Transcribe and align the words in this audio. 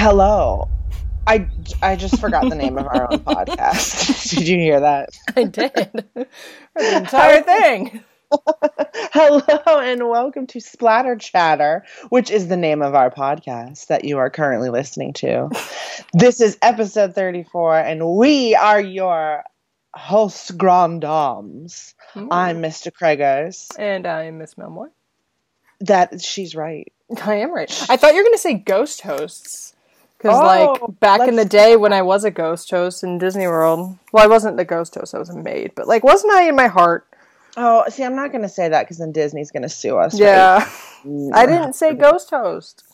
Hello. 0.00 0.68
I, 1.26 1.48
I 1.82 1.96
just 1.96 2.20
forgot 2.20 2.48
the 2.48 2.54
name 2.54 2.78
of 2.78 2.86
our 2.86 3.12
own 3.12 3.18
podcast. 3.24 4.30
Did 4.36 4.46
you 4.46 4.56
hear 4.56 4.78
that? 4.78 5.10
I 5.34 5.42
did. 5.42 6.04
The 6.76 6.96
entire 6.98 7.42
thing. 7.42 8.04
Hello 9.12 9.80
and 9.80 10.08
welcome 10.08 10.46
to 10.46 10.60
Splatter 10.60 11.16
Chatter, 11.16 11.84
which 12.10 12.30
is 12.30 12.46
the 12.46 12.56
name 12.56 12.80
of 12.80 12.94
our 12.94 13.10
podcast 13.10 13.88
that 13.88 14.04
you 14.04 14.18
are 14.18 14.30
currently 14.30 14.70
listening 14.70 15.14
to. 15.14 15.50
this 16.12 16.40
is 16.40 16.56
episode 16.62 17.16
34, 17.16 17.80
and 17.80 18.14
we 18.14 18.54
are 18.54 18.80
your 18.80 19.42
hosts, 19.96 20.52
Grand 20.52 21.00
Dames. 21.00 21.96
I'm 22.14 22.62
Mr. 22.62 22.92
Craigers. 22.92 23.66
And 23.76 24.06
I'm 24.06 24.38
Miss 24.38 24.54
Melmore. 24.54 24.90
That 25.80 26.22
she's 26.22 26.54
right. 26.54 26.92
I 27.20 27.34
am 27.34 27.52
right. 27.52 27.86
I 27.90 27.96
thought 27.96 28.12
you 28.12 28.18
were 28.18 28.24
going 28.24 28.34
to 28.34 28.38
say 28.38 28.54
ghost 28.54 29.00
hosts. 29.00 29.74
Because, 30.18 30.36
Oh, 30.36 30.44
like, 30.82 31.00
back 31.00 31.28
in 31.28 31.36
the 31.36 31.44
day 31.44 31.76
when 31.76 31.92
I 31.92 32.02
was 32.02 32.24
a 32.24 32.30
ghost 32.30 32.70
host 32.70 33.04
in 33.04 33.18
Disney 33.18 33.46
World, 33.46 33.96
well, 34.12 34.24
I 34.24 34.26
wasn't 34.26 34.56
the 34.56 34.64
ghost 34.64 34.96
host, 34.96 35.14
I 35.14 35.18
was 35.18 35.30
a 35.30 35.36
maid, 35.36 35.72
but, 35.76 35.86
like, 35.86 36.02
wasn't 36.02 36.32
I 36.32 36.48
in 36.48 36.56
my 36.56 36.66
heart? 36.66 37.06
Oh, 37.56 37.84
see, 37.88 38.04
I'm 38.04 38.16
not 38.16 38.32
going 38.32 38.42
to 38.42 38.48
say 38.48 38.68
that 38.68 38.82
because 38.82 38.98
then 38.98 39.12
Disney's 39.12 39.50
going 39.50 39.62
to 39.62 39.68
sue 39.68 39.96
us. 39.96 40.18
Yeah. 40.18 40.68
I 41.32 41.46
didn't 41.46 41.74
say 41.74 41.92
mm. 41.92 42.00
ghost 42.00 42.30
host. 42.30 42.84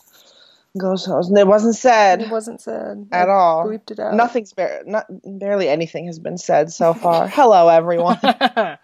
Ghost 0.77 1.05
host. 1.05 1.31
It 1.35 1.47
wasn't 1.47 1.75
said. 1.75 2.21
It 2.21 2.29
wasn't 2.29 2.61
said. 2.61 3.07
at 3.11 3.29
I 3.29 3.31
all. 3.31 3.65
Bleeped 3.65 3.91
it 3.91 3.99
out. 3.99 4.13
Nothing's 4.13 4.53
not 4.85 5.05
barely 5.23 5.69
anything 5.69 6.05
has 6.07 6.19
been 6.19 6.37
said 6.37 6.71
so 6.71 6.93
far. 7.03 7.27
Hello, 7.27 7.69
everyone, 7.69 8.19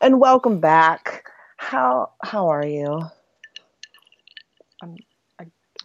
and 0.00 0.18
welcome 0.18 0.58
back. 0.58 1.24
How 1.58 2.10
how 2.22 2.48
are 2.48 2.66
you? 2.66 3.02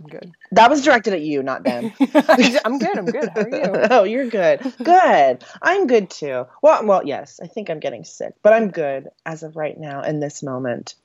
I'm 0.02 0.10
good. 0.10 0.32
That 0.52 0.70
was 0.70 0.84
directed 0.84 1.14
at 1.14 1.22
you, 1.22 1.44
not 1.44 1.64
them. 1.64 1.94
I'm 2.00 2.80
good. 2.80 2.98
I'm 2.98 3.06
good. 3.06 3.30
How 3.30 3.42
are 3.42 3.50
you? 3.50 3.88
oh, 3.92 4.04
you're 4.04 4.30
good. 4.30 4.62
Good. 4.84 5.44
I'm 5.62 5.86
good 5.86 6.10
too. 6.10 6.46
Well, 6.62 6.86
well, 6.86 7.06
yes. 7.06 7.40
I 7.42 7.48
think 7.48 7.70
I'm 7.70 7.80
getting 7.80 8.04
sick, 8.04 8.34
but 8.42 8.54
I'm 8.54 8.72
good 8.72 9.10
as 9.26 9.44
of 9.44 9.56
right 9.56 9.78
now 9.78 10.02
in 10.02 10.20
this 10.20 10.42
moment 10.42 10.96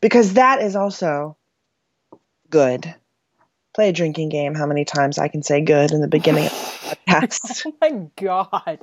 because 0.00 0.34
that 0.34 0.60
is 0.60 0.76
also 0.76 1.36
good. 2.50 2.94
Play 3.74 3.88
a 3.88 3.92
drinking 3.92 4.28
game. 4.28 4.54
How 4.54 4.66
many 4.66 4.84
times 4.84 5.18
I 5.18 5.28
can 5.28 5.42
say 5.42 5.62
good 5.62 5.90
in 5.90 6.00
the 6.00 6.08
beginning 6.08 6.46
of 6.46 6.52
the 6.52 6.98
podcast? 7.08 7.62
Oh 7.66 7.74
my 7.80 8.08
god. 8.16 8.78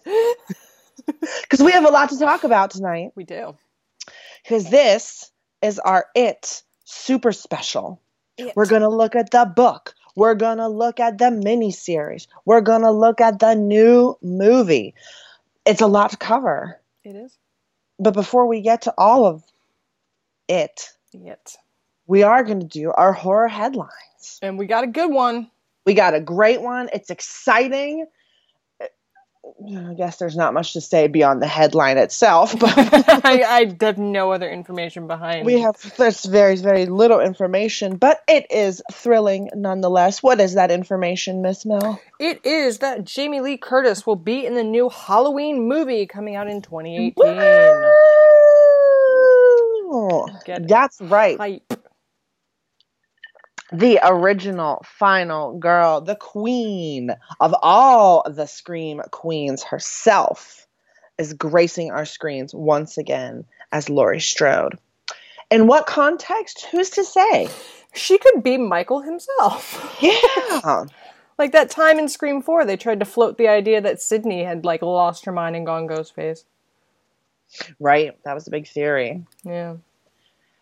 Because 1.42 1.64
we 1.64 1.72
have 1.72 1.86
a 1.86 1.92
lot 1.92 2.10
to 2.10 2.20
talk 2.20 2.44
about 2.44 2.72
tonight. 2.72 3.12
We 3.16 3.26
do. 3.26 3.56
Because 4.44 4.70
this 4.70 5.32
is 5.62 5.78
our 5.78 6.08
it 6.16 6.64
super 6.84 7.32
special. 7.32 8.02
It. 8.38 8.54
We're 8.56 8.66
going 8.66 8.82
to 8.82 8.90
look 8.90 9.16
at 9.16 9.32
the 9.32 9.46
book. 9.46 9.94
We're 10.16 10.36
going 10.36 10.58
to 10.58 10.68
look 10.68 11.00
at 11.00 11.18
the 11.18 11.26
miniseries. 11.26 12.28
We're 12.46 12.62
going 12.62 12.82
to 12.82 12.92
look 12.92 13.22
at 13.22 13.40
the 13.40 13.56
new 13.56 14.18
movie. 14.22 14.94
It's 15.66 15.82
a 15.82 15.88
lot 15.88 16.12
to 16.12 16.18
cover. 16.18 16.80
It 17.04 17.16
is. 17.16 17.38
But 18.00 18.14
before 18.14 18.48
we 18.48 18.62
get 18.62 18.84
to 18.84 18.94
all 18.98 19.26
of 19.26 19.44
it, 20.48 20.90
It. 21.14 21.56
we 22.08 22.24
are 22.24 22.44
going 22.44 22.60
to 22.60 22.66
do 22.66 22.92
our 22.92 23.14
horror 23.14 23.48
headlines. 23.48 24.40
And 24.42 24.58
we 24.58 24.66
got 24.66 24.84
a 24.84 24.88
good 24.88 25.12
one. 25.12 25.50
We 25.86 25.94
got 25.94 26.14
a 26.14 26.20
great 26.20 26.62
one. 26.62 26.90
It's 26.94 27.10
exciting. 27.10 28.06
I 29.44 29.94
guess 29.96 30.18
there's 30.18 30.36
not 30.36 30.54
much 30.54 30.74
to 30.74 30.82
say 30.82 31.08
beyond 31.08 31.42
the 31.42 31.48
headline 31.48 31.98
itself, 31.98 32.58
but 32.60 32.74
I, 33.26 33.44
I 33.44 33.76
have 33.86 33.98
no 33.98 34.32
other 34.32 34.50
information 34.50 35.08
behind. 35.08 35.46
we 35.46 35.60
have 35.62 35.76
there's 35.98 36.26
very 36.26 36.56
very 36.56 36.86
little 36.86 37.20
information, 37.20 37.98
but 37.98 38.22
it 38.28 38.52
is 38.52 38.82
thrilling 38.92 39.50
nonetheless. 39.56 40.22
What 40.22 40.40
is 40.40 40.56
that 40.56 40.72
information, 40.72 41.42
Miss 41.42 41.66
Mel? 41.66 42.00
It 42.20 42.46
is 42.46 42.80
that 42.80 43.04
Jamie 43.04 43.42
Lee 43.42 43.58
Curtis 43.58 44.06
will 44.06 44.16
be 44.16 44.46
in 44.46 44.56
the 44.56 44.64
new 44.64 44.90
Halloween 44.90 45.68
movie 45.68 46.06
coming 46.06 46.36
out 46.36 46.48
in 46.48 46.62
2018. 46.62 47.14
Woo! 49.92 50.28
Get. 50.46 50.68
That's 50.68 51.02
right. 51.02 51.38
Hype. 51.38 51.91
The 53.72 54.00
original 54.04 54.84
final 54.86 55.58
girl, 55.58 56.02
the 56.02 56.16
queen 56.16 57.16
of 57.40 57.56
all 57.62 58.24
the 58.30 58.46
Scream 58.46 59.02
queens 59.12 59.64
herself, 59.64 60.68
is 61.18 61.34
gracing 61.34 61.92
our 61.92 62.06
screens 62.06 62.54
once 62.54 62.98
again 62.98 63.46
as 63.72 63.90
Laurie 63.90 64.20
Strode. 64.20 64.78
In 65.50 65.68
what 65.68 65.86
context? 65.86 66.68
Who's 66.72 66.90
to 66.92 67.04
say? 67.04 67.50
She 67.94 68.18
could 68.18 68.44
be 68.44 68.58
Michael 68.58 69.02
himself. 69.02 69.98
Yeah. 70.02 70.86
Like 71.38 71.54
that 71.54 71.72
time 71.72 71.98
in 71.98 72.08
Scream 72.08 72.44
4, 72.44 72.66
they 72.66 72.78
tried 72.78 73.00
to 73.00 73.06
float 73.06 73.40
the 73.40 73.48
idea 73.48 73.82
that 73.82 74.00
Sidney 74.00 74.44
had 74.44 74.64
like 74.64 74.84
lost 74.84 75.26
her 75.26 75.32
mind 75.32 75.56
and 75.56 75.66
gone 75.66 75.88
ghost 75.88 76.14
face. 76.14 76.46
right. 77.80 78.16
That 78.26 78.36
was 78.36 78.46
a 78.46 78.52
big 78.52 78.68
theory. 78.68 79.24
Yeah. 79.44 79.78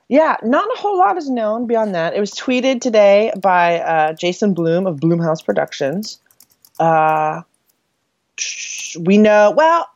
Yeah, 0.10 0.38
not 0.42 0.68
a 0.76 0.80
whole 0.80 0.98
lot 0.98 1.18
is 1.18 1.30
known 1.30 1.68
beyond 1.68 1.94
that. 1.94 2.16
It 2.16 2.20
was 2.20 2.32
tweeted 2.32 2.82
today 2.82 3.32
by 3.40 3.80
uh, 3.80 4.14
Jason 4.14 4.56
Blum 4.56 4.88
of 4.88 5.00
Blumhouse 5.00 5.46
Productions. 5.46 6.20
Uh, 6.80 7.44
we 9.00 9.20
know, 9.20 9.52
well, 9.56 9.88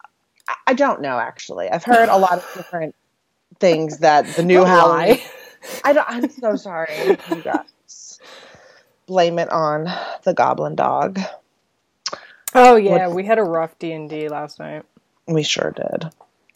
I- 0.67 0.75
don't 0.75 1.01
know 1.01 1.17
actually. 1.17 1.67
I've 1.69 1.83
heard 1.83 2.09
a 2.09 2.17
lot 2.17 2.33
of 2.33 2.51
different 2.55 2.93
things 3.59 3.99
that 3.99 4.27
the 4.35 4.43
new 4.43 4.63
Halloween. 4.63 5.19
I 5.83 5.93
don't, 5.93 6.07
I'm 6.07 6.29
so 6.29 6.55
sorry, 6.57 7.17
you 7.29 7.41
guys. 7.41 8.19
Blame 9.07 9.39
it 9.39 9.49
on 9.49 9.87
the 10.23 10.33
Goblin 10.33 10.75
Dog. 10.75 11.19
Oh 12.53 12.75
yeah, 12.75 13.07
we 13.07 13.25
had 13.25 13.39
a 13.39 13.43
rough 13.43 13.77
D&D 13.79 14.29
last 14.29 14.59
night. 14.59 14.83
We 15.27 15.41
sure 15.43 15.71
did. 15.71 16.09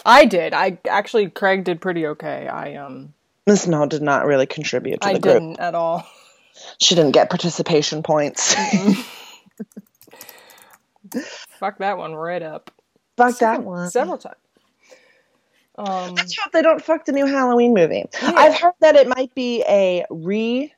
I 0.06 0.25
did. 0.25 0.53
I 0.53 0.78
actually 0.88 1.29
Craig 1.29 1.63
did 1.63 1.81
pretty 1.81 2.06
okay. 2.07 2.47
I 2.47 2.75
um 2.75 3.13
Miss 3.47 3.66
Mel 3.66 3.88
did 3.88 4.02
not 4.03 4.25
really 4.28 4.46
contribute 4.46 5.02
to 5.02 5.08
I 5.08 5.13
the 5.13 5.19
group. 5.19 5.34
didn't 5.35 5.59
at 5.59 5.74
all. 5.74 6.06
She 6.80 6.94
didn't 6.96 7.12
get 7.13 7.30
participation 7.30 8.03
points. 8.03 8.53
Fuck 11.59 11.78
that 11.80 11.97
one 11.97 12.13
right 12.13 12.41
up. 12.44 12.72
Fuck 13.16 13.40
that 13.40 13.63
one. 13.63 13.90
Several 13.90 14.18
times. 14.18 14.35
Um 15.78 16.16
Let's 16.16 16.35
hope 16.38 16.52
they 16.52 16.62
don't 16.63 16.84
fuck 16.84 17.06
the 17.06 17.12
new 17.12 17.25
Halloween 17.28 17.74
movie. 17.74 18.06
I've 18.22 18.56
heard 18.59 18.74
that 18.81 18.96
it 18.96 19.08
might 19.08 19.34
be 19.35 19.64
a 19.68 20.06
remake. 20.09 20.72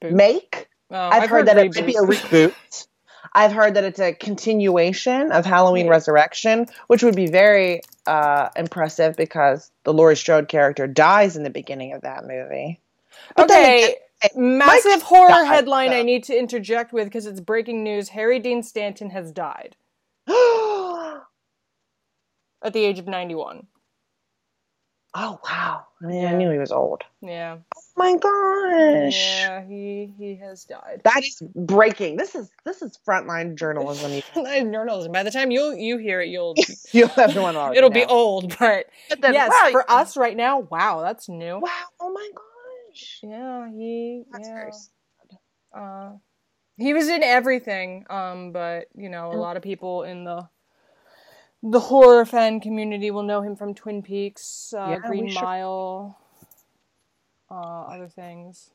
boot. 0.00 0.66
Oh, 0.90 0.96
I've, 1.10 1.28
heard, 1.28 1.46
that 1.46 1.58
it 1.58 1.74
might 1.74 1.86
be 1.86 1.96
a 1.96 2.00
reboot. 2.02 2.52
reboot. 2.52 2.86
I've 3.34 3.52
heard 3.52 3.74
that 3.74 3.84
it's 3.84 3.98
a 4.00 4.12
continuation 4.14 5.32
of 5.32 5.44
Halloween 5.44 5.86
Yeah. 5.86 5.92
Resurrection, 5.92 6.66
which 6.86 7.02
would 7.02 7.16
be 7.16 7.26
very 7.28 7.80
uh, 8.08 8.48
impressive 8.56 9.16
because 9.16 9.70
the 9.84 9.92
Laurie 9.92 10.16
Strode 10.16 10.48
character 10.48 10.86
dies 10.86 11.36
in 11.36 11.42
the 11.42 11.50
beginning 11.50 11.92
of 11.92 12.00
that 12.00 12.24
movie. 12.24 12.80
But 13.36 13.50
Okay, 13.50 13.96
again, 14.24 14.58
massive 14.58 14.92
Mike 14.92 15.02
horror 15.02 15.28
died, 15.28 15.46
headline 15.46 15.92
I 15.92 16.02
need 16.02 16.24
to 16.24 16.36
interject 16.36 16.92
with 16.92 17.04
because 17.04 17.26
it's 17.26 17.40
breaking 17.40 17.84
news. 17.84 18.08
Harry 18.10 18.38
Dean 18.38 18.62
Stanton 18.62 19.10
has 19.10 19.30
died 19.30 19.76
at 20.28 20.32
the 22.72 22.84
age 22.84 22.98
of 22.98 23.06
91. 23.06 23.66
Wow! 25.14 25.86
I 26.02 26.06
mean, 26.06 26.24
I 26.26 26.32
knew 26.34 26.50
he 26.50 26.58
was 26.58 26.72
old. 26.72 27.02
Yeah. 27.20 27.58
Oh 27.76 27.80
my 27.96 28.16
gosh! 28.16 29.14
Yeah, 29.16 29.64
he 29.66 30.12
he 30.18 30.36
has 30.36 30.64
died. 30.64 31.00
That 31.04 31.24
is 31.24 31.42
breaking. 31.54 32.16
This 32.16 32.34
is 32.34 32.50
this 32.64 32.82
is 32.82 32.98
frontline 33.06 33.54
journalism. 33.56 34.12
You- 34.36 34.72
Journalism. 34.72 35.12
By 35.12 35.22
the 35.22 35.30
time 35.30 35.50
you 35.50 35.74
you 35.74 35.98
hear 35.98 36.20
it, 36.20 36.28
you'll 36.28 36.54
You'll 36.92 37.08
have 37.08 37.36
one 37.36 37.56
already. 37.56 37.78
it'll 37.78 37.90
be 37.90 38.02
know. 38.02 38.08
old. 38.10 38.56
But 38.58 38.86
But 39.08 39.20
then, 39.20 39.34
yes, 39.34 39.50
wow, 39.50 39.70
for 39.70 39.90
us 39.90 40.16
right 40.16 40.36
now, 40.36 40.60
wow, 40.60 41.00
that's 41.02 41.28
new. 41.28 41.58
Wow! 41.58 41.70
Oh 42.00 42.12
my 42.12 42.28
gosh! 42.34 43.20
Yeah, 43.22 43.68
he 43.70 44.24
That's 44.30 44.48
yeah. 44.48 44.54
very 44.54 44.72
sad. 44.72 45.38
Uh, 45.80 46.10
he 46.76 46.94
was 46.94 47.08
in 47.08 47.22
everything. 47.22 48.04
Um, 48.08 48.52
but 48.52 48.86
you 48.94 49.08
know, 49.08 49.32
a 49.32 49.36
lot 49.36 49.56
of 49.56 49.62
people 49.62 50.04
in 50.04 50.24
the 50.24 50.48
the 51.62 51.80
horror 51.80 52.24
fan 52.24 52.60
community 52.60 53.10
will 53.10 53.22
know 53.22 53.42
him 53.42 53.56
from 53.56 53.74
Twin 53.74 54.02
Peaks, 54.02 54.72
uh, 54.76 54.96
Yeah, 55.02 55.08
Green 55.08 55.28
sure- 55.28 55.42
Mile, 55.42 56.18
uh, 57.50 57.54
other 57.54 58.08
things. 58.08 58.70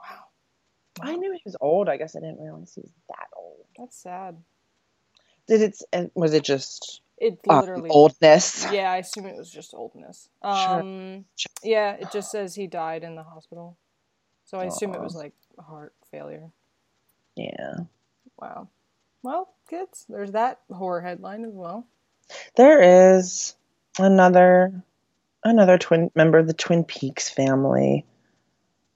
Wow, 0.00 0.24
I 1.00 1.16
knew 1.16 1.32
he 1.32 1.42
was 1.44 1.56
old. 1.60 1.88
I 1.88 1.96
guess 1.96 2.16
I 2.16 2.20
didn't 2.20 2.40
realize 2.40 2.74
he 2.74 2.80
was 2.80 2.90
that 3.08 3.28
old. 3.36 3.64
that's 3.76 3.96
sad. 3.96 4.42
Did 5.46 5.60
it? 5.92 6.10
Was 6.14 6.32
it 6.34 6.42
just 6.42 7.00
It 7.18 7.38
uh, 7.48 7.60
literally. 7.60 7.90
oldness? 7.90 8.66
Yeah, 8.72 8.90
I 8.90 8.96
assume 8.98 9.26
it 9.26 9.36
was 9.36 9.50
just 9.50 9.74
oldness. 9.74 10.28
Sure. 10.42 10.80
Um, 10.80 11.24
yeah, 11.62 11.92
it 11.94 12.10
just 12.10 12.30
says 12.32 12.54
he 12.54 12.66
died 12.66 13.04
in 13.04 13.14
the 13.14 13.22
hospital, 13.22 13.76
so 14.44 14.58
I 14.58 14.64
assume 14.64 14.94
it 14.94 15.00
was 15.00 15.14
like 15.14 15.34
heart 15.58 15.94
failure. 16.10 16.50
Yeah. 17.36 17.76
Wow. 18.38 18.68
Well, 19.26 19.48
kids, 19.68 20.06
there's 20.08 20.30
that 20.32 20.60
horror 20.70 21.00
headline 21.00 21.44
as 21.44 21.52
well. 21.52 21.84
There 22.54 23.08
is 23.16 23.56
another 23.98 24.84
another 25.42 25.78
twin 25.78 26.12
member 26.14 26.38
of 26.38 26.46
the 26.46 26.52
Twin 26.54 26.84
Peaks 26.84 27.28
family. 27.28 28.04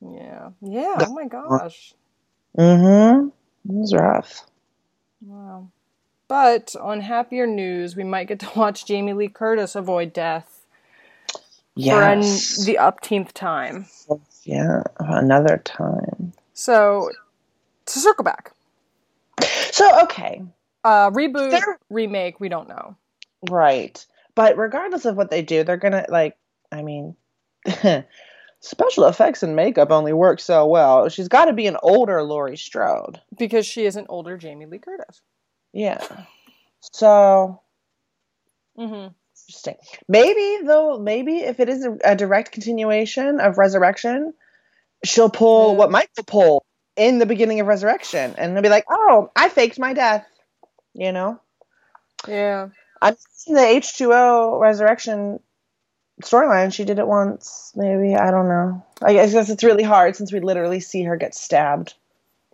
Yeah. 0.00 0.50
Yeah. 0.62 0.98
Oh 1.00 1.12
my 1.14 1.26
gosh. 1.26 1.94
Mm-hmm. 2.56 3.26
It 3.70 3.74
was 3.74 3.92
rough. 3.92 4.46
Wow. 5.20 5.66
But 6.28 6.76
on 6.80 7.00
happier 7.00 7.48
news, 7.48 7.96
we 7.96 8.04
might 8.04 8.28
get 8.28 8.38
to 8.38 8.50
watch 8.54 8.86
Jamie 8.86 9.14
Lee 9.14 9.26
Curtis 9.28 9.74
avoid 9.74 10.12
death 10.12 10.64
for 11.74 12.02
an, 12.04 12.22
Yes. 12.22 12.64
the 12.64 12.78
upteenth 12.78 13.32
time. 13.32 13.86
yeah, 14.44 14.84
another 15.00 15.60
time. 15.64 16.34
So, 16.54 17.10
to 17.86 17.98
circle 17.98 18.22
back, 18.22 18.52
So 19.70 20.02
okay, 20.04 20.42
uh, 20.84 21.10
reboot, 21.10 21.50
There- 21.50 21.78
remake, 21.90 22.40
we 22.40 22.48
don't 22.48 22.68
know. 22.68 22.96
right. 23.50 24.04
But 24.34 24.56
regardless 24.56 25.04
of 25.04 25.16
what 25.16 25.30
they 25.30 25.42
do, 25.42 25.64
they're 25.64 25.76
gonna 25.76 26.06
like. 26.08 26.36
I 26.72 26.82
mean, 26.82 27.16
special 28.60 29.04
effects 29.06 29.42
and 29.42 29.56
makeup 29.56 29.90
only 29.90 30.12
work 30.12 30.40
so 30.40 30.66
well. 30.66 31.08
She's 31.08 31.28
got 31.28 31.46
to 31.46 31.52
be 31.52 31.66
an 31.66 31.76
older 31.82 32.22
Laurie 32.22 32.56
Strode. 32.56 33.20
Because 33.38 33.66
she 33.66 33.86
is 33.86 33.96
an 33.96 34.06
older 34.08 34.36
Jamie 34.36 34.66
Lee 34.66 34.78
Curtis. 34.78 35.20
Yeah. 35.72 36.04
So 36.92 37.60
Mm-hmm. 38.78 39.08
interesting. 39.48 39.74
Maybe 40.08 40.64
though, 40.64 40.98
maybe 40.98 41.38
if 41.38 41.58
it 41.60 41.68
is 41.68 41.84
a, 41.84 41.96
a 42.04 42.16
direct 42.16 42.52
continuation 42.52 43.40
of 43.40 43.58
Resurrection, 43.58 44.32
she'll 45.04 45.28
pull 45.28 45.72
Yeah. 45.72 45.78
what 45.78 45.90
Michael 45.90 46.24
pulled 46.24 46.62
in 47.00 47.18
the 47.18 47.24
beginning 47.24 47.60
of 47.60 47.66
Resurrection, 47.66 48.34
and 48.36 48.54
they'll 48.54 48.62
be 48.62 48.68
like, 48.68 48.84
"Oh, 48.90 49.30
I 49.34 49.48
faked 49.48 49.78
my 49.78 49.94
death," 49.94 50.26
you 50.92 51.12
know. 51.12 51.40
Yeah. 52.28 52.68
I've 53.00 53.16
seen 53.32 53.54
the 53.54 53.64
H 53.64 53.96
two 53.96 54.12
O 54.12 54.58
Resurrection 54.60 55.40
storyline. 56.22 56.74
She 56.74 56.84
did 56.84 56.98
it 56.98 57.06
once, 57.06 57.72
maybe. 57.74 58.14
I 58.14 58.30
don't 58.30 58.48
know. 58.48 58.84
I 59.00 59.14
guess 59.14 59.48
it's 59.48 59.64
really 59.64 59.82
hard 59.82 60.14
since 60.14 60.30
we 60.30 60.40
literally 60.40 60.80
see 60.80 61.02
her 61.04 61.16
get 61.16 61.34
stabbed. 61.34 61.94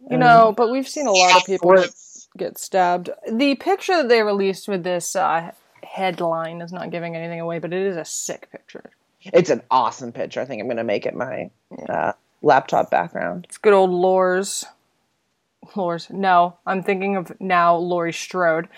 You 0.08 0.18
know, 0.18 0.54
but 0.56 0.70
we've 0.70 0.86
seen 0.86 1.08
a 1.08 1.12
lot 1.12 1.40
of 1.40 1.46
people 1.46 1.74
get, 1.74 1.90
get 2.36 2.58
stabbed. 2.58 3.10
The 3.28 3.56
picture 3.56 3.96
that 3.96 4.08
they 4.08 4.22
released 4.22 4.68
with 4.68 4.84
this 4.84 5.16
uh, 5.16 5.50
headline 5.82 6.60
is 6.60 6.70
not 6.70 6.92
giving 6.92 7.16
anything 7.16 7.40
away, 7.40 7.58
but 7.58 7.72
it 7.72 7.82
is 7.82 7.96
a 7.96 8.04
sick 8.04 8.48
picture. 8.52 8.90
It's 9.20 9.50
an 9.50 9.62
awesome 9.68 10.12
picture. 10.12 10.40
I 10.40 10.44
think 10.44 10.62
I'm 10.62 10.68
gonna 10.68 10.84
make 10.84 11.06
it 11.06 11.16
my 11.16 11.50
uh, 11.88 12.12
laptop 12.46 12.90
background. 12.90 13.46
It's 13.48 13.58
good 13.58 13.74
old 13.74 13.90
Lors. 13.90 14.64
Lors. 15.74 16.08
No, 16.10 16.56
I'm 16.64 16.82
thinking 16.82 17.16
of 17.16 17.38
now 17.40 17.76
Laurie 17.76 18.12
Strode. 18.12 18.68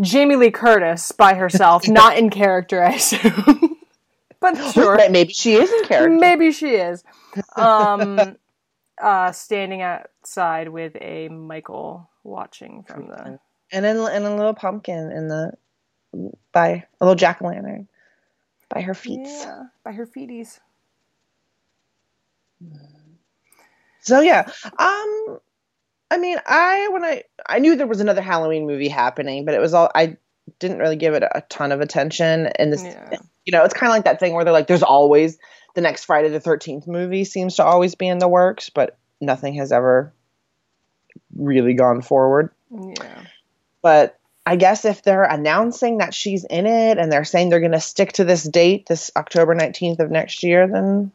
Jamie 0.00 0.36
Lee 0.36 0.50
Curtis 0.50 1.12
by 1.12 1.34
herself, 1.34 1.88
not 1.88 2.16
in 2.16 2.30
character, 2.30 2.82
I 2.82 2.92
assume. 2.94 3.76
but 4.40 4.56
sure. 4.72 4.96
Maybe 5.10 5.32
she 5.32 5.54
is 5.54 5.70
in 5.70 5.84
character. 5.84 6.16
Maybe 6.16 6.52
she 6.52 6.76
is. 6.76 7.02
Um, 7.56 8.36
uh, 9.02 9.32
standing 9.32 9.82
outside 9.82 10.68
with 10.68 10.96
a 11.00 11.28
Michael 11.28 12.08
watching 12.22 12.84
from 12.84 13.08
the. 13.08 13.40
and 13.72 13.84
then 13.84 13.96
and 13.96 14.24
a 14.24 14.36
little 14.36 14.54
pumpkin 14.54 15.10
in 15.10 15.28
the 15.28 15.52
by 16.52 16.84
a 17.00 17.04
little 17.04 17.16
jack 17.16 17.42
o' 17.42 17.46
lantern 17.46 17.88
by 18.68 18.80
her 18.82 18.94
feet. 18.94 19.20
Yeah, 19.24 19.64
by 19.82 19.92
her 19.92 20.06
feeties. 20.06 20.60
So 24.08 24.20
yeah, 24.20 24.50
um, 24.64 25.38
I 26.10 26.16
mean, 26.18 26.38
I 26.46 26.88
when 26.92 27.04
I 27.04 27.22
I 27.46 27.58
knew 27.58 27.76
there 27.76 27.86
was 27.86 28.00
another 28.00 28.22
Halloween 28.22 28.66
movie 28.66 28.88
happening, 28.88 29.44
but 29.44 29.54
it 29.54 29.60
was 29.60 29.74
all 29.74 29.90
I 29.94 30.16
didn't 30.58 30.78
really 30.78 30.96
give 30.96 31.14
it 31.14 31.22
a 31.22 31.42
ton 31.50 31.72
of 31.72 31.80
attention. 31.80 32.46
And 32.58 32.72
this, 32.72 32.82
Yeah. 32.82 33.18
you 33.44 33.52
know, 33.52 33.64
it's 33.64 33.74
kind 33.74 33.90
of 33.90 33.94
like 33.94 34.04
that 34.04 34.18
thing 34.18 34.32
where 34.32 34.44
they're 34.44 34.52
like, 34.52 34.66
there's 34.66 34.82
always 34.82 35.38
the 35.74 35.82
next 35.82 36.06
Friday 36.06 36.30
the 36.30 36.40
Thirteenth 36.40 36.86
movie 36.86 37.24
seems 37.24 37.56
to 37.56 37.64
always 37.64 37.94
be 37.94 38.08
in 38.08 38.18
the 38.18 38.28
works, 38.28 38.70
but 38.70 38.96
nothing 39.20 39.54
has 39.54 39.72
ever 39.72 40.12
really 41.36 41.74
gone 41.74 42.00
forward. 42.00 42.50
Yeah. 42.70 43.22
But 43.82 44.18
I 44.46 44.56
guess 44.56 44.86
if 44.86 45.02
they're 45.02 45.24
announcing 45.24 45.98
that 45.98 46.14
she's 46.14 46.44
in 46.44 46.66
it 46.66 46.96
and 46.96 47.12
they're 47.12 47.24
saying 47.24 47.50
they're 47.50 47.60
going 47.60 47.72
to 47.72 47.80
stick 47.80 48.12
to 48.14 48.24
this 48.24 48.44
date, 48.44 48.86
this 48.86 49.10
October 49.14 49.54
19th 49.54 49.98
of 49.98 50.10
next 50.10 50.42
year, 50.42 50.66
then 50.66 51.12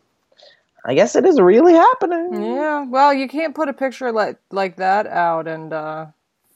I 0.85 0.95
guess 0.95 1.15
it 1.15 1.25
is 1.25 1.39
really 1.39 1.73
happening. 1.73 2.43
Yeah. 2.43 2.83
Well, 2.83 3.13
you 3.13 3.27
can't 3.27 3.55
put 3.55 3.69
a 3.69 3.73
picture 3.73 4.11
like 4.11 4.37
like 4.51 4.75
that 4.77 5.07
out 5.07 5.47
and 5.47 5.71
uh, 5.71 6.07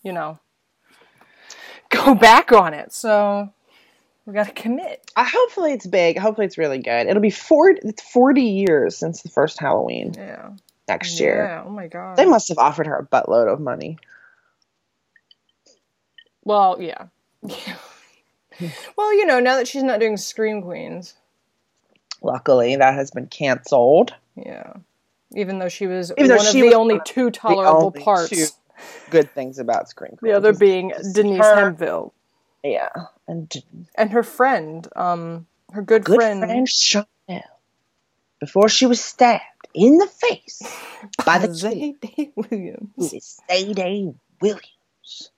you 0.03 0.11
know 0.11 0.39
go 1.89 2.13
back 2.13 2.51
on 2.51 2.73
it. 2.73 2.91
So 2.91 3.49
we 4.25 4.33
got 4.33 4.47
to 4.47 4.53
commit. 4.53 5.09
Uh, 5.15 5.25
hopefully 5.25 5.71
it's 5.71 5.87
big. 5.87 6.17
Hopefully 6.19 6.45
it's 6.45 6.57
really 6.57 6.79
good. 6.79 7.07
It'll 7.07 7.21
be 7.21 7.29
40, 7.29 7.79
it's 7.87 8.01
40 8.01 8.41
years 8.41 8.97
since 8.97 9.21
the 9.21 9.29
first 9.29 9.57
Halloween 9.57 10.13
Yeah. 10.17 10.49
next 10.89 11.19
year. 11.21 11.45
Yeah. 11.45 11.63
Oh 11.65 11.69
my 11.69 11.87
god. 11.87 12.17
They 12.17 12.25
must 12.25 12.49
have 12.49 12.57
offered 12.57 12.87
her 12.87 12.97
a 12.97 13.05
buttload 13.05 13.51
of 13.51 13.61
money. 13.61 13.97
Well, 16.43 16.77
yeah. 16.81 17.05
well, 18.97 19.13
you 19.13 19.25
know, 19.25 19.39
now 19.39 19.55
that 19.55 19.67
she's 19.67 19.83
not 19.83 19.99
doing 19.99 20.17
Scream 20.17 20.61
Queens, 20.61 21.13
Luckily, 22.21 22.75
that 22.75 22.93
has 22.95 23.11
been 23.11 23.27
canceled. 23.27 24.13
yeah. 24.35 24.73
Even 25.35 25.59
though 25.59 25.67
she 25.69 25.87
was 25.87 26.13
Even 26.17 26.37
one 26.37 26.45
of 26.45 26.51
she 26.53 26.61
the 26.61 26.73
only 26.73 27.01
two 27.05 27.29
tolerable 27.31 27.87
only 27.87 28.01
parts, 28.01 28.29
two 28.29 28.45
Good 29.09 29.29
things 29.33 29.59
about 29.59 29.89
Scream 29.89 30.17
the 30.21 30.31
other 30.31 30.53
being 30.53 30.93
Denise 31.13 31.39
her- 31.43 31.55
Hemphill 31.55 32.13
Yeah. 32.63 32.89
And 33.27 33.51
and 33.95 34.11
her 34.11 34.23
friend, 34.23 34.87
um, 34.95 35.45
her 35.73 35.81
good, 35.81 36.05
good 36.05 36.15
friend, 36.15 36.39
friend, 36.39 36.69
Chanel, 36.69 37.03
before 38.39 38.69
she 38.69 38.85
was 38.85 39.03
stabbed 39.03 39.41
in 39.73 39.97
the 39.97 40.07
face 40.07 40.61
by 41.25 41.39
the 41.39 41.47
kid 41.47 41.55
Zay 41.55 41.91
Day 42.01 42.31
who 42.35 42.45
Williams. 42.49 43.41
Sadie 43.49 44.13
Williams. 44.39 45.31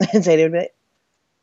and 0.12 0.24
Sadie 0.24 0.44
would 0.44 0.52
be 0.52 0.58
like, 0.58 0.74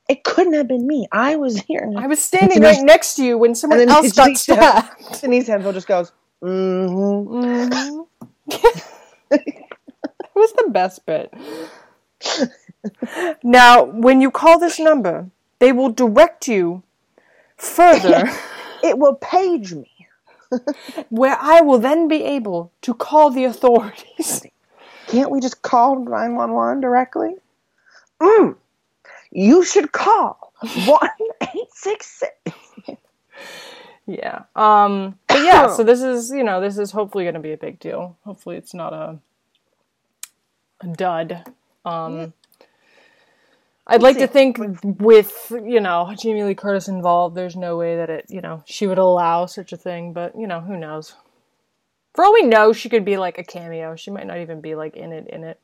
it 0.08 0.24
couldn't 0.24 0.54
have 0.54 0.68
been 0.68 0.86
me. 0.86 1.08
I 1.12 1.36
was 1.36 1.60
here. 1.62 1.92
I 1.98 2.08
was 2.08 2.22
standing 2.22 2.62
right 2.62 2.84
next 2.84 3.16
to 3.16 3.26
you 3.26 3.38
when 3.38 3.56
someone 3.56 3.80
And 3.82 3.90
else 3.90 4.12
got 4.12 4.38
stabbed. 4.38 5.22
Denise 5.22 5.48
Hemphill 5.48 5.74
just 5.74 5.88
goes, 5.88 6.12
mm-hmm. 6.44 7.36
Mhm. 7.36 8.08
it 9.32 9.66
was 10.36 10.54
the 10.54 10.70
best 10.70 11.06
bit. 11.06 11.34
now, 13.44 13.84
when 13.84 14.22
you 14.22 14.30
call 14.32 14.60
this 14.60 14.80
number, 14.80 15.30
they 15.60 15.72
will 15.72 15.90
direct 15.90 16.48
you 16.48 16.84
further, 17.58 18.30
It 18.84 19.00
will 19.00 19.16
page 19.16 19.74
me. 19.74 19.90
where 21.10 21.38
I 21.42 21.62
will 21.62 21.80
then 21.80 22.08
be 22.08 22.24
able 22.24 22.72
to 22.82 22.94
call 22.94 23.32
the 23.32 23.46
authorities. 23.46 24.46
Can't 25.08 25.32
we 25.32 25.40
just 25.40 25.64
call 25.64 25.96
911 26.04 26.82
directly? 26.82 27.36
Mm. 28.22 28.56
You 29.36 29.66
should 29.66 29.92
call 29.92 30.54
1866. 30.62 32.56
Yeah. 34.08 34.44
Um. 34.56 35.20
But 35.28 35.44
yeah. 35.44 35.76
So 35.76 35.84
this 35.84 36.02
is, 36.02 36.32
you 36.32 36.44
know, 36.44 36.62
this 36.62 36.78
is 36.78 36.92
hopefully 36.92 37.26
going 37.26 37.34
to 37.34 37.42
be 37.42 37.52
a 37.52 37.58
big 37.58 37.80
deal. 37.80 38.16
Hopefully, 38.24 38.56
it's 38.56 38.74
not 38.74 38.94
a 38.94 39.20
a 40.80 40.88
dud. 40.88 41.44
Um. 41.84 42.32
I'd 43.88 44.02
like 44.02 44.18
to 44.18 44.28
think 44.28 44.58
with, 44.84 45.52
you 45.52 45.80
know, 45.80 46.12
Jamie 46.18 46.44
Lee 46.44 46.56
Curtis 46.56 46.88
involved, 46.88 47.36
there's 47.36 47.56
no 47.56 47.78
way 47.78 47.98
that 47.98 48.10
it, 48.10 48.26
you 48.30 48.42
know, 48.42 48.64
she 48.66 48.88
would 48.88 48.98
allow 48.98 49.46
such 49.46 49.74
a 49.74 49.78
thing, 49.78 50.12
but, 50.12 50.36
you 50.36 50.48
know, 50.48 50.60
who 50.60 50.76
knows. 50.76 51.14
For 52.16 52.26
all 52.26 52.34
we 52.34 52.42
know, 52.42 52.74
she 52.74 52.90
could 52.90 53.06
be 53.06 53.18
like 53.18 53.38
a 53.38 53.44
cameo. 53.44 53.96
She 53.96 54.10
might 54.10 54.26
not 54.26 54.40
even 54.40 54.60
be 54.60 54.74
like 54.74 54.96
in 54.96 55.12
it 55.12 55.28
in 55.28 55.44
it. 55.44 55.60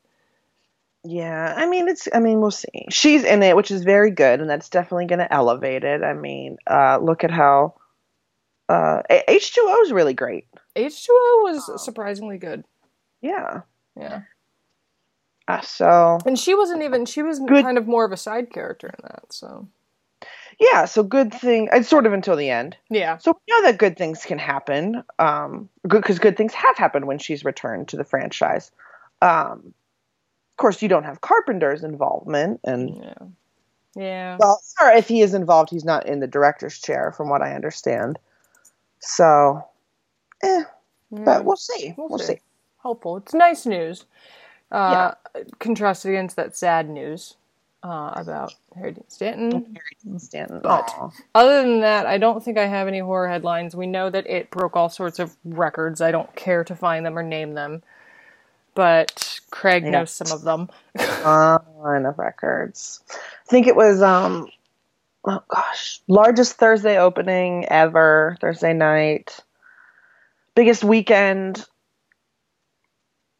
Yeah, 1.03 1.53
I 1.57 1.65
mean 1.67 1.87
it's 1.87 2.07
I 2.13 2.19
mean 2.19 2.41
we'll 2.41 2.51
see. 2.51 2.85
She's 2.89 3.23
in 3.23 3.41
it, 3.43 3.55
which 3.55 3.71
is 3.71 3.83
very 3.83 4.11
good, 4.11 4.39
and 4.39 4.49
that's 4.49 4.69
definitely 4.69 5.05
going 5.07 5.19
to 5.19 5.33
elevate 5.33 5.83
it. 5.83 6.03
I 6.03 6.13
mean, 6.13 6.57
uh, 6.69 6.99
look 7.01 7.23
at 7.23 7.31
how 7.31 7.73
uh, 8.69 9.01
H 9.09 9.53
two 9.55 9.65
O 9.67 9.81
is 9.83 9.91
really 9.91 10.13
great. 10.13 10.45
H2O 10.75 11.09
was 11.43 11.83
surprisingly 11.83 12.37
good. 12.37 12.63
Yeah. 13.21 13.61
Yeah. 13.99 14.21
Uh, 15.47 15.59
so 15.61 16.19
And 16.25 16.39
she 16.39 16.55
wasn't 16.55 16.83
even 16.83 17.05
she 17.05 17.23
was 17.23 17.39
Good. 17.39 17.63
kind 17.65 17.77
of 17.77 17.87
more 17.87 18.05
of 18.05 18.11
a 18.13 18.17
side 18.17 18.53
character 18.53 18.87
in 18.87 18.95
that, 19.03 19.33
so. 19.33 19.67
yeah, 20.59 20.85
so 20.85 21.03
good 21.03 21.33
thing. 21.33 21.67
It's 21.73 21.89
sort 21.89 22.05
of 22.05 22.13
until 22.13 22.37
the 22.37 22.49
end. 22.49 22.77
Yeah. 22.89 23.17
So 23.17 23.31
we 23.33 23.53
know 23.53 23.63
that 23.63 23.77
good 23.79 23.97
things 23.97 24.23
can 24.23 24.37
happen. 24.39 25.03
Um, 25.19 25.67
good 25.87 26.01
because 26.03 26.19
good 26.19 26.37
things 26.37 26.53
have 26.53 26.77
happened 26.77 27.05
when 27.05 27.17
she's 27.17 27.43
returned 27.43 27.89
to 27.89 27.97
the 27.97 28.05
franchise. 28.05 28.71
Um, 29.21 29.73
course, 30.61 30.81
you 30.81 30.87
don't 30.87 31.03
have 31.03 31.21
Carpenter's 31.21 31.83
involvement, 31.83 32.59
and 32.63 32.95
Yeah. 32.95 33.13
Yeah. 33.95 34.37
well, 34.39 34.61
or 34.79 34.89
if 34.91 35.07
he 35.09 35.21
is 35.21 35.33
involved, 35.33 35.69
he's 35.69 35.83
not 35.83 36.05
in 36.05 36.19
the 36.21 36.27
director's 36.27 36.79
chair, 36.79 37.11
from 37.11 37.27
what 37.29 37.41
I 37.41 37.53
understand. 37.53 38.17
So, 38.99 39.65
eh, 40.43 40.63
but 41.11 41.43
we'll 41.43 41.57
see. 41.57 41.93
We'll, 41.97 42.07
We'll 42.09 42.19
see. 42.19 42.35
see. 42.35 42.41
hopeful. 42.77 43.17
It's 43.17 43.33
nice 43.33 43.65
news. 43.65 44.05
Uh, 44.71 45.13
Contrasted 45.59 46.11
against 46.11 46.37
that 46.37 46.55
sad 46.55 46.87
news 46.89 47.35
uh, 47.83 48.13
about 48.15 48.53
Harry 48.75 48.93
Dean 48.93 49.03
Stanton. 49.09 49.77
Stanton. 50.19 50.59
But- 50.63 50.89
Aw. 50.97 51.09
Other 51.35 51.61
than 51.63 51.81
that, 51.81 52.05
I 52.05 52.17
don't 52.17 52.41
think 52.41 52.57
I 52.57 52.67
have 52.67 52.87
any 52.87 52.99
horror 52.99 53.27
headlines. 53.27 53.75
We 53.75 53.87
know 53.87 54.09
that 54.09 54.25
it 54.27 54.49
broke 54.51 54.77
all 54.77 54.87
sorts 54.87 55.19
of 55.19 55.35
records. 55.43 55.99
I 55.99 56.11
don't 56.11 56.33
care 56.37 56.63
to 56.63 56.75
find 56.75 57.05
them 57.05 57.17
or 57.17 57.23
name 57.23 57.55
them. 57.55 57.83
but 58.73 59.40
Craig 59.51 59.83
yeah. 59.83 59.91
knows 59.91 60.11
some 60.11 60.31
of 60.31 60.41
them. 60.41 60.69
Ton 60.97 62.05
of 62.05 62.17
records. 62.17 63.03
I 63.11 63.49
think 63.49 63.67
it 63.67 63.75
was 63.75 64.01
um 64.01 64.49
oh 65.25 65.43
gosh, 65.47 66.01
largest 66.07 66.53
Thursday 66.53 66.97
opening 66.97 67.65
ever, 67.65 68.37
Thursday 68.41 68.73
night. 68.73 69.39
Biggest 70.55 70.83
weekend 70.83 71.65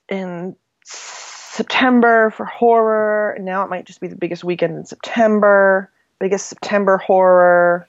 in 0.10 0.56
September 0.84 2.30
for 2.32 2.46
horror. 2.46 3.38
Now 3.39 3.63
it 3.63 3.70
might 3.70 3.86
just 3.86 4.01
be 4.01 4.08
the 4.08 4.15
biggest 4.15 4.44
weekend 4.44 4.77
in 4.77 4.86
September. 4.86 5.91
Biggest 6.20 6.48
September 6.48 6.98
horror. 6.98 7.88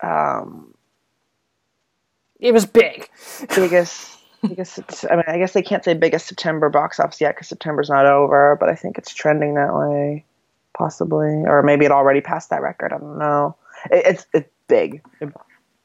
Um, 0.00 0.74
it 2.40 2.52
was 2.52 2.66
big. 2.66 3.08
Biggest, 3.54 4.18
biggest. 4.48 5.04
I 5.10 5.16
mean, 5.16 5.24
I 5.26 5.38
guess 5.38 5.52
they 5.52 5.62
can't 5.62 5.84
say 5.84 5.94
biggest 5.94 6.26
September 6.26 6.68
box 6.68 7.00
office 7.00 7.20
yet 7.20 7.34
because 7.34 7.48
September's 7.48 7.88
not 7.88 8.06
over, 8.06 8.56
but 8.58 8.68
I 8.68 8.74
think 8.74 8.98
it's 8.98 9.14
trending 9.14 9.54
that 9.54 9.74
way, 9.74 10.24
possibly, 10.76 11.44
or 11.46 11.62
maybe 11.62 11.84
it 11.84 11.90
already 11.90 12.20
passed 12.20 12.50
that 12.50 12.62
record. 12.62 12.92
I 12.92 12.98
don't 12.98 13.18
know. 13.18 13.56
It, 13.90 14.06
it's 14.06 14.26
it's 14.32 14.50
big. 14.68 15.02
It 15.20 15.32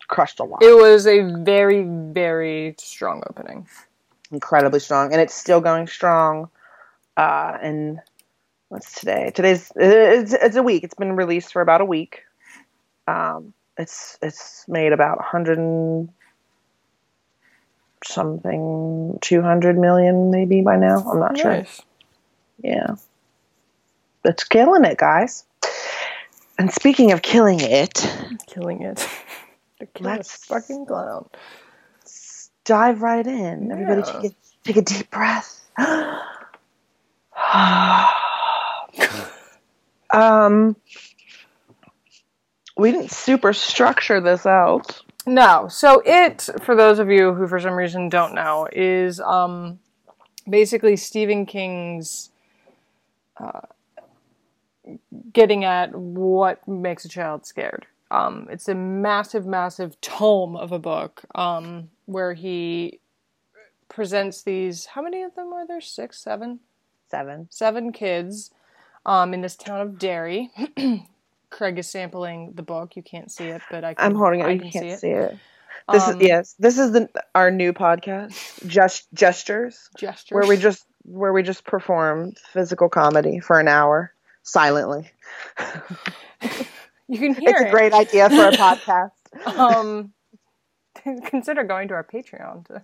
crushed 0.07 0.39
a 0.39 0.43
lot. 0.43 0.61
It 0.61 0.75
was 0.75 1.07
a 1.07 1.21
very 1.43 1.83
very 1.83 2.75
strong 2.77 3.23
opening. 3.29 3.67
Incredibly 4.31 4.79
strong, 4.79 5.11
and 5.11 5.21
it's 5.21 5.33
still 5.33 5.61
going 5.61 5.87
strong. 5.87 6.49
Uh, 7.17 7.57
and 7.61 7.99
what's 8.69 8.99
today? 8.99 9.31
Today's 9.33 9.71
it's, 9.75 10.33
it's 10.33 10.55
a 10.55 10.63
week. 10.63 10.83
It's 10.83 10.93
been 10.93 11.15
released 11.15 11.51
for 11.51 11.61
about 11.61 11.81
a 11.81 11.85
week. 11.85 12.23
Um, 13.07 13.53
it's 13.77 14.19
it's 14.21 14.65
made 14.67 14.93
about 14.93 15.17
100 15.17 16.09
something 18.03 19.17
200 19.21 19.77
million 19.77 20.31
maybe 20.31 20.61
by 20.61 20.77
now. 20.77 20.99
I'm 20.99 21.19
not 21.19 21.33
nice. 21.33 21.41
sure. 21.41 21.65
Yeah. 22.61 22.95
It's 24.25 24.43
killing 24.43 24.85
it, 24.85 24.97
guys. 24.97 25.45
And 26.57 26.71
speaking 26.71 27.11
of 27.13 27.21
killing 27.21 27.59
it, 27.61 28.05
killing 28.47 28.81
it. 28.81 29.07
let's 29.99 30.45
fucking 30.45 30.85
clown. 30.85 31.29
Let's 32.01 32.51
dive 32.65 33.01
right 33.01 33.25
in. 33.25 33.67
Yeah. 33.67 33.73
Everybody 33.73 34.03
take 34.03 34.31
a, 34.31 34.35
take 34.65 34.77
a 34.77 34.81
deep 34.81 35.09
breath. 35.09 35.55
um, 40.11 40.75
we 42.79 42.91
didn't 42.91 43.11
super 43.11 43.53
structure 43.53 44.21
this 44.21 44.45
out. 44.45 45.01
No. 45.29 45.67
So 45.67 46.01
it, 46.07 46.49
for 46.61 46.75
those 46.75 46.97
of 46.97 47.11
you 47.11 47.35
who 47.35 47.47
for 47.47 47.59
some 47.59 47.73
reason 47.73 48.09
don't 48.09 48.33
know, 48.33 48.67
is 48.71 49.19
um, 49.19 49.79
basically 50.49 50.95
Stephen 50.95 51.45
King's 51.45 52.31
uh, 53.37 53.61
getting 55.31 55.63
at 55.63 55.93
what 55.93 56.67
makes 56.67 57.05
a 57.05 57.09
child 57.09 57.45
scared. 57.45 57.85
Um, 58.09 58.47
it's 58.49 58.67
a 58.67 58.73
massive, 58.73 59.45
massive 59.45 60.01
tome 60.01 60.55
of 60.55 60.71
a 60.71 60.79
book 60.79 61.21
um, 61.35 61.91
where 62.07 62.33
he 62.33 62.99
presents 63.87 64.41
these. 64.41 64.87
How 64.87 65.03
many 65.03 65.21
of 65.21 65.35
them 65.35 65.53
are 65.53 65.67
there? 65.67 65.79
Six, 65.79 66.19
seven? 66.19 66.59
Seven. 67.07 67.45
Seven 67.51 67.91
kids 67.91 68.49
um, 69.05 69.35
in 69.35 69.41
this 69.41 69.55
town 69.55 69.79
of 69.79 69.99
Derry. 69.99 70.49
Craig 71.49 71.77
is 71.79 71.89
sampling 71.89 72.53
the 72.55 72.63
book. 72.63 72.95
You 72.95 73.03
can't 73.03 73.31
see 73.31 73.45
it, 73.45 73.61
but 73.69 73.83
I 73.83 73.93
can, 73.93 74.05
I'm 74.05 74.15
holding 74.15 74.41
it. 74.41 74.45
I 74.45 74.49
you 74.51 74.59
can 74.61 74.71
can't 74.71 74.85
see 74.85 74.89
it. 74.89 74.99
See 74.99 75.09
it. 75.09 75.37
This 75.91 76.07
um, 76.07 76.21
is 76.21 76.27
yes. 76.27 76.55
This 76.59 76.77
is 76.77 76.91
the 76.91 77.09
our 77.33 77.51
new 77.51 77.73
podcast, 77.73 78.67
just 78.67 79.11
gestures, 79.13 79.89
gestures, 79.97 80.35
where 80.35 80.47
we 80.47 80.57
just 80.57 80.85
where 81.03 81.33
we 81.33 81.43
just 81.43 81.63
perform 81.63 82.33
physical 82.53 82.89
comedy 82.89 83.39
for 83.39 83.59
an 83.59 83.67
hour 83.67 84.13
silently. 84.43 85.11
you 87.07 87.17
can 87.17 87.33
hear. 87.35 87.49
It's 87.49 87.61
it. 87.61 87.67
a 87.67 87.71
great 87.71 87.93
idea 87.93 88.29
for 88.29 88.47
a 88.47 88.51
podcast. 88.51 89.11
um, 89.45 90.13
consider 91.25 91.63
going 91.63 91.87
to 91.87 91.93
our 91.95 92.03
Patreon 92.03 92.65
to 92.67 92.83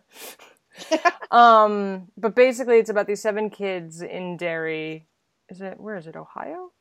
um, 1.31 2.09
but 2.17 2.35
basically, 2.35 2.79
it's 2.79 2.89
about 2.89 3.07
these 3.07 3.21
seven 3.21 3.49
kids 3.49 4.01
in 4.01 4.37
Derry. 4.37 5.07
Is 5.49 5.61
it 5.61 5.79
where 5.79 5.95
is 5.95 6.07
it? 6.07 6.15
Ohio? 6.15 6.71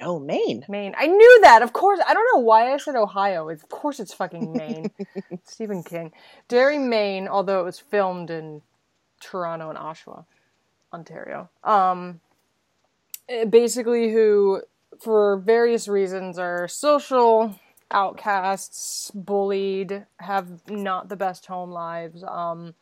No, 0.00 0.18
Maine. 0.18 0.64
Maine. 0.68 0.94
I 0.96 1.06
knew 1.06 1.38
that. 1.42 1.62
Of 1.62 1.72
course. 1.72 2.00
I 2.06 2.12
don't 2.12 2.26
know 2.34 2.40
why 2.40 2.72
I 2.72 2.76
said 2.76 2.96
Ohio. 2.96 3.48
Of 3.48 3.68
course, 3.68 3.98
it's 3.98 4.12
fucking 4.12 4.52
Maine. 4.56 4.90
Stephen 5.44 5.82
King. 5.82 6.12
Derry, 6.48 6.78
Maine. 6.78 7.28
Although 7.28 7.60
it 7.60 7.64
was 7.64 7.78
filmed 7.78 8.30
in 8.30 8.62
Toronto 9.20 9.70
and 9.70 9.78
Oshawa, 9.78 10.24
Ontario. 10.92 11.48
Um, 11.64 12.20
eh, 13.28 13.44
basically, 13.46 14.12
who 14.12 14.62
for 15.00 15.38
various 15.38 15.88
reasons 15.88 16.38
are 16.38 16.68
social 16.68 17.58
outcasts, 17.90 19.10
bullied, 19.14 20.06
have 20.18 20.68
not 20.68 21.08
the 21.08 21.16
best 21.16 21.46
home 21.46 21.70
lives. 21.70 22.22
Um, 22.24 22.74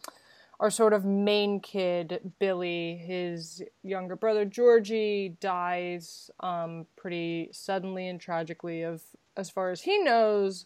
our 0.65 0.71
sort 0.71 0.95
of 0.95 1.05
main 1.05 1.61
kid, 1.61 2.33
Billy, 2.39 2.97
his 2.97 3.63
younger 3.83 4.17
brother 4.17 4.47
Georgie 4.47 5.37
dies 5.39 6.31
um, 6.41 6.87
pretty 6.97 7.51
suddenly 7.53 8.09
and 8.09 8.19
tragically 8.19 8.81
of, 8.81 9.03
as 9.37 9.51
far 9.51 9.71
as 9.73 9.83
he 9.83 9.99
knows, 9.99 10.65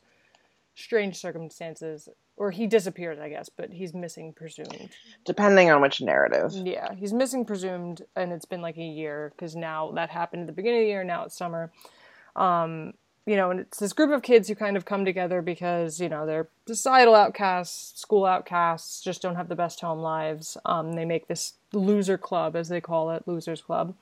strange 0.77 1.17
circumstances. 1.17 2.09
Or 2.37 2.53
he 2.53 2.69
disappears, 2.69 3.19
I 3.19 3.29
guess, 3.29 3.49
but 3.49 3.73
he's 3.73 3.93
missing 3.93 4.33
presumed. 4.33 4.91
Depending 5.25 5.69
on 5.73 5.83
which 5.83 6.01
narrative. 6.01 6.53
Yeah, 6.55 6.95
he's 6.95 7.13
missing 7.13 7.45
presumed, 7.45 8.03
and 8.15 8.33
it's 8.33 8.45
been 8.45 8.63
like 8.63 8.77
a 8.77 8.85
year 8.85 9.33
because 9.35 9.57
now 9.57 9.91
that 9.97 10.11
happened 10.11 10.43
at 10.43 10.47
the 10.47 10.53
beginning 10.53 10.83
of 10.83 10.85
the 10.85 10.91
year. 10.91 11.03
Now 11.03 11.25
it's 11.25 11.37
summer. 11.37 11.73
Um, 12.37 12.93
you 13.29 13.37
know, 13.37 13.51
and 13.51 13.61
it's 13.61 13.79
this 13.79 13.93
group 13.93 14.11
of 14.11 14.23
kids 14.23 14.49
who 14.49 14.55
kind 14.55 14.75
of 14.75 14.87
come 14.87 15.05
together 15.05 15.43
because, 15.43 16.01
you 16.01 16.09
know, 16.09 16.25
they're 16.25 16.49
societal 16.67 17.15
outcasts, 17.15 18.01
school 18.01 18.25
outcasts, 18.25 19.03
just 19.03 19.21
don't 19.21 19.37
have 19.37 19.51
the 19.51 19.55
best 19.55 19.83
home 19.83 19.99
lives. 19.99 20.57
Um, 20.65 20.95
they 20.95 21.05
make 21.05 21.29
this 21.29 21.53
loser 21.75 22.17
club, 22.17 22.57
as 22.57 22.71
they 22.71 22.81
call 22.81 23.11
it, 23.11 23.29
Losers 23.29 23.61
Club. 23.61 23.95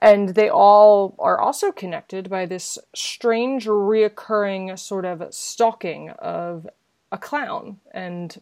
And 0.00 0.30
they 0.30 0.48
all 0.48 1.14
are 1.20 1.38
also 1.38 1.70
connected 1.70 2.28
by 2.28 2.44
this 2.46 2.80
strange, 2.96 3.66
reoccurring 3.66 4.76
sort 4.76 5.04
of 5.04 5.22
stalking 5.32 6.10
of 6.10 6.66
a 7.12 7.18
clown. 7.18 7.78
And 7.92 8.40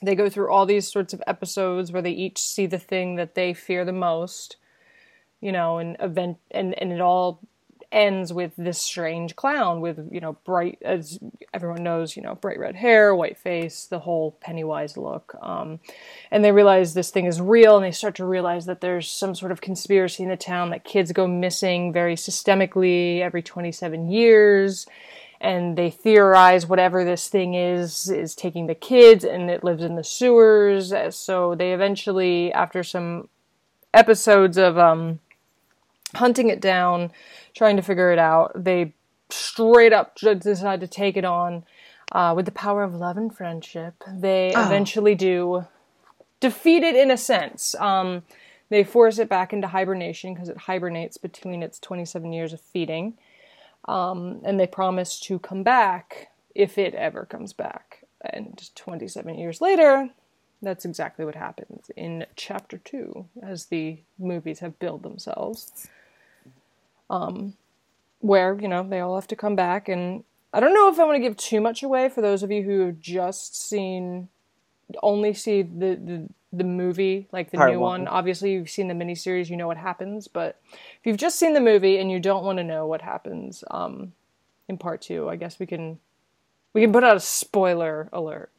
they 0.00 0.14
go 0.14 0.30
through 0.30 0.50
all 0.50 0.64
these 0.64 0.90
sorts 0.90 1.12
of 1.12 1.22
episodes 1.26 1.92
where 1.92 2.00
they 2.00 2.10
each 2.10 2.40
see 2.40 2.64
the 2.64 2.78
thing 2.78 3.16
that 3.16 3.34
they 3.34 3.52
fear 3.52 3.84
the 3.84 3.92
most 3.92 4.56
you 5.40 5.52
know, 5.52 5.78
and 5.78 5.96
event 6.00 6.38
and, 6.50 6.80
and 6.80 6.92
it 6.92 7.00
all 7.00 7.40
ends 7.92 8.32
with 8.32 8.52
this 8.56 8.80
strange 8.80 9.34
clown 9.34 9.80
with 9.80 10.08
you 10.12 10.20
know 10.20 10.34
bright 10.44 10.78
as 10.82 11.18
everyone 11.52 11.82
knows 11.82 12.16
you 12.16 12.22
know 12.22 12.36
bright 12.36 12.58
red 12.58 12.76
hair 12.76 13.14
white 13.14 13.36
face 13.36 13.86
the 13.86 13.98
whole 14.00 14.32
pennywise 14.40 14.96
look. 14.96 15.34
Um, 15.40 15.80
and 16.30 16.44
they 16.44 16.52
realize 16.52 16.94
this 16.94 17.10
thing 17.10 17.26
is 17.26 17.40
real 17.40 17.76
and 17.76 17.84
they 17.84 17.90
start 17.90 18.14
to 18.16 18.24
realize 18.24 18.66
that 18.66 18.80
there's 18.80 19.10
some 19.10 19.34
sort 19.34 19.52
of 19.52 19.60
conspiracy 19.60 20.22
in 20.22 20.28
the 20.28 20.36
town 20.36 20.70
that 20.70 20.84
kids 20.84 21.12
go 21.12 21.26
missing 21.26 21.92
very 21.92 22.14
systemically 22.14 23.20
every 23.20 23.42
27 23.42 24.10
years 24.10 24.86
and 25.40 25.76
they 25.76 25.90
theorize 25.90 26.66
whatever 26.66 27.04
this 27.04 27.28
thing 27.28 27.54
is 27.54 28.10
is 28.10 28.34
taking 28.34 28.66
the 28.66 28.74
kids 28.74 29.24
and 29.24 29.50
it 29.50 29.64
lives 29.64 29.82
in 29.82 29.96
the 29.96 30.04
sewers. 30.04 30.92
So 31.10 31.54
they 31.54 31.72
eventually 31.72 32.52
after 32.52 32.84
some 32.84 33.28
episodes 33.92 34.58
of 34.58 34.78
um, 34.78 35.18
hunting 36.14 36.48
it 36.48 36.60
down 36.60 37.10
trying 37.54 37.76
to 37.76 37.82
figure 37.82 38.12
it 38.12 38.18
out. 38.18 38.52
They 38.54 38.94
straight 39.28 39.92
up 39.92 40.16
decide 40.16 40.80
to 40.80 40.86
take 40.86 41.16
it 41.16 41.24
on 41.24 41.64
uh, 42.12 42.32
with 42.36 42.44
the 42.44 42.52
power 42.52 42.82
of 42.82 42.94
love 42.94 43.16
and 43.16 43.34
friendship. 43.34 44.02
They 44.08 44.52
oh. 44.54 44.64
eventually 44.64 45.14
do 45.14 45.66
defeat 46.40 46.82
it 46.82 46.96
in 46.96 47.10
a 47.10 47.16
sense. 47.16 47.74
Um, 47.76 48.22
they 48.68 48.84
force 48.84 49.18
it 49.18 49.28
back 49.28 49.52
into 49.52 49.68
hibernation 49.68 50.32
because 50.32 50.48
it 50.48 50.56
hibernates 50.56 51.18
between 51.18 51.62
its 51.62 51.78
27 51.78 52.32
years 52.32 52.52
of 52.52 52.60
feeding. 52.60 53.14
Um, 53.86 54.40
and 54.44 54.60
they 54.60 54.66
promise 54.66 55.18
to 55.20 55.38
come 55.38 55.62
back 55.62 56.30
if 56.54 56.78
it 56.78 56.94
ever 56.94 57.24
comes 57.24 57.52
back. 57.52 58.04
And 58.22 58.70
27 58.74 59.38
years 59.38 59.60
later, 59.60 60.10
that's 60.62 60.84
exactly 60.84 61.24
what 61.24 61.34
happens 61.34 61.90
in 61.96 62.26
chapter 62.36 62.78
two, 62.78 63.26
as 63.42 63.66
the 63.66 63.98
movies 64.18 64.58
have 64.60 64.78
billed 64.78 65.02
themselves 65.02 65.88
um, 67.10 67.54
where 68.20 68.58
you 68.58 68.68
know 68.68 68.82
they 68.88 69.00
all 69.00 69.16
have 69.16 69.28
to 69.28 69.36
come 69.36 69.56
back. 69.56 69.88
And 69.88 70.24
I 70.54 70.60
don't 70.60 70.72
know 70.72 70.88
if 70.88 70.98
I 70.98 71.04
want 71.04 71.16
to 71.16 71.20
give 71.20 71.36
too 71.36 71.60
much 71.60 71.82
away 71.82 72.08
for 72.08 72.22
those 72.22 72.42
of 72.42 72.50
you 72.50 72.62
who 72.62 72.86
have 72.86 72.98
just 73.00 73.60
seen, 73.68 74.28
only 75.02 75.34
see 75.34 75.60
the 75.62 75.96
the, 75.96 76.28
the 76.52 76.64
movie, 76.64 77.28
like 77.32 77.50
the 77.50 77.58
Part 77.58 77.72
new 77.72 77.80
one. 77.80 78.02
one. 78.02 78.08
Obviously, 78.08 78.52
you've 78.52 78.70
seen 78.70 78.88
the 78.88 78.94
miniseries, 78.94 79.50
you 79.50 79.56
know 79.56 79.66
what 79.66 79.76
happens. 79.76 80.28
But 80.28 80.58
if 80.72 81.00
you've 81.04 81.16
just 81.16 81.38
seen 81.38 81.52
the 81.54 81.60
movie 81.60 81.98
and 81.98 82.10
you 82.10 82.18
don't 82.20 82.44
want 82.44 82.58
to 82.58 82.64
know 82.64 82.86
what 82.86 83.02
happens 83.02 83.62
um, 83.70 84.12
in 84.68 84.78
part 84.78 85.02
two, 85.02 85.28
I 85.28 85.36
guess 85.36 85.58
we 85.58 85.66
can 85.66 85.98
we 86.72 86.80
can 86.80 86.92
put 86.92 87.04
out 87.04 87.16
a 87.16 87.20
spoiler 87.20 88.08
alert. 88.12 88.50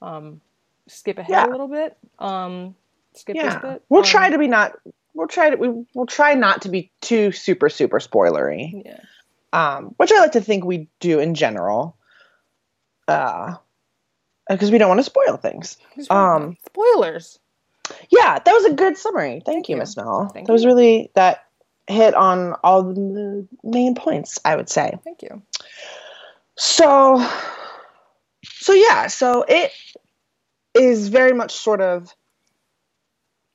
Um, 0.00 0.40
skip 0.86 1.18
ahead 1.18 1.30
yeah. 1.30 1.46
a 1.46 1.50
little 1.50 1.68
bit. 1.68 1.96
Um, 2.18 2.74
skip 3.14 3.36
yeah. 3.36 3.54
this 3.54 3.62
bit. 3.62 3.82
We'll 3.88 4.00
Um, 4.00 4.06
try 4.06 4.30
to 4.30 4.38
be 4.38 4.46
not. 4.48 4.72
We'll 5.18 5.26
try 5.26 5.50
to. 5.50 5.56
We, 5.56 5.84
we'll 5.94 6.06
try 6.06 6.34
not 6.34 6.62
to 6.62 6.68
be 6.68 6.92
too 7.00 7.32
super 7.32 7.68
super 7.68 7.98
spoilery. 7.98 8.84
Yeah. 8.84 9.00
Um, 9.52 9.96
which 9.96 10.12
I 10.12 10.20
like 10.20 10.32
to 10.32 10.40
think 10.40 10.64
we 10.64 10.86
do 11.00 11.18
in 11.18 11.34
general. 11.34 11.96
Uh, 13.08 13.56
because 14.48 14.70
we 14.70 14.78
don't 14.78 14.88
want 14.88 15.00
to 15.00 15.04
spoil 15.04 15.36
things. 15.36 15.76
Um, 16.08 16.56
Spoilers. 16.66 17.40
Yeah, 18.10 18.38
that 18.38 18.52
was 18.52 18.66
a 18.66 18.74
good 18.74 18.96
summary. 18.96 19.42
Thank, 19.44 19.46
Thank 19.46 19.68
you, 19.70 19.74
you. 19.74 19.80
Miss 19.80 19.96
Mel. 19.96 20.30
Thank 20.32 20.46
that 20.46 20.52
was 20.52 20.64
really 20.64 21.10
that 21.16 21.46
hit 21.88 22.14
on 22.14 22.54
all 22.62 22.84
the 22.84 23.48
main 23.64 23.96
points. 23.96 24.38
I 24.44 24.54
would 24.54 24.68
say. 24.68 25.00
Thank 25.02 25.22
you. 25.22 25.42
So, 26.54 27.28
so 28.44 28.72
yeah, 28.72 29.08
so 29.08 29.44
it 29.48 29.72
is 30.74 31.08
very 31.08 31.32
much 31.32 31.54
sort 31.54 31.80
of 31.80 32.14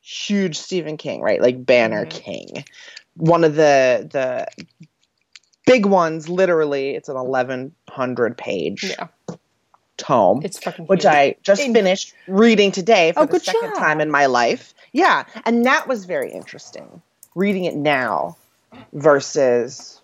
huge 0.03 0.57
Stephen 0.60 0.98
King, 0.98 1.22
right? 1.22 1.41
Like 1.41 1.65
Banner 1.65 2.05
Mhm. 2.05 2.10
King, 2.12 2.65
one 3.15 3.43
of 3.43 3.55
the 3.55 4.07
the 4.12 4.48
big 5.65 5.86
ones. 5.86 6.29
Literally, 6.29 6.91
it's 6.95 7.10
an 7.10 7.15
eleven 7.17 7.74
hundred 7.89 8.38
page 8.38 8.83
Yeah. 9.00 9.07
tome, 9.98 10.41
It's 10.43 10.60
fucking 10.60 10.86
which 10.88 11.03
huge. 11.03 11.13
I 11.13 11.36
just 11.43 11.62
In- 11.62 11.74
finished 11.74 12.13
reading 12.27 12.72
today 12.72 13.12
for 13.13 13.22
Oh, 13.22 13.25
the 13.25 13.31
good 13.33 13.43
second 13.43 13.69
job. 13.69 13.77
time 13.77 14.01
in 14.01 14.12
my 14.12 14.25
life. 14.25 14.74
Yeah, 14.91 15.24
and 15.45 15.65
that 15.65 15.88
was 15.88 16.05
very 16.05 16.31
interesting. 16.31 17.01
Reading 17.36 17.65
it 17.65 17.75
now 17.75 18.36
versus 18.91 20.01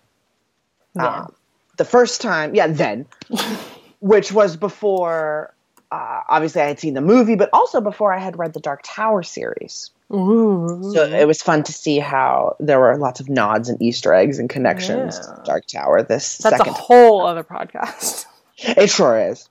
Yeah. 0.96 1.22
um, 1.24 1.36
the 1.78 1.86
first 1.86 2.22
time, 2.22 2.56
yeah, 2.56 2.68
then, 2.68 3.06
which 4.00 4.32
was 4.32 4.56
before. 4.58 5.54
Uh, 5.92 6.22
obviously, 6.30 6.62
I 6.62 6.68
had 6.68 6.80
seen 6.80 6.94
the 6.94 7.02
movie, 7.02 7.36
but 7.36 7.50
also 7.52 7.82
before 7.82 8.14
I 8.14 8.20
had 8.20 8.38
read 8.38 8.54
the 8.54 8.60
Dark 8.60 8.82
Tower 8.84 9.24
series. 9.24 9.90
Ooh. 10.14 10.92
So 10.94 11.06
it 11.06 11.28
was 11.28 11.42
fun 11.42 11.64
to 11.64 11.74
see 11.74 11.98
how 12.00 12.56
there 12.60 12.80
were 12.80 12.96
lots 12.98 13.20
of 13.20 13.30
nods 13.30 13.70
and 13.70 13.82
Easter 13.82 14.14
eggs 14.14 14.38
and 14.40 14.50
connections 14.50 15.18
Yeah. 15.22 15.36
to 15.36 15.42
Dark 15.46 15.66
Tower. 15.66 16.04
This 16.04 16.38
That's 16.38 16.58
second, 16.58 16.74
a 16.74 16.78
whole 16.78 17.26
other 17.26 17.44
podcast. 17.44 18.26
it 18.58 18.90
sure 18.90 19.20
is. 19.32 19.50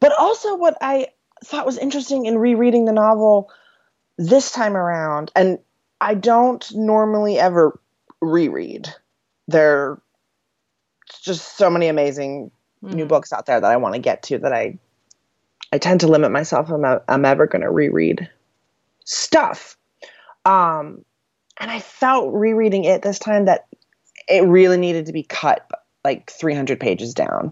But 0.00 0.12
also, 0.18 0.56
what 0.56 0.76
I 0.80 1.08
thought 1.44 1.66
was 1.66 1.76
interesting 1.78 2.24
in 2.26 2.38
rereading 2.38 2.84
the 2.86 2.92
novel 2.92 3.50
this 4.16 4.50
time 4.50 4.76
around, 4.76 5.30
and 5.36 5.58
I 6.00 6.14
don't 6.14 6.66
normally 6.74 7.38
ever 7.38 7.78
reread. 8.20 8.88
There's 9.48 9.98
just 11.22 11.56
so 11.56 11.68
many 11.70 11.88
amazing 11.88 12.50
new 12.82 13.04
Mhm. 13.04 13.08
books 13.08 13.32
out 13.32 13.46
there 13.46 13.60
that 13.60 13.70
I 13.70 13.76
want 13.76 13.94
to 13.94 14.00
get 14.00 14.22
to 14.24 14.38
that 14.38 14.52
I 14.52 14.78
I 15.72 15.78
tend 15.78 16.00
to 16.00 16.08
limit 16.08 16.30
myself. 16.32 16.70
I'm, 16.70 16.84
I'm 17.08 17.24
ever 17.24 17.46
going 17.46 17.62
to 17.62 17.70
reread 17.70 18.28
stuff. 19.04 19.76
Um, 20.44 21.04
and 21.60 21.70
I 21.70 21.80
felt 21.80 22.32
rereading 22.32 22.84
it 22.84 23.02
this 23.02 23.18
time 23.18 23.46
that 23.46 23.66
it 24.28 24.44
really 24.46 24.76
needed 24.76 25.06
to 25.06 25.12
be 25.12 25.22
cut 25.22 25.66
like 26.04 26.30
300 26.30 26.78
pages 26.80 27.12
down. 27.14 27.50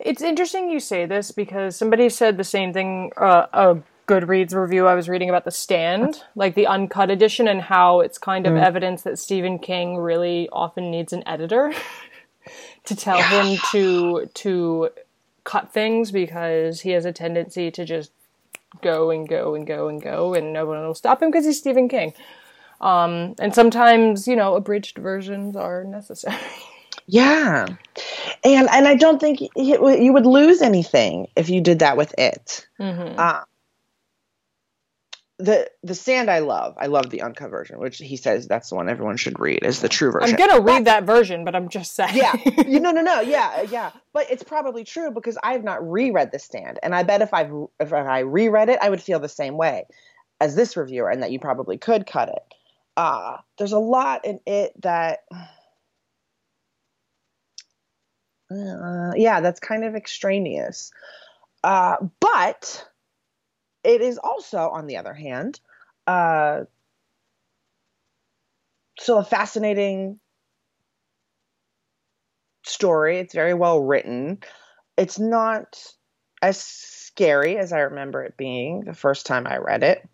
It's 0.00 0.22
interesting 0.22 0.70
you 0.70 0.78
say 0.78 1.06
this 1.06 1.32
because 1.32 1.74
somebody 1.74 2.08
said 2.08 2.36
the 2.36 2.44
same 2.44 2.72
thing. 2.72 3.10
Uh, 3.16 3.46
a 3.52 3.76
Goodreads 4.06 4.54
review 4.54 4.86
I 4.86 4.94
was 4.94 5.08
reading 5.08 5.28
about 5.28 5.44
The 5.44 5.50
Stand, 5.50 6.22
like 6.34 6.54
the 6.54 6.66
uncut 6.66 7.10
edition, 7.10 7.46
and 7.46 7.60
how 7.60 8.00
it's 8.00 8.16
kind 8.16 8.46
of 8.46 8.54
Mm. 8.54 8.62
evidence 8.62 9.02
that 9.02 9.18
Stephen 9.18 9.58
King 9.58 9.96
really 9.96 10.48
often 10.50 10.90
needs 10.90 11.12
an 11.12 11.22
editor 11.26 11.72
to 12.84 12.96
tell 12.96 13.22
him 13.22 13.58
to 13.72 14.30
to 14.34 14.88
cut 15.48 15.72
things 15.72 16.12
because 16.12 16.82
he 16.82 16.90
has 16.90 17.06
a 17.06 17.12
tendency 17.12 17.70
to 17.70 17.82
just 17.82 18.12
go 18.82 19.10
and 19.10 19.26
go 19.26 19.54
and 19.54 19.66
go 19.66 19.88
and 19.88 20.02
go, 20.02 20.34
and 20.34 20.52
no 20.52 20.66
one 20.66 20.78
will 20.86 20.94
stop 20.94 21.22
him 21.22 21.30
because 21.30 21.46
he's 21.46 21.58
Stephen 21.58 21.88
King. 21.88 22.12
Um, 22.82 23.34
and 23.38 23.54
sometimes, 23.54 24.28
you 24.28 24.36
know, 24.36 24.56
abridged 24.56 24.98
versions 24.98 25.56
are 25.56 25.84
necessary. 25.84 26.36
Yeah. 27.10 27.64
And 28.44 28.68
and 28.68 28.86
I 28.86 28.94
don't 28.94 29.18
think 29.18 29.40
you 29.56 30.12
would 30.12 30.26
lose 30.26 30.60
anything 30.60 31.28
if 31.36 31.48
you 31.48 31.62
did 31.62 31.78
that 31.78 31.96
with 31.96 32.14
it. 32.18 32.66
hmm 32.76 33.14
Uh, 33.16 33.40
the 35.38 35.70
the 35.82 35.94
Stand 35.94 36.30
I 36.30 36.40
love. 36.40 36.74
I 36.78 36.86
love 36.86 37.10
the 37.10 37.22
uncut 37.22 37.50
version, 37.50 37.78
which 37.78 37.98
he 37.98 38.16
says 38.16 38.48
that's 38.48 38.70
the 38.70 38.74
one 38.74 38.88
everyone 38.88 39.16
should 39.16 39.38
read 39.38 39.64
is 39.64 39.80
the 39.80 39.88
true 39.88 40.10
version. 40.10 40.36
I'm 40.40 40.48
gonna 40.48 40.60
read 40.60 40.86
that 40.86 41.04
version, 41.04 41.44
but 41.44 41.54
I'm 41.54 41.68
just 41.68 41.94
saying. 41.94 42.16
yeah 42.16 42.34
you, 42.66 42.80
no 42.80 42.90
no 42.90 43.02
no 43.02 43.20
yeah 43.20 43.62
yeah 43.62 43.92
but 44.12 44.30
it's 44.30 44.42
probably 44.42 44.84
true 44.84 45.10
because 45.10 45.38
i 45.42 45.52
have 45.52 45.62
not 45.62 45.88
reread 45.88 46.32
the 46.32 46.38
stand 46.38 46.78
and 46.82 46.94
i 46.94 47.02
bet 47.02 47.22
if 47.22 47.32
i've 47.32 47.52
if 47.78 47.92
i 47.92 48.20
reread 48.20 48.68
it 48.68 48.78
i 48.82 48.90
would 48.90 49.00
feel 49.02 49.20
the 49.20 49.28
same 49.28 49.56
way 49.56 49.86
as 50.40 50.54
this 50.56 50.76
reviewer 50.76 51.08
and 51.08 51.22
that 51.22 51.30
you 51.30 51.38
probably 51.38 51.78
could 51.78 52.06
cut 52.06 52.28
it 52.28 52.54
uh 52.96 53.36
there's 53.58 53.72
a 53.72 53.78
lot 53.78 54.24
in 54.24 54.40
it 54.46 54.72
that 54.82 55.20
uh, 58.50 59.12
yeah 59.14 59.40
that's 59.40 59.60
kind 59.60 59.84
of 59.84 59.94
extraneous 59.94 60.90
uh 61.62 61.96
but 62.20 62.88
it 63.88 64.00
is 64.00 64.18
also 64.18 64.68
on 64.68 64.86
the 64.86 64.98
other 64.98 65.14
hand 65.14 65.60
uh 66.06 66.60
still 68.98 69.18
a 69.18 69.24
fascinating 69.24 70.18
story. 72.64 73.18
It's 73.18 73.34
very 73.34 73.54
well 73.54 73.80
written. 73.80 74.38
It's 74.96 75.18
not 75.18 75.82
as 76.42 76.60
scary 76.60 77.56
as 77.56 77.72
I 77.72 77.80
remember 77.80 78.22
it 78.22 78.36
being 78.36 78.84
the 78.84 78.94
first 78.94 79.26
time 79.26 79.46
I 79.46 79.58
read 79.58 79.82
it. 79.82 80.08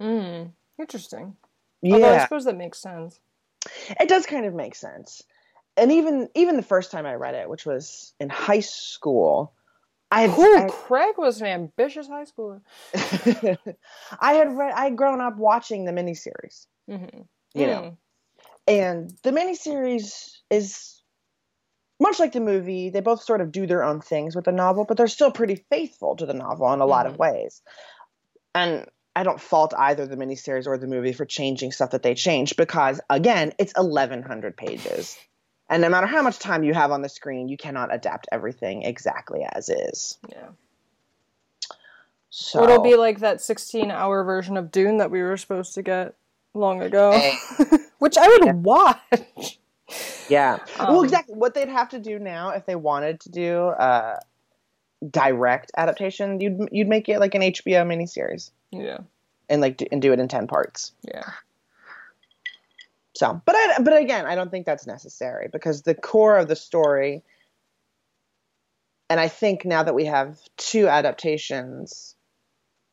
Mm, 0.00 0.52
interesting. 0.78 1.36
Although 1.84 2.14
I 2.14 2.18
suppose 2.18 2.44
that 2.44 2.56
makes 2.56 2.80
sense. 2.80 3.20
it 4.00 4.08
does 4.08 4.26
kind 4.26 4.46
of 4.46 4.54
make 4.54 4.74
sense. 4.74 5.22
And 5.76 5.92
even 5.92 6.28
even 6.34 6.56
the 6.56 6.62
first 6.62 6.90
time 6.90 7.06
I 7.06 7.14
read 7.14 7.34
it, 7.34 7.48
which 7.48 7.66
was 7.66 8.14
in 8.18 8.28
high 8.30 8.60
school, 8.60 9.52
I 10.10 10.26
Ooh, 10.26 10.68
Craig 10.70 11.16
was 11.18 11.40
an 11.40 11.48
ambitious 11.48 12.06
high 12.08 12.24
schooler. 12.24 12.60
I, 14.20 14.34
had 14.34 14.56
read 14.56 14.72
I 14.72 14.84
had 14.84 14.96
grown 14.96 15.20
up 15.20 15.36
watching 15.36 15.84
the 15.84 15.92
miniseries, 15.92 16.66
Mm-hmm. 16.88 17.22
you 17.54 17.66
know, 17.66 17.98
and 18.68 19.10
the 19.22 19.32
miniseries 19.32 20.36
is 20.50 21.02
much 21.98 22.20
like 22.20 22.32
the 22.32 22.40
movie. 22.40 22.90
They 22.90 23.00
both 23.00 23.22
sort 23.22 23.40
of 23.40 23.50
do 23.50 23.66
their 23.66 23.82
own 23.82 24.00
things 24.00 24.36
with 24.36 24.44
the 24.44 24.52
novel, 24.52 24.84
but 24.84 24.96
they're 24.96 25.08
still 25.08 25.32
pretty 25.32 25.64
faithful 25.70 26.14
to 26.16 26.26
the 26.26 26.34
novel 26.34 26.72
in 26.72 26.80
a 26.80 26.86
lot 26.86 27.06
of 27.06 27.14
Mhm. 27.14 27.18
ways. 27.18 27.62
And 28.54 28.88
I 29.16 29.22
don't 29.22 29.40
fault 29.40 29.72
either 29.76 30.06
the 30.06 30.16
miniseries 30.16 30.66
or 30.66 30.78
the 30.78 30.86
movie 30.86 31.12
for 31.12 31.24
changing 31.24 31.72
stuff 31.72 31.90
that 31.90 32.02
they 32.02 32.14
changed 32.14 32.56
because, 32.56 33.00
again, 33.10 33.54
it's 33.58 33.72
1,100 33.74 34.56
pages. 34.56 35.16
And 35.68 35.82
no 35.82 35.88
matter 35.88 36.06
how 36.06 36.22
much 36.22 36.38
time 36.38 36.62
you 36.62 36.74
have 36.74 36.92
on 36.92 37.02
the 37.02 37.08
screen, 37.08 37.48
you 37.48 37.56
cannot 37.56 37.92
adapt 37.92 38.28
everything 38.30 38.82
exactly 38.82 39.44
as 39.52 39.68
is. 39.68 40.18
Yeah. 40.28 40.48
So 42.30 42.62
It'll 42.62 42.82
be 42.82 42.96
like 42.96 43.20
that 43.20 43.40
16 43.40 43.90
hour 43.90 44.22
version 44.24 44.56
of 44.56 44.70
Dune 44.70 44.98
that 44.98 45.10
we 45.10 45.22
were 45.22 45.36
supposed 45.36 45.74
to 45.74 45.82
get 45.82 46.14
long 46.54 46.82
ago, 46.82 47.18
which 47.98 48.16
I 48.18 48.28
would 48.28 48.62
watch. 48.64 49.58
Yeah. 50.28 50.58
well, 50.78 50.98
Um, 50.98 51.04
exactly. 51.04 51.34
What 51.34 51.54
they'd 51.54 51.68
have 51.68 51.88
to 51.90 51.98
do 51.98 52.18
now, 52.18 52.50
if 52.50 52.66
they 52.66 52.74
wanted 52.76 53.20
to 53.20 53.30
do 53.30 53.68
a 53.68 54.20
direct 55.10 55.70
adaptation, 55.76 56.40
you'd 56.40 56.68
you'd 56.72 56.88
make 56.88 57.08
it 57.08 57.20
like 57.20 57.34
an 57.34 57.42
HBO 57.42 57.84
miniseries 57.86 58.50
Yeah. 58.70 58.98
and 59.48 59.60
like 59.60 59.76
do, 59.78 59.86
and 59.92 60.02
do 60.02 60.12
it 60.12 60.18
in 60.20 60.28
ten 60.28 60.46
parts. 60.46 60.92
Yeah. 61.06 61.30
So, 63.16 63.40
but 63.46 63.54
I, 63.56 63.78
but 63.80 63.96
again, 63.96 64.26
I 64.26 64.34
don't 64.34 64.50
think 64.50 64.66
that's 64.66 64.86
necessary 64.86 65.48
because 65.50 65.80
the 65.80 65.94
core 65.94 66.36
of 66.36 66.48
the 66.48 66.56
story, 66.56 67.24
and 69.08 69.18
I 69.18 69.28
think 69.28 69.64
now 69.64 69.82
that 69.82 69.94
we 69.94 70.04
have 70.04 70.38
two 70.58 70.86
adaptations 70.86 72.14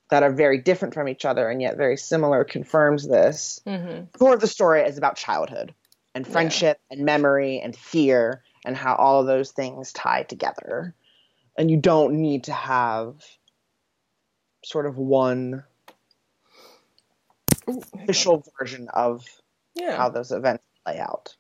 that 0.10 0.24
are 0.24 0.32
very 0.32 0.60
different 0.60 0.94
from 0.94 1.10
each 1.10 1.26
other 1.26 1.50
and 1.50 1.62
yet 1.62 1.76
very 1.76 1.98
similar, 1.98 2.46
confirms 2.46 3.06
this. 3.06 3.60
Mm-hmm. 3.68 4.06
The 4.14 4.18
core 4.18 4.34
of 4.34 4.40
the 4.40 4.48
story 4.48 4.84
is 4.84 4.98
about 4.98 5.18
childhood 5.18 5.74
and 6.16 6.26
Yeah. 6.26 6.32
friendship 6.32 6.80
and 6.90 7.04
memory 7.04 7.60
and 7.60 7.76
fear 7.76 8.44
and 8.64 8.78
how 8.78 8.96
all 8.96 9.20
of 9.20 9.28
those 9.28 9.52
things 9.52 9.92
tie 9.92 10.24
together. 10.24 10.96
And 11.58 11.70
you 11.70 11.76
don't 11.76 12.22
need 12.22 12.46
to 12.46 12.54
have 12.54 13.16
sort 14.64 14.86
of 14.86 14.98
one 14.98 15.66
official 17.68 18.42
version 18.58 18.88
of 18.88 19.26
Yeah. 19.76 19.98
how 19.98 20.10
those 20.10 20.32
events 20.32 20.64
play 20.86 21.00
out. 21.00 21.36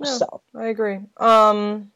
Yeah. 0.00 0.18
So, 0.18 0.42
I 0.54 0.66
agree. 0.66 1.00
Um 1.16 1.90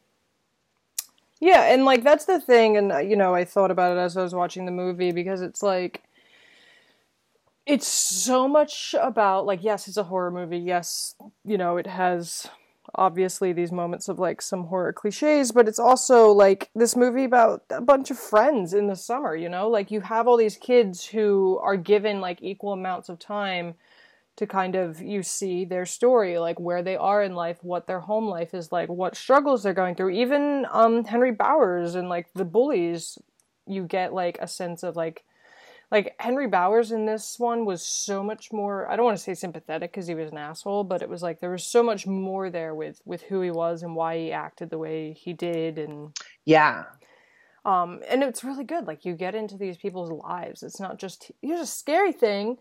Yeah, 1.40 1.72
and 1.72 1.84
like 1.84 2.04
that's 2.04 2.24
the 2.24 2.40
thing 2.40 2.76
and 2.76 3.08
you 3.08 3.16
know, 3.16 3.34
I 3.34 3.44
thought 3.44 3.70
about 3.70 3.96
it 3.96 4.00
as 4.00 4.16
I 4.16 4.22
was 4.22 4.34
watching 4.34 4.64
the 4.64 4.72
movie 4.72 5.12
because 5.12 5.40
it's 5.42 5.62
like 5.62 6.02
it's 7.66 7.86
so 7.86 8.48
much 8.48 8.94
about 9.00 9.46
like 9.46 9.62
yes, 9.62 9.88
it's 9.88 9.96
a 9.96 10.04
horror 10.04 10.30
movie. 10.30 10.58
Yes, 10.58 11.14
you 11.44 11.58
know, 11.58 11.76
it 11.76 11.86
has 11.86 12.48
obviously 12.94 13.52
these 13.52 13.72
moments 13.72 14.08
of 14.08 14.18
like 14.18 14.42
some 14.42 14.64
horror 14.64 14.92
cliches, 14.92 15.52
but 15.52 15.68
it's 15.68 15.78
also 15.78 16.30
like 16.30 16.70
this 16.74 16.94
movie 16.94 17.24
about 17.24 17.64
a 17.70 17.80
bunch 17.80 18.10
of 18.10 18.18
friends 18.18 18.74
in 18.74 18.86
the 18.86 18.96
summer, 18.96 19.34
you 19.34 19.48
know? 19.48 19.68
Like 19.68 19.90
you 19.90 20.00
have 20.02 20.28
all 20.28 20.36
these 20.36 20.56
kids 20.56 21.06
who 21.06 21.58
are 21.62 21.76
given 21.76 22.20
like 22.20 22.42
equal 22.42 22.72
amounts 22.72 23.08
of 23.08 23.18
time 23.18 23.74
to 24.36 24.46
kind 24.46 24.74
of 24.74 25.00
you 25.00 25.22
see 25.22 25.64
their 25.64 25.86
story, 25.86 26.38
like 26.38 26.58
where 26.58 26.82
they 26.82 26.96
are 26.96 27.22
in 27.22 27.34
life, 27.34 27.58
what 27.62 27.86
their 27.86 28.00
home 28.00 28.26
life 28.26 28.54
is 28.54 28.72
like, 28.72 28.88
what 28.88 29.16
struggles 29.16 29.62
they're 29.62 29.74
going 29.74 29.94
through. 29.94 30.10
Even 30.10 30.66
um 30.70 31.04
Henry 31.04 31.32
Bowers 31.32 31.94
and 31.94 32.08
like 32.08 32.32
the 32.34 32.44
bullies, 32.44 33.18
you 33.66 33.84
get 33.84 34.12
like 34.12 34.38
a 34.40 34.48
sense 34.48 34.82
of 34.82 34.96
like 34.96 35.24
like 35.92 36.16
Henry 36.18 36.46
Bowers 36.46 36.90
in 36.90 37.04
this 37.04 37.38
one 37.38 37.66
was 37.66 37.82
so 37.82 38.24
much 38.24 38.50
more 38.50 38.90
I 38.90 38.96
don't 38.96 39.04
want 39.04 39.18
to 39.18 39.22
say 39.22 39.34
sympathetic 39.34 39.92
because 39.92 40.06
he 40.06 40.14
was 40.14 40.32
an 40.32 40.38
asshole, 40.38 40.84
but 40.84 41.02
it 41.02 41.08
was 41.08 41.22
like 41.22 41.40
there 41.40 41.50
was 41.50 41.64
so 41.64 41.82
much 41.82 42.06
more 42.06 42.48
there 42.48 42.74
with 42.74 43.02
with 43.04 43.22
who 43.22 43.42
he 43.42 43.50
was 43.50 43.82
and 43.82 43.94
why 43.94 44.16
he 44.16 44.32
acted 44.32 44.70
the 44.70 44.78
way 44.78 45.12
he 45.12 45.34
did 45.34 45.78
and 45.78 46.16
Yeah. 46.46 46.84
Um 47.66 48.00
and 48.08 48.22
it's 48.24 48.42
really 48.42 48.64
good. 48.64 48.86
Like 48.86 49.04
you 49.04 49.14
get 49.14 49.34
into 49.34 49.58
these 49.58 49.76
people's 49.76 50.10
lives. 50.10 50.62
It's 50.62 50.80
not 50.80 50.98
just 50.98 51.30
here's 51.42 51.60
a 51.60 51.66
scary 51.66 52.12
thing 52.12 52.56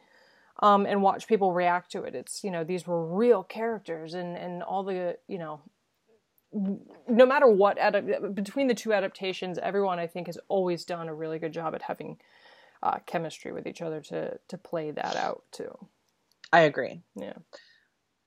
um 0.61 0.85
and 0.85 1.01
watch 1.01 1.25
people 1.25 1.53
react 1.53 1.89
to 1.93 2.03
it. 2.03 2.13
It's, 2.13 2.43
you 2.43 2.51
know, 2.51 2.65
these 2.65 2.85
were 2.85 3.15
real 3.15 3.43
characters 3.43 4.13
and 4.13 4.37
and 4.37 4.61
all 4.61 4.83
the, 4.83 5.17
you 5.29 5.37
know, 5.37 5.61
no 7.07 7.25
matter 7.25 7.47
what 7.47 7.77
between 8.35 8.67
the 8.67 8.75
two 8.75 8.91
adaptations, 8.91 9.57
everyone 9.57 9.99
I 9.99 10.07
think 10.07 10.27
has 10.27 10.37
always 10.49 10.83
done 10.83 11.07
a 11.07 11.13
really 11.13 11.39
good 11.39 11.53
job 11.53 11.73
at 11.73 11.83
having 11.83 12.17
uh, 12.83 12.99
chemistry 13.05 13.51
with 13.51 13.67
each 13.67 13.81
other 13.81 14.01
to 14.01 14.39
to 14.47 14.57
play 14.57 14.91
that 14.91 15.15
out 15.15 15.43
too. 15.51 15.71
I 16.51 16.61
agree. 16.61 17.01
Yeah. 17.15 17.33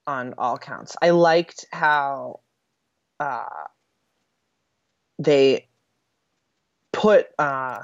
On 0.07 0.35
all 0.37 0.59
counts, 0.59 0.97
I 1.01 1.11
liked 1.11 1.67
how 1.73 2.41
uh, 3.19 3.45
they 5.19 5.69
put 6.93 7.29
uh, 7.39 7.81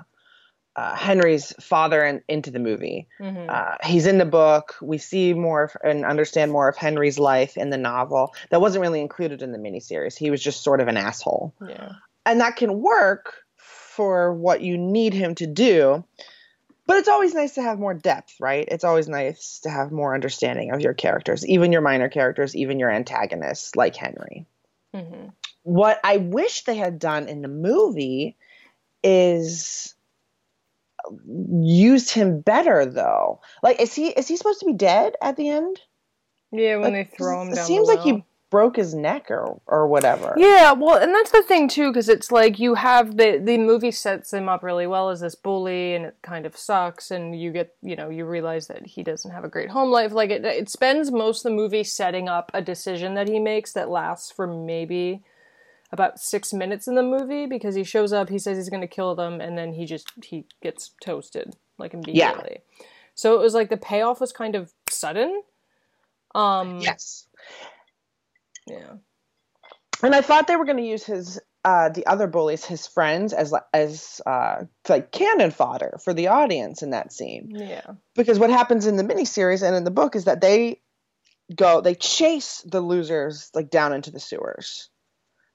uh, 0.76 0.94
Henry's 0.94 1.52
father 1.60 2.04
in, 2.04 2.22
into 2.28 2.50
the 2.50 2.58
movie. 2.58 3.08
Mm-hmm. 3.20 3.48
Uh, 3.48 3.76
he's 3.84 4.06
in 4.06 4.18
the 4.18 4.24
book. 4.24 4.76
We 4.80 4.98
see 4.98 5.34
more 5.34 5.64
of, 5.64 5.76
and 5.82 6.04
understand 6.04 6.52
more 6.52 6.68
of 6.68 6.76
Henry's 6.76 7.18
life 7.18 7.56
in 7.56 7.70
the 7.70 7.78
novel. 7.78 8.34
That 8.50 8.60
wasn't 8.60 8.82
really 8.82 9.00
included 9.00 9.42
in 9.42 9.52
the 9.52 9.58
miniseries. 9.58 10.16
He 10.16 10.30
was 10.30 10.42
just 10.42 10.62
sort 10.62 10.80
of 10.80 10.88
an 10.88 10.96
asshole. 10.96 11.54
Yeah. 11.66 11.92
And 12.24 12.40
that 12.40 12.56
can 12.56 12.80
work 12.80 13.34
for 13.56 14.32
what 14.32 14.60
you 14.60 14.78
need 14.78 15.12
him 15.12 15.34
to 15.36 15.46
do. 15.46 16.04
But 16.90 16.98
it's 16.98 17.08
always 17.08 17.34
nice 17.34 17.54
to 17.54 17.62
have 17.62 17.78
more 17.78 17.94
depth, 17.94 18.34
right? 18.40 18.66
It's 18.68 18.82
always 18.82 19.06
nice 19.06 19.60
to 19.60 19.70
have 19.70 19.92
more 19.92 20.12
understanding 20.12 20.72
of 20.72 20.80
your 20.80 20.92
characters, 20.92 21.46
even 21.46 21.70
your 21.70 21.82
minor 21.82 22.08
characters, 22.08 22.56
even 22.56 22.80
your 22.80 22.90
antagonists, 22.90 23.76
like 23.76 23.94
Henry. 23.94 24.44
Mm-hmm. 24.92 25.28
What 25.62 26.00
I 26.02 26.16
wish 26.16 26.64
they 26.64 26.74
had 26.74 26.98
done 26.98 27.28
in 27.28 27.42
the 27.42 27.48
movie 27.48 28.36
is 29.04 29.94
used 31.28 32.10
him 32.10 32.40
better 32.40 32.84
though. 32.84 33.40
Like 33.62 33.80
is 33.80 33.94
he 33.94 34.08
is 34.08 34.26
he 34.26 34.36
supposed 34.36 34.58
to 34.58 34.66
be 34.66 34.72
dead 34.72 35.14
at 35.22 35.36
the 35.36 35.48
end? 35.48 35.80
Yeah, 36.50 36.78
when 36.78 36.92
Like, 36.92 37.12
they 37.12 37.16
throw 37.16 37.40
him 37.40 37.50
it 37.50 37.56
seems 37.58 37.86
like 37.86 38.00
he. 38.00 38.24
Broke 38.50 38.76
his 38.76 38.94
neck 38.94 39.30
or 39.30 39.60
or 39.66 39.86
whatever. 39.86 40.34
Yeah, 40.36 40.72
well, 40.72 40.96
and 40.96 41.14
that's 41.14 41.30
the 41.30 41.42
thing 41.42 41.68
too, 41.68 41.88
because 41.90 42.08
it's 42.08 42.30
like 42.30 42.58
you 42.58 42.74
have 42.74 43.16
the 43.16 43.40
the 43.42 43.56
movie 43.58 43.92
sets 43.92 44.32
him 44.32 44.48
up 44.48 44.62
really 44.62 44.86
well 44.86 45.08
as 45.08 45.20
this 45.20 45.34
bully, 45.34 45.94
and 45.94 46.06
it 46.06 46.16
kind 46.22 46.44
of 46.46 46.56
sucks, 46.56 47.10
and 47.10 47.40
you 47.40 47.52
get 47.52 47.74
you 47.82 47.96
know 47.96 48.10
you 48.10 48.24
realize 48.26 48.66
that 48.66 48.86
he 48.86 49.02
doesn't 49.02 49.30
have 49.30 49.44
a 49.44 49.48
great 49.48 49.70
home 49.70 49.90
life. 49.90 50.12
Like 50.12 50.30
it, 50.30 50.44
it 50.44 50.68
spends 50.68 51.10
most 51.10 51.44
of 51.44 51.50
the 51.50 51.56
movie 51.56 51.84
setting 51.84 52.28
up 52.28 52.50
a 52.52 52.60
decision 52.60 53.14
that 53.14 53.28
he 53.28 53.38
makes 53.38 53.72
that 53.72 53.88
lasts 53.88 54.30
for 54.30 54.46
maybe 54.46 55.22
about 55.92 56.20
six 56.20 56.52
minutes 56.52 56.86
in 56.86 56.94
the 56.94 57.02
movie 57.02 57.46
because 57.46 57.74
he 57.74 57.82
shows 57.84 58.12
up, 58.12 58.28
he 58.28 58.38
says 58.38 58.56
he's 58.56 58.68
going 58.68 58.80
to 58.80 58.86
kill 58.86 59.14
them, 59.14 59.40
and 59.40 59.56
then 59.56 59.72
he 59.72 59.84
just 59.86 60.08
he 60.24 60.44
gets 60.62 60.90
toasted 61.02 61.56
like 61.78 61.94
immediately. 61.94 62.58
Yeah. 62.78 62.84
So 63.14 63.34
it 63.34 63.40
was 63.40 63.54
like 63.54 63.70
the 63.70 63.76
payoff 63.76 64.20
was 64.20 64.32
kind 64.32 64.54
of 64.54 64.72
sudden. 64.88 65.42
Um, 66.34 66.78
Yes. 66.80 67.26
Yeah. 68.66 68.94
And 70.02 70.14
I 70.14 70.22
thought 70.22 70.46
they 70.46 70.56
were 70.56 70.64
going 70.64 70.78
to 70.78 70.82
use 70.82 71.04
his 71.04 71.40
uh, 71.62 71.90
the 71.90 72.06
other 72.06 72.26
bullies, 72.26 72.64
his 72.64 72.86
friends, 72.86 73.32
as 73.32 73.52
as 73.74 74.20
uh, 74.24 74.64
like 74.88 75.12
cannon 75.12 75.50
fodder 75.50 75.98
for 76.02 76.14
the 76.14 76.28
audience 76.28 76.82
in 76.82 76.90
that 76.90 77.12
scene. 77.12 77.52
Yeah. 77.54 77.86
Because 78.14 78.38
what 78.38 78.50
happens 78.50 78.86
in 78.86 78.96
the 78.96 79.04
miniseries 79.04 79.66
and 79.66 79.76
in 79.76 79.84
the 79.84 79.90
book 79.90 80.16
is 80.16 80.24
that 80.24 80.40
they 80.40 80.80
go, 81.54 81.82
they 81.82 81.94
chase 81.94 82.64
the 82.66 82.80
losers 82.80 83.50
like 83.54 83.70
down 83.70 83.92
into 83.92 84.10
the 84.10 84.20
sewers. 84.20 84.88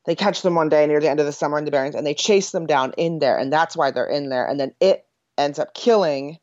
They 0.06 0.14
catch 0.14 0.44
them 0.44 0.54
one 0.54 0.70
day 0.70 0.86
near 0.86 1.00
the 1.00 1.10
end 1.10 1.20
of 1.20 1.26
the 1.26 1.32
summer 1.32 1.58
in 1.58 1.66
the 1.66 1.72
Barrens, 1.72 1.96
and 1.96 2.06
they 2.06 2.14
chase 2.14 2.52
them 2.52 2.68
down 2.68 2.94
in 2.96 3.18
there, 3.18 3.40
and 3.40 3.52
that's 3.52 3.76
why 3.76 3.90
they're 3.90 4.06
in 4.06 4.30
there. 4.30 4.46
And 4.46 4.60
then 4.60 4.76
it 4.80 5.04
ends 5.36 5.58
up 5.58 5.74
killing 5.74 6.38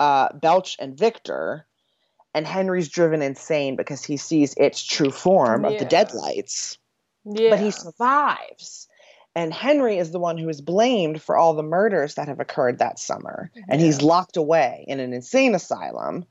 uh, 0.00 0.32
Belch 0.32 0.76
and 0.80 0.98
Victor, 0.98 1.67
and 2.34 2.46
Henry's 2.46 2.88
driven 2.88 3.22
insane 3.22 3.76
because 3.76 4.04
he 4.04 4.16
sees 4.16 4.54
its 4.56 4.82
true 4.82 5.10
form 5.10 5.64
of 5.64 5.78
the 5.78 5.84
deadlights 5.84 6.78
Yeah. 7.24 7.50
but 7.50 7.60
he 7.60 7.70
survives. 7.70 8.88
And 9.34 9.52
Henry 9.54 9.98
is 9.98 10.10
the 10.10 10.18
one 10.18 10.36
who 10.36 10.48
is 10.48 10.60
blamed 10.60 11.22
for 11.22 11.36
all 11.36 11.54
the 11.54 11.62
murders 11.62 12.14
that 12.16 12.26
have 12.28 12.40
occurred 12.40 12.78
that 12.78 12.98
summer. 12.98 13.50
And 13.68 13.80
he's 13.80 14.02
locked 14.02 14.36
away 14.36 14.84
in 14.88 14.98
an 14.98 15.12
insane 15.12 15.54
asylum. 15.54 16.24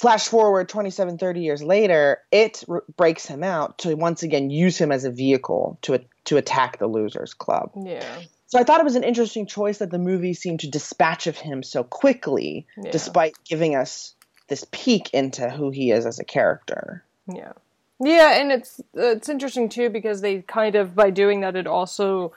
Flash 0.00 0.26
forward 0.28 0.68
27, 0.68 1.18
30 1.18 1.40
years 1.40 1.62
later, 1.62 2.18
it 2.32 2.64
r- 2.68 2.82
breaks 2.96 3.26
him 3.26 3.42
out 3.44 3.78
to 3.78 3.94
once 3.94 4.22
again 4.24 4.50
use 4.50 4.76
him 4.76 4.90
as 4.92 5.04
a 5.04 5.10
vehicle 5.10 5.78
to, 5.82 6.00
to 6.24 6.36
attack 6.36 6.78
the 6.78 6.86
Losers 6.88 7.32
Club. 7.32 7.70
Yeah. 7.80 8.04
So 8.46 8.58
I 8.58 8.64
thought 8.64 8.80
it 8.80 8.84
was 8.84 8.96
an 8.96 9.04
interesting 9.04 9.46
choice 9.46 9.78
that 9.78 9.90
the 9.90 9.98
movie 9.98 10.34
seemed 10.34 10.60
to 10.60 10.68
dispatch 10.70 11.26
of 11.28 11.38
him 11.38 11.62
so 11.62 11.84
quickly, 11.84 12.66
Yeah. 12.76 12.90
despite 12.90 13.34
giving 13.44 13.74
us 13.76 14.14
this 14.48 14.66
peek 14.70 15.12
into 15.12 15.50
who 15.50 15.70
he 15.70 15.90
is 15.90 16.06
as 16.06 16.18
a 16.18 16.24
character. 16.24 17.04
Yeah. 17.32 17.52
Yeah, 17.98 18.38
and 18.38 18.52
it's 18.52 18.80
it's 18.92 19.28
interesting 19.28 19.68
too 19.68 19.88
because 19.88 20.20
they 20.20 20.42
kind 20.42 20.74
of 20.74 20.94
by 20.94 21.10
doing 21.10 21.40
that 21.40 21.56
it 21.56 21.66
also 21.66 22.34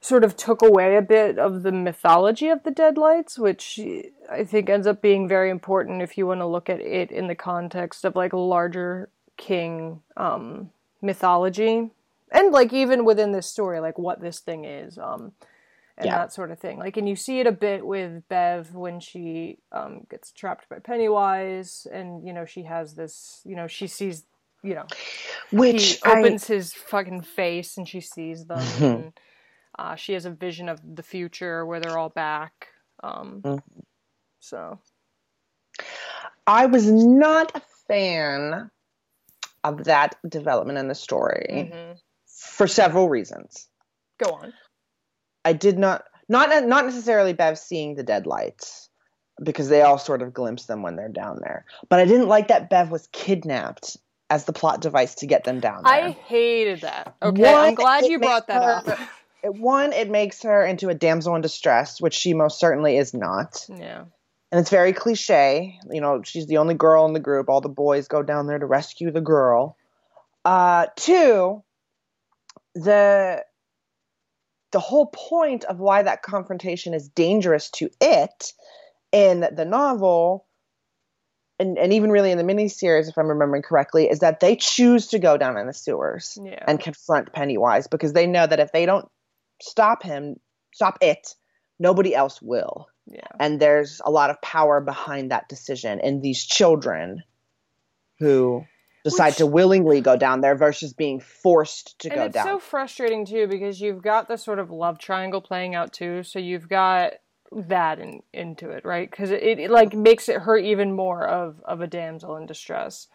sort 0.00 0.24
of 0.24 0.36
took 0.36 0.62
away 0.62 0.96
a 0.96 1.02
bit 1.02 1.38
of 1.38 1.62
the 1.62 1.72
mythology 1.72 2.48
of 2.48 2.62
the 2.62 2.70
Deadlights, 2.70 3.38
which 3.38 3.78
I 4.30 4.44
think 4.44 4.70
ends 4.70 4.86
up 4.86 5.02
being 5.02 5.28
very 5.28 5.50
important 5.50 6.00
if 6.00 6.16
you 6.16 6.26
want 6.26 6.40
to 6.40 6.46
look 6.46 6.70
at 6.70 6.80
it 6.80 7.10
in 7.10 7.26
the 7.26 7.34
context 7.34 8.06
of 8.06 8.16
like 8.16 8.32
larger 8.32 9.10
king 9.36 10.02
um 10.18 10.70
mythology 11.00 11.90
and 12.30 12.52
like 12.52 12.74
even 12.74 13.06
within 13.06 13.32
this 13.32 13.46
story 13.46 13.80
like 13.80 13.98
what 13.98 14.20
this 14.20 14.38
thing 14.38 14.66
is 14.66 14.98
um 14.98 15.32
and 16.00 16.06
Yeah. 16.06 16.16
that 16.16 16.32
sort 16.32 16.50
of 16.50 16.58
thing. 16.58 16.78
Like, 16.78 16.96
and 16.96 17.08
you 17.08 17.14
see 17.16 17.40
it 17.40 17.46
a 17.46 17.52
bit 17.52 17.86
with 17.86 18.26
Bev 18.28 18.74
when 18.74 19.00
she 19.00 19.58
um, 19.70 20.06
gets 20.10 20.32
trapped 20.32 20.68
by 20.68 20.78
Pennywise, 20.78 21.86
and 21.92 22.26
you 22.26 22.32
know 22.32 22.44
she 22.44 22.62
has 22.64 22.94
this, 22.94 23.40
you 23.44 23.54
know, 23.54 23.66
she 23.66 23.86
sees, 23.86 24.24
you 24.62 24.74
know, 24.74 24.86
Which 25.52 25.92
he 25.92 25.98
I- 26.04 26.18
opens 26.20 26.46
his 26.46 26.72
fucking 26.72 27.20
face 27.22 27.76
and 27.76 27.86
she 27.88 28.00
sees 28.00 28.46
them. 28.46 28.66
and, 28.82 29.12
uh, 29.78 29.94
she 29.94 30.14
has 30.14 30.24
a 30.24 30.30
vision 30.30 30.68
of 30.68 30.80
the 30.96 31.02
future 31.02 31.64
where 31.64 31.80
they're 31.80 31.98
all 31.98 32.08
back. 32.10 32.68
Um, 33.02 33.42
Mm-hmm. 33.44 33.80
So 34.40 34.78
I 36.46 36.66
was 36.66 36.90
not 36.90 37.52
a 37.54 37.62
fan 37.86 38.70
of 39.64 39.84
that 39.84 40.16
development 40.28 40.78
in 40.78 40.88
the 40.88 40.94
story 40.94 41.70
mhm. 41.72 41.98
for 42.26 42.66
several 42.66 43.08
reasons. 43.08 43.68
go 44.18 44.30
on. 44.32 44.52
I 45.44 45.52
did 45.52 45.78
not 45.78 46.04
not 46.28 46.64
not 46.66 46.84
necessarily 46.84 47.32
Bev 47.32 47.58
seeing 47.58 47.94
the 47.94 48.02
deadlights 48.02 48.88
because 49.42 49.68
they 49.68 49.80
all 49.82 49.98
sort 49.98 50.20
of 50.22 50.34
glimpse 50.34 50.66
them 50.66 50.82
when 50.82 50.96
they're 50.96 51.08
down 51.08 51.38
there. 51.42 51.64
But 51.88 52.00
I 52.00 52.04
didn't 52.04 52.28
like 52.28 52.48
that 52.48 52.68
Bev 52.70 52.90
was 52.90 53.08
kidnapped 53.12 53.96
as 54.28 54.44
the 54.44 54.52
plot 54.52 54.80
device 54.80 55.14
to 55.16 55.26
get 55.26 55.44
them 55.44 55.60
down 55.60 55.82
there. 55.82 55.92
I 55.92 56.10
hated 56.10 56.82
that. 56.82 57.16
Okay, 57.22 57.52
I'm 57.52 57.74
glad 57.74 58.04
you 58.04 58.18
brought 58.20 58.46
that 58.48 58.62
her- 58.86 58.92
up. 58.92 58.98
It- 59.42 59.54
One, 59.54 59.94
it 59.94 60.10
makes 60.10 60.42
her 60.42 60.64
into 60.66 60.90
a 60.90 60.94
damsel 60.94 61.34
in 61.34 61.40
distress, 61.40 62.00
which 62.00 62.12
she 62.14 62.34
most 62.34 62.60
certainly 62.60 62.98
is 62.98 63.14
not. 63.14 63.66
yeah. 63.70 64.04
and 64.52 64.60
it's 64.60 64.68
very 64.68 64.92
cliche. 64.92 65.78
You 65.90 66.00
know, 66.02 66.22
she's 66.22 66.46
the 66.46 66.58
only 66.58 66.74
girl 66.74 67.06
in 67.06 67.14
the 67.14 67.20
group. 67.20 67.48
All 67.48 67.62
the 67.62 67.68
boys 67.70 68.06
go 68.08 68.22
down 68.22 68.46
there 68.46 68.58
to 68.58 68.66
rescue 68.66 69.10
the 69.10 69.22
girl. 69.22 69.76
Uh, 70.44 70.86
two, 70.96 71.62
the 72.74 73.42
the 74.72 74.80
whole 74.80 75.06
point 75.06 75.64
of 75.64 75.78
why 75.78 76.02
that 76.02 76.22
confrontation 76.22 76.94
is 76.94 77.08
dangerous 77.08 77.70
to 77.70 77.90
it 78.00 78.52
in 79.12 79.40
the 79.52 79.64
novel, 79.64 80.46
and, 81.58 81.76
and 81.78 81.92
even 81.92 82.10
really 82.10 82.30
in 82.30 82.38
the 82.38 82.44
miniseries, 82.44 83.08
if 83.08 83.18
I'm 83.18 83.28
remembering 83.28 83.62
correctly, 83.62 84.08
is 84.08 84.20
that 84.20 84.40
they 84.40 84.56
choose 84.56 85.08
to 85.08 85.18
go 85.18 85.36
down 85.36 85.56
in 85.58 85.66
the 85.66 85.74
sewers 85.74 86.38
Yeah. 86.42 86.64
and 86.66 86.78
confront 86.78 87.32
Pennywise 87.32 87.86
because 87.88 88.12
they 88.12 88.26
know 88.26 88.46
that 88.46 88.60
if 88.60 88.72
they 88.72 88.86
don't 88.86 89.08
stop 89.60 90.02
him, 90.02 90.36
stop 90.72 90.98
it, 91.00 91.34
nobody 91.78 92.14
else 92.14 92.40
will 92.40 92.88
Yeah. 93.06 93.26
and 93.40 93.58
there's 93.58 94.00
a 94.04 94.10
lot 94.10 94.30
of 94.30 94.40
power 94.40 94.80
behind 94.80 95.32
that 95.32 95.48
decision 95.48 95.98
in 96.00 96.20
these 96.20 96.44
children 96.44 97.24
who 98.18 98.64
decide 99.04 99.28
Which, 99.28 99.36
to 99.36 99.46
willingly 99.46 100.00
go 100.00 100.16
down 100.16 100.40
there 100.40 100.54
versus 100.54 100.92
being 100.92 101.20
forced 101.20 101.98
to 102.00 102.10
go 102.10 102.24
it's 102.24 102.34
down. 102.34 102.46
It's 102.46 102.54
so 102.54 102.58
frustrating 102.58 103.24
too 103.24 103.46
because 103.46 103.80
you've 103.80 104.02
got 104.02 104.28
the 104.28 104.36
sort 104.36 104.58
of 104.58 104.70
love 104.70 104.98
triangle 104.98 105.40
playing 105.40 105.74
out 105.74 105.92
too. 105.92 106.22
So 106.22 106.38
you've 106.38 106.68
got 106.68 107.14
that 107.52 107.98
in, 107.98 108.22
into 108.32 108.70
it, 108.70 108.84
right? 108.84 109.10
Because 109.10 109.30
it, 109.30 109.42
it, 109.42 109.70
like 109.70 109.94
makes 109.94 110.28
it 110.28 110.36
hurt 110.36 110.64
even 110.64 110.94
more 110.94 111.26
of 111.26 111.60
of 111.64 111.80
a 111.80 111.86
damsel 111.86 112.36
in 112.36 112.46
distress. 112.46 113.08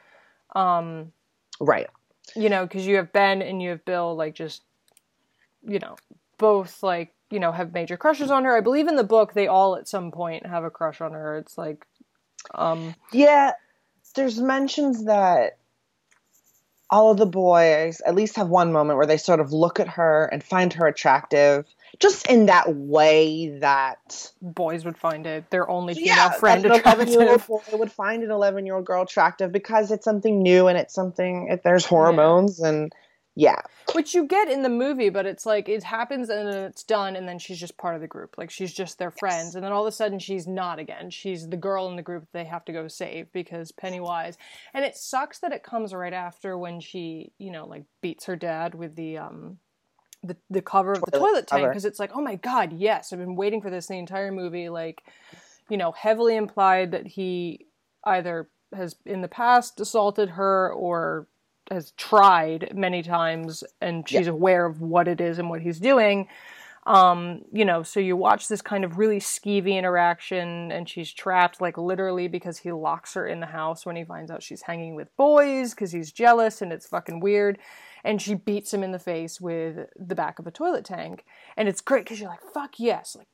Um, 0.55 1.11
right. 1.59 1.87
You 2.35 2.49
know, 2.49 2.63
because 2.63 2.87
you 2.87 2.95
have 2.95 3.13
Ben 3.13 3.41
and 3.41 3.61
you 3.61 3.69
have 3.69 3.85
Bill, 3.85 4.15
like 4.15 4.35
just 4.35 4.63
you 5.67 5.79
know, 5.79 5.95
both 6.37 6.83
like 6.83 7.13
you 7.29 7.39
know 7.39 7.51
have 7.51 7.73
major 7.73 7.97
crushes 7.97 8.31
on 8.31 8.43
her. 8.45 8.57
I 8.57 8.61
believe 8.61 8.87
in 8.87 8.95
the 8.95 9.03
book 9.03 9.33
they 9.33 9.47
all 9.47 9.75
at 9.75 9.87
some 9.87 10.11
point 10.11 10.45
have 10.45 10.63
a 10.63 10.69
crush 10.69 11.01
on 11.01 11.13
her. 11.13 11.37
It's 11.37 11.57
like, 11.57 11.85
um, 12.53 12.95
yeah, 13.11 13.51
there's 14.15 14.39
mentions 14.39 15.05
that 15.05 15.57
all 16.89 17.11
of 17.11 17.17
the 17.17 17.25
boys 17.25 18.01
at 18.05 18.15
least 18.15 18.35
have 18.35 18.49
one 18.49 18.71
moment 18.71 18.97
where 18.97 19.07
they 19.07 19.17
sort 19.17 19.39
of 19.39 19.51
look 19.51 19.79
at 19.79 19.87
her 19.87 20.29
and 20.31 20.43
find 20.43 20.73
her 20.73 20.87
attractive 20.87 21.65
just 21.99 22.27
in 22.27 22.45
that 22.47 22.75
way 22.75 23.57
that 23.59 24.31
boys 24.41 24.85
would 24.85 24.97
find 24.97 25.25
it 25.25 25.49
their 25.49 25.69
only 25.69 25.93
female 25.93 26.15
yeah, 26.15 26.31
friend 26.31 26.65
an 26.65 26.71
attractive. 26.73 27.07
11 27.07 27.21
year 27.21 27.31
old 27.31 27.47
boy 27.47 27.77
would 27.77 27.91
find 27.91 28.23
an 28.23 28.31
11 28.31 28.65
year 28.65 28.75
old 28.75 28.85
girl 28.85 29.03
attractive 29.03 29.51
because 29.51 29.91
it's 29.91 30.05
something 30.05 30.41
new 30.41 30.67
and 30.67 30.77
it's 30.77 30.93
something 30.93 31.47
it, 31.49 31.63
there's 31.63 31.85
hormones 31.85 32.59
yeah. 32.61 32.69
and 32.69 32.93
yeah. 33.35 33.59
Which 33.91 34.15
you 34.15 34.25
get 34.25 34.47
in 34.47 34.63
the 34.63 34.69
movie, 34.69 35.09
but 35.09 35.25
it's 35.25 35.45
like 35.45 35.67
it 35.67 35.83
happens 35.83 36.29
and 36.29 36.47
then 36.47 36.63
it's 36.63 36.83
done, 36.83 37.17
and 37.17 37.27
then 37.27 37.37
she's 37.37 37.59
just 37.59 37.77
part 37.77 37.93
of 37.93 38.01
the 38.01 38.07
group. 38.07 38.35
Like 38.37 38.49
she's 38.49 38.73
just 38.73 38.97
their 38.97 39.11
friends, 39.11 39.47
yes. 39.47 39.55
and 39.55 39.63
then 39.63 39.73
all 39.73 39.85
of 39.85 39.87
a 39.87 39.91
sudden 39.91 40.19
she's 40.19 40.47
not 40.47 40.79
again. 40.79 41.09
She's 41.09 41.47
the 41.49 41.57
girl 41.57 41.89
in 41.89 41.97
the 41.97 42.01
group 42.01 42.27
they 42.31 42.45
have 42.45 42.63
to 42.65 42.71
go 42.71 42.87
save 42.87 43.31
because 43.33 43.73
Pennywise. 43.73 44.37
And 44.73 44.85
it 44.85 44.95
sucks 44.95 45.39
that 45.39 45.51
it 45.51 45.63
comes 45.63 45.93
right 45.93 46.13
after 46.13 46.57
when 46.57 46.79
she, 46.79 47.33
you 47.37 47.51
know, 47.51 47.67
like 47.67 47.83
beats 48.01 48.25
her 48.25 48.37
dad 48.37 48.73
with 48.73 48.95
the 48.95 49.17
um 49.17 49.59
the 50.23 50.37
the 50.49 50.61
cover 50.61 50.93
of 50.93 51.01
the 51.01 51.19
toilet 51.19 51.47
tank 51.47 51.67
because 51.67 51.85
it's 51.85 51.99
like, 51.99 52.11
oh 52.15 52.21
my 52.21 52.35
god, 52.35 52.71
yes, 52.71 53.11
I've 53.11 53.19
been 53.19 53.35
waiting 53.35 53.61
for 53.61 53.69
this 53.69 53.87
the 53.87 53.95
entire 53.95 54.31
movie. 54.31 54.69
Like, 54.69 55.03
you 55.69 55.75
know, 55.75 55.91
heavily 55.91 56.37
implied 56.37 56.91
that 56.91 57.05
he 57.05 57.67
either 58.05 58.47
has 58.73 58.95
in 59.05 59.21
the 59.21 59.27
past 59.27 59.79
assaulted 59.81 60.29
her 60.29 60.71
or 60.71 61.27
has 61.71 61.91
tried 61.91 62.71
many 62.75 63.01
times 63.01 63.63
and 63.81 64.07
she's 64.07 64.27
yeah. 64.27 64.31
aware 64.31 64.65
of 64.65 64.81
what 64.81 65.07
it 65.07 65.21
is 65.21 65.39
and 65.39 65.49
what 65.49 65.61
he's 65.61 65.79
doing. 65.79 66.27
Um, 66.85 67.41
you 67.51 67.65
know, 67.65 67.81
so 67.81 67.99
you 67.99 68.15
watch 68.15 68.47
this 68.47 68.61
kind 68.61 68.85
of 68.85 68.99
really 68.99 69.19
skeevy 69.19 69.75
interaction 69.75 70.71
and 70.71 70.87
she's 70.87 71.11
trapped 71.11 71.59
like 71.59 71.77
literally 71.77 72.27
because 72.27 72.59
he 72.59 72.71
locks 72.71 73.15
her 73.15 73.25
in 73.25 73.39
the 73.39 73.47
house 73.47 73.85
when 73.85 73.95
he 73.95 74.03
finds 74.03 74.29
out 74.29 74.43
she's 74.43 74.61
hanging 74.61 74.93
with 74.93 75.15
boys 75.17 75.71
because 75.71 75.91
he's 75.91 76.11
jealous 76.11 76.61
and 76.61 76.71
it's 76.71 76.85
fucking 76.85 77.19
weird. 77.19 77.57
And 78.03 78.21
she 78.21 78.35
beats 78.35 78.71
him 78.71 78.83
in 78.83 78.91
the 78.91 78.99
face 78.99 79.41
with 79.41 79.87
the 79.95 80.13
back 80.13 80.37
of 80.37 80.45
a 80.45 80.51
toilet 80.51 80.85
tank. 80.85 81.25
And 81.57 81.67
it's 81.67 81.81
great 81.81 82.03
because 82.03 82.19
you're 82.19 82.29
like, 82.29 82.43
fuck 82.53 82.79
yes, 82.79 83.15
like 83.17 83.27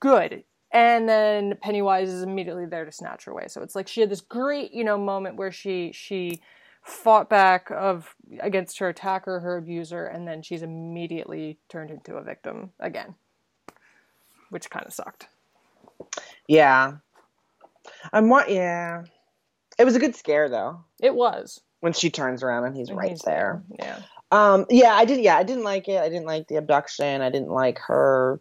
good. 0.00 0.42
And 0.72 1.08
then 1.08 1.56
Pennywise 1.62 2.08
is 2.08 2.24
immediately 2.24 2.66
there 2.66 2.84
to 2.84 2.90
snatch 2.90 3.26
her 3.26 3.30
away. 3.30 3.46
So 3.46 3.62
it's 3.62 3.76
like 3.76 3.86
she 3.86 4.00
had 4.00 4.10
this 4.10 4.20
great, 4.20 4.72
you 4.74 4.82
know, 4.82 4.98
moment 4.98 5.36
where 5.36 5.52
she 5.52 5.92
she 5.94 6.40
fought 6.86 7.28
back 7.28 7.70
of 7.70 8.14
against 8.40 8.78
her 8.78 8.88
attacker, 8.88 9.40
her 9.40 9.56
abuser, 9.56 10.06
and 10.06 10.26
then 10.26 10.40
she's 10.40 10.62
immediately 10.62 11.58
turned 11.68 11.90
into 11.90 12.14
a 12.14 12.22
victim 12.22 12.70
again, 12.78 13.14
which 14.50 14.70
kind 14.70 14.86
of 14.86 14.92
sucked. 14.92 15.28
Yeah, 16.46 16.98
I'm 18.12 18.28
what? 18.28 18.50
Yeah, 18.50 19.02
it 19.78 19.84
was 19.84 19.96
a 19.96 19.98
good 19.98 20.14
scare 20.14 20.48
though. 20.48 20.84
It 21.02 21.14
was 21.14 21.60
when 21.80 21.92
she 21.92 22.08
turns 22.08 22.42
around 22.42 22.64
and 22.64 22.76
he's 22.76 22.88
and 22.88 22.98
right 22.98 23.10
he's 23.10 23.22
there. 23.22 23.62
there. 23.78 23.78
Yeah. 23.80 24.02
Um. 24.30 24.66
Yeah, 24.70 24.94
I 24.94 25.04
did. 25.04 25.20
Yeah, 25.20 25.36
I 25.36 25.42
didn't 25.42 25.64
like 25.64 25.88
it. 25.88 26.00
I 26.00 26.08
didn't 26.08 26.26
like 26.26 26.46
the 26.46 26.56
abduction. 26.56 27.20
I 27.20 27.30
didn't 27.30 27.50
like 27.50 27.78
her 27.86 28.40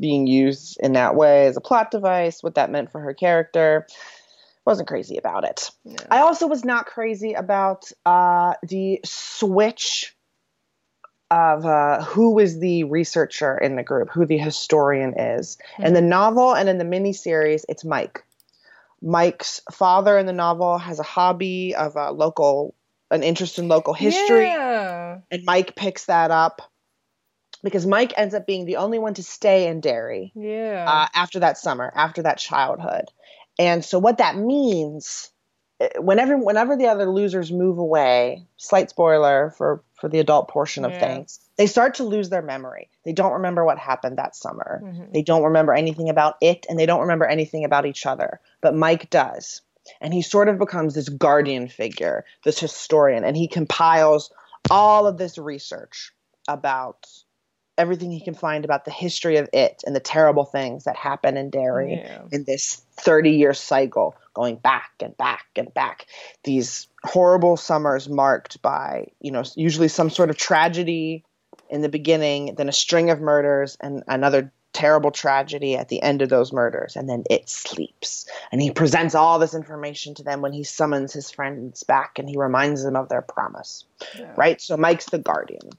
being 0.00 0.26
used 0.26 0.78
in 0.82 0.94
that 0.94 1.14
way 1.16 1.46
as 1.46 1.56
a 1.56 1.60
plot 1.60 1.90
device. 1.90 2.42
What 2.42 2.54
that 2.54 2.70
meant 2.70 2.90
for 2.90 3.00
her 3.00 3.12
character 3.12 3.86
wasn't 4.64 4.88
crazy 4.88 5.16
about 5.16 5.44
it. 5.44 5.70
I 6.10 6.20
also 6.20 6.46
was 6.46 6.64
not 6.64 6.86
crazy 6.86 7.34
about 7.34 7.90
uh, 8.06 8.54
the 8.62 9.00
switch 9.04 10.14
of 11.30 11.64
uh, 11.66 12.02
who 12.02 12.38
is 12.38 12.58
the 12.58 12.84
researcher 12.84 13.56
in 13.58 13.76
the 13.76 13.82
group, 13.82 14.10
who 14.10 14.26
the 14.26 14.38
historian 14.38 15.18
is. 15.18 15.58
Mm-hmm. 15.74 15.86
In 15.86 15.94
the 15.94 16.02
novel 16.02 16.54
and 16.54 16.68
in 16.68 16.78
the 16.78 16.84
miniseries, 16.84 17.64
it's 17.68 17.84
Mike. 17.84 18.24
Mike's 19.02 19.60
father 19.70 20.16
in 20.16 20.26
the 20.26 20.32
novel 20.32 20.78
has 20.78 20.98
a 20.98 21.02
hobby 21.02 21.74
of 21.74 21.96
a 21.96 22.10
local, 22.10 22.74
an 23.10 23.22
interest 23.22 23.58
in 23.58 23.68
local 23.68 23.92
history, 23.92 24.46
yeah. 24.46 25.18
and 25.30 25.44
Mike 25.44 25.76
picks 25.76 26.06
that 26.06 26.30
up 26.30 26.62
because 27.62 27.86
Mike 27.86 28.14
ends 28.16 28.34
up 28.34 28.46
being 28.46 28.64
the 28.64 28.76
only 28.76 28.98
one 28.98 29.14
to 29.14 29.22
stay 29.22 29.66
in 29.66 29.80
Derry. 29.80 30.32
Yeah. 30.34 30.86
Uh, 30.88 31.08
after 31.14 31.40
that 31.40 31.58
summer, 31.58 31.92
after 31.94 32.22
that 32.22 32.38
childhood, 32.38 33.10
and 33.58 33.84
so 33.84 33.98
what 33.98 34.18
that 34.18 34.36
means 34.36 35.30
eh, 35.80 35.88
whenever 35.98 36.36
whenever 36.36 36.76
the 36.76 36.86
other 36.86 37.06
losers 37.06 37.52
move 37.52 37.78
away, 37.78 38.46
slight 38.56 38.90
spoiler 38.90 39.54
for 39.56 39.82
for 39.94 40.08
the 40.08 40.18
adult 40.18 40.48
portion 40.48 40.84
of 40.84 40.92
yeah. 40.92 41.00
things, 41.00 41.40
they 41.56 41.66
start 41.66 41.94
to 41.94 42.04
lose 42.04 42.30
their 42.30 42.42
memory. 42.42 42.90
They 43.04 43.12
don't 43.12 43.32
remember 43.32 43.64
what 43.64 43.78
happened 43.78 44.18
that 44.18 44.36
summer. 44.36 44.82
Mm-hmm. 44.84 45.12
They 45.12 45.22
don't 45.22 45.44
remember 45.44 45.72
anything 45.72 46.08
about 46.08 46.36
it 46.40 46.66
and 46.68 46.78
they 46.78 46.86
don't 46.86 47.00
remember 47.00 47.26
anything 47.26 47.64
about 47.64 47.86
each 47.86 48.06
other. 48.06 48.40
But 48.60 48.74
Mike 48.74 49.10
does. 49.10 49.62
And 50.00 50.14
he 50.14 50.22
sort 50.22 50.48
of 50.48 50.58
becomes 50.58 50.94
this 50.94 51.10
guardian 51.10 51.68
figure, 51.68 52.24
this 52.42 52.58
historian, 52.58 53.22
and 53.22 53.36
he 53.36 53.46
compiles 53.46 54.32
all 54.70 55.06
of 55.06 55.18
this 55.18 55.36
research 55.36 56.12
about 56.48 57.06
everything 57.76 58.10
he 58.10 58.20
can 58.20 58.34
find 58.34 58.64
about 58.64 58.84
the 58.84 58.90
history 58.90 59.36
of 59.36 59.48
it 59.52 59.82
and 59.86 59.94
the 59.94 60.00
terrible 60.00 60.44
things 60.44 60.84
that 60.84 60.96
happen 60.96 61.36
in 61.36 61.50
Derry 61.50 61.94
yeah. 61.94 62.22
in 62.30 62.44
this 62.44 62.82
30 62.98 63.30
year 63.30 63.52
cycle, 63.52 64.14
going 64.32 64.56
back 64.56 64.92
and 65.00 65.16
back 65.16 65.46
and 65.56 65.72
back. 65.74 66.06
These 66.44 66.88
horrible 67.04 67.56
summers 67.56 68.08
marked 68.08 68.62
by, 68.62 69.08
you 69.20 69.30
know, 69.30 69.44
usually 69.56 69.88
some 69.88 70.10
sort 70.10 70.30
of 70.30 70.36
tragedy 70.36 71.24
in 71.68 71.82
the 71.82 71.88
beginning, 71.88 72.54
then 72.56 72.68
a 72.68 72.72
string 72.72 73.10
of 73.10 73.20
murders, 73.20 73.76
and 73.80 74.02
another 74.06 74.52
terrible 74.72 75.12
tragedy 75.12 75.76
at 75.76 75.88
the 75.88 76.02
end 76.02 76.20
of 76.20 76.28
those 76.28 76.52
murders. 76.52 76.96
And 76.96 77.08
then 77.08 77.22
it 77.30 77.48
sleeps. 77.48 78.28
And 78.50 78.60
he 78.60 78.70
presents 78.72 79.14
all 79.14 79.38
this 79.38 79.54
information 79.54 80.14
to 80.16 80.24
them 80.24 80.42
when 80.42 80.52
he 80.52 80.64
summons 80.64 81.12
his 81.12 81.30
friends 81.30 81.84
back 81.84 82.18
and 82.18 82.28
he 82.28 82.36
reminds 82.36 82.82
them 82.82 82.96
of 82.96 83.08
their 83.08 83.22
promise. 83.22 83.84
Yeah. 84.18 84.32
Right? 84.36 84.60
So 84.60 84.76
Mike's 84.76 85.06
the 85.06 85.18
guardian 85.18 85.70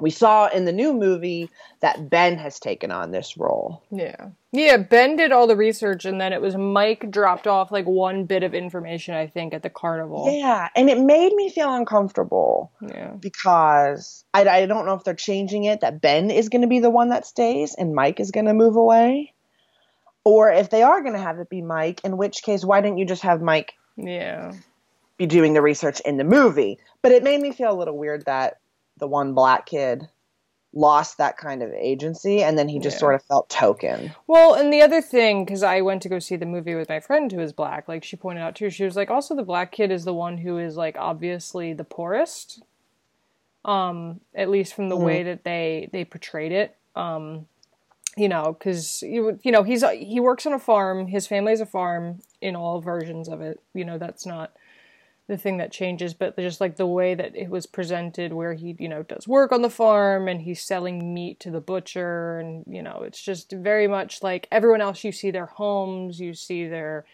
we 0.00 0.10
saw 0.10 0.48
in 0.48 0.64
the 0.64 0.72
new 0.72 0.92
movie 0.92 1.48
that 1.80 2.10
Ben 2.10 2.38
has 2.38 2.58
taken 2.58 2.90
on 2.90 3.10
this 3.10 3.36
role. 3.36 3.82
Yeah. 3.90 4.30
Yeah, 4.52 4.76
Ben 4.76 5.16
did 5.16 5.32
all 5.32 5.46
the 5.46 5.56
research 5.56 6.04
and 6.04 6.20
then 6.20 6.32
it 6.32 6.40
was 6.40 6.56
Mike 6.56 7.10
dropped 7.10 7.46
off 7.46 7.70
like 7.72 7.86
one 7.86 8.24
bit 8.24 8.42
of 8.42 8.54
information, 8.54 9.14
I 9.14 9.26
think, 9.26 9.54
at 9.54 9.62
the 9.62 9.70
carnival. 9.70 10.28
Yeah, 10.30 10.68
and 10.76 10.90
it 10.90 10.98
made 10.98 11.32
me 11.34 11.50
feel 11.50 11.72
uncomfortable. 11.72 12.72
Yeah. 12.80 13.12
Because 13.18 14.24
I, 14.34 14.46
I 14.46 14.66
don't 14.66 14.86
know 14.86 14.94
if 14.94 15.04
they're 15.04 15.14
changing 15.14 15.64
it 15.64 15.80
that 15.80 16.00
Ben 16.00 16.30
is 16.30 16.48
going 16.48 16.62
to 16.62 16.68
be 16.68 16.80
the 16.80 16.90
one 16.90 17.10
that 17.10 17.26
stays 17.26 17.74
and 17.74 17.94
Mike 17.94 18.20
is 18.20 18.30
going 18.30 18.46
to 18.46 18.54
move 18.54 18.76
away. 18.76 19.34
Or 20.24 20.52
if 20.52 20.70
they 20.70 20.82
are 20.82 21.00
going 21.00 21.14
to 21.14 21.20
have 21.20 21.38
it 21.38 21.50
be 21.50 21.62
Mike, 21.62 22.00
in 22.04 22.16
which 22.16 22.42
case, 22.42 22.64
why 22.64 22.80
didn't 22.80 22.98
you 22.98 23.06
just 23.06 23.22
have 23.22 23.42
Mike? 23.42 23.72
Yeah. 23.96 24.52
Be 25.16 25.26
doing 25.26 25.52
the 25.52 25.62
research 25.62 26.00
in 26.00 26.16
the 26.16 26.24
movie. 26.24 26.78
But 27.02 27.12
it 27.12 27.24
made 27.24 27.40
me 27.40 27.52
feel 27.52 27.72
a 27.72 27.78
little 27.78 27.98
weird 27.98 28.24
that 28.26 28.58
the 28.98 29.06
one 29.06 29.34
black 29.34 29.66
kid 29.66 30.08
lost 30.74 31.18
that 31.18 31.36
kind 31.36 31.62
of 31.62 31.70
agency 31.72 32.42
and 32.42 32.56
then 32.56 32.68
he 32.68 32.78
just 32.78 32.96
yeah. 32.96 33.00
sort 33.00 33.14
of 33.14 33.22
felt 33.24 33.48
token. 33.50 34.14
Well, 34.26 34.54
and 34.54 34.72
the 34.72 34.80
other 34.80 35.02
thing 35.02 35.44
cuz 35.44 35.62
I 35.62 35.82
went 35.82 36.02
to 36.02 36.08
go 36.08 36.18
see 36.18 36.36
the 36.36 36.46
movie 36.46 36.74
with 36.74 36.88
my 36.88 37.00
friend 37.00 37.30
who 37.30 37.40
is 37.40 37.52
black, 37.52 37.88
like 37.88 38.02
she 38.04 38.16
pointed 38.16 38.40
out 38.40 38.56
too, 38.56 38.70
she 38.70 38.84
was 38.84 38.96
like 38.96 39.10
also 39.10 39.34
the 39.34 39.42
black 39.42 39.70
kid 39.70 39.90
is 39.90 40.04
the 40.04 40.14
one 40.14 40.38
who 40.38 40.58
is 40.58 40.76
like 40.76 40.96
obviously 40.98 41.74
the 41.74 41.84
poorest. 41.84 42.62
Um 43.64 44.20
at 44.34 44.48
least 44.48 44.74
from 44.74 44.88
the 44.88 44.96
mm-hmm. 44.96 45.04
way 45.04 45.22
that 45.24 45.44
they 45.44 45.90
they 45.92 46.04
portrayed 46.04 46.52
it. 46.52 46.76
Um 46.96 47.46
you 48.16 48.28
know, 48.28 48.56
cuz 48.58 49.02
you 49.02 49.38
you 49.42 49.52
know, 49.52 49.62
he's 49.62 49.84
he 49.90 50.20
works 50.20 50.46
on 50.46 50.54
a 50.54 50.58
farm, 50.58 51.08
his 51.08 51.26
family 51.26 51.52
has 51.52 51.60
a 51.60 51.66
farm 51.66 52.22
in 52.40 52.56
all 52.56 52.80
versions 52.80 53.28
of 53.28 53.42
it. 53.42 53.60
You 53.74 53.84
know, 53.84 53.98
that's 53.98 54.24
not 54.24 54.52
the 55.28 55.36
thing 55.36 55.58
that 55.58 55.70
changes, 55.70 56.14
but 56.14 56.36
just 56.36 56.60
like 56.60 56.76
the 56.76 56.86
way 56.86 57.14
that 57.14 57.36
it 57.36 57.48
was 57.48 57.66
presented, 57.66 58.32
where 58.32 58.54
he, 58.54 58.74
you 58.78 58.88
know, 58.88 59.02
does 59.02 59.28
work 59.28 59.52
on 59.52 59.62
the 59.62 59.70
farm 59.70 60.26
and 60.28 60.42
he's 60.42 60.60
selling 60.60 61.14
meat 61.14 61.38
to 61.40 61.50
the 61.50 61.60
butcher, 61.60 62.38
and 62.38 62.64
you 62.68 62.82
know, 62.82 63.02
it's 63.04 63.22
just 63.22 63.52
very 63.52 63.86
much 63.86 64.22
like 64.22 64.48
everyone 64.50 64.80
else. 64.80 65.04
You 65.04 65.12
see 65.12 65.30
their 65.30 65.46
homes, 65.46 66.18
you 66.18 66.34
see 66.34 66.66
their, 66.66 67.04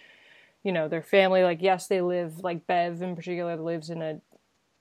you 0.63 0.73
know, 0.73 0.89
their 0.89 1.03
family. 1.03 1.43
Like, 1.43 1.61
yes, 1.61 1.87
they 1.87 2.01
live 2.01 2.39
like 2.41 2.67
Bev 2.67 3.03
in 3.03 3.15
particular 3.15 3.57
lives 3.57 3.91
in 3.91 4.01
a 4.01 4.21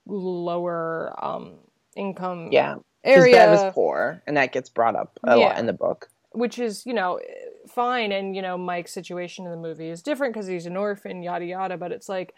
lower 0.06 1.14
um, 1.22 1.54
income 1.96 2.48
yeah 2.50 2.76
area. 3.04 3.34
Bev 3.34 3.52
is 3.52 3.74
poor, 3.74 4.22
and 4.26 4.36
that 4.38 4.52
gets 4.52 4.70
brought 4.70 4.96
up 4.96 5.18
a 5.22 5.36
yeah. 5.36 5.48
lot 5.48 5.58
in 5.58 5.66
the 5.66 5.72
book. 5.74 6.10
Which 6.32 6.58
is, 6.58 6.86
you 6.86 6.94
know, 6.94 7.20
fine, 7.68 8.10
and 8.10 8.34
you 8.34 8.40
know, 8.40 8.56
Mike's 8.56 8.92
situation 8.92 9.44
in 9.44 9.50
the 9.50 9.58
movie 9.58 9.90
is 9.90 10.02
different 10.02 10.32
because 10.32 10.46
he's 10.46 10.66
an 10.66 10.76
orphan, 10.76 11.22
yada 11.22 11.44
yada. 11.44 11.76
But 11.76 11.92
it's 11.92 12.08
like 12.08 12.34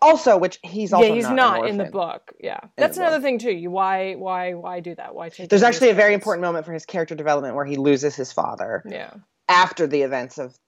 Also, 0.00 0.36
which 0.36 0.58
he's 0.62 0.92
also 0.92 1.06
yeah, 1.06 1.14
he's 1.14 1.24
not, 1.24 1.60
not 1.60 1.68
in 1.68 1.76
the 1.76 1.84
book. 1.84 2.32
Yeah, 2.40 2.60
that's 2.76 2.96
another 2.96 3.16
book. 3.16 3.24
thing 3.24 3.38
too. 3.38 3.52
You 3.52 3.70
why 3.70 4.14
why 4.14 4.54
why 4.54 4.80
do 4.80 4.94
that? 4.94 5.14
Why 5.14 5.28
take? 5.28 5.48
There's 5.48 5.62
actually 5.62 5.90
a 5.90 5.94
very 5.94 6.14
important 6.14 6.42
moment 6.42 6.66
for 6.66 6.72
his 6.72 6.86
character 6.86 7.14
development 7.14 7.54
where 7.54 7.64
he 7.64 7.76
loses 7.76 8.14
his 8.14 8.32
father. 8.32 8.82
Yeah. 8.88 9.12
After 9.48 9.86
the 9.86 10.02
events 10.02 10.38
of 10.38 10.58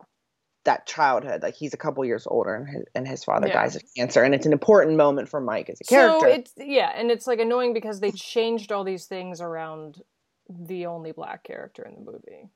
that 0.65 0.87
childhood, 0.87 1.43
like 1.43 1.55
he's 1.55 1.73
a 1.73 1.77
couple 1.79 2.05
years 2.05 2.27
older, 2.27 2.55
and 2.55 2.69
his, 2.69 2.85
and 2.95 3.09
his 3.09 3.25
father 3.25 3.47
yeah. 3.47 3.55
dies 3.55 3.77
of 3.77 3.83
cancer, 3.97 4.23
and 4.23 4.35
it's 4.35 4.47
an 4.47 4.53
important 4.53 4.97
moment 4.97 5.29
for 5.29 5.41
Mike 5.41 5.71
as 5.71 5.81
a 5.81 5.85
character. 5.85 6.27
So 6.27 6.27
it's 6.27 6.53
yeah, 6.59 6.93
and 6.95 7.11
it's 7.11 7.27
like 7.27 7.41
annoying 7.41 7.73
because 7.73 8.01
they 8.01 8.13
changed 8.13 8.73
all 8.73 8.85
these 8.85 9.07
things 9.07 9.41
around 9.41 10.03
the 10.49 10.87
only 10.87 11.13
black 11.13 11.45
character 11.45 11.83
in 11.83 11.95
the 11.95 12.11
movie. 12.11 12.51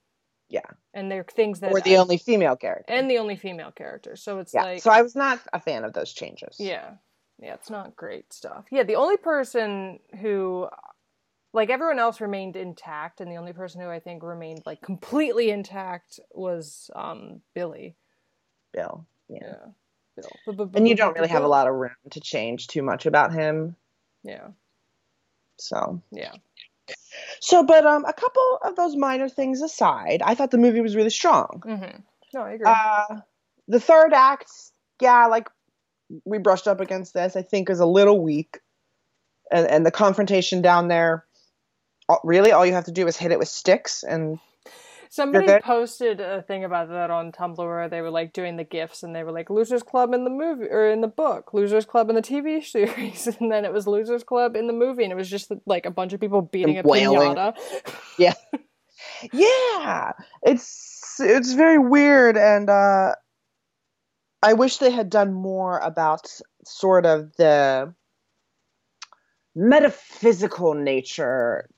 Yeah. 0.50 0.66
And 0.92 1.10
they're 1.10 1.24
things 1.24 1.60
that 1.60 1.70
Or 1.70 1.80
the 1.80 1.96
I, 1.96 2.00
only 2.00 2.18
female 2.18 2.56
character. 2.56 2.92
And 2.92 3.08
the 3.08 3.18
only 3.18 3.36
female 3.36 3.70
character. 3.70 4.16
So 4.16 4.40
it's 4.40 4.52
yeah. 4.52 4.64
like 4.64 4.82
So 4.82 4.90
I 4.90 5.00
was 5.02 5.14
not 5.14 5.40
a 5.52 5.60
fan 5.60 5.84
of 5.84 5.92
those 5.92 6.12
changes. 6.12 6.56
Yeah. 6.58 6.90
Yeah, 7.38 7.54
it's 7.54 7.70
not 7.70 7.96
great 7.96 8.32
stuff. 8.32 8.66
Yeah, 8.70 8.82
the 8.82 8.96
only 8.96 9.16
person 9.16 10.00
who 10.20 10.68
like 11.52 11.70
everyone 11.70 11.98
else 11.98 12.20
remained 12.20 12.56
intact 12.56 13.20
and 13.20 13.30
the 13.30 13.36
only 13.36 13.52
person 13.52 13.80
who 13.80 13.88
I 13.88 14.00
think 14.00 14.22
remained 14.22 14.62
like 14.66 14.82
completely 14.82 15.50
intact 15.50 16.20
was 16.32 16.90
um 16.94 17.40
Billy. 17.54 17.96
Bill. 18.72 19.06
Yeah. 19.28 19.38
yeah. 19.42 20.22
Bill. 20.46 20.70
And 20.74 20.86
you 20.86 20.96
don't 20.96 21.14
really 21.14 21.28
have 21.28 21.44
a 21.44 21.48
lot 21.48 21.68
of 21.68 21.74
room 21.74 21.92
to 22.10 22.20
change 22.20 22.66
too 22.66 22.82
much 22.82 23.06
about 23.06 23.32
him. 23.32 23.76
Yeah. 24.24 24.48
So. 25.58 26.02
Yeah. 26.10 26.32
So, 27.40 27.62
but 27.62 27.86
um, 27.86 28.04
a 28.04 28.12
couple 28.12 28.58
of 28.64 28.76
those 28.76 28.96
minor 28.96 29.28
things 29.28 29.62
aside, 29.62 30.22
I 30.24 30.34
thought 30.34 30.50
the 30.50 30.58
movie 30.58 30.80
was 30.80 30.96
really 30.96 31.10
strong. 31.10 31.62
Mm-hmm. 31.66 31.98
No, 32.34 32.40
I 32.42 32.52
agree. 32.52 32.66
Uh, 32.66 33.20
the 33.68 33.80
third 33.80 34.12
act, 34.12 34.50
yeah, 35.00 35.26
like 35.26 35.48
we 36.24 36.38
brushed 36.38 36.68
up 36.68 36.80
against 36.80 37.14
this, 37.14 37.36
I 37.36 37.42
think 37.42 37.70
is 37.70 37.80
a 37.80 37.86
little 37.86 38.20
weak, 38.22 38.60
and 39.50 39.66
and 39.66 39.86
the 39.86 39.90
confrontation 39.90 40.62
down 40.62 40.88
there, 40.88 41.24
really, 42.24 42.52
all 42.52 42.66
you 42.66 42.72
have 42.72 42.84
to 42.86 42.92
do 42.92 43.06
is 43.06 43.16
hit 43.16 43.32
it 43.32 43.38
with 43.38 43.48
sticks 43.48 44.02
and 44.02 44.38
Somebody 45.12 45.58
posted 45.60 46.20
a 46.20 46.40
thing 46.40 46.62
about 46.62 46.88
that 46.88 47.10
on 47.10 47.32
Tumblr 47.32 47.58
where 47.58 47.88
they 47.88 48.00
were 48.00 48.12
like 48.12 48.32
doing 48.32 48.56
the 48.56 48.62
gifs 48.62 49.02
and 49.02 49.14
they 49.14 49.24
were 49.24 49.32
like 49.32 49.50
Losers 49.50 49.82
Club 49.82 50.14
in 50.14 50.22
the 50.22 50.30
movie 50.30 50.68
or 50.70 50.88
in 50.88 51.00
the 51.00 51.08
book, 51.08 51.52
Losers 51.52 51.84
Club 51.84 52.08
in 52.10 52.14
the 52.14 52.22
TV 52.22 52.64
series, 52.64 53.26
and 53.26 53.50
then 53.50 53.64
it 53.64 53.72
was 53.72 53.88
Losers 53.88 54.22
Club 54.22 54.54
in 54.54 54.68
the 54.68 54.72
movie, 54.72 55.02
and 55.02 55.12
it 55.12 55.16
was 55.16 55.28
just 55.28 55.50
like 55.66 55.84
a 55.84 55.90
bunch 55.90 56.12
of 56.12 56.20
people 56.20 56.42
beating 56.42 56.78
a 56.78 56.84
pinata. 56.84 57.56
Yeah, 58.18 58.34
yeah, 59.32 60.12
it's 60.42 61.18
it's 61.18 61.54
very 61.54 61.78
weird, 61.78 62.36
and 62.36 62.70
uh, 62.70 63.16
I 64.44 64.52
wish 64.52 64.76
they 64.76 64.92
had 64.92 65.10
done 65.10 65.32
more 65.32 65.78
about 65.78 66.28
sort 66.64 67.04
of 67.04 67.34
the 67.36 67.92
metaphysical 69.56 70.74
nature 70.74 71.68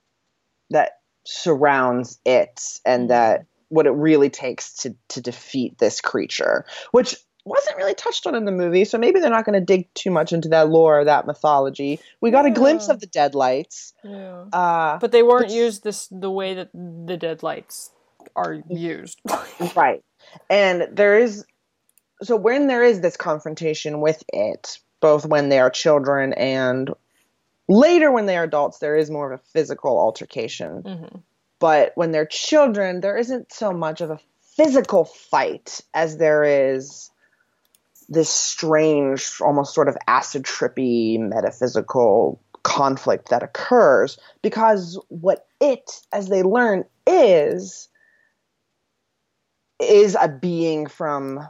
that 0.68 0.92
surrounds 1.24 2.18
it 2.24 2.80
and 2.84 3.02
mm-hmm. 3.02 3.08
that 3.08 3.46
what 3.68 3.86
it 3.86 3.92
really 3.92 4.30
takes 4.30 4.74
to 4.74 4.94
to 5.08 5.20
defeat 5.20 5.78
this 5.78 6.00
creature, 6.00 6.66
which 6.90 7.16
wasn't 7.44 7.76
really 7.76 7.94
touched 7.94 8.26
on 8.26 8.34
in 8.34 8.44
the 8.44 8.52
movie, 8.52 8.84
so 8.84 8.98
maybe 8.98 9.18
they're 9.18 9.30
not 9.30 9.44
going 9.44 9.58
to 9.58 9.64
dig 9.64 9.92
too 9.94 10.10
much 10.10 10.32
into 10.32 10.48
that 10.48 10.68
lore, 10.68 11.00
or 11.00 11.04
that 11.04 11.26
mythology. 11.26 11.98
We 12.20 12.30
got 12.30 12.44
yeah. 12.44 12.52
a 12.52 12.54
glimpse 12.54 12.88
of 12.88 13.00
the 13.00 13.06
Deadlights, 13.06 13.94
yeah. 14.04 14.44
uh, 14.52 14.98
but 14.98 15.10
they 15.10 15.22
weren't 15.22 15.48
but, 15.48 15.54
used 15.54 15.82
this 15.82 16.06
the 16.10 16.30
way 16.30 16.54
that 16.54 16.70
the 16.72 17.16
Deadlights 17.16 17.90
are 18.36 18.62
used. 18.68 19.20
right, 19.76 20.04
and 20.48 20.88
there 20.92 21.18
is 21.18 21.44
so 22.22 22.36
when 22.36 22.68
there 22.68 22.84
is 22.84 23.00
this 23.00 23.16
confrontation 23.16 24.00
with 24.00 24.22
it, 24.32 24.78
both 25.00 25.26
when 25.26 25.48
they 25.48 25.58
are 25.58 25.70
children 25.70 26.32
and 26.34 26.90
Later, 27.72 28.12
when 28.12 28.26
they 28.26 28.36
are 28.36 28.44
adults, 28.44 28.78
there 28.78 28.96
is 28.96 29.10
more 29.10 29.32
of 29.32 29.40
a 29.40 29.42
physical 29.52 29.98
altercation. 29.98 30.82
Mm-hmm. 30.82 31.18
But 31.58 31.92
when 31.94 32.10
they're 32.10 32.26
children, 32.26 33.00
there 33.00 33.16
isn't 33.16 33.52
so 33.52 33.72
much 33.72 34.00
of 34.00 34.10
a 34.10 34.18
physical 34.56 35.04
fight 35.04 35.80
as 35.94 36.18
there 36.18 36.44
is 36.44 37.10
this 38.08 38.28
strange, 38.28 39.38
almost 39.40 39.74
sort 39.74 39.88
of 39.88 39.96
acid 40.06 40.42
trippy 40.42 41.18
metaphysical 41.18 42.42
conflict 42.62 43.30
that 43.30 43.42
occurs 43.42 44.18
because 44.42 45.00
what 45.08 45.46
it, 45.60 46.02
as 46.12 46.28
they 46.28 46.42
learn, 46.42 46.84
is 47.06 47.88
is 49.80 50.16
a 50.20 50.28
being 50.28 50.86
from 50.86 51.48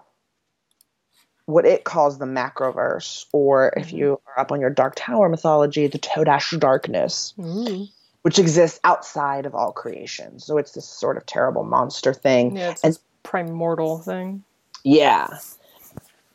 what 1.47 1.67
it 1.67 1.85
calls 1.85 2.19
the 2.19 2.25
macroverse, 2.25 3.27
or 3.33 3.73
if 3.77 3.89
mm-hmm. 3.89 3.97
you 3.97 4.21
are 4.27 4.41
up 4.41 4.53
on 4.53 4.61
your 4.61 4.71
Dark 4.71 4.95
Tower 4.97 5.29
mythology, 5.29 5.87
the 5.87 5.99
Todash 5.99 6.59
darkness, 6.59 7.35
mm. 7.39 7.91
which 8.23 8.39
exists 8.39 8.81
outside 8.85 9.47
of 9.47 9.55
all 9.55 9.73
creation. 9.73 10.39
So 10.39 10.59
it's 10.59 10.73
this 10.73 10.87
sort 10.87 11.17
of 11.17 11.27
terrible 11.27 11.65
monster 11.65 12.15
thing. 12.15 12.57
Yeah, 12.57 12.71
it's 12.71 12.83
and, 12.85 12.95
this 12.95 13.03
primordial 13.23 13.99
thing. 13.99 14.45
Yeah. 14.85 15.29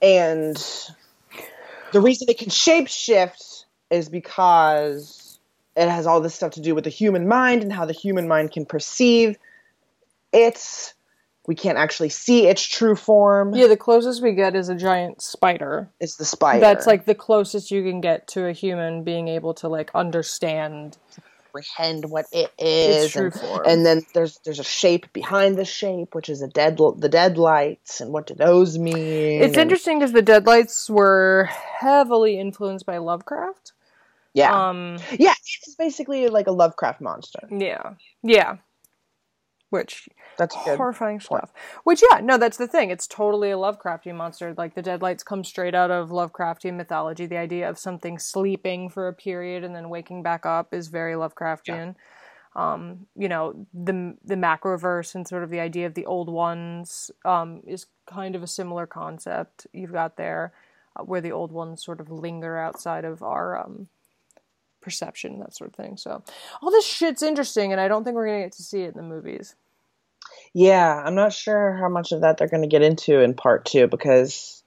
And 0.02 0.56
the 1.92 2.02
reason 2.02 2.28
it 2.30 2.38
can 2.38 2.50
shapeshift 2.50 3.66
is 3.90 4.10
because 4.10 5.40
it 5.76 5.90
has 5.90 6.06
all 6.06 6.22
this 6.22 6.36
stuff 6.36 6.54
to 6.54 6.62
do 6.62 6.76
with 6.76 6.84
the 6.84 6.90
human 6.90 7.28
mind 7.28 7.64
and 7.64 7.72
how 7.72 7.86
the 7.86 7.94
human 7.94 8.28
mind 8.28 8.52
can 8.52 8.66
perceive 8.66 9.38
its 10.34 10.94
we 11.48 11.56
can't 11.56 11.78
actually 11.78 12.10
see 12.10 12.48
its 12.48 12.62
true 12.62 12.96
form. 12.96 13.56
Yeah, 13.56 13.68
the 13.68 13.78
closest 13.78 14.22
we 14.22 14.34
get 14.34 14.56
is 14.56 14.70
a 14.70 14.76
giant 14.76 15.22
spider. 15.22 15.90
It's 16.00 16.18
the 16.18 16.26
spider. 16.26 16.60
That's 16.60 16.86
like 16.86 17.06
the 17.06 17.16
closest 17.16 17.72
you 17.72 17.84
can 17.84 18.02
get 18.02 18.28
to 18.30 18.46
a 18.46 18.52
human 18.52 19.04
being 19.04 19.30
able 19.30 19.54
to 19.56 19.70
like 19.70 19.90
understand 19.96 20.98
comprehend 21.58 22.10
what 22.10 22.26
it 22.32 22.52
is 22.60 23.06
its 23.06 23.14
true 23.14 23.26
and, 23.26 23.34
form. 23.34 23.62
and 23.66 23.86
then 23.86 24.02
there's 24.14 24.40
there's 24.46 24.60
a 24.60 24.64
shape 24.64 25.12
behind 25.14 25.58
the 25.58 25.66
shape 25.66 26.14
which 26.14 26.30
is 26.30 26.42
a 26.42 26.48
dead 26.48 26.78
the 26.78 27.10
deadlights 27.10 28.02
and 28.02 28.12
what 28.12 28.28
do 28.28 28.34
those 28.34 28.78
mean 28.78 29.42
it's 29.42 29.54
and, 29.54 29.64
interesting 29.64 30.00
because 30.00 30.12
the 30.12 30.22
deadlights 30.22 30.90
were 30.90 31.50
heavily 31.80 32.40
influenced 32.40 32.86
by 32.86 32.98
lovecraft 32.98 33.74
yeah 34.34 34.70
um 34.70 34.98
yeah 35.18 35.34
it's 35.64 35.76
basically 35.76 36.28
like 36.28 36.48
a 36.48 36.52
lovecraft 36.52 37.02
monster 37.02 37.48
yeah 37.52 37.94
yeah 38.24 38.58
which 39.70 40.08
that's 40.38 40.56
horrifying 40.56 41.20
stuff. 41.20 41.52
Which 41.84 42.02
yeah, 42.12 42.20
no, 42.22 42.38
that's 42.38 42.58
the 42.58 42.68
thing. 42.68 42.90
It's 42.90 43.08
totally 43.08 43.52
a 43.52 43.58
Lovecraftian 43.58 44.16
monster. 44.16 44.54
Like 44.58 44.76
the 44.76 44.82
Deadlights 44.82 45.24
come 45.24 45.44
straight 45.44 45.76
out 45.76 45.92
of 45.92 46.10
Lovecraftian 46.10 46.76
mythology. 46.76 47.26
The 47.26 47.38
idea 47.38 47.70
of 47.70 47.78
something 47.78 48.18
sleeping 48.20 48.90
for 48.90 49.08
a 49.08 49.14
period 49.14 49.64
and 49.64 49.76
then 49.76 49.90
waking 49.90 50.24
back 50.24 50.46
up 50.46 50.74
is 50.74 50.88
very 50.88 51.14
Lovecraftian. 51.14 51.96
Yeah. 51.96 52.74
Um, 52.74 53.08
you 53.16 53.30
know, 53.30 53.68
the 53.74 54.16
the 54.24 54.36
macroverse 54.36 55.14
and 55.14 55.28
sort 55.28 55.44
of 55.44 55.50
the 55.50 55.60
idea 55.60 55.86
of 55.86 55.94
the 55.94 56.06
old 56.06 56.30
ones 56.30 57.12
um, 57.24 57.62
is 57.68 57.86
kind 58.08 58.36
of 58.36 58.42
a 58.42 58.48
similar 58.48 58.88
concept 58.88 59.68
you've 59.74 59.92
got 59.92 60.18
there, 60.18 60.54
uh, 60.96 61.04
where 61.04 61.22
the 61.22 61.32
old 61.32 61.52
ones 61.52 61.84
sort 61.84 62.00
of 62.00 62.10
linger 62.10 62.58
outside 62.58 63.06
of 63.06 63.22
our 63.22 63.60
um, 63.60 63.90
perception, 64.82 65.40
that 65.40 65.56
sort 65.56 65.70
of 65.70 65.76
thing. 65.76 65.98
So 65.98 66.24
all 66.62 66.72
this 66.72 66.86
shit's 66.86 67.24
interesting, 67.24 67.72
and 67.72 67.82
I 67.82 67.88
don't 67.88 68.04
think 68.04 68.16
we're 68.16 68.28
gonna 68.28 68.44
get 68.44 68.54
to 68.54 68.64
see 68.64 68.82
it 68.82 68.96
in 68.96 68.98
the 68.98 69.04
movies. 69.04 69.56
Yeah, 70.54 71.02
I'm 71.06 71.16
not 71.16 71.34
sure 71.34 71.74
how 71.74 71.90
much 71.90 72.12
of 72.12 72.22
that 72.22 72.38
they're 72.38 72.48
gonna 72.48 72.68
get 72.68 72.82
into 72.82 73.22
in 73.22 73.34
part 73.34 73.66
two 73.66 73.88
because 73.88 74.64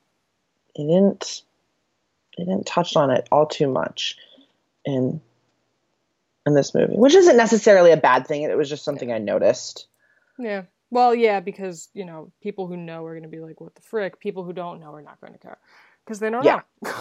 it 0.75 0.83
didn't 0.83 1.43
they 2.37 2.45
didn't 2.45 2.67
touch 2.67 2.97
on 2.97 3.11
it 3.11 3.29
all 3.31 3.47
too 3.47 3.69
much 3.69 4.17
in 4.85 5.21
in 6.47 6.55
this 6.55 6.75
movie, 6.75 6.95
which 6.95 7.15
isn't 7.15 7.37
necessarily 7.37 7.93
a 7.93 7.97
bad 7.97 8.27
thing. 8.27 8.43
It 8.43 8.57
was 8.57 8.69
just 8.69 8.85
something 8.85 9.13
I 9.13 9.19
noticed. 9.19 9.87
Yeah. 10.39 10.63
Well, 10.91 11.15
yeah, 11.15 11.41
because 11.41 11.89
you 11.95 12.05
know 12.05 12.33
people 12.43 12.67
who 12.67 12.77
know 12.77 13.05
are 13.05 13.13
going 13.13 13.23
to 13.23 13.29
be 13.29 13.41
like, 13.41 13.61
"What 13.61 13.75
the 13.75 13.83
frick?" 13.83 14.19
People 14.19 14.43
who 14.43 14.53
don't 14.53 14.81
know 14.81 14.93
are 14.93 15.03
not 15.03 15.21
going 15.21 15.33
to 15.33 15.39
care 15.39 15.59
because 16.11 16.19
they 16.19 16.29
don't 16.29 16.45
yeah. 16.45 16.63
know. 16.83 16.93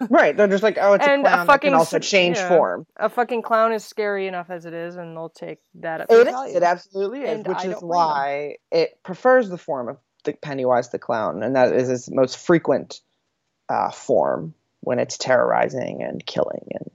right. 0.10 0.36
They're 0.36 0.48
just 0.48 0.64
like, 0.64 0.78
oh, 0.80 0.94
it's 0.94 1.06
and 1.06 1.24
a 1.24 1.28
clown 1.28 1.42
a 1.42 1.46
fucking, 1.46 1.46
that 1.46 1.60
can 1.60 1.74
also 1.74 2.00
change 2.00 2.38
yeah, 2.38 2.48
form. 2.48 2.86
A 2.96 3.08
fucking 3.08 3.42
clown 3.42 3.72
is 3.72 3.84
scary 3.84 4.26
enough 4.26 4.50
as 4.50 4.66
it 4.66 4.74
is, 4.74 4.96
and 4.96 5.16
they'll 5.16 5.28
take 5.28 5.60
that 5.76 6.00
at 6.00 6.10
it 6.10 6.26
is, 6.26 6.56
It 6.56 6.64
absolutely 6.64 7.20
is, 7.20 7.30
and 7.30 7.46
which 7.46 7.58
I 7.58 7.68
is 7.68 7.80
why 7.80 8.56
it 8.72 9.00
prefers 9.04 9.48
the 9.48 9.58
form 9.58 9.88
of 9.88 9.98
the 10.24 10.32
Pennywise 10.32 10.88
the 10.88 10.98
clown, 10.98 11.44
and 11.44 11.54
that 11.54 11.72
is 11.72 11.88
its 11.88 12.10
most 12.10 12.36
frequent 12.36 13.00
uh, 13.68 13.92
form 13.92 14.54
when 14.80 14.98
it's 14.98 15.16
terrorizing 15.16 16.02
and 16.02 16.26
killing 16.26 16.66
and 16.72 16.90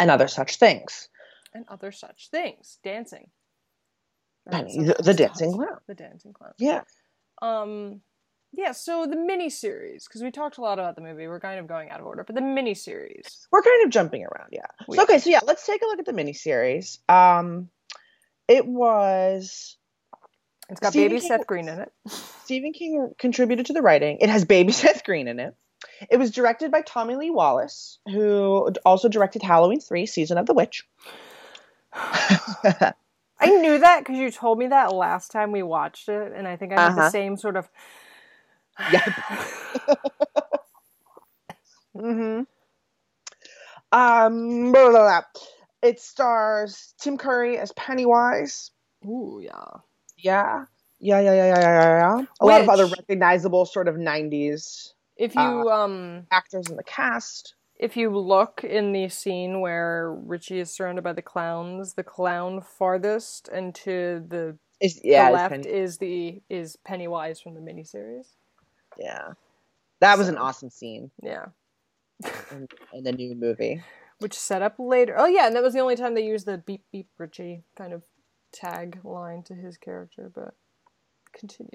and 0.00 0.10
other 0.10 0.26
such 0.26 0.56
things. 0.56 1.08
And 1.54 1.64
other 1.68 1.92
such 1.92 2.28
things, 2.30 2.78
dancing. 2.82 3.30
Penny, 4.50 4.82
the, 4.82 4.96
the 5.00 5.14
dancing 5.14 5.52
clown. 5.52 5.78
The 5.86 5.94
dancing 5.94 6.32
clown. 6.32 6.54
Yeah. 6.58 6.82
Um 7.40 8.00
yeah, 8.56 8.72
so 8.72 9.06
the 9.06 9.16
mini 9.16 9.50
series, 9.50 10.06
because 10.06 10.22
we 10.22 10.30
talked 10.30 10.58
a 10.58 10.60
lot 10.60 10.78
about 10.78 10.96
the 10.96 11.02
movie, 11.02 11.28
we're 11.28 11.40
kind 11.40 11.60
of 11.60 11.66
going 11.66 11.90
out 11.90 12.00
of 12.00 12.06
order, 12.06 12.24
but 12.24 12.34
the 12.34 12.40
mini 12.40 12.74
series. 12.74 13.46
We're 13.52 13.62
kind 13.62 13.84
of 13.84 13.90
jumping 13.90 14.22
around, 14.24 14.48
yeah. 14.52 14.66
So, 14.90 15.02
okay, 15.02 15.18
so 15.18 15.30
yeah, 15.30 15.40
let's 15.46 15.66
take 15.66 15.82
a 15.82 15.86
look 15.86 15.98
at 15.98 16.06
the 16.06 16.12
mini 16.12 16.32
series. 16.32 16.98
Um, 17.08 17.68
it 18.48 18.66
was. 18.66 19.76
It's 20.68 20.80
got 20.80 20.90
Stephen 20.90 21.10
baby 21.10 21.20
King, 21.20 21.28
Seth 21.28 21.46
Green 21.46 21.68
in 21.68 21.80
it. 21.80 21.92
Stephen 22.44 22.72
King 22.72 23.12
contributed 23.18 23.66
to 23.66 23.72
the 23.72 23.82
writing. 23.82 24.18
It 24.20 24.30
has 24.30 24.44
baby 24.44 24.72
Seth 24.72 25.04
Green 25.04 25.28
in 25.28 25.38
it. 25.38 25.54
It 26.10 26.16
was 26.16 26.30
directed 26.30 26.70
by 26.70 26.82
Tommy 26.82 27.16
Lee 27.16 27.30
Wallace, 27.30 27.98
who 28.06 28.72
also 28.84 29.08
directed 29.08 29.42
Halloween 29.42 29.80
3 29.80 30.06
Season 30.06 30.38
of 30.38 30.46
the 30.46 30.54
Witch. 30.54 30.86
I 31.92 32.94
knew 33.44 33.78
that 33.78 34.00
because 34.00 34.18
you 34.18 34.30
told 34.30 34.58
me 34.58 34.68
that 34.68 34.94
last 34.94 35.30
time 35.30 35.52
we 35.52 35.62
watched 35.62 36.08
it, 36.08 36.32
and 36.34 36.48
I 36.48 36.56
think 36.56 36.72
I 36.72 36.80
had 36.80 36.92
uh-huh. 36.92 37.00
the 37.02 37.10
same 37.10 37.36
sort 37.36 37.56
of. 37.56 37.68
Yep. 38.92 39.02
mm-hmm. 41.96 42.42
Um, 43.92 44.72
blah, 44.72 44.90
blah, 44.90 44.90
blah. 44.90 45.22
it 45.82 46.00
stars 46.00 46.94
Tim 47.00 47.16
Curry 47.16 47.58
as 47.58 47.72
Pennywise. 47.72 48.70
Ooh, 49.04 49.40
yeah. 49.42 49.80
Yeah. 50.16 50.64
Yeah, 50.98 51.20
yeah, 51.20 51.34
yeah, 51.34 51.46
yeah, 51.46 51.60
yeah, 51.60 52.18
yeah. 52.18 52.24
A 52.40 52.46
Which, 52.46 52.52
lot 52.52 52.60
of 52.62 52.68
other 52.68 52.86
recognizable 52.86 53.66
sort 53.66 53.88
of 53.88 53.96
90s 53.96 54.92
if 55.16 55.34
you 55.34 55.40
uh, 55.40 55.64
um 55.64 56.26
actors 56.30 56.68
in 56.68 56.76
the 56.76 56.84
cast. 56.84 57.54
If 57.78 57.96
you 57.96 58.08
look 58.16 58.64
in 58.64 58.92
the 58.92 59.08
scene 59.10 59.60
where 59.60 60.10
Richie 60.24 60.60
is 60.60 60.74
surrounded 60.74 61.04
by 61.04 61.12
the 61.12 61.20
clowns, 61.20 61.92
the 61.92 62.02
clown 62.02 62.62
farthest 62.62 63.48
and 63.48 63.74
to 63.76 64.24
the, 64.26 64.56
is, 64.80 64.98
yeah, 65.04 65.26
the 65.26 65.34
left 65.34 65.50
Penny. 65.50 65.68
is 65.68 65.98
the 65.98 66.42
is 66.48 66.76
Pennywise 66.84 67.40
from 67.40 67.54
the 67.54 67.60
miniseries. 67.60 68.28
Yeah. 68.98 69.32
That 70.00 70.14
so, 70.14 70.18
was 70.18 70.28
an 70.28 70.38
awesome 70.38 70.70
scene. 70.70 71.10
Yeah. 71.22 71.46
in, 72.50 72.68
in 72.92 73.04
the 73.04 73.12
new 73.12 73.34
movie. 73.34 73.82
Which 74.18 74.34
set 74.34 74.62
up 74.62 74.76
later. 74.78 75.14
Oh 75.16 75.26
yeah, 75.26 75.46
and 75.46 75.54
that 75.56 75.62
was 75.62 75.74
the 75.74 75.80
only 75.80 75.96
time 75.96 76.14
they 76.14 76.24
used 76.24 76.46
the 76.46 76.58
beep 76.58 76.84
beep 76.90 77.08
Richie 77.18 77.64
kind 77.76 77.92
of 77.92 78.02
tag 78.52 78.98
line 79.04 79.42
to 79.44 79.54
his 79.54 79.76
character, 79.76 80.30
but 80.34 80.54
continue. 81.32 81.70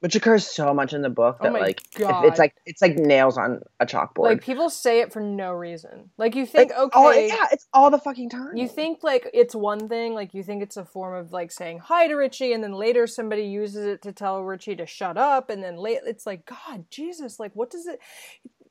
Which 0.00 0.16
occurs 0.16 0.46
so 0.46 0.72
much 0.72 0.94
in 0.94 1.02
the 1.02 1.10
book 1.10 1.36
oh 1.40 1.44
that 1.44 1.52
oh 1.52 1.60
like 1.60 1.82
it's 1.98 2.38
like 2.38 2.54
it's 2.64 2.80
like 2.80 2.96
nails 2.96 3.36
on 3.36 3.60
a 3.80 3.86
chalkboard. 3.86 4.24
Like 4.24 4.42
people 4.42 4.70
say 4.70 5.00
it 5.00 5.12
for 5.12 5.20
no 5.20 5.52
reason. 5.52 6.10
Like 6.16 6.34
you 6.34 6.46
think 6.46 6.70
like, 6.70 6.78
okay, 6.78 6.98
all, 6.98 7.14
yeah, 7.14 7.46
it's 7.52 7.66
all 7.74 7.90
the 7.90 7.98
fucking 7.98 8.30
time. 8.30 8.56
You 8.56 8.66
think 8.66 9.02
like 9.02 9.28
it's 9.34 9.54
one 9.54 9.88
thing, 9.88 10.14
like 10.14 10.32
you 10.32 10.42
think 10.42 10.62
it's 10.62 10.78
a 10.78 10.86
form 10.86 11.14
of 11.14 11.32
like 11.32 11.52
saying 11.52 11.80
hi 11.80 12.08
to 12.08 12.14
Richie, 12.14 12.54
and 12.54 12.64
then 12.64 12.72
later 12.72 13.06
somebody 13.06 13.42
uses 13.42 13.84
it 13.84 14.00
to 14.02 14.12
tell 14.12 14.42
Richie 14.42 14.76
to 14.76 14.86
shut 14.86 15.18
up, 15.18 15.50
and 15.50 15.62
then 15.62 15.76
late 15.76 16.00
it's 16.06 16.24
like 16.24 16.46
God, 16.46 16.86
Jesus, 16.90 17.38
like 17.38 17.52
what 17.54 17.70
does 17.70 17.86
it? 17.86 18.00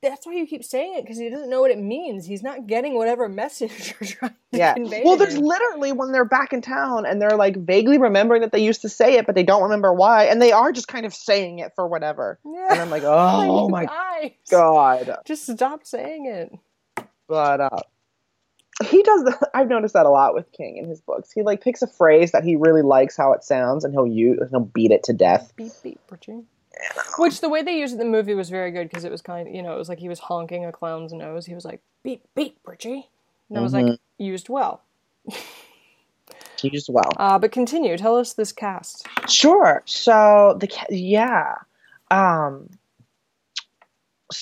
That's 0.01 0.25
why 0.25 0.33
you 0.33 0.47
keep 0.47 0.63
saying 0.63 0.95
it 0.95 1.01
because 1.03 1.17
he 1.17 1.29
doesn't 1.29 1.49
know 1.49 1.61
what 1.61 1.71
it 1.71 1.77
means. 1.77 2.25
He's 2.25 2.43
not 2.43 2.67
getting 2.67 2.95
whatever 2.95 3.27
message 3.29 3.95
you're 3.99 4.09
trying 4.09 4.35
to 4.51 4.57
yeah. 4.57 4.73
convey. 4.73 5.01
Well, 5.03 5.17
there's 5.17 5.37
literally 5.37 5.91
when 5.91 6.11
they're 6.11 6.25
back 6.25 6.53
in 6.53 6.61
town 6.61 7.05
and 7.05 7.21
they're 7.21 7.37
like 7.37 7.57
vaguely 7.57 7.97
remembering 7.97 8.41
that 8.41 8.51
they 8.51 8.63
used 8.63 8.81
to 8.81 8.89
say 8.89 9.15
it, 9.15 9.25
but 9.25 9.35
they 9.35 9.43
don't 9.43 9.63
remember 9.63 9.93
why, 9.93 10.25
and 10.25 10.41
they 10.41 10.51
are 10.51 10.71
just 10.71 10.87
kind 10.87 11.05
of 11.05 11.13
saying 11.13 11.59
it 11.59 11.73
for 11.75 11.87
whatever. 11.87 12.39
Yeah. 12.45 12.67
And 12.71 12.81
I'm 12.81 12.89
like, 12.89 13.03
oh 13.05 13.69
my 13.69 13.85
guys. 13.85 14.31
god, 14.49 15.17
just 15.25 15.47
stop 15.47 15.85
saying 15.85 16.25
it. 16.25 17.05
But 17.27 17.61
uh, 17.61 17.79
he 18.85 19.03
does. 19.03 19.23
The, 19.23 19.49
I've 19.53 19.69
noticed 19.69 19.93
that 19.93 20.05
a 20.05 20.09
lot 20.09 20.33
with 20.33 20.51
King 20.51 20.77
in 20.77 20.87
his 20.87 21.01
books. 21.01 21.31
He 21.31 21.41
like 21.41 21.61
picks 21.61 21.81
a 21.81 21.87
phrase 21.87 22.31
that 22.31 22.43
he 22.43 22.55
really 22.55 22.81
likes 22.81 23.17
how 23.17 23.33
it 23.33 23.43
sounds, 23.43 23.83
and 23.83 23.93
he'll 23.93 24.07
use 24.07 24.39
he'll 24.49 24.61
beat 24.61 24.91
it 24.91 25.03
to 25.03 25.13
death. 25.13 25.53
Beep 25.55 25.73
beep, 25.83 25.99
Richie. 26.09 26.43
Which 27.17 27.41
the 27.41 27.49
way 27.49 27.61
they 27.61 27.77
used 27.77 27.93
it 27.93 28.01
in 28.01 28.11
the 28.11 28.17
movie 28.17 28.33
was 28.33 28.49
very 28.49 28.71
good 28.71 28.87
because 28.89 29.03
it 29.03 29.11
was 29.11 29.21
kind 29.21 29.47
of, 29.47 29.53
you 29.53 29.61
know, 29.61 29.73
it 29.73 29.77
was 29.77 29.89
like 29.89 29.99
he 29.99 30.09
was 30.09 30.19
honking 30.19 30.65
a 30.65 30.71
clown's 30.71 31.13
nose. 31.13 31.45
He 31.45 31.53
was 31.53 31.65
like, 31.65 31.81
beep, 32.03 32.23
beep, 32.35 32.57
Richie. 32.65 33.07
And 33.49 33.57
it 33.57 33.61
was 33.61 33.73
mm-hmm. 33.73 33.89
like, 33.89 33.99
used 34.17 34.49
well. 34.49 34.81
used 36.63 36.89
well. 36.89 37.11
Uh, 37.17 37.37
but 37.39 37.51
continue. 37.51 37.97
Tell 37.97 38.15
us 38.17 38.33
this 38.33 38.51
cast. 38.51 39.07
Sure. 39.27 39.81
So, 39.85 40.57
the, 40.59 40.69
yeah. 40.89 41.55
Um, 42.11 42.69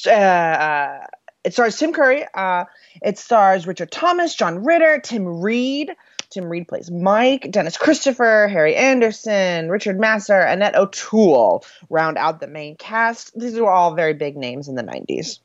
uh, 0.06 0.12
uh, 0.12 1.06
it 1.44 1.54
stars 1.54 1.78
Tim 1.78 1.94
Curry. 1.94 2.26
Uh, 2.34 2.66
it 3.02 3.18
stars 3.18 3.66
Richard 3.66 3.92
Thomas, 3.92 4.36
John 4.36 4.64
Ritter, 4.64 5.00
Tim 5.00 5.42
Reid, 5.42 5.92
Tim 6.30 6.46
Reid 6.46 6.68
plays 6.68 6.92
Mike, 6.92 7.50
Dennis 7.52 7.78
Christopher, 7.78 8.48
Harry 8.48 8.76
Anderson, 8.76 9.70
Richard 9.70 9.98
Masur, 9.98 10.52
Annette 10.52 10.76
O'Toole 10.76 11.64
round 11.90 12.18
out 12.18 12.40
the 12.40 12.48
main 12.48 12.76
cast. 12.76 13.38
These 13.40 13.60
were 13.60 13.72
all 13.72 13.96
very 13.96 14.14
big 14.14 14.36
names 14.36 14.68
in 14.68 14.76
the 14.76 14.84
90s 14.84 15.40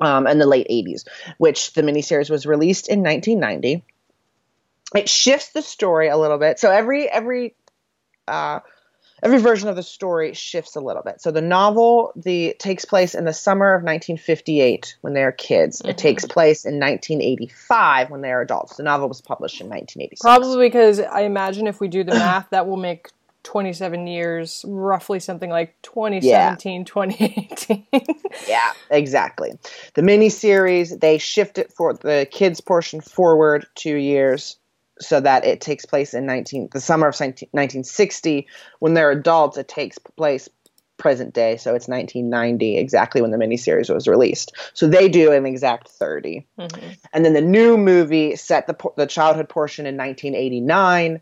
um, 0.00 0.26
and 0.26 0.40
the 0.40 0.46
late 0.46 0.68
80s, 0.68 1.04
which 1.38 1.72
the 1.72 1.82
miniseries 1.82 2.30
was 2.30 2.46
released 2.46 2.88
in 2.88 3.02
1990. 3.02 3.84
It 4.94 5.08
shifts 5.08 5.50
the 5.50 5.62
story 5.62 6.08
a 6.08 6.16
little 6.16 6.38
bit. 6.38 6.58
So 6.58 6.70
every 6.70 7.08
every 7.08 7.54
uh, 8.26 8.60
every 9.22 9.38
version 9.38 9.68
of 9.68 9.76
the 9.76 9.82
story 9.82 10.34
shifts 10.34 10.76
a 10.76 10.80
little 10.80 11.02
bit. 11.02 11.20
So 11.20 11.30
the 11.30 11.42
novel 11.42 12.12
the 12.16 12.54
takes 12.58 12.84
place 12.84 13.14
in 13.14 13.24
the 13.24 13.32
summer 13.32 13.74
of 13.74 13.82
1958 13.82 14.96
when 15.00 15.14
they 15.14 15.22
are 15.22 15.32
kids. 15.32 15.80
Mm-hmm. 15.80 15.90
It 15.90 15.98
takes 15.98 16.24
place 16.24 16.64
in 16.64 16.74
1985 16.80 18.10
when 18.10 18.20
they 18.20 18.30
are 18.30 18.40
adults. 18.40 18.76
The 18.76 18.82
novel 18.82 19.08
was 19.08 19.20
published 19.20 19.60
in 19.60 19.68
1986. 19.68 20.20
Probably 20.20 20.68
because 20.68 21.00
I 21.00 21.22
imagine 21.22 21.66
if 21.66 21.80
we 21.80 21.88
do 21.88 22.04
the 22.04 22.14
math, 22.14 22.50
that 22.50 22.66
will 22.66 22.76
make 22.76 23.10
27 23.44 24.06
years, 24.06 24.64
roughly 24.68 25.20
something 25.20 25.48
like 25.48 25.74
2017, 25.82 26.80
yeah. 26.80 26.84
2018. 26.84 27.86
yeah, 28.48 28.72
exactly. 28.90 29.52
The 29.94 30.02
miniseries, 30.02 31.00
they 31.00 31.16
shift 31.18 31.56
it 31.56 31.72
for 31.72 31.94
the 31.94 32.28
kids 32.30 32.60
portion 32.60 33.00
forward 33.00 33.66
two 33.74 33.96
years 33.96 34.58
so 35.00 35.20
that 35.20 35.44
it 35.44 35.60
takes 35.60 35.86
place 35.86 36.14
in 36.14 36.26
19 36.26 36.70
the 36.72 36.80
summer 36.80 37.08
of 37.08 37.18
1960 37.18 38.46
when 38.80 38.94
they're 38.94 39.10
adults 39.10 39.56
it 39.56 39.68
takes 39.68 39.98
place 39.98 40.48
present 40.98 41.32
day 41.32 41.56
so 41.56 41.74
it's 41.74 41.88
1990 41.88 42.76
exactly 42.76 43.22
when 43.22 43.30
the 43.30 43.38
miniseries 43.38 43.92
was 43.92 44.06
released. 44.06 44.52
So 44.74 44.86
they 44.86 45.08
do 45.08 45.32
an 45.32 45.46
exact 45.46 45.88
30 45.88 46.46
mm-hmm. 46.58 46.90
and 47.12 47.24
then 47.24 47.32
the 47.32 47.40
new 47.40 47.78
movie 47.78 48.36
set 48.36 48.66
the, 48.66 48.76
the 48.96 49.06
childhood 49.06 49.48
portion 49.48 49.86
in 49.86 49.96
1989 49.96 51.20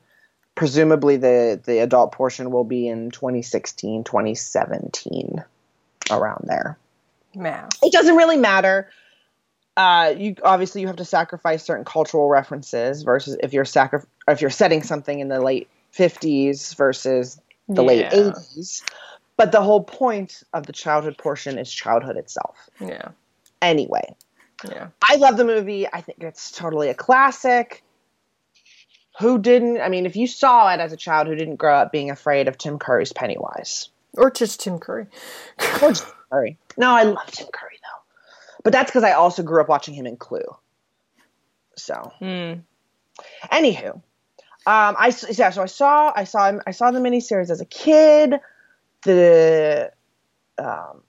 presumably 0.54 1.16
the 1.18 1.60
the 1.64 1.78
adult 1.78 2.12
portion 2.12 2.50
will 2.50 2.64
be 2.64 2.88
in 2.88 3.10
2016 3.10 4.02
2017 4.02 5.44
around 6.10 6.44
there. 6.48 6.78
Math. 7.34 7.68
it 7.82 7.92
doesn't 7.92 8.16
really 8.16 8.38
matter 8.38 8.90
uh, 9.76 10.14
you 10.16 10.36
obviously 10.42 10.80
you 10.80 10.86
have 10.86 10.96
to 10.96 11.04
sacrifice 11.04 11.64
certain 11.64 11.84
cultural 11.84 12.28
references 12.28 13.02
versus 13.02 13.36
if 13.42 13.52
you're 13.52 13.64
sacri- 13.64 14.00
if 14.28 14.40
you're 14.40 14.50
setting 14.50 14.82
something 14.82 15.20
in 15.20 15.28
the 15.28 15.40
late 15.40 15.68
50s 15.96 16.74
versus 16.76 17.40
the 17.68 17.82
yeah. 17.82 17.88
late 17.88 18.06
80s. 18.06 18.82
But 19.36 19.52
the 19.52 19.60
whole 19.60 19.84
point 19.84 20.42
of 20.54 20.66
the 20.66 20.72
childhood 20.72 21.18
portion 21.18 21.58
is 21.58 21.70
childhood 21.70 22.16
itself. 22.16 22.70
Yeah. 22.80 23.08
Anyway. 23.60 24.14
Yeah. 24.66 24.88
I 25.02 25.16
love 25.16 25.36
the 25.36 25.44
movie. 25.44 25.86
I 25.86 26.00
think 26.00 26.22
it's 26.22 26.50
totally 26.50 26.88
a 26.88 26.94
classic. 26.94 27.82
Who 29.18 29.38
didn't? 29.38 29.80
I 29.80 29.88
mean, 29.88 30.06
if 30.06 30.16
you 30.16 30.26
saw 30.26 30.72
it 30.72 30.80
as 30.80 30.92
a 30.92 30.96
child, 30.96 31.26
who 31.26 31.34
didn't 31.34 31.56
grow 31.56 31.74
up 31.74 31.92
being 31.92 32.10
afraid 32.10 32.48
of 32.48 32.56
Tim 32.56 32.78
Curry's 32.78 33.12
Pennywise? 33.12 33.90
Or 34.14 34.30
just 34.30 34.60
Tim 34.60 34.78
Curry. 34.78 35.06
or 35.82 35.88
just 35.88 36.06
Curry. 36.30 36.56
No, 36.78 36.90
I 36.92 37.02
love 37.02 37.30
Tim 37.30 37.48
Curry. 37.52 37.65
But 38.66 38.72
that's 38.72 38.90
because 38.90 39.04
I 39.04 39.12
also 39.12 39.44
grew 39.44 39.60
up 39.60 39.68
watching 39.68 39.94
him 39.94 40.08
in 40.08 40.16
Clue. 40.16 40.42
So, 41.76 42.10
mm. 42.20 42.62
anywho, 43.52 43.94
um, 43.94 44.02
I 44.66 45.14
yeah, 45.30 45.50
so 45.50 45.62
I 45.62 45.66
saw 45.66 46.12
I 46.16 46.24
saw 46.24 46.48
him 46.48 46.60
I 46.66 46.72
saw 46.72 46.90
the 46.90 46.98
miniseries 46.98 47.50
as 47.50 47.60
a 47.60 47.64
kid. 47.64 48.40
The 49.02 49.92
um, 50.58 51.04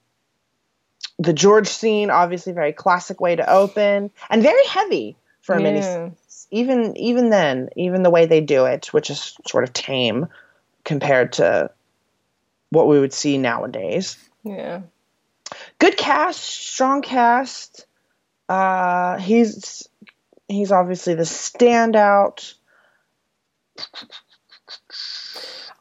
the 1.18 1.32
George 1.32 1.66
scene, 1.66 2.10
obviously, 2.10 2.52
very 2.52 2.72
classic 2.72 3.20
way 3.20 3.34
to 3.34 3.50
open 3.50 4.12
and 4.30 4.40
very 4.40 4.66
heavy 4.68 5.16
for 5.40 5.56
a 5.56 5.60
yeah. 5.60 5.68
miniseries. 5.68 6.46
Even 6.52 6.96
even 6.96 7.30
then, 7.30 7.70
even 7.74 8.04
the 8.04 8.10
way 8.10 8.26
they 8.26 8.40
do 8.40 8.66
it, 8.66 8.94
which 8.94 9.10
is 9.10 9.36
sort 9.48 9.64
of 9.64 9.72
tame 9.72 10.28
compared 10.84 11.32
to 11.32 11.72
what 12.70 12.86
we 12.86 13.00
would 13.00 13.12
see 13.12 13.36
nowadays. 13.36 14.16
Yeah 14.44 14.82
good 15.78 15.96
cast, 15.96 16.42
strong 16.42 17.02
cast. 17.02 17.86
Uh, 18.48 19.18
he's 19.18 19.88
he's 20.48 20.72
obviously 20.72 21.14
the 21.14 21.22
standout. 21.22 22.54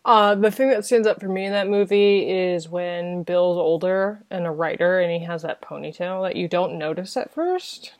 Uh, 0.06 0.36
the 0.36 0.52
thing 0.52 0.70
that 0.70 0.86
stands 0.86 1.08
up 1.08 1.20
for 1.20 1.28
me 1.28 1.46
in 1.46 1.52
that 1.52 1.68
movie 1.68 2.30
is 2.30 2.70
when 2.70 3.24
Bill's 3.24 3.58
older 3.58 4.24
and 4.30 4.46
a 4.46 4.52
writer, 4.52 5.00
and 5.00 5.12
he 5.12 5.26
has 5.26 5.42
that 5.42 5.62
ponytail 5.62 6.26
that 6.26 6.38
you 6.38 6.48
don't 6.48 6.78
notice 6.78 7.18
at 7.18 7.34
first. 7.34 7.94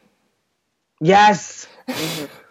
Yes. 1.02 1.68
Mm-hmm 1.90 2.47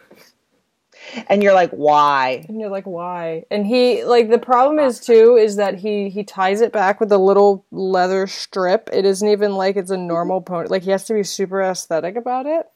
and 1.29 1.43
you're 1.43 1.55
like 1.55 1.71
why? 1.71 2.45
And 2.49 2.61
you're 2.61 2.71
like 2.71 2.87
why? 2.87 3.45
And 3.51 3.67
he 3.67 4.05
like 4.05 4.31
the 4.31 4.39
problem 4.39 4.79
is 4.79 5.01
too 5.01 5.37
is 5.37 5.57
that 5.57 5.79
he 5.79 6.09
he 6.09 6.25
ties 6.25 6.61
it 6.61 6.73
back 6.73 7.01
with 7.01 7.13
a 7.13 7.19
little 7.19 7.65
leather 7.71 8.27
strip. 8.27 8.91
It 8.93 9.05
isn't 9.05 9.29
even 9.29 9.55
like 9.55 9.77
it's 9.77 9.91
a 9.91 9.97
normal 9.97 10.41
pony 10.41 10.69
like 10.69 10.83
he 10.83 10.91
has 10.91 11.05
to 11.05 11.15
be 11.15 11.23
super 11.23 11.63
aesthetic 11.63 12.17
about 12.17 12.47
it 12.47 12.67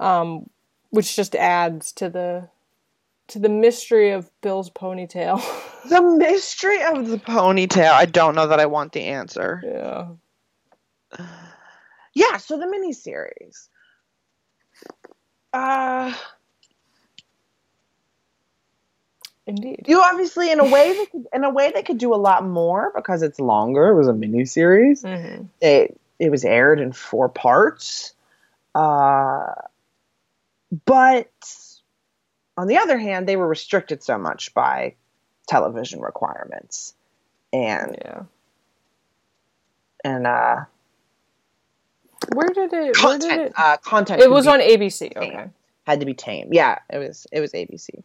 um 0.00 0.48
which 0.90 1.16
just 1.16 1.34
adds 1.34 1.92
to 1.92 2.10
the 2.10 2.48
to 3.28 3.38
the 3.38 3.48
mystery 3.48 4.10
of 4.10 4.30
bill's 4.40 4.70
ponytail. 4.70 5.42
The 5.84 6.00
mystery 6.00 6.80
of 6.80 7.08
the 7.08 7.16
ponytail. 7.16 7.90
I 7.90 8.04
don't 8.04 8.36
know 8.36 8.46
that 8.46 8.60
i 8.60 8.66
want 8.66 8.92
the 8.92 9.02
answer. 9.02 9.60
Yeah. 11.18 11.26
Yeah, 12.14 12.36
so 12.36 12.58
the 12.58 12.66
miniseries. 12.66 13.68
Uh, 15.50 16.14
Indeed. 19.46 19.84
you 19.88 20.00
obviously 20.00 20.50
in 20.52 20.60
a 20.60 20.64
way 20.64 20.92
they 20.92 21.06
could, 21.06 21.26
in 21.32 21.42
a 21.44 21.50
way 21.50 21.72
they 21.72 21.82
could 21.82 21.98
do 21.98 22.14
a 22.14 22.16
lot 22.16 22.46
more 22.46 22.92
because 22.94 23.22
it's 23.22 23.40
longer. 23.40 23.88
It 23.88 23.96
was 23.96 24.08
a 24.08 24.12
miniseries. 24.12 25.02
Mm-hmm. 25.02 25.44
It 25.60 25.98
it 26.18 26.30
was 26.30 26.44
aired 26.44 26.78
in 26.80 26.92
four 26.92 27.28
parts. 27.28 28.14
Uh, 28.74 29.46
but 30.86 31.28
on 32.56 32.66
the 32.68 32.76
other 32.78 32.96
hand, 32.98 33.26
they 33.28 33.36
were 33.36 33.48
restricted 33.48 34.02
so 34.02 34.16
much 34.16 34.54
by 34.54 34.94
television 35.48 36.00
requirements, 36.00 36.94
and 37.52 37.96
Yeah. 38.00 38.22
and 40.04 40.26
uh, 40.26 40.64
Where 42.34 42.48
did 42.48 42.72
it? 42.72 43.02
Where 43.02 43.18
did 43.18 43.40
it? 43.40 43.52
uh, 43.56 43.76
content. 43.78 44.22
It 44.22 44.30
was 44.30 44.46
be- 44.46 44.52
on 44.52 44.60
ABC. 44.60 45.16
Okay. 45.16 45.48
had 45.84 45.98
to 46.00 46.06
be 46.06 46.14
tame. 46.14 46.48
Yeah, 46.52 46.78
it 46.88 46.98
was 46.98 47.26
it 47.32 47.40
was 47.40 47.52
ABC. 47.52 48.02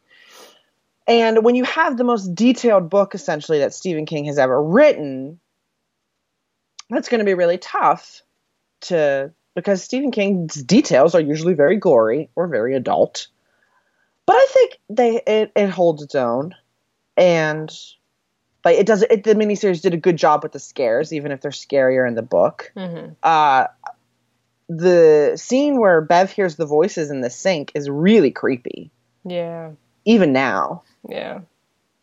And 1.07 1.43
when 1.43 1.55
you 1.55 1.63
have 1.63 1.97
the 1.97 2.03
most 2.03 2.35
detailed 2.35 2.89
book 2.89 3.15
essentially 3.15 3.59
that 3.59 3.73
Stephen 3.73 4.05
King 4.05 4.25
has 4.25 4.37
ever 4.37 4.61
written, 4.61 5.39
that's 6.89 7.09
going 7.09 7.19
to 7.19 7.25
be 7.25 7.33
really 7.33 7.57
tough 7.57 8.21
to 8.81 9.31
because 9.55 9.83
Stephen 9.83 10.11
King's 10.11 10.55
details 10.55 11.15
are 11.15 11.21
usually 11.21 11.53
very 11.53 11.77
gory 11.77 12.29
or 12.35 12.47
very 12.47 12.75
adult. 12.75 13.27
But 14.25 14.35
I 14.35 14.47
think 14.51 14.79
they 14.89 15.21
it, 15.25 15.51
it 15.55 15.69
holds 15.69 16.03
its 16.03 16.15
own, 16.15 16.53
and 17.15 17.71
like 18.65 18.77
it 18.77 18.85
does. 18.85 19.01
It, 19.03 19.23
the 19.23 19.35
miniseries 19.35 19.81
did 19.81 19.93
a 19.93 19.97
good 19.97 20.17
job 20.17 20.43
with 20.43 20.51
the 20.51 20.59
scares, 20.59 21.13
even 21.13 21.31
if 21.31 21.39
they're 21.41 21.51
scarier 21.51 22.05
in 22.07 22.15
the 22.15 22.21
book 22.21 22.71
Mm-hmm. 22.75 23.13
uh, 23.23 23.67
the 24.69 25.33
scene 25.37 25.79
where 25.79 26.01
Bev 26.01 26.29
hears 26.31 26.57
the 26.57 26.65
voices 26.65 27.09
in 27.09 27.21
the 27.21 27.29
sink 27.29 27.71
is 27.73 27.89
really 27.89 28.31
creepy, 28.31 28.91
Yeah. 29.23 29.71
even 30.03 30.33
now. 30.33 30.83
Yeah. 31.07 31.41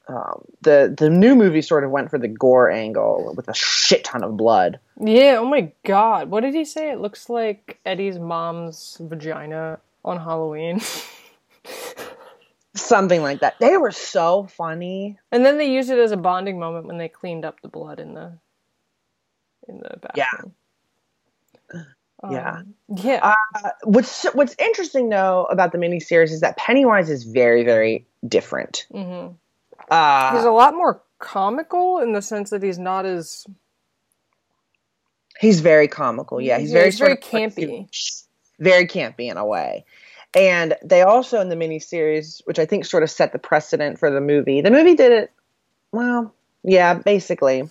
Um, 0.07 0.45
the 0.61 0.95
the 0.97 1.09
new 1.09 1.35
movie 1.35 1.63
sort 1.63 1.83
of 1.85 1.91
went 1.91 2.11
for 2.11 2.19
the 2.19 2.29
gore 2.29 2.71
angle 2.71 3.33
with 3.37 3.49
a 3.49 3.55
shit 3.55 4.05
ton 4.05 4.23
of 4.23 4.37
blood. 4.37 4.79
Yeah. 5.01 5.37
Oh 5.39 5.47
my 5.47 5.73
God. 5.85 6.29
What 6.31 6.41
did 6.43 6.53
he 6.55 6.65
say? 6.67 6.91
It 6.91 7.01
looks 7.01 7.31
like 7.31 7.79
Eddie's 7.87 8.19
mom's 8.19 8.99
vagina 9.01 9.79
on 10.05 10.19
Halloween. 10.19 10.81
Something 12.77 13.23
like 13.23 13.41
that. 13.41 13.55
They 13.61 13.77
were 13.77 13.93
so 13.93 14.45
funny. 14.57 15.19
and 15.31 15.47
then 15.47 15.59
they 15.59 15.73
used 15.73 15.91
it 15.91 15.99
as 15.99 16.11
a 16.13 16.17
bonding 16.17 16.59
moment 16.59 16.87
when 16.87 16.99
they 16.99 17.09
cleaned 17.09 17.45
up 17.45 17.61
the 17.63 17.69
blood 17.69 18.01
in 18.01 18.15
the 18.15 18.37
in 19.69 19.79
the 19.79 19.97
Yeah. 20.15 20.27
bathroom. 20.33 20.55
Yeah. 22.31 22.51
Um, 22.59 22.75
yeah. 22.97 23.35
Uh, 23.55 23.71
what's 23.85 24.25
what's 24.35 24.55
interesting 24.59 25.09
though 25.09 25.45
about 25.51 25.73
the 25.73 25.79
miniseries 25.79 26.31
is 26.33 26.41
that 26.41 26.57
Pennywise 26.57 27.11
is 27.11 27.25
very 27.25 27.65
very 27.65 28.07
different. 28.27 28.87
hmm 28.91 29.29
Uh, 29.91 30.35
He's 30.37 30.45
a 30.45 30.51
lot 30.51 30.75
more 30.75 31.03
comical 31.19 31.99
in 31.99 32.13
the 32.13 32.23
sense 32.23 32.51
that 32.51 32.63
he's 32.63 32.79
not 32.79 33.07
as 33.07 33.47
He's 35.41 35.61
very 35.61 35.89
comical. 35.89 36.41
Yeah, 36.41 36.59
he's 36.59 36.71
Yeah, 36.71 36.75
very 36.75 36.85
he's 36.87 36.99
very 36.99 37.17
campy. 37.17 37.89
very 38.61 38.87
campy 38.87 39.31
in 39.31 39.37
a 39.37 39.45
way. 39.45 39.85
And 40.37 40.77
they 40.83 41.03
also 41.03 41.41
in 41.41 41.49
the 41.49 41.57
miniseries, 41.57 42.41
which 42.45 42.59
I 42.59 42.67
think 42.67 42.85
sort 42.85 43.03
of 43.03 43.11
set 43.11 43.33
the 43.33 43.39
precedent 43.39 43.99
for 43.99 44.11
the 44.11 44.21
movie. 44.21 44.61
The 44.61 44.71
movie 44.71 44.95
did 44.95 45.13
it 45.13 45.33
well, 45.93 46.35
yeah, 46.65 46.95
basically. 46.95 47.69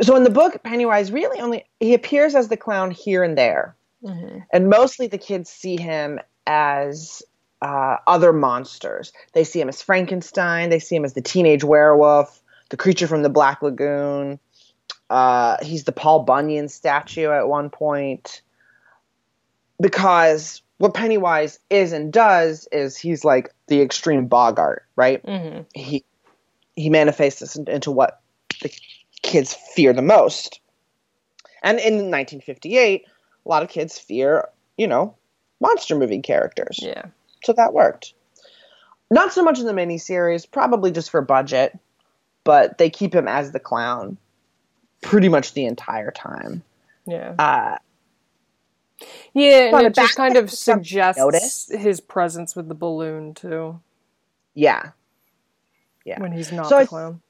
So 0.00 0.14
in 0.14 0.22
the 0.22 0.30
book, 0.30 0.62
Pennywise 0.62 1.10
really 1.10 1.40
only 1.40 1.64
he 1.80 1.94
appears 1.94 2.36
as 2.36 2.48
the 2.48 2.56
clown 2.56 2.92
here 2.92 3.24
and 3.24 3.36
there, 3.36 3.74
Mhm. 4.04 4.46
and 4.52 4.68
mostly 4.68 5.08
the 5.08 5.18
kids 5.18 5.50
see 5.50 5.76
him 5.76 6.20
as 6.46 7.22
uh, 7.60 7.96
other 8.06 8.32
monsters. 8.32 9.12
They 9.32 9.44
see 9.44 9.60
him 9.60 9.68
as 9.68 9.82
Frankenstein. 9.82 10.70
They 10.70 10.78
see 10.78 10.96
him 10.96 11.04
as 11.04 11.14
the 11.14 11.20
teenage 11.22 11.64
werewolf, 11.64 12.42
the 12.70 12.76
creature 12.76 13.06
from 13.06 13.22
the 13.22 13.28
Black 13.28 13.62
Lagoon. 13.62 14.38
Uh, 15.10 15.56
he's 15.62 15.84
the 15.84 15.92
Paul 15.92 16.22
Bunyan 16.22 16.68
statue 16.68 17.30
at 17.30 17.48
one 17.48 17.70
point. 17.70 18.42
Because 19.80 20.62
what 20.78 20.94
Pennywise 20.94 21.58
is 21.70 21.92
and 21.92 22.12
does 22.12 22.68
is 22.72 22.96
he's 22.96 23.24
like 23.24 23.52
the 23.68 23.80
extreme 23.80 24.26
boggart, 24.26 24.84
right? 24.96 25.24
Mhm. 25.24 25.66
He 25.74 26.04
he 26.76 26.90
manifests 26.90 27.40
this 27.40 27.56
into 27.56 27.90
what 27.90 28.20
the 28.62 28.72
kids 29.22 29.54
fear 29.74 29.92
the 29.92 30.02
most. 30.02 30.60
And 31.62 31.78
in 31.78 32.10
1958, 32.10 33.04
a 33.04 33.48
lot 33.48 33.64
of 33.64 33.68
kids 33.68 33.98
fear, 33.98 34.48
you 34.76 34.86
know, 34.86 35.16
monster 35.60 35.96
movie 35.96 36.20
characters. 36.20 36.78
Yeah. 36.80 37.06
So 37.44 37.52
that 37.54 37.72
worked. 37.72 38.14
Not 39.10 39.32
so 39.32 39.42
much 39.42 39.58
in 39.58 39.66
the 39.66 39.72
miniseries, 39.72 40.50
probably 40.50 40.90
just 40.90 41.10
for 41.10 41.22
budget, 41.22 41.78
but 42.44 42.78
they 42.78 42.90
keep 42.90 43.14
him 43.14 43.26
as 43.28 43.52
the 43.52 43.60
clown 43.60 44.18
pretty 45.00 45.28
much 45.28 45.54
the 45.54 45.64
entire 45.64 46.10
time. 46.10 46.62
Yeah. 47.06 47.34
Uh, 47.38 47.78
Yeah, 49.32 49.76
and 49.76 49.86
it 49.86 49.94
just 49.94 50.16
kind 50.16 50.36
of 50.36 50.50
suggests 50.50 51.20
noticed. 51.20 51.72
his 51.72 52.00
presence 52.00 52.54
with 52.56 52.68
the 52.68 52.74
balloon 52.74 53.32
too 53.34 53.80
yeah. 54.54 54.90
Yeah. 56.04 56.20
when 56.20 56.32
he's 56.32 56.50
not 56.52 56.66
So 56.68 56.76
the 56.76 56.80
I- 56.82 56.86
clown. 56.86 57.20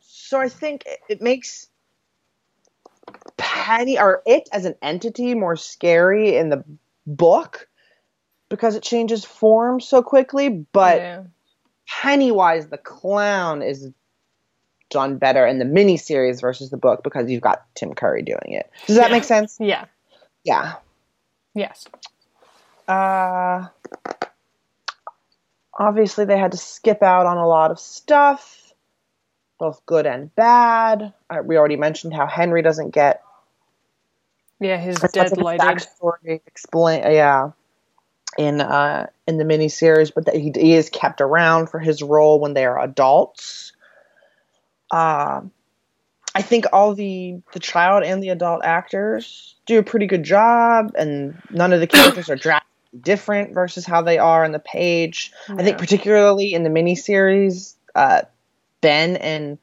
So 0.00 0.40
I 0.40 0.48
think 0.48 0.84
it, 0.86 0.98
it 1.08 1.22
makes 1.22 1.68
Penny 3.36 3.98
or 3.98 4.22
it 4.26 4.48
as 4.52 4.64
an 4.64 4.74
entity 4.82 5.34
more 5.34 5.56
scary 5.56 6.36
in 6.36 6.50
the 6.50 6.62
book 7.06 7.68
because 8.50 8.74
it 8.74 8.82
changes 8.82 9.24
form 9.24 9.80
so 9.80 10.02
quickly, 10.02 10.50
but 10.72 10.98
yeah. 10.98 11.22
Pennywise 11.88 12.68
the 12.68 12.78
clown 12.78 13.62
is 13.62 13.90
done 14.90 15.16
better 15.18 15.46
in 15.46 15.58
the 15.58 15.64
miniseries 15.64 16.40
versus 16.40 16.70
the 16.70 16.76
book 16.76 17.02
because 17.02 17.30
you've 17.30 17.40
got 17.42 17.64
Tim 17.74 17.94
Curry 17.94 18.22
doing 18.22 18.52
it. 18.52 18.70
Does 18.86 18.96
that 18.96 19.08
Yeah. 19.10 19.16
make 19.16 19.24
sense? 19.24 19.56
Yeah. 19.58 19.86
Yeah. 20.44 20.74
Yes. 21.54 21.86
Uh, 22.86 23.68
obviously, 25.78 26.24
they 26.24 26.38
had 26.38 26.52
to 26.52 26.58
skip 26.58 27.02
out 27.02 27.26
on 27.26 27.36
a 27.38 27.46
lot 27.46 27.70
of 27.70 27.78
stuff, 27.80 28.72
both 29.58 29.84
good 29.86 30.06
and 30.06 30.34
bad. 30.34 31.12
Uh, 31.28 31.38
we 31.44 31.56
already 31.56 31.76
mentioned 31.76 32.14
how 32.14 32.26
Henry 32.26 32.62
doesn't 32.62 32.90
get 32.90 33.22
Yeah, 34.60 34.76
his 34.76 34.98
dead 35.12 35.36
lighted. 35.38 35.60
backstory 35.60 36.40
explain. 36.46 37.02
Yeah, 37.02 37.50
in 38.38 38.60
uh 38.60 39.06
in 39.26 39.38
the 39.38 39.44
miniseries, 39.44 40.12
but 40.14 40.26
that 40.26 40.34
he, 40.34 40.52
he 40.54 40.74
is 40.74 40.90
kept 40.90 41.20
around 41.20 41.68
for 41.68 41.78
his 41.78 42.02
role 42.02 42.40
when 42.40 42.54
they 42.54 42.64
are 42.64 42.80
adults. 42.80 43.72
Uh, 44.90 45.42
I 46.34 46.42
think 46.42 46.66
all 46.72 46.94
the 46.94 47.40
the 47.52 47.60
child 47.60 48.04
and 48.04 48.22
the 48.22 48.28
adult 48.30 48.64
actors 48.64 49.56
do 49.66 49.78
a 49.78 49.82
pretty 49.82 50.06
good 50.06 50.22
job, 50.22 50.92
and 50.96 51.40
none 51.50 51.72
of 51.72 51.80
the 51.80 51.86
characters 51.86 52.30
are 52.30 52.36
drastically 52.36 52.66
different 53.00 53.54
versus 53.54 53.86
how 53.86 54.02
they 54.02 54.18
are 54.18 54.44
on 54.44 54.52
the 54.52 54.58
page. 54.58 55.32
I 55.48 55.62
think 55.62 55.78
particularly 55.78 56.54
in 56.54 56.62
the 56.62 56.70
miniseries, 56.70 57.74
uh, 57.94 58.22
Ben 58.80 59.16
and 59.16 59.58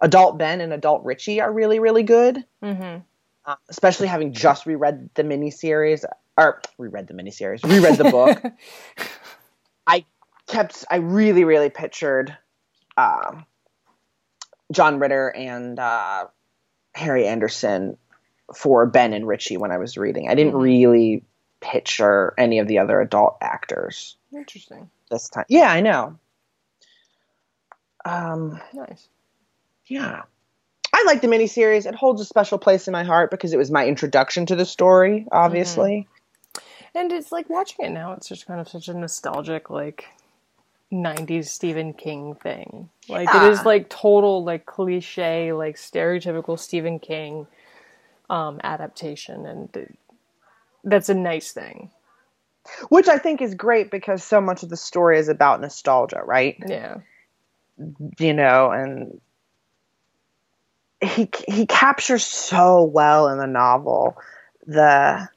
adult 0.00 0.38
Ben 0.38 0.60
and 0.60 0.72
adult 0.72 1.04
Richie 1.04 1.40
are 1.40 1.52
really 1.52 1.78
really 1.78 2.02
good 2.02 2.44
Mm-hmm. 2.62 3.00
uh, 3.44 3.56
especially 3.68 4.08
having 4.08 4.32
just 4.32 4.66
reread 4.66 5.10
the 5.14 5.22
miniseries 5.22 6.04
or 6.36 6.60
reread 6.78 7.06
the 7.08 7.14
miniseries, 7.14 7.62
reread 7.64 7.96
the 7.96 8.10
book. 8.10 8.42
I 9.86 10.04
kept, 10.46 10.84
I 10.90 10.96
really, 10.96 11.44
really 11.44 11.70
pictured 11.70 12.36
um 12.96 13.44
John 14.72 14.98
Ritter 14.98 15.28
and 15.34 15.78
uh, 15.78 16.26
Harry 16.94 17.26
Anderson 17.26 17.96
for 18.54 18.84
Ben 18.86 19.12
and 19.12 19.26
Richie 19.26 19.56
when 19.56 19.70
I 19.70 19.78
was 19.78 19.96
reading. 19.96 20.28
I 20.28 20.34
didn't 20.34 20.54
Mhm. 20.54 20.62
really 20.62 21.24
picture 21.60 22.34
any 22.36 22.58
of 22.58 22.66
the 22.66 22.78
other 22.78 23.00
adult 23.00 23.36
actors 23.40 24.16
Interesting. 24.32 24.90
this 25.10 25.28
time. 25.28 25.44
Yeah, 25.48 25.70
I 25.70 25.80
know. 25.80 26.18
Um, 28.04 28.60
Nice. 28.72 29.08
yeah. 29.86 30.22
I 30.92 31.04
like 31.06 31.20
the 31.20 31.28
miniseries. 31.28 31.86
It 31.86 31.94
holds 31.94 32.20
a 32.20 32.24
special 32.24 32.58
place 32.58 32.88
in 32.88 32.92
my 32.92 33.04
heart 33.04 33.30
because 33.30 33.52
it 33.52 33.56
was 33.58 33.70
my 33.70 33.86
introduction 33.86 34.46
to 34.46 34.56
the 34.56 34.64
story, 34.64 35.26
obviously. 35.30 36.08
And 36.96 37.12
it's 37.12 37.30
like 37.30 37.50
watching 37.50 37.84
it 37.84 37.90
now, 37.90 38.12
it's 38.14 38.26
just 38.26 38.46
kind 38.46 38.58
of 38.58 38.68
such 38.68 38.88
a 38.88 38.94
nostalgic, 38.94 39.68
like 39.68 40.06
90s 40.90 41.50
Stephen 41.50 41.92
King 41.92 42.34
thing. 42.34 42.88
Like 43.06 43.28
it 43.28 43.42
Yeah. 43.42 43.50
is 43.50 43.66
like 43.66 43.90
total 43.90 44.42
like 44.42 44.64
cliche, 44.64 45.52
like 45.52 45.76
stereotypical 45.76 46.58
Stephen 46.58 46.98
King 46.98 47.46
um 48.30 48.60
adaptation 48.64 49.46
and 49.46 49.72
th- 49.72 49.92
that's 50.82 51.10
a 51.10 51.14
nice 51.14 51.52
thing. 51.52 51.90
Which 52.88 53.08
I 53.08 53.18
think 53.18 53.42
is 53.42 53.54
great 53.54 53.90
because 53.90 54.24
so 54.24 54.40
much 54.40 54.62
of 54.62 54.70
the 54.70 54.76
story 54.76 55.18
is 55.18 55.28
about 55.28 55.60
nostalgia, 55.60 56.22
right? 56.24 56.56
Yeah. 56.66 56.98
You 58.18 58.32
know, 58.32 58.70
and 58.70 59.20
he 61.02 61.28
he 61.46 61.66
captures 61.66 62.24
so 62.24 62.84
well 62.84 63.28
in 63.28 63.38
the 63.38 63.46
novel 63.46 64.16
the 64.66 65.28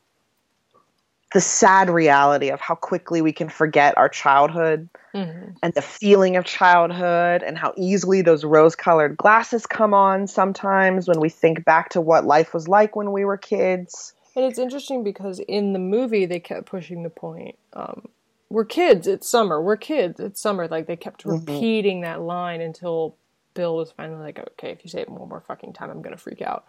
the 1.33 1.41
sad 1.41 1.89
reality 1.89 2.49
of 2.49 2.59
how 2.59 2.73
quickly 2.75 3.21
we 3.21 3.31
can 3.31 3.49
forget 3.49 3.95
our 3.97 4.09
childhood 4.09 4.89
mm-hmm. 5.13 5.51
and 5.61 5.73
the 5.75 5.81
feeling 5.81 6.35
of 6.35 6.45
childhood 6.45 7.43
and 7.43 7.57
how 7.57 7.73
easily 7.77 8.21
those 8.21 8.43
rose 8.43 8.75
colored 8.75 9.15
glasses 9.15 9.67
come 9.67 9.93
on 9.93 10.25
sometimes 10.25 11.07
when 11.07 11.19
we 11.19 11.29
think 11.29 11.63
back 11.65 11.89
to 11.89 12.01
what 12.01 12.25
life 12.25 12.53
was 12.53 12.67
like 12.67 12.95
when 12.95 13.11
we 13.11 13.25
were 13.25 13.37
kids. 13.37 14.13
And 14.35 14.45
it's 14.45 14.57
interesting 14.57 15.03
because 15.03 15.39
in 15.39 15.73
the 15.73 15.79
movie 15.79 16.25
they 16.25 16.39
kept 16.39 16.65
pushing 16.65 17.03
the 17.03 17.09
point. 17.09 17.57
Um, 17.73 18.07
we're 18.49 18.65
kids, 18.65 19.05
it's 19.05 19.29
summer. 19.29 19.61
We're 19.61 19.77
kids, 19.77 20.19
it's 20.19 20.41
summer. 20.41 20.67
Like 20.67 20.87
they 20.87 20.95
kept 20.95 21.23
mm-hmm. 21.23 21.45
repeating 21.45 22.01
that 22.01 22.21
line 22.21 22.61
until 22.61 23.15
Bill 23.53 23.75
was 23.75 23.91
finally 23.91 24.23
like, 24.23 24.39
okay, 24.39 24.71
if 24.71 24.83
you 24.83 24.89
say 24.89 25.01
it 25.01 25.09
one 25.09 25.29
more 25.29 25.41
fucking 25.41 25.73
time, 25.73 25.91
I'm 25.91 26.01
gonna 26.01 26.17
freak 26.17 26.41
out. 26.41 26.65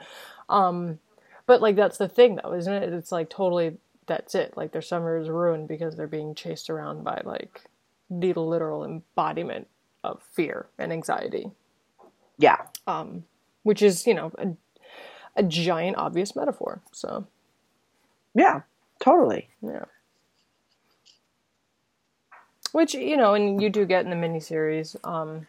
Um, 0.51 0.99
but 1.47 1.63
like 1.63 1.77
that's 1.77 1.97
the 1.97 2.09
thing 2.09 2.39
though, 2.43 2.53
isn't 2.53 2.73
it? 2.73 2.93
It's 2.93 3.11
like 3.11 3.31
totally 3.31 3.79
that's 4.11 4.35
it. 4.35 4.57
Like 4.57 4.73
their 4.73 4.83
summer 4.83 5.17
is 5.17 5.29
ruined 5.31 5.69
because 5.69 5.95
they're 5.95 6.09
being 6.09 6.35
chased 6.35 6.69
around 6.69 7.05
by 7.05 7.23
like 7.25 7.63
the 8.11 8.33
literal 8.33 8.85
embodiment 8.85 9.69
of 10.03 10.21
fear 10.33 10.67
and 10.79 10.93
anxiety. 10.93 11.53
Yeah. 12.37 12.57
Um, 12.89 13.23
which 13.63 13.83
is 13.83 14.09
you 14.09 14.15
know 14.15 14.33
a, 14.37 14.49
a 15.37 15.45
giant 15.45 15.97
obvious 15.97 16.35
metaphor. 16.35 16.81
So. 16.91 17.25
Yeah. 18.35 18.63
Totally. 18.99 19.49
Yeah. 19.63 19.85
Which 22.73 22.95
you 22.95 23.17
know, 23.17 23.35
and 23.35 23.63
you 23.63 23.71
do 23.71 23.87
get 23.87 24.05
in 24.05 24.11
the 24.11 24.17
miniseries 24.17 24.97
um, 25.07 25.47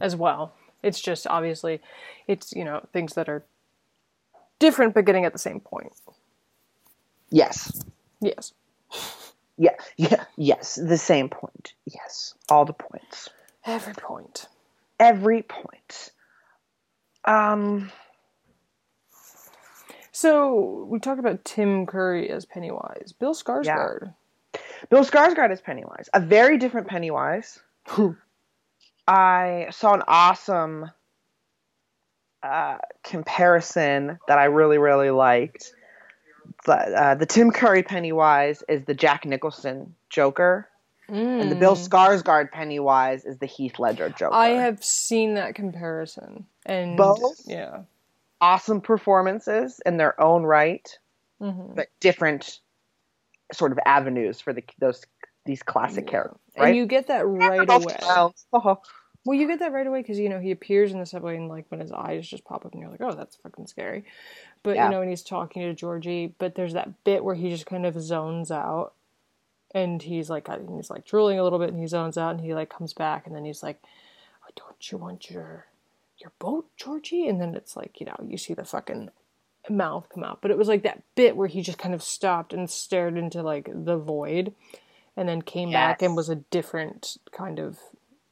as 0.00 0.16
well. 0.16 0.54
It's 0.82 1.00
just 1.00 1.26
obviously, 1.26 1.82
it's 2.26 2.54
you 2.54 2.64
know 2.64 2.86
things 2.94 3.12
that 3.14 3.28
are 3.28 3.44
different 4.58 4.94
but 4.94 5.04
getting 5.04 5.26
at 5.26 5.34
the 5.34 5.38
same 5.38 5.60
point. 5.60 5.92
Yes. 7.30 7.82
Yes. 8.20 8.52
Yeah, 9.58 9.74
yeah, 9.96 10.24
yes. 10.36 10.74
The 10.76 10.98
same 10.98 11.28
point. 11.28 11.72
Yes. 11.86 12.34
All 12.50 12.64
the 12.64 12.72
points. 12.72 13.30
Every 13.64 13.94
point. 13.94 14.46
Every 15.00 15.42
point. 15.42 16.12
Um 17.24 17.90
So 20.12 20.86
we 20.88 20.98
talked 20.98 21.20
about 21.20 21.44
Tim 21.44 21.86
Curry 21.86 22.30
as 22.30 22.44
Pennywise. 22.46 23.12
Bill 23.18 23.34
Skarsgård. 23.34 24.12
Yeah. 24.54 24.60
Bill 24.88 25.04
Skarsgård 25.04 25.50
as 25.50 25.60
Pennywise. 25.60 26.08
A 26.14 26.20
very 26.20 26.56
different 26.58 26.88
Pennywise. 26.88 27.58
I 29.08 29.68
saw 29.70 29.94
an 29.94 30.02
awesome 30.08 30.90
uh, 32.42 32.78
comparison 33.04 34.18
that 34.26 34.38
I 34.38 34.44
really, 34.44 34.78
really 34.78 35.10
liked 35.10 35.72
uh, 36.68 37.14
the 37.14 37.26
Tim 37.26 37.50
Curry 37.50 37.82
Pennywise 37.82 38.62
is 38.68 38.84
the 38.84 38.94
Jack 38.94 39.24
Nicholson 39.24 39.94
Joker, 40.10 40.68
mm. 41.08 41.40
and 41.40 41.50
the 41.50 41.56
Bill 41.56 41.76
mm. 41.76 41.88
Skarsgård 41.88 42.50
Pennywise 42.50 43.24
is 43.24 43.38
the 43.38 43.46
Heath 43.46 43.78
Ledger 43.78 44.08
Joker. 44.10 44.34
I 44.34 44.48
have 44.48 44.82
seen 44.84 45.34
that 45.34 45.54
comparison, 45.54 46.46
and 46.64 46.96
both, 46.96 47.42
yeah, 47.46 47.82
awesome 48.40 48.80
performances 48.80 49.80
in 49.86 49.96
their 49.96 50.20
own 50.20 50.44
right, 50.44 50.98
mm-hmm. 51.40 51.74
but 51.74 51.88
different 52.00 52.60
sort 53.52 53.72
of 53.72 53.78
avenues 53.86 54.40
for 54.40 54.52
the 54.52 54.64
those 54.78 55.04
these 55.44 55.62
classic 55.62 56.04
yeah. 56.06 56.10
characters. 56.10 56.40
Right? 56.58 56.68
And 56.68 56.76
you 56.76 56.86
get 56.86 57.06
that 57.08 57.26
right 57.26 57.68
away. 57.68 57.96
Well, 59.26 59.36
you 59.36 59.48
get 59.48 59.58
that 59.58 59.72
right 59.72 59.86
away 59.86 60.02
because 60.02 60.20
you 60.20 60.28
know 60.28 60.38
he 60.38 60.52
appears 60.52 60.92
in 60.92 61.00
the 61.00 61.04
subway 61.04 61.36
and 61.36 61.48
like 61.48 61.66
when 61.68 61.80
his 61.80 61.90
eyes 61.90 62.28
just 62.28 62.44
pop 62.44 62.64
up 62.64 62.72
and 62.72 62.80
you're 62.80 62.90
like, 62.90 63.00
oh, 63.00 63.12
that's 63.12 63.34
fucking 63.36 63.66
scary. 63.66 64.04
But 64.62 64.76
yeah. 64.76 64.84
you 64.84 64.92
know, 64.92 65.00
when 65.00 65.08
he's 65.08 65.24
talking 65.24 65.62
to 65.62 65.74
Georgie, 65.74 66.32
but 66.38 66.54
there's 66.54 66.74
that 66.74 67.02
bit 67.02 67.24
where 67.24 67.34
he 67.34 67.50
just 67.50 67.66
kind 67.66 67.84
of 67.84 68.00
zones 68.00 68.52
out, 68.52 68.92
and 69.74 70.00
he's 70.00 70.30
like, 70.30 70.48
he's 70.76 70.90
like 70.90 71.04
drooling 71.04 71.40
a 71.40 71.42
little 71.42 71.58
bit, 71.58 71.70
and 71.70 71.80
he 71.80 71.88
zones 71.88 72.16
out, 72.16 72.36
and 72.36 72.40
he 72.40 72.54
like 72.54 72.70
comes 72.70 72.92
back, 72.92 73.26
and 73.26 73.34
then 73.34 73.44
he's 73.44 73.64
like, 73.64 73.82
oh, 74.44 74.50
"Don't 74.54 74.92
you 74.92 74.98
want 74.98 75.28
your 75.28 75.66
your 76.18 76.30
boat, 76.38 76.68
Georgie?" 76.76 77.26
And 77.26 77.40
then 77.40 77.56
it's 77.56 77.76
like, 77.76 77.98
you 77.98 78.06
know, 78.06 78.16
you 78.24 78.38
see 78.38 78.54
the 78.54 78.64
fucking 78.64 79.10
mouth 79.68 80.08
come 80.14 80.22
out, 80.22 80.38
but 80.40 80.52
it 80.52 80.58
was 80.58 80.68
like 80.68 80.84
that 80.84 81.02
bit 81.16 81.36
where 81.36 81.48
he 81.48 81.62
just 81.62 81.78
kind 81.78 81.94
of 81.94 82.02
stopped 82.02 82.52
and 82.52 82.70
stared 82.70 83.18
into 83.18 83.42
like 83.42 83.68
the 83.72 83.98
void, 83.98 84.54
and 85.16 85.28
then 85.28 85.42
came 85.42 85.70
yes. 85.70 85.76
back 85.76 86.02
and 86.02 86.14
was 86.14 86.28
a 86.28 86.36
different 86.36 87.16
kind 87.32 87.58
of 87.58 87.80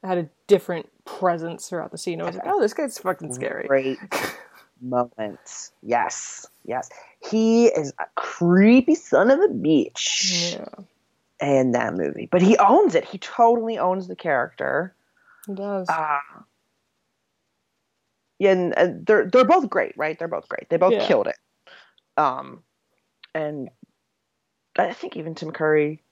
had 0.05 0.18
a 0.18 0.28
different 0.46 0.88
presence 1.05 1.68
throughout 1.68 1.90
the 1.90 1.98
scene. 1.98 2.20
I 2.20 2.24
was 2.24 2.36
like, 2.36 2.46
oh, 2.46 2.61
this 2.61 2.74
guy's 2.74 2.98
fucking 2.98 3.32
scary. 3.32 3.66
Great. 3.66 3.98
moments. 4.80 5.72
Yes, 5.82 6.46
yes. 6.64 6.90
He 7.30 7.66
is 7.66 7.92
a 7.98 8.05
creepy 8.16 8.94
son 8.94 9.30
of 9.30 9.40
a 9.40 9.48
bitch. 9.48 10.52
Yeah. 10.52 10.84
In 11.40 11.72
that 11.72 11.94
movie, 11.94 12.28
but 12.30 12.40
he 12.40 12.57
owns 12.59 12.94
it. 12.94 13.05
He 13.05 13.18
totally 13.18 13.76
owns 13.76 14.07
the 14.07 14.14
character. 14.14 14.94
He 15.46 15.55
does. 15.55 15.86
Uh, 15.90 16.20
yeah, 18.38 18.52
and, 18.52 18.78
and, 18.78 19.05
they're 19.05 19.26
they're 19.26 19.44
both 19.44 19.68
great, 19.68 19.92
right? 19.98 20.16
They're 20.16 20.28
both 20.28 20.48
great. 20.48 20.70
They 20.70 20.76
both 20.76 20.92
yeah. 20.92 21.07
killed 21.07 21.26
it. 21.26 21.36
Um, 22.16 22.62
and 23.34 23.68
I 24.78 24.92
think 24.92 25.16
even 25.16 25.34
Tim 25.34 25.50
Curry. 25.50 26.03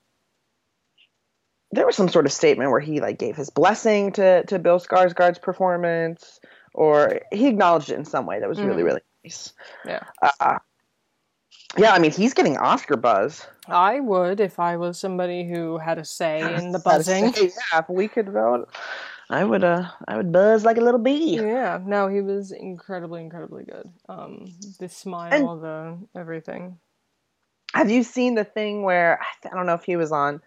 There 1.72 1.86
was 1.86 1.96
some 1.96 2.08
sort 2.08 2.26
of 2.26 2.32
statement 2.32 2.70
where 2.70 2.80
he 2.80 3.00
like 3.00 3.18
gave 3.18 3.36
his 3.36 3.50
blessing 3.50 4.12
to 4.12 4.44
to 4.44 4.58
Bill 4.58 4.78
Skarsgård's 4.78 5.38
performance 5.38 6.40
or 6.74 7.20
he 7.32 7.48
acknowledged 7.48 7.90
it 7.90 7.98
in 7.98 8.04
some 8.04 8.26
way 8.26 8.40
that 8.40 8.48
was 8.48 8.58
mm 8.58 8.66
really 8.66 8.82
really 8.82 9.00
nice. 9.24 9.52
Yeah. 9.86 10.02
Uh, 10.22 10.58
yeah, 11.76 11.92
I 11.92 11.98
mean 11.98 12.10
he's 12.10 12.34
getting 12.34 12.56
Oscar 12.56 12.96
buzz. 12.96 13.46
I 13.66 14.00
would 14.00 14.40
if 14.40 14.58
I 14.58 14.76
was 14.76 14.98
somebody 14.98 15.48
who 15.48 15.78
had 15.78 15.98
a 15.98 16.04
say 16.04 16.40
in 16.54 16.72
the 16.72 16.78
buzzing. 16.78 17.32
Say, 17.32 17.44
yeah, 17.46 17.78
if 17.78 17.88
we 17.88 18.08
could 18.08 18.28
vote, 18.28 18.68
I 19.30 19.44
would. 19.44 19.64
Uh, 19.64 19.88
I 20.06 20.16
would 20.16 20.32
buzz 20.32 20.64
like 20.64 20.76
a 20.76 20.82
little 20.82 21.00
bee. 21.00 21.36
Yeah, 21.36 21.80
no, 21.84 22.08
he 22.08 22.20
was 22.20 22.52
incredibly, 22.52 23.22
incredibly 23.22 23.64
good. 23.64 23.90
Um, 24.08 24.46
the 24.78 24.88
smile, 24.88 25.32
and 25.32 25.62
the 25.62 25.98
everything. 26.20 26.78
Have 27.72 27.90
you 27.90 28.02
seen 28.02 28.34
the 28.34 28.44
thing 28.44 28.82
where 28.82 29.20
I 29.44 29.48
don't 29.48 29.64
know 29.64 29.74
if 29.74 29.84
he 29.84 29.96
was 29.96 30.12
on 30.12 30.42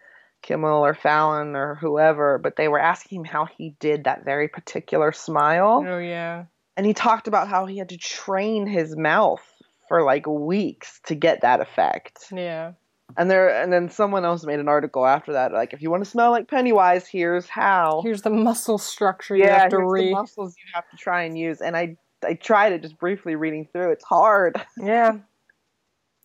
Kimmel 0.45 0.85
or 0.85 0.93
Fallon 0.93 1.55
or 1.55 1.75
whoever, 1.75 2.37
but 2.37 2.55
they 2.55 2.67
were 2.67 2.79
asking 2.79 3.19
him 3.19 3.25
how 3.25 3.47
he 3.57 3.75
did 3.79 4.03
that 4.03 4.23
very 4.23 4.47
particular 4.47 5.11
smile. 5.11 5.83
Oh 5.85 5.97
yeah. 5.97 6.45
And 6.77 6.85
he 6.85 6.93
talked 6.93 7.27
about 7.27 7.47
how 7.47 7.65
he 7.65 7.77
had 7.77 7.89
to 7.89 7.97
train 7.97 8.67
his 8.67 8.95
mouth 8.95 9.41
for 9.87 10.03
like 10.03 10.27
weeks 10.27 10.99
to 11.07 11.15
get 11.15 11.41
that 11.41 11.61
effect. 11.61 12.25
Yeah. 12.31 12.73
And 13.17 13.29
there 13.29 13.49
and 13.49 13.73
then 13.73 13.89
someone 13.89 14.25
else 14.25 14.45
made 14.45 14.59
an 14.59 14.67
article 14.67 15.05
after 15.05 15.33
that 15.33 15.51
like 15.51 15.73
if 15.73 15.81
you 15.81 15.89
want 15.89 16.03
to 16.03 16.09
smell 16.09 16.31
like 16.31 16.47
Pennywise, 16.47 17.07
here's 17.07 17.47
how. 17.47 18.01
Here's 18.03 18.21
the 18.21 18.29
muscle 18.29 18.77
structure 18.77 19.35
you 19.35 19.45
yeah, 19.45 19.61
have 19.61 19.69
to 19.71 19.83
read. 19.83 20.09
the 20.09 20.11
muscles 20.11 20.55
you 20.57 20.71
have 20.73 20.89
to 20.91 20.97
try 20.97 21.23
and 21.23 21.37
use. 21.37 21.61
And 21.61 21.75
I 21.75 21.97
I 22.23 22.35
tried 22.35 22.73
it 22.73 22.83
just 22.83 22.99
briefly 22.99 23.35
reading 23.35 23.67
through. 23.71 23.91
It's 23.91 24.05
hard. 24.05 24.61
Yeah. 24.77 25.17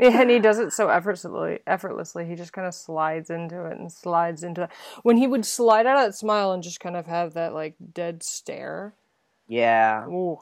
And 0.00 0.30
he 0.30 0.38
does 0.38 0.58
it 0.58 0.72
so 0.72 0.88
effortlessly. 0.88 1.60
Effortlessly, 1.66 2.26
he 2.26 2.34
just 2.34 2.52
kind 2.52 2.66
of 2.66 2.74
slides 2.74 3.30
into 3.30 3.64
it 3.66 3.78
and 3.78 3.92
slides 3.92 4.42
into 4.42 4.62
it. 4.64 4.70
When 5.02 5.16
he 5.16 5.26
would 5.26 5.44
slide 5.44 5.86
out 5.86 5.98
of 5.98 6.06
that 6.06 6.14
smile 6.14 6.52
and 6.52 6.62
just 6.62 6.80
kind 6.80 6.96
of 6.96 7.06
have 7.06 7.34
that 7.34 7.52
like 7.52 7.74
dead 7.92 8.22
stare. 8.22 8.94
Yeah. 9.46 10.06
Ooh. 10.06 10.38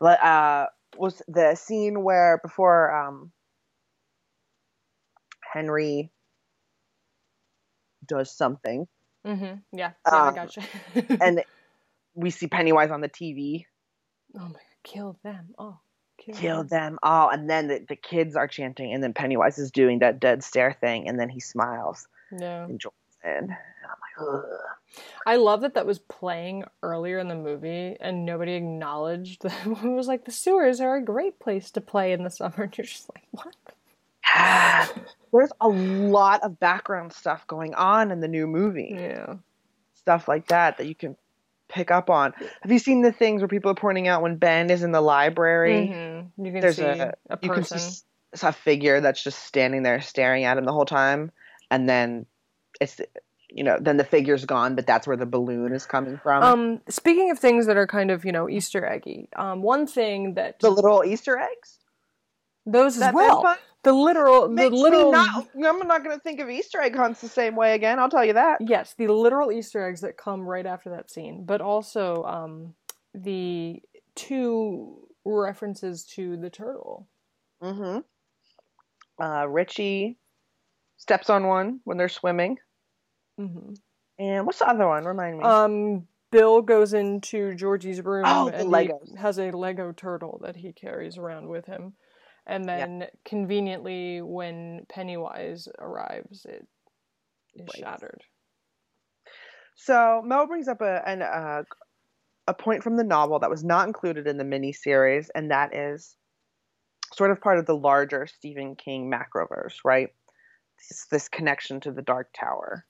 Uh, 0.00 0.66
was 0.96 1.22
the 1.28 1.54
scene 1.54 2.02
where 2.02 2.40
before 2.42 2.94
um, 2.94 3.32
Henry 5.52 6.10
does 8.06 8.30
something. 8.30 8.88
Mm-hmm. 9.26 9.78
Yeah. 9.78 9.90
Yeah, 10.06 10.12
um, 10.12 10.28
I 10.28 10.34
gotcha. 10.34 10.62
and 11.20 11.44
we 12.14 12.30
see 12.30 12.46
Pennywise 12.46 12.90
on 12.90 13.02
the 13.02 13.08
TV. 13.08 13.66
Oh 14.34 14.40
my 14.40 14.46
god! 14.48 14.60
Kill 14.82 15.18
them! 15.22 15.54
Oh 15.58 15.78
kill 16.20 16.64
them 16.64 16.98
all 17.02 17.28
and 17.30 17.48
then 17.48 17.68
the, 17.68 17.84
the 17.88 17.96
kids 17.96 18.36
are 18.36 18.48
chanting 18.48 18.92
and 18.92 19.02
then 19.02 19.12
pennywise 19.12 19.58
is 19.58 19.70
doing 19.70 19.98
that 20.00 20.20
dead 20.20 20.42
stare 20.44 20.76
thing 20.80 21.08
and 21.08 21.18
then 21.18 21.28
he 21.28 21.40
smiles 21.40 22.06
yeah. 22.38 22.64
and 22.64 22.78
joins 22.78 22.94
in. 23.24 23.30
And 23.30 23.50
i'm 23.50 24.28
like 24.28 24.44
Ugh. 24.44 25.02
i 25.26 25.36
love 25.36 25.62
that 25.62 25.74
that 25.74 25.86
was 25.86 25.98
playing 25.98 26.64
earlier 26.82 27.18
in 27.18 27.28
the 27.28 27.34
movie 27.34 27.96
and 28.00 28.24
nobody 28.24 28.52
acknowledged 28.52 29.42
that 29.42 29.66
it 29.66 29.82
was 29.82 30.08
like 30.08 30.24
the 30.24 30.32
sewers 30.32 30.80
are 30.80 30.96
a 30.96 31.04
great 31.04 31.38
place 31.38 31.70
to 31.72 31.80
play 31.80 32.12
in 32.12 32.24
the 32.24 32.30
summer. 32.30 32.54
And 32.70 32.76
you're 32.76 32.86
just 32.86 33.10
like 33.14 33.26
what? 33.30 33.56
There's 35.32 35.52
a 35.60 35.68
lot 35.68 36.42
of 36.42 36.60
background 36.60 37.12
stuff 37.12 37.46
going 37.46 37.74
on 37.74 38.10
in 38.10 38.20
the 38.20 38.28
new 38.28 38.46
movie. 38.46 38.96
Yeah. 38.98 39.36
Stuff 39.94 40.28
like 40.28 40.48
that 40.48 40.78
that 40.78 40.86
you 40.86 40.94
can 40.94 41.16
pick 41.70 41.90
up 41.90 42.10
on. 42.10 42.32
Have 42.62 42.70
you 42.70 42.78
seen 42.78 43.02
the 43.02 43.12
things 43.12 43.40
where 43.40 43.48
people 43.48 43.70
are 43.70 43.76
pointing 43.76 44.08
out 44.08 44.22
when 44.22 44.36
Ben 44.36 44.70
is 44.70 44.82
in 44.82 44.92
the 44.92 45.00
library? 45.00 45.88
Mm-hmm. 45.88 46.44
You 46.44 46.52
can 46.52 46.60
There's 46.60 46.76
see 46.76 46.82
a, 46.82 47.14
a 47.28 47.36
person. 47.36 47.42
You 47.42 47.50
can 47.50 47.64
see 47.64 48.46
a 48.46 48.52
figure 48.52 49.00
that's 49.00 49.22
just 49.22 49.44
standing 49.44 49.82
there 49.82 50.00
staring 50.00 50.44
at 50.44 50.58
him 50.58 50.64
the 50.64 50.72
whole 50.72 50.84
time, 50.84 51.32
and 51.70 51.88
then 51.88 52.26
it's 52.80 53.00
you 53.52 53.64
know, 53.64 53.78
then 53.80 53.96
the 53.96 54.04
figure's 54.04 54.44
gone, 54.44 54.76
but 54.76 54.86
that's 54.86 55.06
where 55.06 55.16
the 55.16 55.26
balloon 55.26 55.72
is 55.72 55.86
coming 55.86 56.18
from. 56.22 56.42
Um, 56.42 56.80
speaking 56.88 57.30
of 57.30 57.38
things 57.38 57.66
that 57.66 57.76
are 57.76 57.86
kind 57.86 58.10
of 58.10 58.24
you 58.24 58.32
know 58.32 58.48
Easter 58.48 58.86
eggy, 58.86 59.28
um, 59.36 59.62
one 59.62 59.86
thing 59.86 60.34
that 60.34 60.60
the 60.60 60.70
little 60.70 61.04
Easter 61.04 61.38
eggs. 61.38 61.78
Those 62.66 63.00
as 63.00 63.12
well. 63.14 63.56
The 63.82 63.92
literal, 63.94 64.42
the 64.42 64.54
Makes 64.54 64.76
literal. 64.76 65.12
Not, 65.12 65.48
I'm 65.54 65.86
not 65.88 66.04
going 66.04 66.14
to 66.14 66.22
think 66.22 66.38
of 66.40 66.50
Easter 66.50 66.80
egg 66.82 66.94
hunts 66.94 67.22
the 67.22 67.28
same 67.28 67.56
way 67.56 67.74
again. 67.74 67.98
I'll 67.98 68.10
tell 68.10 68.24
you 68.24 68.34
that. 68.34 68.58
Yes, 68.60 68.94
the 68.98 69.08
literal 69.08 69.50
Easter 69.50 69.86
eggs 69.88 70.02
that 70.02 70.18
come 70.18 70.42
right 70.42 70.66
after 70.66 70.90
that 70.90 71.10
scene, 71.10 71.44
but 71.46 71.62
also 71.62 72.22
um, 72.24 72.74
the 73.14 73.80
two 74.14 75.08
references 75.24 76.04
to 76.16 76.36
the 76.36 76.50
turtle. 76.50 77.08
Mm-hmm. 77.62 78.00
Uh, 79.22 79.46
Richie 79.46 80.18
steps 80.98 81.30
on 81.30 81.46
one 81.46 81.80
when 81.84 81.96
they're 81.96 82.08
swimming. 82.10 82.58
Mm-hmm. 83.40 83.72
And 84.18 84.44
what's 84.44 84.58
the 84.58 84.68
other 84.68 84.86
one? 84.86 85.06
Remind 85.06 85.38
me. 85.38 85.44
Um, 85.44 86.06
Bill 86.30 86.60
goes 86.60 86.92
into 86.92 87.54
Georgie's 87.54 88.02
room 88.02 88.24
Oh, 88.26 88.48
and 88.48 88.68
Legos. 88.68 89.10
he 89.10 89.16
has 89.16 89.38
a 89.38 89.50
Lego 89.50 89.92
turtle 89.92 90.38
that 90.44 90.56
he 90.56 90.72
carries 90.72 91.16
around 91.16 91.48
with 91.48 91.64
him. 91.64 91.94
And 92.46 92.64
then 92.64 93.06
conveniently, 93.24 94.22
when 94.22 94.86
Pennywise 94.88 95.68
arrives, 95.78 96.44
it 96.44 96.66
is 97.54 97.66
Breaks. 97.66 97.78
shattered. 97.78 98.22
So 99.76 100.22
Mel 100.24 100.46
brings 100.46 100.68
up 100.68 100.80
a 100.80 101.02
an, 101.08 101.22
uh, 101.22 101.62
a 102.46 102.54
point 102.54 102.82
from 102.82 102.96
the 102.96 103.04
novel 103.04 103.38
that 103.38 103.50
was 103.50 103.64
not 103.64 103.86
included 103.86 104.26
in 104.26 104.36
the 104.36 104.44
miniseries, 104.44 105.28
and 105.34 105.50
that 105.50 105.74
is 105.74 106.16
sort 107.14 107.30
of 107.30 107.40
part 107.40 107.58
of 107.58 107.66
the 107.66 107.76
larger 107.76 108.26
Stephen 108.26 108.76
King 108.76 109.10
macroverse, 109.10 109.76
right? 109.84 110.08
This, 110.78 111.06
this 111.10 111.28
connection 111.28 111.80
to 111.80 111.92
the 111.92 112.02
Dark 112.02 112.30
Tower. 112.38 112.84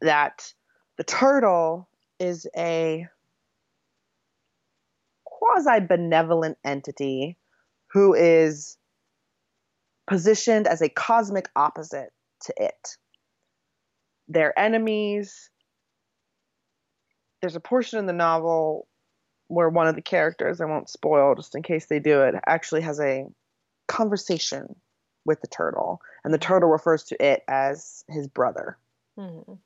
That 0.00 0.52
the 0.96 1.04
turtle 1.04 1.88
is 2.18 2.46
a 2.56 3.06
quasi 5.24 5.80
benevolent 5.80 6.58
entity 6.64 7.38
who 7.92 8.14
is 8.14 8.76
positioned 10.06 10.66
as 10.66 10.82
a 10.82 10.88
cosmic 10.88 11.48
opposite 11.54 12.12
to 12.42 12.54
it. 12.58 12.96
They're 14.28 14.58
enemies 14.58 15.50
there's 17.42 17.56
a 17.56 17.60
portion 17.60 17.98
in 17.98 18.06
the 18.06 18.12
novel 18.12 18.86
where 19.48 19.68
one 19.68 19.88
of 19.88 19.96
the 19.96 20.02
characters, 20.02 20.60
I 20.60 20.64
won't 20.64 20.88
spoil 20.88 21.34
just 21.34 21.54
in 21.54 21.62
case 21.62 21.86
they 21.86 21.98
do 21.98 22.22
it, 22.22 22.36
actually 22.46 22.80
has 22.82 22.98
a 23.00 23.26
conversation 23.88 24.76
with 25.26 25.40
the 25.42 25.48
turtle, 25.48 26.00
and 26.24 26.32
the 26.32 26.38
turtle 26.38 26.70
refers 26.70 27.04
to 27.04 27.22
it 27.22 27.42
as 27.48 28.04
his 28.08 28.26
brother. 28.28 28.78
Mhm. 29.18 29.58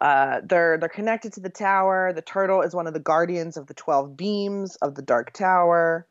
Uh, 0.00 0.40
they're 0.44 0.78
they're 0.78 0.88
connected 0.88 1.32
to 1.34 1.40
the 1.40 1.50
tower. 1.50 2.12
The 2.12 2.22
turtle 2.22 2.62
is 2.62 2.74
one 2.74 2.86
of 2.86 2.94
the 2.94 3.00
guardians 3.00 3.56
of 3.56 3.66
the 3.66 3.74
twelve 3.74 4.16
beams 4.16 4.76
of 4.76 4.94
the 4.94 5.02
Dark 5.02 5.32
Tower, 5.32 6.06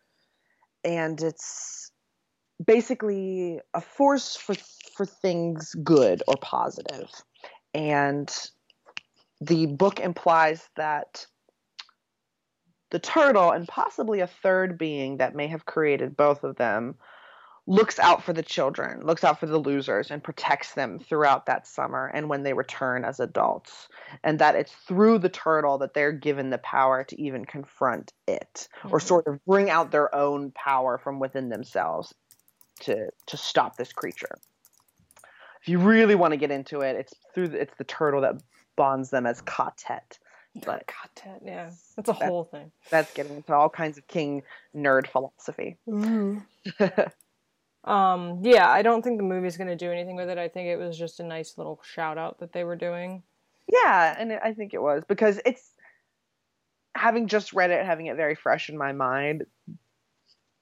and 0.84 1.22
it's 1.22 1.92
basically 2.64 3.60
a 3.74 3.82
force 3.82 4.36
for 4.36 4.56
for 4.96 5.06
things 5.06 5.74
good 5.84 6.22
or 6.28 6.36
positive. 6.38 7.10
And 7.74 8.32
the 9.42 9.66
book 9.66 10.00
implies 10.00 10.70
that 10.76 11.26
the 12.92 13.00
turtle 13.00 13.52
and 13.52 13.68
possibly 13.68 14.20
a 14.20 14.28
third 14.28 14.78
being 14.78 15.18
that 15.18 15.36
may 15.36 15.48
have 15.48 15.66
created 15.66 16.16
both 16.16 16.44
of 16.44 16.56
them 16.58 16.96
looks 17.66 17.98
out 18.00 18.22
for 18.22 18.34
the 18.34 18.44
children, 18.44 19.06
looks 19.06 19.24
out 19.24 19.40
for 19.40 19.46
the 19.46 19.58
losers, 19.58 20.12
and 20.12 20.22
protects 20.24 20.74
them 20.74 21.00
throughout 21.00 21.46
that 21.46 21.66
summer 21.66 22.12
and 22.14 22.28
when 22.28 22.44
they 22.44 22.52
return 22.54 23.06
as 23.06 23.20
adults. 23.22 23.88
And 24.24 24.38
that 24.40 24.56
it's 24.56 24.74
through 24.74 25.20
the 25.20 25.30
turtle 25.30 25.78
that 25.78 25.94
they're 25.94 26.12
given 26.12 26.50
the 26.50 26.58
power 26.58 27.04
to 27.06 27.22
even 27.22 27.46
confront 27.46 28.12
it 28.28 28.68
or 28.90 29.00
Mhm. 29.00 29.04
sort 29.08 29.28
of 29.28 29.44
bring 29.46 29.70
out 29.70 29.92
their 29.92 30.14
own 30.14 30.52
power 30.52 30.98
from 30.98 31.20
within 31.20 31.50
themselves 31.50 32.14
to 32.82 33.10
to 33.28 33.38
stop 33.38 33.78
this 33.78 33.94
creature. 33.94 34.36
If 35.62 35.70
you 35.70 35.80
really 35.80 36.16
want 36.16 36.32
to 36.34 36.38
get 36.38 36.52
into 36.52 36.82
it, 36.82 36.98
it's 36.98 37.14
through 37.34 37.50
the, 37.50 37.62
it's 37.62 37.76
the 37.78 37.86
turtle 37.86 38.20
that 38.22 38.42
bonds 38.76 39.10
them 39.10 39.26
as 39.26 39.40
ka-tet. 39.40 40.20
But 40.66 40.84
God, 40.88 41.40
yeah, 41.46 41.72
that's 41.96 42.10
a 42.10 42.14
That- 42.14 42.28
whole 42.28 42.44
thing. 42.44 42.72
that's 42.90 43.14
getting 43.14 43.38
into 43.38 43.54
all 43.54 43.70
kinds 43.70 43.98
of 43.98 44.06
king 44.08 44.44
nerd 44.76 45.08
philosophy. 45.08 45.78
Um, 47.84 48.40
yeah, 48.44 48.70
I 48.70 48.82
don't 48.82 49.02
think 49.02 49.18
the 49.18 49.24
movie's 49.24 49.58
going 49.58 49.68
to 49.68 49.76
do 49.76 49.92
anything 49.92 50.16
with 50.16 50.30
it. 50.30 50.38
I 50.38 50.48
think 50.48 50.68
it 50.68 50.78
was 50.78 50.98
just 50.98 51.20
a 51.20 51.24
nice 51.24 51.58
little 51.58 51.80
shout 51.84 52.18
out 52.18 52.40
that 52.40 52.54
they 52.54 52.64
were 52.64 52.76
doing. 52.78 53.24
Yeah, 53.72 54.16
and 54.18 54.32
it, 54.32 54.40
I 54.44 54.54
think 54.54 54.74
it 54.74 54.82
was 54.82 55.04
because 55.08 55.40
it's 55.46 55.70
having 56.96 57.28
just 57.28 57.54
read 57.54 57.72
it, 57.72 57.86
having 57.86 58.06
it 58.06 58.16
very 58.16 58.36
fresh 58.36 58.70
in 58.70 58.78
my 58.78 58.92
mind. 58.94 59.46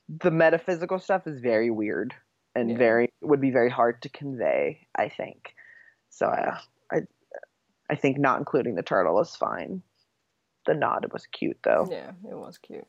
The 0.10 0.32
metaphysical 0.32 1.00
stuff 1.00 1.28
is 1.28 1.40
very 1.40 1.70
weird 1.70 2.14
and 2.56 2.72
Yeah. 2.72 2.78
very 2.78 3.14
would 3.22 3.42
be 3.42 3.52
very 3.52 3.70
hard 3.70 4.02
to 4.02 4.10
convey. 4.10 4.88
I 4.96 5.10
think 5.10 5.56
so. 6.10 6.28
Uh, 6.28 6.58
I 6.92 7.02
I 7.90 7.96
think 7.96 8.18
not 8.18 8.40
including 8.40 8.76
the 8.76 8.84
turtle 8.84 9.20
is 9.22 9.36
fine. 9.36 9.84
The 10.66 10.74
nod 10.74 11.12
was 11.14 11.26
cute 11.28 11.60
though. 11.64 11.88
Yeah, 11.90 12.12
it 12.30 12.36
was 12.36 12.58
cute. 12.58 12.88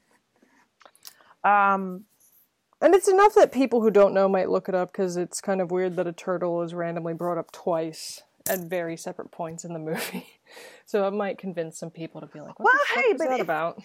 Um, 1.44 2.04
And 2.82 2.94
it's 2.94 3.08
enough 3.08 3.34
that 3.36 3.52
people 3.52 3.80
who 3.80 3.90
don't 3.90 4.12
know 4.12 4.28
might 4.28 4.50
look 4.50 4.68
it 4.68 4.74
up 4.74 4.90
because 4.92 5.16
it's 5.16 5.40
kind 5.40 5.60
of 5.60 5.70
weird 5.70 5.96
that 5.96 6.06
a 6.08 6.12
turtle 6.12 6.62
is 6.62 6.74
randomly 6.74 7.14
brought 7.14 7.38
up 7.38 7.52
twice 7.52 8.22
at 8.50 8.58
very 8.60 8.96
separate 8.96 9.30
points 9.30 9.64
in 9.64 9.72
the 9.72 9.78
movie. 9.90 10.26
So 10.84 11.06
it 11.06 11.12
might 11.12 11.38
convince 11.38 11.78
some 11.78 11.90
people 11.90 12.20
to 12.20 12.26
be 12.26 12.40
like, 12.40 12.58
"What 12.58 12.74
Well, 12.74 13.02
hey, 13.02 13.10
is 13.12 13.18
but 13.18 13.28
that 13.28 13.34
if- 13.40 13.44
about?" 13.44 13.82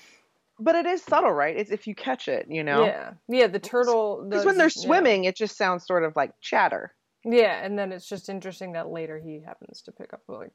but 0.59 0.73
it 0.75 0.87
is 0.87 1.03
subtle, 1.03 1.31
right? 1.31 1.55
It's 1.55 1.69
if 1.69 1.85
you 1.85 1.93
catch 1.93 2.27
it, 2.27 2.47
you 2.49 2.63
know. 2.63 2.85
Yeah, 2.85 3.13
yeah. 3.29 3.47
The 3.47 3.59
turtle. 3.59 4.25
Because 4.27 4.45
when 4.45 4.57
they're 4.57 4.67
yeah. 4.75 4.83
swimming, 4.83 5.25
it 5.25 5.35
just 5.35 5.55
sounds 5.55 5.85
sort 5.85 6.03
of 6.03 6.15
like 6.15 6.31
chatter. 6.41 6.93
Yeah, 7.23 7.63
and 7.63 7.77
then 7.77 7.91
it's 7.91 8.07
just 8.09 8.29
interesting 8.29 8.71
that 8.73 8.89
later 8.89 9.19
he 9.19 9.41
happens 9.45 9.81
to 9.83 9.91
pick 9.91 10.13
up 10.13 10.21
like 10.27 10.51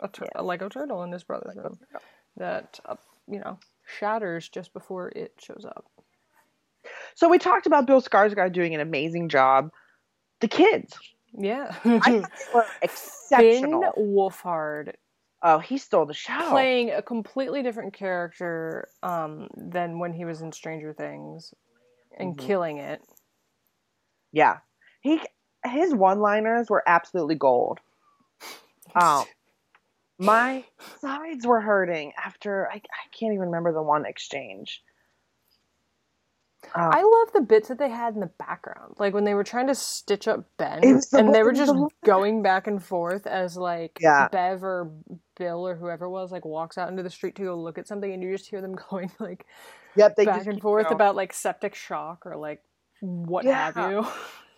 a, 0.00 0.08
tur- 0.08 0.26
a 0.34 0.42
Lego 0.42 0.68
turtle 0.68 1.02
in 1.04 1.12
his 1.12 1.22
brother's 1.22 1.54
room 1.56 1.78
that 2.36 2.80
uh, 2.86 2.96
you 3.28 3.38
know 3.38 3.58
shatters 3.98 4.48
just 4.48 4.72
before 4.72 5.10
it 5.10 5.32
shows 5.38 5.64
up. 5.64 5.86
So 7.14 7.28
we 7.28 7.38
talked 7.38 7.66
about 7.66 7.86
Bill 7.86 8.00
Skarsgård 8.02 8.52
doing 8.52 8.74
an 8.74 8.80
amazing 8.80 9.28
job. 9.28 9.70
The 10.40 10.48
kids, 10.48 10.98
Yeah, 11.36 11.74
I 11.84 12.26
were 12.54 12.66
Finn. 13.28 13.70
Wolfhard 13.96 14.94
Oh, 15.42 15.58
he 15.58 15.78
stole 15.78 16.06
the 16.06 16.14
show. 16.14 16.50
playing 16.50 16.90
a 16.90 17.02
completely 17.02 17.62
different 17.62 17.92
character 17.92 18.88
um, 19.02 19.48
than 19.56 19.98
when 19.98 20.12
he 20.12 20.24
was 20.24 20.40
in 20.40 20.50
Stranger 20.50 20.92
Things 20.92 21.52
and 22.18 22.36
Mhm. 22.36 22.40
killing 22.46 22.78
it. 22.78 23.02
Yeah, 24.32 24.58
he 25.02 25.20
his 25.64 25.94
one-liners 25.94 26.70
were 26.70 26.82
absolutely 26.86 27.36
gold. 27.36 27.80
Um, 28.94 29.24
my 30.18 30.64
sides 31.00 31.46
were 31.46 31.60
hurting 31.60 32.12
after 32.16 32.66
I, 32.70 32.76
I 32.76 33.08
can't 33.18 33.34
even 33.34 33.46
remember 33.46 33.72
the 33.72 33.82
one 33.82 34.06
exchange. 34.06 34.82
Um, 36.74 36.92
I 36.92 37.02
love 37.02 37.32
the 37.32 37.40
bits 37.40 37.68
that 37.68 37.78
they 37.78 37.90
had 37.90 38.14
in 38.14 38.20
the 38.20 38.26
background, 38.38 38.94
like 38.98 39.14
when 39.14 39.24
they 39.24 39.34
were 39.34 39.44
trying 39.44 39.66
to 39.68 39.74
stitch 39.74 40.28
up 40.28 40.44
Ben, 40.56 41.02
the 41.12 41.18
and 41.18 41.34
they 41.34 41.42
were 41.42 41.52
just 41.52 41.74
the 41.74 41.88
going 42.04 42.42
back 42.42 42.66
and 42.66 42.82
forth 42.82 43.26
as 43.26 43.56
like 43.56 44.00
Yeah. 44.00 44.28
Bev 44.30 44.62
or 44.64 44.90
Bill 45.36 45.66
or 45.66 45.76
whoever 45.76 46.06
it 46.06 46.10
was 46.10 46.32
like 46.32 46.44
walks 46.44 46.78
out 46.78 46.88
into 46.88 47.02
the 47.02 47.10
street 47.10 47.34
to 47.36 47.44
go 47.44 47.56
look 47.60 47.78
at 47.78 47.88
something, 47.88 48.12
and 48.12 48.22
you 48.22 48.32
just 48.36 48.48
hear 48.50 48.60
them 48.60 48.76
going 48.90 49.10
like 49.20 49.46
yep, 49.96 50.16
they 50.16 50.24
back 50.26 50.46
and 50.46 50.60
forth 50.62 50.86
going. 50.86 50.96
about 50.96 51.16
like 51.16 51.32
septic 51.32 51.74
shock 51.74 52.24
or 52.26 52.36
like 52.36 52.62
what 53.00 53.44
Yeah. 53.44 53.54
have 53.64 53.76
you. 53.76 54.06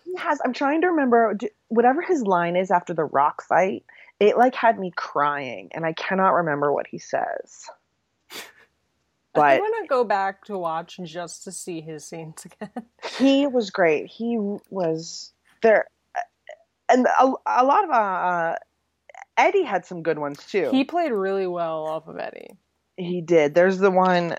He 0.04 0.16
has. 0.18 0.40
I'm 0.44 0.52
trying 0.54 0.82
to 0.82 0.88
remember 0.88 1.36
whatever 1.68 2.02
his 2.02 2.22
line 2.22 2.56
is 2.56 2.70
after 2.70 2.94
the 2.94 3.04
rock 3.04 3.42
fight. 3.42 3.84
It 4.20 4.36
like 4.38 4.54
had 4.54 4.78
me 4.78 4.92
crying, 4.96 5.70
and 5.72 5.84
I 5.84 5.92
cannot 5.92 6.30
remember 6.34 6.72
what 6.72 6.86
he 6.86 6.98
says. 6.98 7.66
I 9.40 9.58
want 9.58 9.74
to 9.82 9.88
go 9.88 10.04
back 10.04 10.44
to 10.44 10.58
watch 10.58 10.98
just 11.04 11.44
to 11.44 11.52
see 11.52 11.80
his 11.80 12.04
scenes 12.04 12.44
again. 12.44 12.84
he 13.18 13.46
was 13.46 13.70
great. 13.70 14.06
He 14.06 14.38
was 14.70 15.32
there, 15.62 15.86
and 16.88 17.06
a, 17.06 17.32
a 17.46 17.64
lot 17.64 17.84
of 17.84 17.90
uh, 17.90 17.94
uh, 17.94 18.56
Eddie 19.36 19.62
had 19.62 19.86
some 19.86 20.02
good 20.02 20.18
ones 20.18 20.44
too. 20.46 20.70
he 20.70 20.84
played 20.84 21.12
really 21.12 21.46
well 21.46 21.86
off 21.86 22.08
of 22.08 22.18
Eddie. 22.18 22.56
He 22.96 23.20
did. 23.20 23.54
There's 23.54 23.78
the 23.78 23.90
one. 23.90 24.36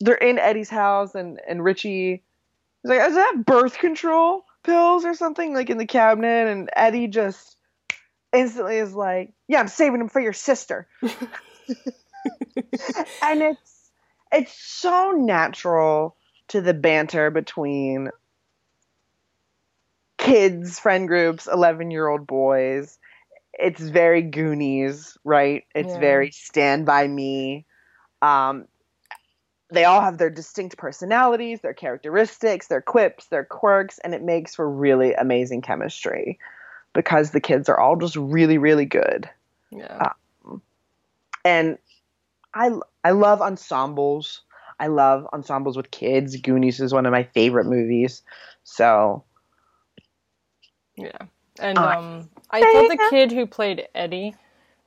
They're 0.00 0.14
in 0.14 0.38
Eddie's 0.38 0.70
house, 0.70 1.14
and 1.14 1.40
and 1.46 1.62
Richie 1.62 2.22
is 2.84 2.88
like, 2.90 3.08
"Is 3.08 3.14
that 3.14 3.44
birth 3.44 3.78
control 3.78 4.44
pills 4.62 5.04
or 5.04 5.14
something 5.14 5.54
like 5.54 5.70
in 5.70 5.78
the 5.78 5.86
cabinet?" 5.86 6.48
And 6.48 6.70
Eddie 6.74 7.08
just 7.08 7.56
instantly 8.32 8.76
is 8.76 8.94
like, 8.94 9.32
"Yeah, 9.48 9.60
I'm 9.60 9.68
saving 9.68 9.98
them 9.98 10.08
for 10.08 10.20
your 10.20 10.32
sister." 10.32 10.88
and 13.22 13.42
it's 13.42 13.90
it's 14.32 14.52
so 14.52 15.12
natural 15.12 16.16
to 16.48 16.60
the 16.60 16.74
banter 16.74 17.30
between 17.30 18.10
kids 20.18 20.78
friend 20.78 21.08
groups 21.08 21.46
11 21.46 21.90
year 21.90 22.08
old 22.08 22.26
boys 22.26 22.98
it's 23.54 23.80
very 23.80 24.22
goonies 24.22 25.16
right 25.24 25.64
it's 25.74 25.94
Yeah. 25.94 26.00
very 26.00 26.30
stand 26.30 26.84
by 26.84 27.06
me 27.06 27.64
um 28.22 28.66
they 29.70 29.84
all 29.84 30.00
have 30.00 30.18
their 30.18 30.30
distinct 30.30 30.76
personalities 30.76 31.60
their 31.60 31.74
characteristics 31.74 32.66
their 32.66 32.82
quips 32.82 33.26
their 33.26 33.44
quirks 33.44 33.98
and 34.00 34.14
it 34.14 34.22
makes 34.22 34.54
for 34.54 34.68
really 34.68 35.14
amazing 35.14 35.62
chemistry 35.62 36.38
because 36.94 37.30
the 37.30 37.40
kids 37.40 37.68
are 37.68 37.78
all 37.78 37.96
just 37.96 38.16
really 38.16 38.58
really 38.58 38.86
good 38.86 39.28
Yeah. 39.70 40.12
and 41.44 41.78
I 42.54 42.70
I 43.04 43.10
love 43.12 43.40
ensembles. 43.40 44.42
I 44.80 44.86
love 44.86 45.26
ensembles 45.32 45.76
with 45.76 45.90
kids. 45.90 46.36
Goonies 46.36 46.80
is 46.80 46.92
one 46.92 47.06
of 47.06 47.12
my 47.12 47.24
favorite 47.24 47.66
movies. 47.66 48.22
So 48.64 49.24
Yeah. 50.96 51.18
And 51.60 51.78
um 51.78 52.30
I 52.50 52.60
thought 52.60 52.88
the 52.88 53.06
kid 53.10 53.32
who 53.32 53.46
played 53.46 53.88
Eddie 53.94 54.34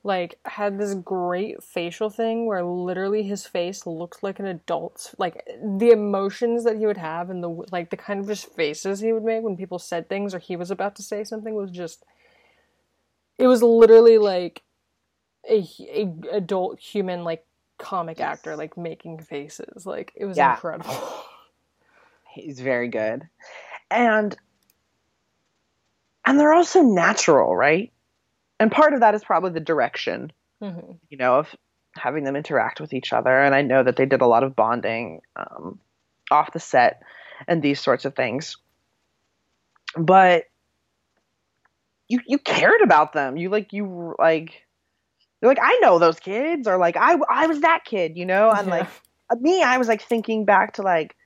like 0.04 0.38
had 0.44 0.78
this 0.78 0.94
great 0.94 1.62
facial 1.62 2.10
thing 2.10 2.46
where 2.46 2.64
literally 2.64 3.22
his 3.22 3.46
face 3.46 3.86
looked 3.86 4.22
like 4.22 4.40
an 4.40 4.46
adult's 4.46 5.14
like 5.16 5.46
the 5.78 5.90
emotions 5.90 6.64
that 6.64 6.76
he 6.76 6.86
would 6.86 6.96
have 6.96 7.30
and 7.30 7.42
the 7.42 7.48
like 7.70 7.90
the 7.90 7.96
kind 7.96 8.18
of 8.18 8.26
just 8.26 8.52
faces 8.54 8.98
he 8.98 9.12
would 9.12 9.22
make 9.22 9.42
when 9.42 9.56
people 9.56 9.78
said 9.78 10.08
things 10.08 10.34
or 10.34 10.40
he 10.40 10.56
was 10.56 10.72
about 10.72 10.96
to 10.96 11.02
say 11.02 11.22
something 11.22 11.54
was 11.54 11.70
just 11.70 12.04
it 13.38 13.46
was 13.46 13.62
literally 13.62 14.18
like 14.18 14.62
a, 15.48 15.64
a 15.88 16.12
adult 16.32 16.80
human 16.80 17.22
like 17.22 17.44
comic 17.78 18.20
actor 18.20 18.56
like 18.56 18.76
making 18.76 19.18
faces 19.18 19.84
like 19.86 20.12
it 20.14 20.24
was 20.24 20.36
Yeah. 20.36 20.54
incredible 20.54 20.94
he's 22.34 22.60
very 22.60 22.88
good. 22.88 23.28
And 23.90 24.36
and 26.24 26.38
they're 26.38 26.52
also 26.52 26.82
natural, 26.82 27.54
right? 27.54 27.92
And 28.60 28.70
part 28.70 28.94
of 28.94 29.00
that 29.00 29.14
is 29.14 29.24
probably 29.24 29.50
the 29.50 29.60
direction, 29.60 30.32
hmm 30.60 30.92
you 31.08 31.18
know, 31.18 31.38
of 31.40 31.54
having 31.96 32.24
them 32.24 32.36
interact 32.36 32.80
with 32.80 32.94
each 32.94 33.12
other. 33.12 33.42
And 33.42 33.54
I 33.54 33.62
know 33.62 33.82
that 33.82 33.96
they 33.96 34.06
did 34.06 34.22
a 34.22 34.26
lot 34.26 34.44
of 34.44 34.56
bonding 34.56 35.20
um, 35.36 35.78
off 36.30 36.52
the 36.52 36.60
set 36.60 37.02
and 37.46 37.60
these 37.60 37.80
sorts 37.80 38.04
of 38.04 38.14
things. 38.14 38.56
But 39.96 40.44
you 42.08 42.20
you 42.26 42.38
cared 42.38 42.80
about 42.82 43.12
them. 43.12 43.36
You 43.36 43.50
like 43.50 43.72
you 43.72 44.14
like 44.18 44.62
you're 45.42 45.50
like 45.50 45.58
I 45.60 45.78
know 45.82 45.98
those 45.98 46.20
kids, 46.20 46.66
or 46.66 46.78
like 46.78 46.96
I 46.96 47.16
I 47.28 47.46
was 47.48 47.60
that 47.60 47.84
kid, 47.84 48.16
you 48.16 48.24
know. 48.24 48.50
And 48.50 48.68
like 48.68 48.88
uh, 49.28 49.36
me, 49.36 49.62
I 49.62 49.76
was 49.76 49.88
like 49.88 50.00
thinking 50.00 50.44
back 50.44 50.74
to 50.74 50.82
like 50.82 51.16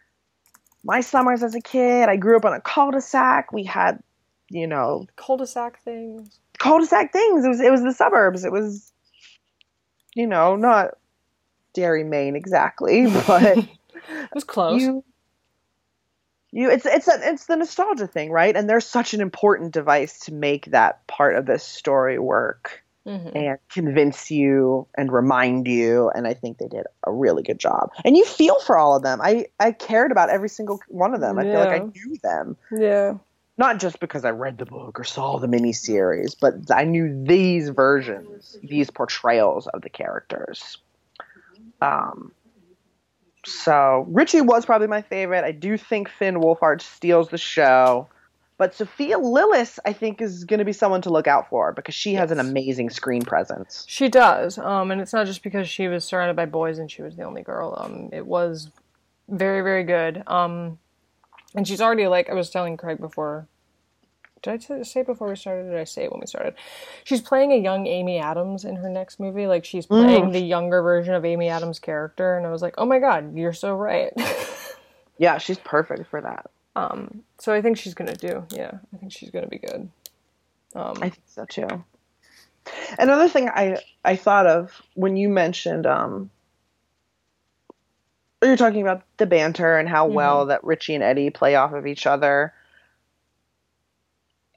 my 0.82 1.00
summers 1.00 1.42
as 1.42 1.54
a 1.54 1.60
kid. 1.60 2.08
I 2.08 2.16
grew 2.16 2.36
up 2.36 2.44
on 2.44 2.54
a 2.54 2.60
cul-de-sac. 2.60 3.52
We 3.52 3.64
had, 3.64 4.02
you 4.48 4.66
know, 4.66 5.06
cul-de-sac 5.16 5.82
things 5.82 6.40
cul-de-sac 6.58 7.12
things. 7.12 7.44
It 7.44 7.48
was 7.48 7.60
it 7.60 7.70
was 7.70 7.82
the 7.82 7.92
suburbs. 7.92 8.44
It 8.44 8.52
was, 8.52 8.92
you 10.14 10.26
know, 10.26 10.56
not 10.56 10.96
Derry, 11.74 12.04
Maine 12.04 12.36
exactly, 12.36 13.06
but 13.26 13.58
it 13.58 13.68
was 14.34 14.44
close 14.44 14.80
you 14.80 15.04
you 16.52 16.70
it's 16.70 16.86
it's 16.86 17.08
a, 17.08 17.18
it's 17.22 17.46
the 17.46 17.56
nostalgia 17.56 18.06
thing, 18.06 18.30
right? 18.30 18.56
And 18.56 18.68
they're 18.68 18.80
such 18.80 19.14
an 19.14 19.20
important 19.20 19.72
device 19.72 20.20
to 20.20 20.32
make 20.32 20.66
that 20.66 21.06
part 21.06 21.36
of 21.36 21.46
this 21.46 21.64
story 21.64 22.18
work 22.18 22.82
hmm 23.06 23.28
and 23.34 23.58
convince 23.70 24.30
you 24.30 24.86
and 24.96 25.12
remind 25.12 25.66
you 25.68 26.10
and 26.14 26.26
I 26.26 26.34
think 26.34 26.58
they 26.58 26.68
did 26.68 26.86
a 27.06 27.12
really 27.12 27.42
good 27.42 27.58
job. 27.58 27.90
And 28.04 28.16
you 28.16 28.24
feel 28.24 28.58
for 28.60 28.78
all 28.78 28.96
of 28.96 29.02
them. 29.02 29.20
I 29.22 29.46
I 29.60 29.72
cared 29.72 30.12
about 30.12 30.30
every 30.30 30.48
single 30.48 30.80
one 30.88 31.14
of 31.14 31.20
them. 31.20 31.38
I 31.38 31.44
feel 31.44 31.60
like 31.60 31.72
I 31.72 31.78
knew 31.80 32.16
them. 32.22 32.56
yeah 32.70 33.14
Not 33.58 33.78
just 33.80 34.00
because 34.00 34.24
I 34.24 34.30
read 34.30 34.58
the 34.58 34.66
book 34.66 34.98
or 34.98 35.04
saw 35.04 35.38
the 35.38 35.46
miniseries, 35.48 36.34
but 36.40 36.54
I 36.70 36.84
knew 36.84 37.24
these 37.26 37.68
versions, 37.70 38.58
these 38.62 38.90
portrayals 38.90 39.66
of 39.68 39.82
the 39.82 39.90
characters. 39.90 40.78
Um, 41.80 42.32
so 43.44 44.04
Richie 44.08 44.40
was 44.40 44.66
probably 44.66 44.88
my 44.88 45.02
favorite. 45.02 45.44
I 45.44 45.52
do 45.52 45.76
think 45.76 46.08
Finn 46.08 46.36
Wolfhard 46.36 46.80
steals 46.80 47.28
the 47.30 47.38
show, 47.38 48.08
but 48.58 48.74
Sophia 48.74 49.18
Lillis, 49.18 49.78
I 49.84 49.92
think, 49.92 50.20
is 50.20 50.44
going 50.44 50.58
to 50.58 50.64
be 50.64 50.72
someone 50.72 51.02
to 51.02 51.10
look 51.10 51.26
out 51.26 51.48
for 51.48 51.72
because 51.72 51.94
she 51.94 52.14
has 52.14 52.30
an 52.30 52.40
amazing 52.40 52.90
screen 52.90 53.22
presence. 53.22 53.84
She 53.86 54.08
does, 54.08 54.58
um, 54.58 54.90
and 54.90 55.00
it's 55.00 55.12
not 55.12 55.26
just 55.26 55.42
because 55.42 55.68
she 55.68 55.88
was 55.88 56.04
surrounded 56.04 56.36
by 56.36 56.46
boys 56.46 56.78
and 56.78 56.90
she 56.90 57.02
was 57.02 57.16
the 57.16 57.24
only 57.24 57.42
girl. 57.42 57.76
Um, 57.78 58.08
it 58.12 58.26
was 58.26 58.70
very, 59.28 59.62
very 59.62 59.84
good. 59.84 60.22
Um, 60.26 60.78
and 61.54 61.66
she's 61.66 61.80
already 61.80 62.06
like 62.06 62.30
I 62.30 62.34
was 62.34 62.50
telling 62.50 62.76
Craig 62.76 62.98
before. 62.98 63.46
Did 64.42 64.52
I 64.52 64.56
t- 64.58 64.84
say 64.84 65.02
before 65.02 65.28
we 65.28 65.36
started? 65.36 65.66
Or 65.66 65.70
did 65.70 65.80
I 65.80 65.84
say 65.84 66.08
when 66.08 66.20
we 66.20 66.26
started? 66.26 66.54
She's 67.04 67.20
playing 67.20 67.52
a 67.52 67.56
young 67.56 67.86
Amy 67.86 68.18
Adams 68.18 68.64
in 68.64 68.76
her 68.76 68.88
next 68.88 69.18
movie. 69.18 69.46
Like 69.46 69.64
she's 69.64 69.86
playing 69.86 70.32
the 70.32 70.40
younger 70.40 70.82
version 70.82 71.14
of 71.14 71.24
Amy 71.24 71.48
Adams' 71.48 71.78
character, 71.78 72.36
and 72.36 72.46
I 72.46 72.50
was 72.50 72.62
like, 72.62 72.74
oh 72.78 72.84
my 72.86 72.98
god, 72.98 73.36
you're 73.36 73.52
so 73.52 73.74
right. 73.74 74.12
Yeah, 75.18 75.38
she's 75.38 75.58
perfect 75.58 76.10
for 76.10 76.20
that. 76.20 76.50
Um, 76.76 77.22
so 77.38 77.54
I 77.54 77.62
think 77.62 77.78
she's 77.78 77.94
gonna 77.94 78.14
do. 78.14 78.44
Yeah, 78.50 78.72
I 78.94 78.96
think 78.98 79.10
she's 79.10 79.30
gonna 79.30 79.46
be 79.48 79.58
good. 79.58 79.88
Um, 80.74 80.94
I 81.00 81.08
think 81.08 81.22
so 81.24 81.46
too. 81.46 81.84
Another 82.98 83.28
thing 83.28 83.48
I 83.48 83.78
I 84.04 84.16
thought 84.16 84.46
of 84.46 84.82
when 84.94 85.16
you 85.16 85.28
mentioned 85.28 85.86
um 85.86 86.30
you're 88.44 88.56
talking 88.56 88.82
about 88.82 89.02
the 89.16 89.26
banter 89.26 89.78
and 89.78 89.88
how 89.88 90.06
well 90.06 90.46
that 90.46 90.62
Richie 90.62 90.94
and 90.94 91.02
Eddie 91.02 91.30
play 91.30 91.54
off 91.54 91.72
of 91.72 91.86
each 91.86 92.06
other. 92.06 92.52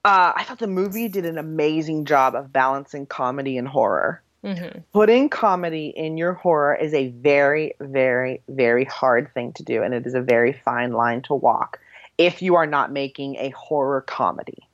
Uh, 0.04 0.32
I 0.36 0.44
thought 0.44 0.58
the 0.58 0.66
movie 0.66 1.08
did 1.08 1.24
an 1.24 1.38
amazing 1.38 2.04
job 2.04 2.34
of 2.34 2.52
balancing 2.52 3.06
comedy 3.06 3.56
and 3.56 3.66
horror. 3.66 4.22
mhm. 4.44 4.84
Putting 4.92 5.28
comedy 5.28 5.92
in 5.94 6.16
your 6.18 6.34
horror 6.34 6.74
is 6.74 6.94
a 6.94 7.08
very, 7.08 7.74
very, 7.80 8.42
very 8.48 8.84
hard 8.84 9.32
thing 9.34 9.52
to 9.54 9.62
do, 9.62 9.82
and 9.82 9.92
it 9.92 10.06
is 10.06 10.14
a 10.14 10.20
very 10.20 10.52
fine 10.52 10.92
line 10.92 11.22
to 11.22 11.34
walk 11.34 11.78
if 12.20 12.42
you 12.42 12.54
are 12.56 12.66
not 12.66 12.92
making 12.92 13.36
a 13.36 13.48
horror 13.50 14.02
comedy. 14.02 14.68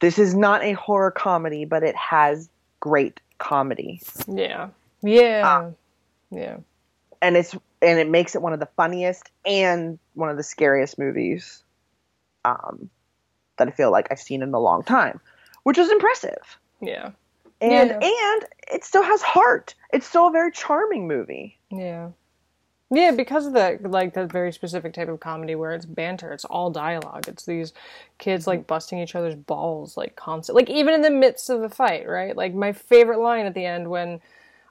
This 0.00 0.18
is 0.18 0.34
not 0.34 0.62
a 0.62 0.72
horror 0.72 1.10
comedy, 1.10 1.64
but 1.64 1.82
it 1.82 1.94
has 1.94 2.48
great 2.80 3.20
comedy, 3.38 4.00
Yeah, 4.26 4.68
yeah, 5.02 5.42
Ah. 5.44 5.70
yeah. 6.30 6.56
and 7.22 7.36
it's 7.36 7.54
and 7.82 7.98
it 7.98 8.08
makes 8.08 8.34
it 8.34 8.42
one 8.42 8.52
of 8.52 8.60
the 8.60 8.68
funniest 8.76 9.30
and 9.46 9.98
one 10.14 10.28
of 10.28 10.36
the 10.36 10.42
scariest 10.42 10.98
movies 10.98 11.62
um, 12.44 12.90
that 13.58 13.68
I 13.68 13.70
feel 13.70 13.90
like 13.90 14.08
I've 14.10 14.18
seen 14.20 14.42
in 14.42 14.52
a 14.52 14.58
long 14.58 14.82
time, 14.82 15.20
which 15.62 15.78
is 15.78 15.90
impressive. 15.90 16.58
Yeah. 16.80 17.10
And 17.60 17.90
Yeah. 17.90 18.00
and 18.02 18.44
it 18.72 18.84
still 18.84 19.02
has 19.02 19.22
heart. 19.22 19.74
It's 19.92 20.06
still 20.06 20.28
a 20.28 20.30
very 20.32 20.50
charming 20.52 21.06
movie. 21.06 21.58
Yeah. 21.70 22.10
Yeah, 22.92 23.12
because 23.12 23.46
of 23.46 23.52
that, 23.52 23.88
like 23.88 24.14
that 24.14 24.32
very 24.32 24.52
specific 24.52 24.92
type 24.94 25.08
of 25.08 25.20
comedy 25.20 25.54
where 25.54 25.72
it's 25.72 25.86
banter, 25.86 26.32
it's 26.32 26.44
all 26.44 26.70
dialogue. 26.70 27.28
It's 27.28 27.44
these 27.44 27.72
kids 28.18 28.48
like 28.48 28.66
busting 28.66 28.98
each 28.98 29.14
other's 29.14 29.36
balls, 29.36 29.96
like 29.96 30.16
constant, 30.16 30.56
like 30.56 30.68
even 30.68 30.94
in 30.94 31.02
the 31.02 31.10
midst 31.10 31.50
of 31.50 31.60
the 31.60 31.68
fight, 31.68 32.08
right? 32.08 32.36
Like 32.36 32.52
my 32.52 32.72
favorite 32.72 33.20
line 33.20 33.46
at 33.46 33.54
the 33.54 33.64
end 33.64 33.88
when, 33.88 34.20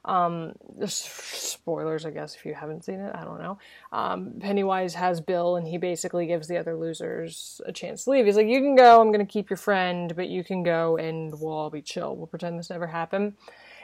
um, 0.04 0.52
spoilers, 0.86 2.04
I 2.04 2.10
guess 2.10 2.34
if 2.34 2.44
you 2.44 2.52
haven't 2.52 2.84
seen 2.84 3.00
it, 3.00 3.14
I 3.14 3.24
don't 3.24 3.40
know. 3.40 3.58
Um, 3.92 4.34
Pennywise 4.38 4.94
has 4.94 5.20
Bill, 5.20 5.56
and 5.56 5.66
he 5.66 5.78
basically 5.78 6.26
gives 6.26 6.46
the 6.48 6.58
other 6.58 6.74
losers 6.76 7.60
a 7.66 7.72
chance 7.72 8.04
to 8.04 8.10
leave. 8.10 8.26
He's 8.26 8.36
like, 8.36 8.46
"You 8.48 8.60
can 8.60 8.76
go. 8.76 9.00
I'm 9.00 9.12
gonna 9.12 9.26
keep 9.26 9.48
your 9.50 9.56
friend, 9.58 10.14
but 10.16 10.28
you 10.28 10.42
can 10.44 10.62
go, 10.62 10.96
and 10.96 11.38
we'll 11.40 11.52
all 11.52 11.70
be 11.70 11.82
chill. 11.82 12.16
We'll 12.16 12.26
pretend 12.26 12.58
this 12.58 12.70
never 12.70 12.86
happened." 12.86 13.34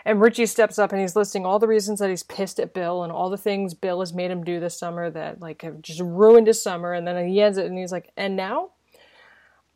And 0.07 0.21
Richie 0.21 0.47
steps 0.47 0.79
up 0.79 0.93
and 0.93 1.01
he's 1.01 1.17
listing 1.17 1.45
all 1.45 1.59
the 1.59 1.67
reasons 1.67 1.99
that 1.99 2.09
he's 2.09 2.23
pissed 2.23 2.61
at 2.61 2.73
Bill 2.73 3.03
and 3.03 3.11
all 3.13 3.29
the 3.29 3.37
things 3.37 3.75
Bill 3.75 3.99
has 3.99 4.15
made 4.15 4.31
him 4.31 4.45
do 4.45 4.61
this 4.61 4.79
summer 4.79 5.11
that 5.11 5.41
like 5.41 5.63
have 5.63 5.83
just 5.83 6.01
ruined 6.01 6.47
his 6.47 6.63
summer. 6.63 6.93
And 6.93 7.05
then 7.05 7.27
he 7.27 7.41
ends 7.41 7.59
it 7.59 7.67
and 7.67 7.77
he's 7.77 7.91
like, 7.91 8.13
"And 8.17 8.37
now, 8.37 8.71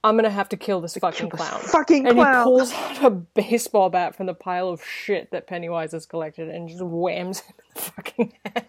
I'm 0.04 0.14
gonna 0.14 0.30
have 0.30 0.48
to 0.50 0.56
kill 0.56 0.80
this 0.80 0.94
fucking 0.94 1.30
this 1.30 1.40
clown." 1.40 1.60
fucking 1.62 2.06
and 2.06 2.16
clown. 2.16 2.36
he 2.36 2.44
pulls 2.44 2.72
out 2.72 3.04
a 3.04 3.10
baseball 3.10 3.90
bat 3.90 4.14
from 4.14 4.26
the 4.26 4.34
pile 4.34 4.68
of 4.68 4.84
shit 4.84 5.32
that 5.32 5.48
Pennywise 5.48 5.90
has 5.90 6.06
collected 6.06 6.48
and 6.48 6.68
just 6.68 6.80
whams 6.80 7.40
him 7.40 7.54
in 7.58 7.64
the 7.74 7.80
fucking 7.80 8.32
head. 8.44 8.68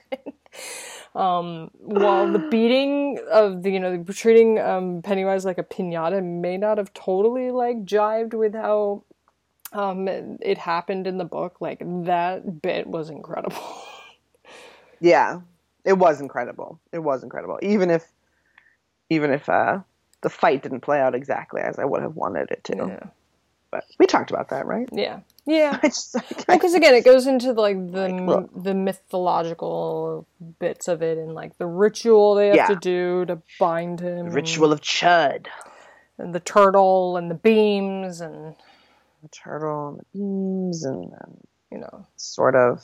Um, 1.14 1.70
while 1.74 2.32
the 2.32 2.40
beating 2.40 3.20
of 3.30 3.62
the 3.62 3.70
you 3.70 3.80
know 3.80 4.04
treating 4.06 4.58
um, 4.58 5.04
Pennywise 5.04 5.46
like 5.46 5.60
a 5.60 5.64
pinata 5.64 6.24
may 6.24 6.58
not 6.58 6.80
have 6.80 6.92
totally 6.96 7.52
like 7.52 7.86
jived 7.86 8.34
with 8.34 8.56
how 8.56 9.04
um 9.74 10.08
it 10.08 10.58
happened 10.58 11.08
in 11.08 11.18
the 11.18 11.26
book 11.26 11.58
like 11.62 11.80
that 12.06 12.62
bit 12.62 12.88
was 12.88 13.10
incredible 13.10 13.58
Yeah, 15.04 15.42
it 15.84 15.94
was 15.94 16.22
incredible. 16.22 16.80
It 16.92 17.00
was 17.00 17.24
incredible. 17.24 17.58
Even 17.64 17.90
if, 17.90 18.06
even 19.10 19.32
if 19.32 19.50
uh, 19.50 19.80
the 20.22 20.30
fight 20.30 20.62
didn't 20.62 20.82
play 20.82 21.00
out 21.02 21.16
exactly 21.16 21.60
as 21.60 21.80
I 21.80 21.86
would 21.86 22.04
have 22.04 22.16
wanted 22.16 22.52
it 22.52 22.64
to. 22.66 22.76
yeah 22.76 23.00
But 23.72 23.86
we 23.98 24.06
talked 24.06 24.30
about 24.30 24.50
that, 24.50 24.68
right? 24.68 24.88
yeah 24.92 25.22
yeah 25.48 25.80
I 25.84 25.88
just, 25.88 26.14
like, 26.14 26.46
because 26.48 26.76
again 26.76 26.94
it 26.94 27.04
goes 27.04 27.26
into 27.26 27.52
like 27.54 27.78
the 27.92 28.10
Like, 28.28 28.64
the 28.64 28.76
mythological 28.76 30.28
bits 30.60 30.88
of 30.88 31.02
it 31.02 31.18
and 31.18 31.34
like 31.34 31.58
the 31.58 31.66
ritual 31.66 32.36
they 32.36 32.50
have 32.50 32.58
Yeah. 32.58 32.68
to 32.68 32.76
do 32.76 33.26
to 33.26 33.42
bind 33.58 34.02
him 34.02 34.28
ritual 34.28 34.72
of 34.72 34.82
Chud. 34.82 35.48
and 36.20 36.36
the 36.36 36.40
turtle 36.40 37.18
and 37.18 37.32
the 37.32 37.36
beams 37.36 38.22
and 38.22 38.56
the 39.22 39.30
turtle 39.30 39.90
and 39.90 40.00
the 40.00 40.06
beams 40.14 40.84
and, 40.84 41.04
and 41.04 41.48
you 41.72 41.78
know 41.78 42.06
sort 42.16 42.56
of 42.56 42.84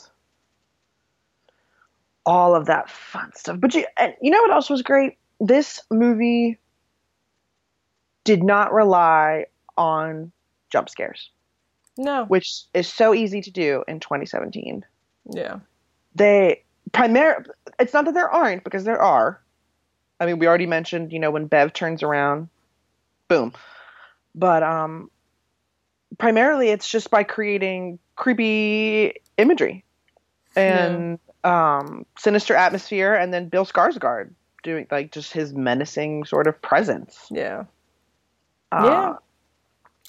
all 2.26 2.56
of 2.56 2.66
that 2.66 2.90
fun 2.90 3.32
stuff. 3.34 3.58
But 3.60 3.74
you, 3.74 3.86
and 3.98 4.14
you 4.22 4.30
know 4.30 4.42
what 4.42 4.52
else 4.52 4.70
was 4.70 4.82
great? 4.82 5.18
This 5.40 5.82
movie 5.90 6.58
did 8.26 8.44
not 8.44 8.74
rely 8.74 9.46
on 9.78 10.32
jump 10.70 10.90
scares. 10.90 11.32
No. 11.98 12.26
Which 12.26 12.64
is 12.74 12.88
so 12.88 13.16
easy 13.16 13.42
to 13.42 13.50
do 13.50 13.84
in 13.88 14.02
2017. 14.02 14.86
Yeah. 15.32 15.60
They 16.16 16.64
primary 16.92 17.46
it's 17.80 17.94
not 17.94 18.06
that 18.06 18.14
there 18.14 18.30
aren't 18.30 18.64
because 18.64 18.84
there 18.84 19.02
are. 19.02 19.42
I 20.20 20.26
mean, 20.26 20.40
we 20.40 20.48
already 20.48 20.66
mentioned, 20.66 21.14
you 21.14 21.20
know, 21.20 21.32
when 21.32 21.46
Bev 21.46 21.74
turns 21.74 22.04
around, 22.04 22.50
boom. 23.30 23.54
But 24.36 24.64
um 24.64 25.10
primarily 26.18 26.70
it's 26.70 26.90
just 26.90 27.12
by 27.12 27.24
creating 27.24 28.00
creepy 28.16 29.14
imagery 29.38 29.84
and 30.56 31.20
yeah. 31.44 31.78
um 31.78 32.06
sinister 32.18 32.56
atmosphere 32.56 33.14
and 33.14 33.34
then 33.34 33.50
Bill 33.50 33.66
Skarsgård 33.66 34.32
doing 34.64 34.88
like 34.90 35.12
just 35.12 35.34
his 35.34 35.54
menacing 35.54 36.26
sort 36.26 36.48
of 36.48 36.62
presence. 36.62 37.28
Yeah. 37.32 37.66
Uh, 38.72 38.84
yeah 38.86 39.16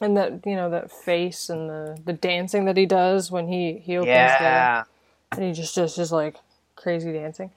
and 0.01 0.17
that 0.17 0.47
you 0.47 0.57
know 0.57 0.71
that 0.71 0.91
face 0.91 1.49
and 1.49 1.69
the 1.69 1.99
the 2.05 2.13
dancing 2.13 2.65
that 2.67 2.77
he 2.77 2.87
does 2.87 3.31
when 3.31 3.49
he 3.49 3.75
he 3.79 3.97
opens 3.97 4.09
yeah. 4.09 4.85
the 5.31 5.37
and 5.37 5.45
he 5.45 5.53
just 5.53 5.75
does 5.75 5.97
just 5.97 6.13
like 6.13 6.37
crazy 6.77 7.13
dancing 7.13 7.51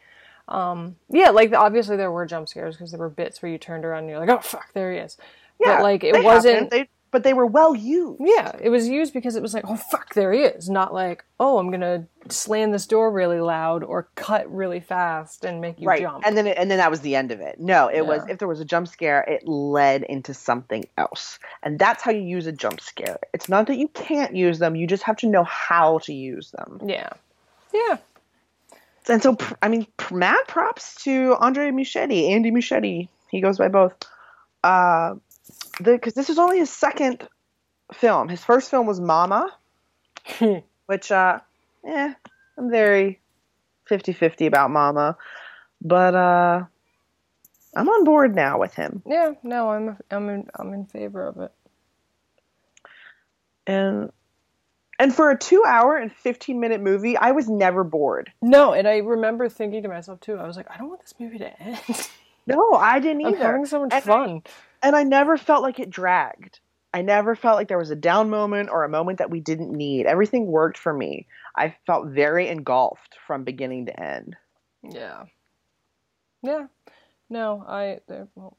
um 0.47 0.95
yeah 1.09 1.29
like 1.29 1.53
obviously 1.53 1.95
there 1.95 2.11
were 2.11 2.25
jump 2.25 2.49
scares 2.49 2.75
because 2.75 2.91
there 2.91 2.99
were 2.99 3.09
bits 3.09 3.41
where 3.41 3.51
you 3.51 3.57
turned 3.57 3.85
around 3.85 3.99
and 3.99 4.09
you're 4.09 4.19
like 4.19 4.29
oh 4.29 4.39
fuck 4.39 4.71
there 4.73 4.91
he 4.91 4.97
is 4.97 5.17
yeah 5.59 5.77
but 5.77 5.83
like 5.83 6.03
it 6.03 6.23
wasn't 6.23 6.69
they, 6.69 6.89
but 7.11 7.23
they 7.23 7.33
were 7.33 7.45
well 7.45 7.75
used. 7.75 8.21
Yeah, 8.23 8.53
it 8.61 8.69
was 8.69 8.87
used 8.87 9.13
because 9.13 9.35
it 9.35 9.41
was 9.41 9.53
like, 9.53 9.65
oh 9.67 9.75
fuck, 9.75 10.13
there 10.13 10.31
he 10.31 10.41
is. 10.41 10.69
Not 10.69 10.93
like, 10.93 11.23
oh, 11.39 11.57
I'm 11.57 11.69
gonna 11.69 12.07
slam 12.29 12.71
this 12.71 12.87
door 12.87 13.11
really 13.11 13.39
loud 13.39 13.83
or 13.83 14.09
cut 14.15 14.51
really 14.51 14.79
fast 14.79 15.43
and 15.43 15.59
make 15.59 15.79
you 15.79 15.87
right. 15.87 16.01
jump. 16.01 16.23
And 16.25 16.37
then 16.37 16.47
it, 16.47 16.57
and 16.57 16.71
then 16.71 16.77
that 16.77 16.89
was 16.89 17.01
the 17.01 17.15
end 17.15 17.31
of 17.31 17.41
it. 17.41 17.59
No, 17.59 17.87
it 17.87 17.97
yeah. 17.97 18.01
was 18.01 18.23
if 18.29 18.39
there 18.39 18.47
was 18.47 18.61
a 18.61 18.65
jump 18.65 18.87
scare, 18.87 19.21
it 19.21 19.47
led 19.47 20.03
into 20.03 20.33
something 20.33 20.85
else, 20.97 21.37
and 21.61 21.77
that's 21.77 22.01
how 22.01 22.11
you 22.11 22.21
use 22.21 22.47
a 22.47 22.53
jump 22.53 22.79
scare. 22.79 23.19
It's 23.33 23.49
not 23.49 23.67
that 23.67 23.77
you 23.77 23.89
can't 23.89 24.35
use 24.35 24.59
them; 24.59 24.75
you 24.75 24.87
just 24.87 25.03
have 25.03 25.17
to 25.17 25.27
know 25.27 25.43
how 25.43 25.99
to 25.99 26.13
use 26.13 26.51
them. 26.51 26.79
Yeah, 26.85 27.09
yeah. 27.73 27.97
And 29.09 29.21
so, 29.21 29.35
I 29.61 29.67
mean, 29.67 29.87
mad 30.11 30.43
props 30.47 31.03
to 31.03 31.35
Andre 31.39 31.71
Muschietti, 31.71 32.29
Andy 32.29 32.51
Muschietti. 32.51 33.09
He 33.29 33.41
goes 33.41 33.57
by 33.57 33.67
both. 33.67 33.95
Uh, 34.63 35.15
because 35.83 36.13
this 36.13 36.29
is 36.29 36.37
only 36.37 36.59
his 36.59 36.69
second 36.69 37.27
film. 37.93 38.29
His 38.29 38.43
first 38.43 38.69
film 38.69 38.87
was 38.87 38.99
Mama, 38.99 39.55
which, 40.85 41.11
uh, 41.11 41.39
yeah, 41.83 42.13
I'm 42.57 42.69
very 42.69 43.19
50 43.85 44.13
50 44.13 44.45
about 44.45 44.71
Mama. 44.71 45.17
But, 45.81 46.15
uh, 46.15 46.63
I'm 47.73 47.87
on 47.87 48.03
board 48.03 48.35
now 48.35 48.59
with 48.59 48.73
him. 48.73 49.01
Yeah, 49.05 49.33
no, 49.43 49.69
I'm 49.69 49.97
I'm 50.09 50.29
in 50.29 50.49
I'm 50.55 50.73
in 50.73 50.85
favor 50.85 51.25
of 51.25 51.37
it. 51.37 51.51
And 53.65 54.11
and 54.99 55.13
for 55.13 55.31
a 55.31 55.37
two 55.37 55.63
hour 55.65 55.95
and 55.95 56.11
15 56.11 56.59
minute 56.59 56.81
movie, 56.81 57.15
I 57.17 57.31
was 57.31 57.49
never 57.49 57.83
bored. 57.83 58.31
No, 58.41 58.73
and 58.73 58.87
I 58.87 58.97
remember 58.97 59.47
thinking 59.47 59.83
to 59.83 59.89
myself 59.89 60.19
too, 60.19 60.35
I 60.35 60.45
was 60.45 60.57
like, 60.57 60.69
I 60.69 60.77
don't 60.77 60.89
want 60.89 61.01
this 61.01 61.15
movie 61.19 61.39
to 61.39 61.61
end. 61.61 61.79
No, 62.47 62.73
I 62.73 62.99
didn't 62.99 63.21
either. 63.21 63.35
I'm 63.35 63.41
having 63.41 63.65
so 63.67 63.81
much 63.81 63.93
and 63.93 64.03
fun. 64.03 64.41
I, 64.45 64.49
and 64.81 64.95
I 64.95 65.03
never 65.03 65.37
felt 65.37 65.63
like 65.63 65.79
it 65.79 65.89
dragged. 65.89 66.59
I 66.93 67.01
never 67.01 67.35
felt 67.35 67.55
like 67.55 67.69
there 67.69 67.77
was 67.77 67.91
a 67.91 67.95
down 67.95 68.29
moment 68.29 68.69
or 68.69 68.83
a 68.83 68.89
moment 68.89 69.19
that 69.19 69.29
we 69.29 69.39
didn't 69.39 69.71
need. 69.71 70.05
Everything 70.05 70.47
worked 70.47 70.77
for 70.77 70.93
me. 70.93 71.25
I 71.55 71.75
felt 71.85 72.07
very 72.07 72.49
engulfed 72.49 73.15
from 73.25 73.43
beginning 73.43 73.85
to 73.85 73.99
end. 73.99 74.35
Yeah. 74.83 75.23
Yeah. 76.43 76.67
No, 77.29 77.63
I. 77.65 77.99
Well, 78.35 78.57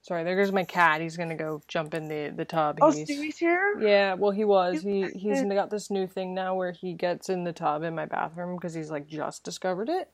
sorry, 0.00 0.24
there 0.24 0.36
goes 0.36 0.52
my 0.52 0.64
cat. 0.64 1.02
He's 1.02 1.18
gonna 1.18 1.36
go 1.36 1.60
jump 1.68 1.92
in 1.92 2.08
the 2.08 2.32
the 2.34 2.46
tub. 2.46 2.78
Oh, 2.80 2.90
he's, 2.90 3.06
Stewie's 3.06 3.36
here. 3.36 3.78
Yeah, 3.78 4.14
well, 4.14 4.30
he 4.30 4.44
was. 4.44 4.82
He 4.82 5.08
he's 5.14 5.42
got 5.42 5.68
this 5.68 5.90
new 5.90 6.06
thing 6.06 6.34
now 6.34 6.54
where 6.54 6.72
he 6.72 6.94
gets 6.94 7.28
in 7.28 7.44
the 7.44 7.52
tub 7.52 7.82
in 7.82 7.94
my 7.94 8.06
bathroom 8.06 8.56
because 8.56 8.72
he's 8.72 8.90
like 8.90 9.06
just 9.06 9.44
discovered 9.44 9.90
it. 9.90 10.10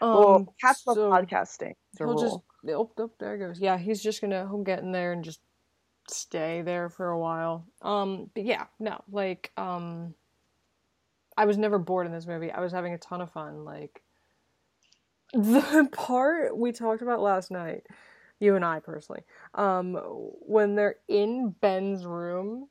Um, 0.00 0.14
well, 0.14 0.54
cats 0.58 0.86
love 0.86 0.96
so 0.96 1.10
podcasting. 1.10 1.74
He'll 1.98 2.06
rule. 2.08 2.20
just 2.20 2.38
oh, 2.68 2.90
oh, 2.98 3.10
there 3.18 3.38
goes. 3.38 3.60
Yeah, 3.60 3.78
he's 3.78 4.02
just 4.02 4.20
gonna 4.20 4.46
he'll 4.48 4.62
get 4.62 4.80
in 4.80 4.92
there 4.92 5.12
and 5.12 5.24
just 5.24 5.40
stay 6.08 6.62
there 6.62 6.88
for 6.88 7.08
a 7.08 7.18
while. 7.18 7.66
Um, 7.82 8.30
but 8.34 8.44
yeah, 8.44 8.66
no, 8.78 9.02
like 9.10 9.52
um, 9.56 10.14
I 11.36 11.44
was 11.44 11.58
never 11.58 11.78
bored 11.78 12.06
in 12.06 12.12
this 12.12 12.26
movie. 12.26 12.50
I 12.50 12.60
was 12.60 12.72
having 12.72 12.94
a 12.94 12.98
ton 12.98 13.20
of 13.20 13.30
fun. 13.30 13.64
Like 13.64 14.02
the 15.32 15.88
part 15.92 16.56
we 16.56 16.72
talked 16.72 17.02
about 17.02 17.20
last 17.20 17.50
night, 17.50 17.84
you 18.38 18.56
and 18.56 18.64
I 18.64 18.80
personally, 18.80 19.22
um, 19.54 19.94
when 19.94 20.74
they're 20.74 20.96
in 21.08 21.54
Ben's 21.60 22.04
room 22.04 22.68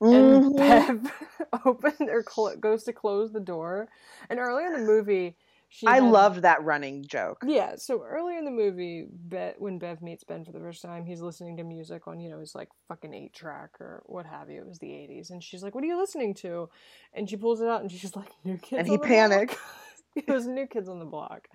and 0.00 0.44
mm-hmm. 0.44 0.56
Bev 0.56 1.12
opens 1.64 2.00
or 2.00 2.24
cl- 2.28 2.56
goes 2.56 2.84
to 2.84 2.92
close 2.92 3.32
the 3.32 3.40
door, 3.40 3.88
and 4.30 4.38
earlier 4.38 4.66
in 4.66 4.72
the 4.72 4.86
movie 4.86 5.36
she 5.74 5.86
I 5.86 5.94
had, 5.94 6.04
loved 6.04 6.42
that 6.42 6.62
running 6.62 7.02
joke. 7.06 7.42
Yeah, 7.46 7.76
so 7.76 8.02
earlier 8.02 8.36
in 8.36 8.44
the 8.44 8.50
movie, 8.50 9.06
Bet, 9.10 9.58
when 9.58 9.78
Bev 9.78 10.02
meets 10.02 10.22
Ben 10.22 10.44
for 10.44 10.52
the 10.52 10.60
first 10.60 10.82
time, 10.82 11.06
he's 11.06 11.22
listening 11.22 11.56
to 11.56 11.64
music 11.64 12.06
on, 12.06 12.20
you 12.20 12.28
know, 12.28 12.40
his 12.40 12.54
like 12.54 12.68
fucking 12.88 13.14
eight 13.14 13.32
track 13.32 13.80
or 13.80 14.02
what 14.04 14.26
have 14.26 14.50
you. 14.50 14.60
It 14.60 14.68
was 14.68 14.78
the 14.80 14.88
80s. 14.88 15.30
And 15.30 15.42
she's 15.42 15.62
like, 15.62 15.74
What 15.74 15.82
are 15.82 15.86
you 15.86 15.98
listening 15.98 16.34
to? 16.34 16.68
And 17.14 17.28
she 17.28 17.38
pulls 17.38 17.62
it 17.62 17.68
out 17.68 17.80
and 17.80 17.90
she's 17.90 18.14
like, 18.14 18.28
New 18.44 18.58
Kids. 18.58 18.80
And 18.80 18.86
he 18.86 18.98
panics. 18.98 19.56
it 20.14 20.28
was 20.28 20.46
New 20.46 20.66
Kids 20.66 20.90
on 20.90 20.98
the 20.98 21.06
Block. 21.06 21.48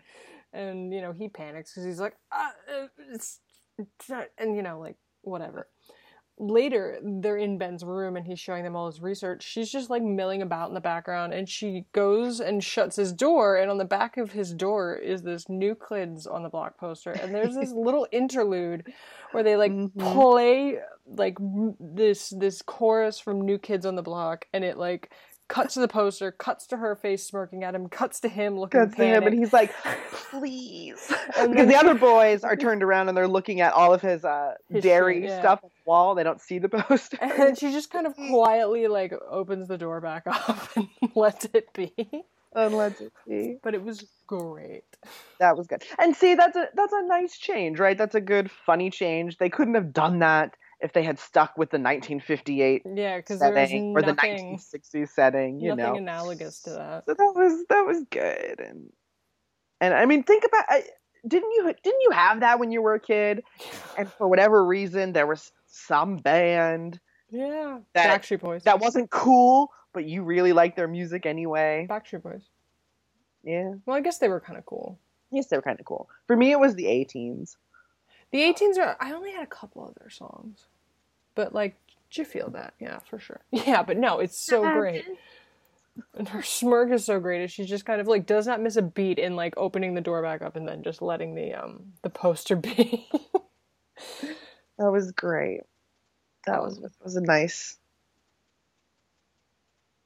And, 0.51 0.91
you 0.91 1.01
know, 1.01 1.11
he 1.11 1.30
panics 1.30 1.72
because 1.72 1.86
he's 1.86 1.99
like, 1.99 2.15
ah, 2.32 2.53
it's, 3.11 3.39
and, 4.39 4.55
you 4.55 4.63
know, 4.63 4.80
like, 4.80 4.95
whatever 5.22 5.68
later 6.40 7.00
they're 7.02 7.38
in 7.38 7.58
Ben's 7.58 7.84
room 7.84 8.16
and 8.16 8.26
he's 8.26 8.40
showing 8.40 8.64
them 8.64 8.76
all 8.76 8.88
his 8.88 9.02
research. 9.02 9.44
She's 9.44 9.72
just 9.72 9.90
like 9.90 10.04
milling 10.04 10.42
about 10.42 10.70
in 10.70 10.74
the 10.74 10.82
background 10.82 11.34
and 11.34 11.50
she 11.50 11.86
goes 11.94 12.40
and 12.40 12.64
shuts 12.64 12.96
his 12.96 13.12
door 13.12 13.58
and 13.58 13.72
on 13.72 13.78
the 13.78 13.86
back 13.86 14.18
of 14.18 14.32
his 14.32 14.54
door 14.54 14.96
is 14.96 15.24
this 15.24 15.50
new 15.50 15.76
kids 15.76 16.28
on 16.28 16.44
the 16.44 16.50
block 16.50 16.78
poster 16.78 17.12
and 17.12 17.34
there's 17.34 17.56
this 17.56 17.72
little 17.76 18.08
interlude 18.12 18.92
where 19.32 19.44
they 19.44 19.56
like 19.56 19.72
mm-hmm. 19.72 20.00
play 20.00 20.80
like 21.16 21.38
this 21.80 22.34
this 22.38 22.62
chorus 22.62 23.20
from 23.20 23.42
New 23.42 23.58
Kids 23.58 23.86
on 23.86 23.96
the 23.96 24.02
Block 24.02 24.46
and 24.54 24.64
it 24.64 24.78
like 24.78 25.12
cuts 25.48 25.76
to 25.76 25.80
the 25.80 25.88
poster, 25.88 26.32
cuts 26.32 26.68
to 26.68 26.78
her 26.78 26.95
face 26.95 27.26
smirking 27.26 27.64
at 27.64 27.74
him, 27.74 27.88
cuts 27.89 28.20
to 28.22 28.30
him 28.30 28.60
looking 28.60 28.82
at 28.82 28.93
him, 28.93 29.24
and 29.24 29.38
he's 29.38 29.54
like, 29.54 29.74
"Please," 30.32 31.12
because 31.28 31.68
the 31.68 31.76
other 31.76 31.93
boys 31.93 32.43
are 32.43 32.56
turned 32.56 32.84
around 32.84 33.10
and 33.10 33.18
they're 33.18 33.28
looking 33.28 33.62
at 33.62 33.74
all 33.74 33.93
of 33.93 34.02
his, 34.02 34.26
uh, 34.26 34.56
his 34.70 34.84
Derry 34.84 35.26
yeah. 35.26 35.39
stuff 35.39 35.60
on 35.64 35.70
the 35.70 35.89
wall. 35.89 36.16
They 36.16 36.24
don't 36.24 36.41
see 36.41 36.60
the 36.60 36.70
poster, 36.70 37.18
and 37.22 37.58
she 37.58 37.72
just 37.72 37.91
kind 37.91 38.08
of 38.08 38.16
quietly 38.16 38.88
like 38.88 39.14
opens 39.30 39.68
the 39.68 39.78
door 39.78 40.02
back 40.02 40.24
up 40.28 40.70
and 40.76 40.88
lets 41.16 41.45
it 41.54 41.72
be. 41.74 41.93
And 42.54 42.74
lets 42.74 43.02
it 43.02 43.14
be. 43.28 43.58
But 43.62 43.76
it 43.76 43.84
was 43.84 44.06
great. 44.26 44.84
That 45.39 45.58
was 45.58 45.68
good. 45.68 45.84
And 46.00 46.16
see, 46.16 46.36
that's 46.36 46.56
a 46.56 46.70
that's 46.74 46.93
a 46.93 47.06
nice 47.08 47.38
change, 47.38 47.80
right? 47.80 47.98
That's 47.98 48.16
a 48.16 48.22
good, 48.22 48.50
funny 48.50 48.89
change. 48.89 49.38
They 49.38 49.50
couldn't 49.50 49.76
have 49.76 49.93
done 49.93 50.20
that 50.20 50.56
if 50.80 50.94
they 50.94 51.04
had 51.04 51.20
stuck 51.20 51.58
with 51.58 51.70
the 51.72 51.78
1958 51.78 52.84
yeah 52.96 53.18
because 53.18 53.40
setting 53.40 53.94
or 53.96 54.02
the 54.02 54.14
1960s 54.14 55.10
setting 55.10 55.60
you 55.60 55.76
nothing 55.76 55.94
know? 55.94 55.96
analogous 55.96 56.62
to 56.62 56.70
that. 56.72 57.06
So 57.06 57.14
that 57.14 57.34
was 57.36 57.66
that 57.70 57.86
was 57.86 58.04
good 58.10 58.60
and 58.60 58.90
and 59.82 59.94
i 59.94 60.06
mean 60.06 60.24
think 60.24 60.44
about 60.46 60.66
didn't 61.28 61.52
you 61.52 61.74
didn't 61.84 62.02
you 62.02 62.12
have 62.12 62.42
that 62.42 62.60
when 62.60 62.72
you 62.72 62.82
were 62.82 62.94
a 62.94 63.00
kid? 63.00 63.44
And 63.98 64.10
for 64.10 64.28
whatever 64.28 64.64
reason 64.64 65.14
there 65.14 65.28
was 65.28 65.52
some 65.66 66.18
band 66.18 67.00
yeah 67.30 67.80
that, 67.94 68.22
Backstreet 68.22 68.40
Boys. 68.40 68.64
that 68.64 68.80
wasn't 68.80 69.10
cool 69.10 69.72
but 69.94 70.06
you 70.06 70.24
really 70.24 70.54
liked 70.54 70.76
their 70.76 70.88
music 70.88 71.26
anyway. 71.26 71.88
Backstreet 71.90 72.22
Boys. 72.24 72.44
Yeah. 73.44 73.74
Well 73.86 73.98
i 73.98 74.02
guess 74.02 74.20
they 74.20 74.30
were 74.30 74.40
kind 74.40 74.58
of 74.58 74.66
cool. 74.66 75.00
Yes 75.32 75.48
they 75.48 75.58
were 75.58 75.64
kind 75.64 75.80
of 75.80 75.86
cool. 75.86 76.08
For 76.28 76.36
me 76.36 76.52
it 76.52 76.60
was 76.60 76.76
the 76.76 76.88
A-Teens 76.88 77.58
the 78.32 78.44
A-Teens 78.44 78.78
are. 78.78 78.98
I 79.00 79.14
only 79.14 79.32
had 79.32 79.44
a 79.44 79.48
couple 79.48 79.88
of 79.88 79.96
their 79.96 80.10
songs, 80.10 80.66
but 81.36 81.54
like, 81.54 81.76
did 82.10 82.20
you 82.20 82.26
feel 82.26 82.50
that? 82.52 82.74
Yeah, 82.80 83.00
for 83.10 83.20
sure. 83.20 83.42
Yeah, 83.52 83.84
but 83.84 83.98
no, 83.98 84.20
it's 84.20 84.40
so 84.40 84.62
great. 84.62 85.06
And 86.16 86.30
her 86.30 86.44
smirk 86.44 86.92
is 86.92 87.06
so 87.06 87.20
great. 87.20 87.50
She 87.50 87.66
just 87.66 87.86
kind 87.86 88.00
of 88.00 88.08
like 88.08 88.26
does 88.26 88.46
not 88.46 88.62
miss 88.62 88.76
a 88.76 88.82
beat 88.82 89.18
in 89.18 89.36
like 89.36 89.56
opening 89.58 89.94
the 89.94 90.02
door 90.02 90.22
back 90.22 90.42
up 90.42 90.56
and 90.56 90.68
then 90.68 90.84
just 90.84 91.02
letting 91.02 91.34
the 91.34 91.54
um 91.54 91.94
the 92.04 92.10
poster 92.10 92.56
be. 92.56 93.08
that 94.78 94.92
was 94.92 95.12
great. 95.12 95.62
That 96.46 96.62
was 96.62 96.80
was 97.04 97.16
a 97.16 97.22
nice. 97.22 97.78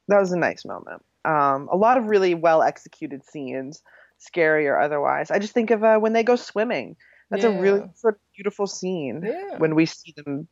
That 0.08 0.20
was 0.20 0.32
a 0.32 0.38
nice 0.40 0.66
moment. 0.66 1.04
Um, 1.24 1.70
a 1.72 1.78
lot 1.78 1.98
of 1.98 2.06
really 2.08 2.36
well 2.36 2.62
executed 2.64 3.24
scenes, 3.26 3.84
scary 4.18 4.68
or 4.68 4.80
otherwise. 4.80 5.30
I 5.30 5.40
just 5.40 5.54
think 5.54 5.72
of 5.72 5.84
uh, 5.84 5.98
when 5.98 6.14
they 6.14 6.24
go 6.24 6.36
swimming 6.36 6.96
That's 7.32 7.44
Yeah. 7.44 7.58
a 7.58 7.62
really 7.62 7.90
sort 7.96 8.16
of 8.16 8.22
beautiful 8.36 8.68
scene 8.68 9.24
Yeah. 9.26 9.58
when 9.58 9.74
we 9.74 9.86
see 9.88 10.14
them 10.16 10.48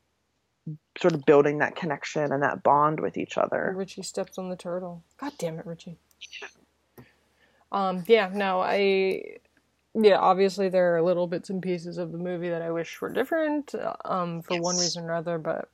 sort 0.98 1.14
of 1.14 1.26
building 1.26 1.60
that 1.60 1.76
connection 1.76 2.32
and 2.32 2.42
that 2.42 2.64
bond 2.64 3.00
with 3.02 3.18
each 3.18 3.38
other. 3.38 3.74
Richie 3.76 4.02
steps 4.04 4.38
on 4.38 4.50
the 4.50 4.56
turtle. 4.56 5.04
God 5.18 5.34
damn 5.38 5.60
it, 5.60 5.66
Richie. 5.66 5.98
Um, 7.72 8.04
yeah, 8.08 8.32
no, 8.34 8.62
I 8.62 9.38
yeah, 9.94 10.18
obviously 10.20 10.70
there 10.70 10.96
are 10.96 11.02
little 11.02 11.28
bits 11.28 11.50
and 11.50 11.62
pieces 11.62 11.98
of 11.98 12.12
the 12.12 12.18
movie 12.18 12.50
that 12.50 12.62
I 12.62 12.72
wish 12.72 13.00
were 13.02 13.10
different, 13.10 13.76
uh, 13.76 13.96
um, 14.06 14.42
for 14.42 14.60
one 14.62 14.78
reason 14.78 15.04
or 15.06 15.10
another, 15.12 15.38
but 15.38 15.70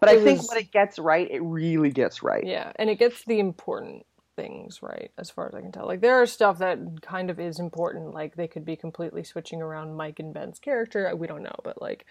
But 0.00 0.08
I 0.10 0.16
It 0.16 0.24
think 0.24 0.38
was- 0.40 0.48
when 0.48 0.58
it 0.58 0.72
gets 0.72 0.98
right, 0.98 1.30
it 1.30 1.40
really 1.40 1.90
gets 1.90 2.22
right. 2.22 2.44
yeah, 2.44 2.72
and 2.76 2.90
it 2.90 2.96
gets 2.98 3.24
the 3.24 3.38
important 3.38 4.04
things 4.40 4.80
right, 4.82 5.10
as 5.18 5.28
far 5.28 5.48
as 5.48 5.54
I 5.54 5.60
can 5.60 5.70
tell. 5.70 5.86
Like 5.86 6.00
there 6.00 6.20
are 6.22 6.26
stuff 6.26 6.58
that 6.58 6.78
kind 7.02 7.28
of 7.28 7.38
is 7.38 7.58
important, 7.58 8.14
like 8.14 8.36
they 8.36 8.48
could 8.48 8.64
be 8.64 8.74
completely 8.74 9.22
switching 9.22 9.60
around 9.60 9.96
Mike 9.96 10.18
and 10.18 10.32
Ben's 10.32 10.58
character. 10.58 11.14
We 11.14 11.26
don't 11.26 11.42
know, 11.42 11.58
but 11.62 11.82
like 11.82 12.06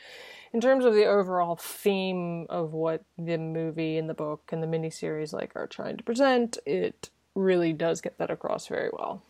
in 0.53 0.61
terms 0.61 0.85
of 0.85 0.93
the 0.93 1.05
overall 1.05 1.55
theme 1.55 2.45
of 2.49 2.73
what 2.73 3.03
the 3.17 3.37
movie 3.37 3.97
and 3.97 4.07
the 4.07 4.13
book 4.13 4.51
and 4.51 4.61
the 4.61 4.67
miniseries 4.67 5.33
like 5.33 5.53
are 5.55 5.65
trying 5.65 5.97
to 5.97 6.03
present, 6.03 6.59
it 6.67 7.09
really 7.33 7.73
does 7.73 7.99
get 7.99 8.19
that 8.19 8.29
across 8.29 8.67
very 8.67 8.89
well. 8.93 9.23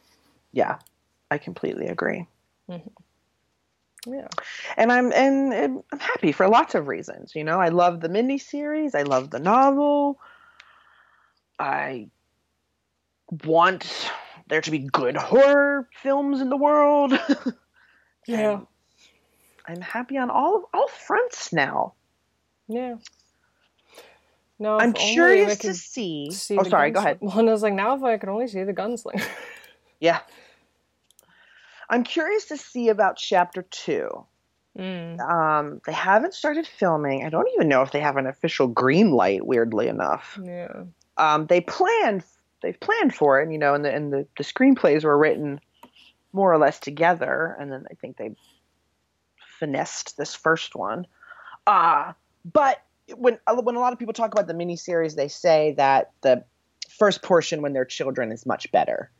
Yeah, 0.51 0.79
I 1.31 1.37
completely 1.37 1.87
agree. 1.87 2.27
Mm-hmm. 2.69 4.11
Yeah. 4.13 4.27
and 4.77 4.91
I'm 4.91 5.11
and, 5.13 5.53
and 5.53 5.83
I'm 5.91 5.99
happy 5.99 6.31
for 6.33 6.49
lots 6.49 6.75
of 6.75 6.87
reasons. 6.87 7.33
You 7.33 7.45
know, 7.45 7.59
I 7.59 7.69
love 7.69 8.01
the 8.01 8.09
miniseries. 8.09 8.93
I 8.93 9.03
love 9.03 9.29
the 9.29 9.39
novel. 9.39 10.19
I 11.59 12.09
want 13.45 14.11
there 14.47 14.61
to 14.61 14.71
be 14.71 14.79
good 14.79 15.15
horror 15.15 15.87
films 16.01 16.41
in 16.41 16.49
the 16.49 16.57
world. 16.57 17.13
Yeah. 18.27 18.59
I'm 19.67 19.81
happy 19.81 20.17
on 20.17 20.29
all 20.29 20.69
all 20.71 20.87
fronts 20.87 21.51
now. 21.51 21.93
Yeah. 22.67 22.97
No, 24.59 24.77
I'm 24.77 24.93
curious 24.93 25.57
to 25.59 25.73
see. 25.73 26.29
see 26.31 26.57
oh, 26.57 26.63
sorry. 26.63 26.91
Go 26.91 26.99
ahead. 26.99 27.17
Well, 27.21 27.39
and 27.39 27.49
I 27.49 27.51
was 27.51 27.63
like, 27.63 27.73
now 27.73 27.95
if 27.95 28.03
I 28.03 28.17
could 28.17 28.29
only 28.29 28.47
see 28.47 28.63
the 28.63 28.73
gunslinger. 28.73 29.25
Yeah. 29.99 30.19
I'm 31.89 32.03
curious 32.03 32.45
to 32.45 32.57
see 32.57 32.89
about 32.89 33.17
chapter 33.17 33.63
two. 33.63 34.25
mm. 34.77 35.19
Um, 35.19 35.81
they 35.87 35.91
haven't 35.93 36.35
started 36.35 36.67
filming. 36.67 37.25
I 37.25 37.29
don't 37.29 37.49
even 37.55 37.67
know 37.67 37.81
if 37.81 37.91
they 37.91 37.99
have 37.99 38.15
an 38.17 38.27
official 38.27 38.67
green 38.67 39.11
light. 39.11 39.45
Weirdly 39.45 39.87
enough. 39.87 40.39
Yeah. 40.43 40.83
um, 41.17 41.47
they 41.47 41.61
planned 41.61 42.23
they've 42.61 42.79
planned 42.79 43.15
for 43.15 43.39
it, 43.39 43.43
and, 43.43 43.53
you 43.53 43.59
know, 43.59 43.73
and 43.73 43.83
the 43.85 43.93
and 43.93 44.11
the, 44.13 44.27
the 44.37 44.43
screenplays 44.43 45.03
were 45.03 45.17
written 45.17 45.59
more 46.31 46.51
or 46.53 46.57
less 46.57 46.79
together, 46.79 47.55
and 47.59 47.71
then 47.71 47.85
I 47.89 47.95
think 47.95 48.17
they 48.17 48.35
finessed 49.59 50.17
this 50.17 50.35
first 50.35 50.75
one. 50.75 51.05
Uh 51.67 52.13
but 52.45 52.81
when 53.15 53.39
when 53.63 53.75
a 53.75 53.79
lot 53.79 53.93
of 53.93 53.99
people 53.99 54.13
talk 54.13 54.33
about 54.33 54.47
the 54.47 54.53
miniseries, 54.53 55.15
they 55.15 55.27
say 55.27 55.73
that 55.77 56.11
the 56.21 56.43
first 56.97 57.21
portion 57.21 57.61
when 57.61 57.73
they're 57.73 57.85
children 57.85 58.31
is 58.31 58.45
much 58.45 58.71
better. 58.71 59.11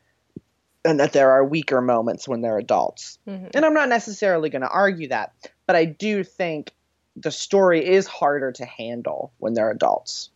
And 0.86 1.00
that 1.00 1.12
there 1.12 1.32
are 1.32 1.44
weaker 1.44 1.82
moments 1.82 2.28
when 2.28 2.42
they're 2.42 2.58
adults. 2.58 3.20
Mhm. 3.28 3.50
And 3.54 3.66
I'm 3.66 3.74
not 3.74 3.90
necessarily 3.90 4.50
going 4.50 4.62
to 4.62 4.70
argue 4.70 5.10
that, 5.10 5.34
but 5.68 5.76
I 5.76 5.86
do 5.86 6.24
think 6.24 6.74
the 7.18 7.32
story 7.32 7.86
is 7.86 8.08
harder 8.08 8.54
to 8.54 8.66
handle 8.66 9.34
when 9.40 9.54
they're 9.54 9.72
adults 9.72 10.30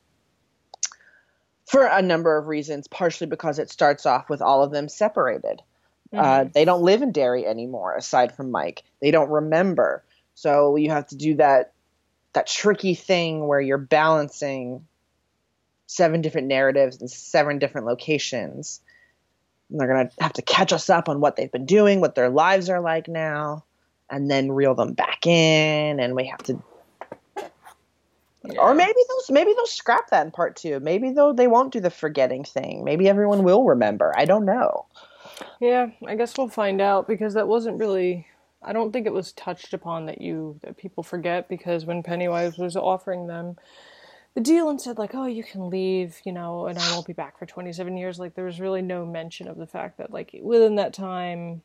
for 1.65 1.85
a 1.85 2.01
number 2.01 2.37
of 2.37 2.47
reasons, 2.47 2.87
partially 2.87 3.27
because 3.27 3.59
it 3.59 3.69
starts 3.69 4.05
off 4.05 4.29
with 4.29 4.41
all 4.41 4.63
of 4.63 4.71
them 4.71 4.89
separated. 4.89 5.61
Uh, 6.13 6.45
they 6.53 6.63
don't 6.63 6.83
live 6.83 7.01
in 7.01 7.11
Derry 7.11 7.45
anymore, 7.45 7.95
aside 7.95 8.35
from 8.35 8.51
Mike. 8.51 8.83
They 9.01 9.09
don't 9.09 9.31
remember, 9.31 10.03
so 10.35 10.75
you 10.75 10.91
have 10.91 11.07
to 11.07 11.15
do 11.15 11.35
that 11.35 11.73
that 12.33 12.47
tricky 12.47 12.95
thing 12.95 13.47
where 13.47 13.61
you're 13.61 13.77
balancing 13.77 14.85
seven 15.87 16.21
different 16.21 16.47
narratives 16.47 17.01
in 17.01 17.07
seven 17.07 17.59
different 17.59 17.87
locations. 17.87 18.81
And 19.69 19.79
they're 19.79 19.87
gonna 19.87 20.09
have 20.19 20.33
to 20.33 20.41
catch 20.41 20.73
us 20.73 20.89
up 20.89 21.09
on 21.09 21.19
what 21.19 21.35
they've 21.35 21.51
been 21.51 21.65
doing, 21.65 21.99
what 21.99 22.15
their 22.15 22.29
lives 22.29 22.69
are 22.69 22.79
like 22.79 23.07
now, 23.07 23.63
and 24.09 24.29
then 24.29 24.51
reel 24.51 24.75
them 24.75 24.93
back 24.93 25.25
in. 25.25 25.99
And 25.99 26.15
we 26.15 26.27
have 26.27 26.43
to 26.43 26.61
Yeah. 28.45 28.59
or 28.59 28.73
maybe 28.73 28.99
those 29.07 29.31
maybe 29.31 29.53
they'll 29.53 29.65
scrap 29.65 30.09
that 30.09 30.25
in 30.25 30.31
part 30.31 30.55
two. 30.57 30.79
Maybe 30.81 31.11
though 31.11 31.31
they 31.31 31.47
won't 31.47 31.71
do 31.71 31.79
the 31.79 31.89
forgetting 31.89 32.43
thing. 32.43 32.83
Maybe 32.83 33.07
everyone 33.07 33.43
will 33.43 33.63
remember. 33.63 34.13
I 34.17 34.25
don't 34.25 34.45
know. 34.45 34.85
Yeah, 35.61 35.91
I 36.05 36.15
guess 36.15 36.37
we'll 36.37 36.49
find 36.49 36.81
out 36.81 37.07
because 37.07 37.33
that 37.35 37.47
wasn't 37.47 37.79
really. 37.79 38.27
I 38.61 38.73
don't 38.73 38.91
think 38.91 39.07
it 39.07 39.13
was 39.13 39.31
touched 39.33 39.73
upon 39.73 40.05
that 40.07 40.21
you 40.21 40.59
that 40.61 40.77
people 40.77 41.03
forget 41.03 41.47
because 41.47 41.85
when 41.85 42.03
Pennywise 42.03 42.57
was 42.57 42.75
offering 42.75 43.27
them 43.27 43.57
the 44.35 44.41
deal 44.41 44.69
and 44.69 44.81
said 44.81 44.97
like, 44.97 45.13
"Oh, 45.15 45.25
you 45.25 45.43
can 45.43 45.69
leave," 45.69 46.19
you 46.25 46.31
know, 46.31 46.67
and 46.67 46.77
I 46.77 46.91
won't 46.93 47.07
be 47.07 47.13
back 47.13 47.37
for 47.37 47.45
27 47.45 47.95
years. 47.97 48.19
Like 48.19 48.35
there 48.35 48.45
was 48.45 48.59
really 48.59 48.81
no 48.81 49.05
mention 49.05 49.47
of 49.47 49.57
the 49.57 49.67
fact 49.67 49.97
that 49.99 50.11
like 50.11 50.35
within 50.41 50.75
that 50.75 50.93
time, 50.93 51.61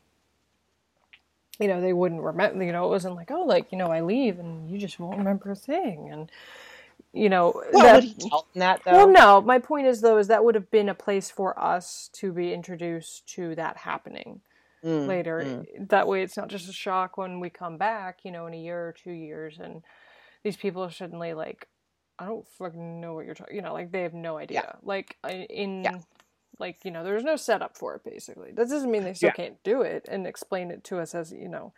you 1.59 1.67
know, 1.67 1.81
they 1.81 1.93
wouldn't 1.93 2.21
remember. 2.21 2.63
You 2.63 2.71
know, 2.71 2.85
it 2.85 2.89
wasn't 2.89 3.15
like, 3.15 3.31
"Oh, 3.31 3.43
like 3.43 3.71
you 3.71 3.77
know, 3.77 3.87
I 3.87 4.01
leave 4.01 4.39
and 4.39 4.69
you 4.69 4.77
just 4.77 4.99
won't 4.99 5.17
remember 5.17 5.51
a 5.51 5.55
thing," 5.55 6.09
and 6.11 6.31
you 7.13 7.29
know, 7.29 7.53
Well, 7.73 7.83
that- 7.83 7.95
would 7.95 8.03
he 8.03 8.13
tell 8.29 8.47
them 8.53 8.59
that 8.59 8.81
though? 8.85 8.91
well, 8.91 9.07
no. 9.09 9.41
My 9.41 9.59
point 9.59 9.87
is, 9.87 10.01
though, 10.01 10.17
is 10.17 10.27
that 10.27 10.43
would 10.43 10.55
have 10.55 10.69
been 10.71 10.89
a 10.89 10.93
place 10.95 11.29
for 11.31 11.59
us 11.59 12.09
to 12.13 12.31
be 12.31 12.53
introduced 12.53 13.27
to 13.35 13.55
that 13.55 13.77
happening 13.77 14.41
Mm, 14.83 15.07
later. 15.07 15.41
mm. 15.45 15.89
That 15.89 16.07
way, 16.07 16.23
it's 16.23 16.37
not 16.37 16.47
just 16.47 16.69
a 16.69 16.73
shock 16.73 17.17
when 17.17 17.39
we 17.41 17.49
come 17.49 17.77
back, 17.77 18.19
you 18.23 18.31
know, 18.31 18.45
in 18.47 18.53
a 18.53 18.57
year 18.57 18.87
or 18.87 18.93
two 18.93 19.11
years, 19.11 19.59
and 19.59 19.83
these 20.43 20.55
people 20.55 20.81
are 20.83 20.91
suddenly 20.91 21.33
like, 21.33 21.67
I 22.17 22.25
don't 22.25 22.47
fucking 22.47 23.01
know 23.01 23.13
what 23.13 23.25
you're 23.25 23.35
talking. 23.35 23.55
You 23.55 23.61
know, 23.61 23.73
like 23.73 23.91
they 23.91 24.03
have 24.03 24.13
no 24.13 24.37
idea. 24.37 24.77
Like 24.83 25.17
in. 25.49 25.83
Yeah. 25.83 25.99
Like 26.59 26.83
you 26.83 26.91
know, 26.91 27.05
there's 27.05 27.23
no 27.23 27.37
setup 27.37 27.77
for 27.77 27.95
it. 27.95 28.03
Basically, 28.03 28.51
that 28.51 28.67
doesn't 28.67 28.91
mean 28.91 29.05
they 29.05 29.13
still 29.13 29.27
Yeah. 29.27 29.33
can't 29.33 29.63
do 29.63 29.81
it 29.81 30.09
and 30.11 30.27
explain 30.27 30.71
it 30.71 30.83
to 30.85 30.99
us 30.99 31.15
as 31.15 31.31
you 31.31 31.47
know 31.47 31.71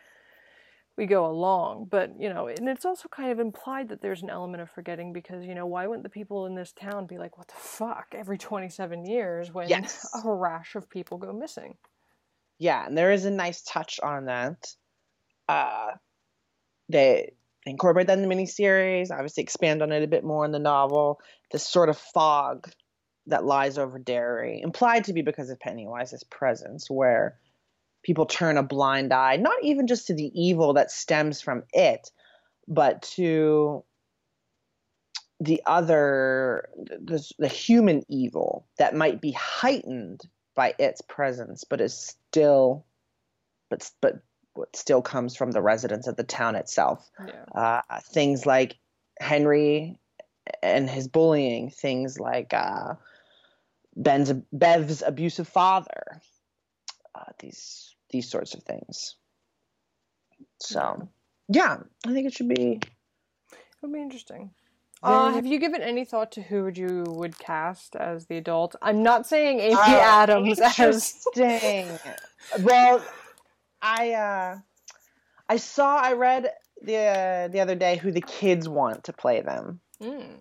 we 0.97 1.05
go 1.05 1.25
along. 1.25 1.87
But, 1.89 2.19
you 2.19 2.29
know, 2.29 2.47
and 2.47 2.67
it's 2.67 2.85
also 2.85 3.07
kind 3.09 3.31
of 3.31 3.39
implied 3.39 3.89
that 3.89 4.01
there's 4.01 4.21
an 4.21 4.29
element 4.29 4.61
of 4.61 4.69
forgetting 4.69 5.13
because, 5.13 5.45
you 5.45 5.55
know, 5.55 5.65
why 5.65 5.87
wouldn't 5.87 6.03
the 6.03 6.09
people 6.09 6.45
in 6.45 6.55
this 6.55 6.73
town 6.73 7.07
be 7.07 7.17
like, 7.17 7.37
what 7.37 7.47
the 7.47 7.55
fuck, 7.55 8.07
every 8.13 8.37
27 8.37 9.05
years 9.05 9.53
when 9.53 9.69
Yes. 9.69 10.07
a 10.25 10.31
rash 10.31 10.75
of 10.75 10.89
people 10.89 11.17
go 11.17 11.33
missing? 11.33 11.75
Yeah, 12.59 12.85
and 12.85 12.97
there 12.97 13.11
is 13.11 13.25
a 13.25 13.31
nice 13.31 13.63
touch 13.63 13.99
on 14.01 14.25
that. 14.25 14.67
Uh, 15.49 15.91
they 16.89 17.33
incorporate 17.65 18.07
that 18.07 18.19
in 18.19 18.27
the 18.27 18.33
miniseries. 18.33 19.11
Obviously, 19.11 19.43
expand 19.43 19.81
on 19.81 19.91
it 19.91 20.03
a 20.03 20.07
bit 20.07 20.23
more 20.23 20.45
in 20.45 20.51
the 20.51 20.59
novel. 20.59 21.19
This 21.51 21.67
sort 21.67 21.89
of 21.89 21.97
fog 21.97 22.71
that 23.27 23.45
lies 23.45 23.77
over 23.77 23.99
Derry, 23.99 24.61
implied 24.61 25.05
to 25.05 25.13
be 25.13 25.21
because 25.21 25.49
of 25.49 25.59
Pennywise's 25.59 26.23
presence, 26.23 26.89
where 26.89 27.37
people 28.03 28.25
turn 28.25 28.57
a 28.57 28.63
blind 28.63 29.13
eye, 29.13 29.37
not 29.37 29.63
even 29.63 29.87
just 29.87 30.07
to 30.07 30.13
the 30.13 30.31
evil 30.39 30.73
that 30.73 30.91
stems 30.91 31.41
from 31.41 31.63
it, 31.73 32.09
but 32.67 33.01
to 33.01 33.83
the 35.39 35.61
other, 35.65 36.69
the, 36.77 37.23
the 37.39 37.47
human 37.47 38.03
evil 38.07 38.67
that 38.77 38.95
might 38.95 39.21
be 39.21 39.31
heightened 39.31 40.21
by 40.55 40.73
its 40.77 41.01
presence, 41.01 41.63
but 41.63 41.81
is 41.81 41.97
still, 41.97 42.85
but 43.69 43.89
but 44.01 44.21
what 44.53 44.75
still 44.75 45.01
comes 45.01 45.35
from 45.35 45.51
the 45.51 45.61
residents 45.61 46.07
of 46.07 46.15
the 46.17 46.23
town 46.23 46.55
itself. 46.55 47.09
Yeah. 47.25 47.81
Uh, 47.89 47.99
things 48.03 48.45
like 48.45 48.77
Henry 49.19 49.97
and 50.61 50.89
his 50.89 51.07
bullying, 51.07 51.69
things 51.69 52.19
like 52.19 52.53
uh, 52.53 52.95
Ben's 53.95 54.33
Bev's 54.51 55.01
abusive 55.01 55.47
father, 55.47 56.21
uh, 57.15 57.31
these 57.39 57.90
these 58.11 58.29
sorts 58.29 58.53
of 58.53 58.63
things. 58.63 59.15
So, 60.59 61.09
yeah, 61.47 61.77
I 62.05 62.13
think 62.13 62.27
it 62.27 62.33
should 62.33 62.49
be. 62.49 62.79
It 62.81 63.59
would 63.81 63.93
be 63.93 64.01
interesting. 64.01 64.51
Uh, 65.03 65.31
have 65.31 65.47
you 65.47 65.59
given 65.59 65.81
any 65.81 66.05
thought 66.05 66.31
to 66.33 66.43
who 66.43 66.63
would 66.63 66.77
you 66.77 67.03
would 67.07 67.39
cast 67.39 67.95
as 67.95 68.27
the 68.27 68.37
adult? 68.37 68.75
I'm 68.81 69.01
not 69.01 69.25
saying 69.25 69.59
Amy 69.59 69.73
Uh, 69.73 69.99
Adams 69.99 70.59
as 70.59 70.77
Interesting. 70.77 71.99
well, 72.59 73.03
I 73.81 74.11
uh, 74.11 74.57
I 75.49 75.57
saw 75.57 75.97
I 75.97 76.13
read 76.13 76.51
the 76.83 76.97
uh, 76.97 77.47
the 77.47 77.61
other 77.61 77.73
day 77.73 77.97
who 77.97 78.11
the 78.11 78.21
kids 78.21 78.69
want 78.69 79.05
to 79.05 79.13
play 79.13 79.41
them. 79.41 79.79
Mm. 79.99 80.37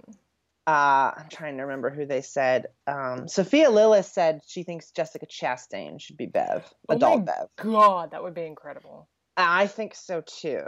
Uh, 0.71 1.13
I'm 1.17 1.29
trying 1.29 1.57
to 1.57 1.65
remember 1.65 1.91
who 1.91 2.07
they 2.07 2.23
said. 2.23 2.67
Um, 2.87 3.27
Sophia 3.27 3.71
Lillis 3.71 4.05
said 4.05 4.41
she 4.47 4.63
thinks 4.63 4.93
Jessica 4.93 5.27
Chastain 5.27 6.01
should 6.01 6.17
be 6.17 6.27
Bev, 6.27 6.65
Oh 6.89 6.95
adult 6.95 7.27
Bev. 7.27 7.49
God, 7.57 8.13
that 8.13 8.23
would 8.23 8.35
be 8.35 8.45
incredible. 8.47 9.09
I 9.37 9.67
think 9.67 9.97
so 9.97 10.23
too. 10.25 10.67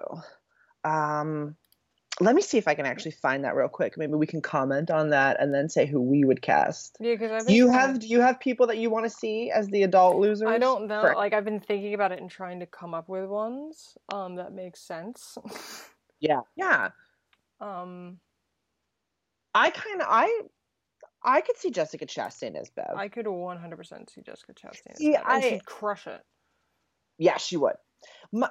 Um, 0.83 1.55
let 2.19 2.35
me 2.35 2.43
see 2.43 2.59
if 2.59 2.67
I 2.67 2.75
can 2.75 2.85
actually 2.85 3.13
find 3.13 3.45
that 3.45 3.55
real 3.55 3.69
quick. 3.69 3.97
Maybe 3.97 4.15
we 4.15 4.27
can 4.27 4.43
comment 4.43 4.91
on 4.91 5.11
that 5.11 5.41
and 5.41 5.55
then 5.55 5.69
say 5.69 5.87
who 5.87 6.01
we 6.01 6.25
would 6.25 6.43
cast. 6.43 6.97
Yeah, 6.99 7.15
because 7.15 7.49
you 7.49 7.71
have 7.71 8.01
do 8.01 8.09
you 8.09 8.23
have 8.23 8.41
people 8.41 8.67
that 8.67 8.79
you 8.79 8.91
want 8.91 9.05
to 9.05 9.11
see 9.11 9.53
as 9.53 9.69
the 9.69 9.85
adult 9.85 10.17
losers? 10.17 10.49
I 10.49 10.59
don't 10.59 10.89
know. 10.89 11.03
For- 11.03 11.15
like 11.15 11.33
I've 11.33 11.45
been 11.45 11.61
thinking 11.61 11.95
about 11.95 12.11
it 12.11 12.21
and 12.21 12.29
trying 12.29 12.59
to 12.59 12.67
come 12.67 12.93
up 12.93 13.09
with 13.09 13.27
ones 13.27 13.97
um, 14.13 14.35
that 14.35 14.53
make 14.53 14.77
sense. 14.77 15.39
yeah, 16.19 16.41
yeah. 16.57 16.89
Um, 17.61 18.19
I 19.55 19.71
kind 19.71 20.01
of 20.01 20.07
I 20.11 20.43
I 21.25 21.41
could 21.41 21.57
see 21.57 21.71
Jessica 21.71 22.07
Chastain 22.07 22.57
as 22.61 22.71
Bev. 22.71 22.95
I 22.97 23.09
could 23.09 23.27
100% 23.27 24.11
see 24.11 24.23
Jessica 24.23 24.53
Chastain. 24.53 24.97
See, 24.97 25.15
I, 25.15 25.37
and 25.37 25.45
she'd 25.45 25.65
crush 25.65 26.07
it. 26.07 26.21
Yeah, 27.19 27.37
she 27.37 27.57
would. 27.57 27.75
My, 28.33 28.51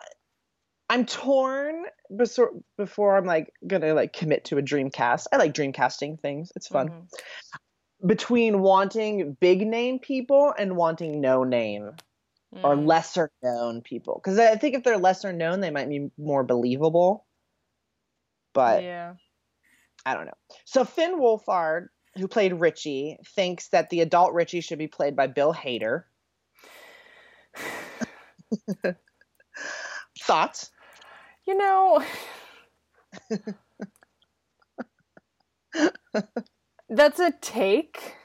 I'm 0.90 1.06
torn 1.06 1.86
before, 2.16 2.52
before 2.78 3.18
I'm 3.18 3.26
like 3.26 3.54
gonna 3.66 3.94
like 3.94 4.14
commit 4.14 4.46
to 4.46 4.58
a 4.58 4.62
dream 4.62 4.90
cast. 4.90 5.28
I 5.32 5.38
like 5.38 5.54
dream 5.54 5.74
casting 5.74 6.18
things. 6.18 6.52
It's 6.56 6.68
fun. 6.68 6.90
Mm-hmm. 6.90 8.08
Between 8.08 8.60
wanting 8.60 9.38
big 9.40 9.66
name 9.66 10.00
people 10.00 10.54
and 10.58 10.76
wanting 10.76 11.22
no 11.22 11.44
name 11.44 11.92
mm. 12.54 12.64
or 12.64 12.76
lesser 12.76 13.32
known 13.44 13.82
people, 13.82 14.20
because 14.22 14.40
I 14.40 14.56
think 14.56 14.76
if 14.76 14.84
they're 14.84 14.98
lesser 14.98 15.32
known, 15.32 15.62
they 15.62 15.72
might 15.72 15.88
be 15.88 16.10
more 16.18 16.44
believable. 16.44 17.26
But 18.54 18.84
yeah, 18.84 19.14
I 20.06 20.14
don't 20.14 20.26
know. 20.26 20.34
So 20.66 20.84
Finn 20.86 21.20
Wolfhard, 21.20 21.88
who 22.18 22.28
played 22.28 22.54
Richie, 22.54 23.18
thinks 23.36 23.70
that 23.70 23.90
the 23.90 24.02
adult 24.02 24.34
Richie 24.34 24.62
should 24.62 24.80
be 24.80 24.88
played 24.88 25.16
by 25.16 25.28
Bill 25.28 25.54
Hader. 25.54 26.04
Thoughts? 30.20 30.72
You 31.48 31.58
know, 31.58 32.04
that's 36.90 37.20
a 37.20 37.32
take. 37.42 38.16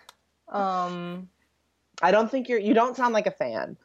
Um, 0.48 1.28
I 2.02 2.10
don't 2.10 2.30
think 2.30 2.48
you're. 2.48 2.58
You 2.58 2.74
don't 2.74 2.96
sound 2.96 3.14
like 3.14 3.26
a 3.26 3.30
fan 3.30 3.76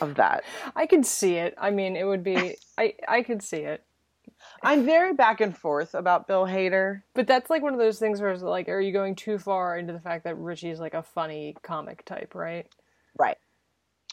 of 0.00 0.14
that. 0.16 0.44
I 0.76 0.86
could 0.86 1.04
see 1.04 1.34
it. 1.34 1.54
I 1.58 1.70
mean, 1.70 1.96
it 1.96 2.04
would 2.04 2.22
be. 2.22 2.56
I 2.78 2.94
I 3.06 3.22
could 3.22 3.42
see 3.42 3.58
it. 3.58 3.84
I'm 4.62 4.84
very 4.84 5.12
back 5.14 5.40
and 5.40 5.56
forth 5.56 5.94
about 5.94 6.26
Bill 6.26 6.44
Hader. 6.44 7.02
But 7.14 7.26
that's 7.26 7.50
like 7.50 7.62
one 7.62 7.72
of 7.72 7.78
those 7.78 7.98
things 7.98 8.20
where 8.20 8.30
it's 8.30 8.42
like, 8.42 8.68
are 8.68 8.80
you 8.80 8.92
going 8.92 9.14
too 9.14 9.38
far 9.38 9.76
into 9.78 9.92
the 9.92 10.00
fact 10.00 10.24
that 10.24 10.36
Richie's 10.36 10.80
like 10.80 10.94
a 10.94 11.02
funny 11.02 11.56
comic 11.62 12.04
type, 12.04 12.34
right? 12.34 12.66
Right. 13.18 13.36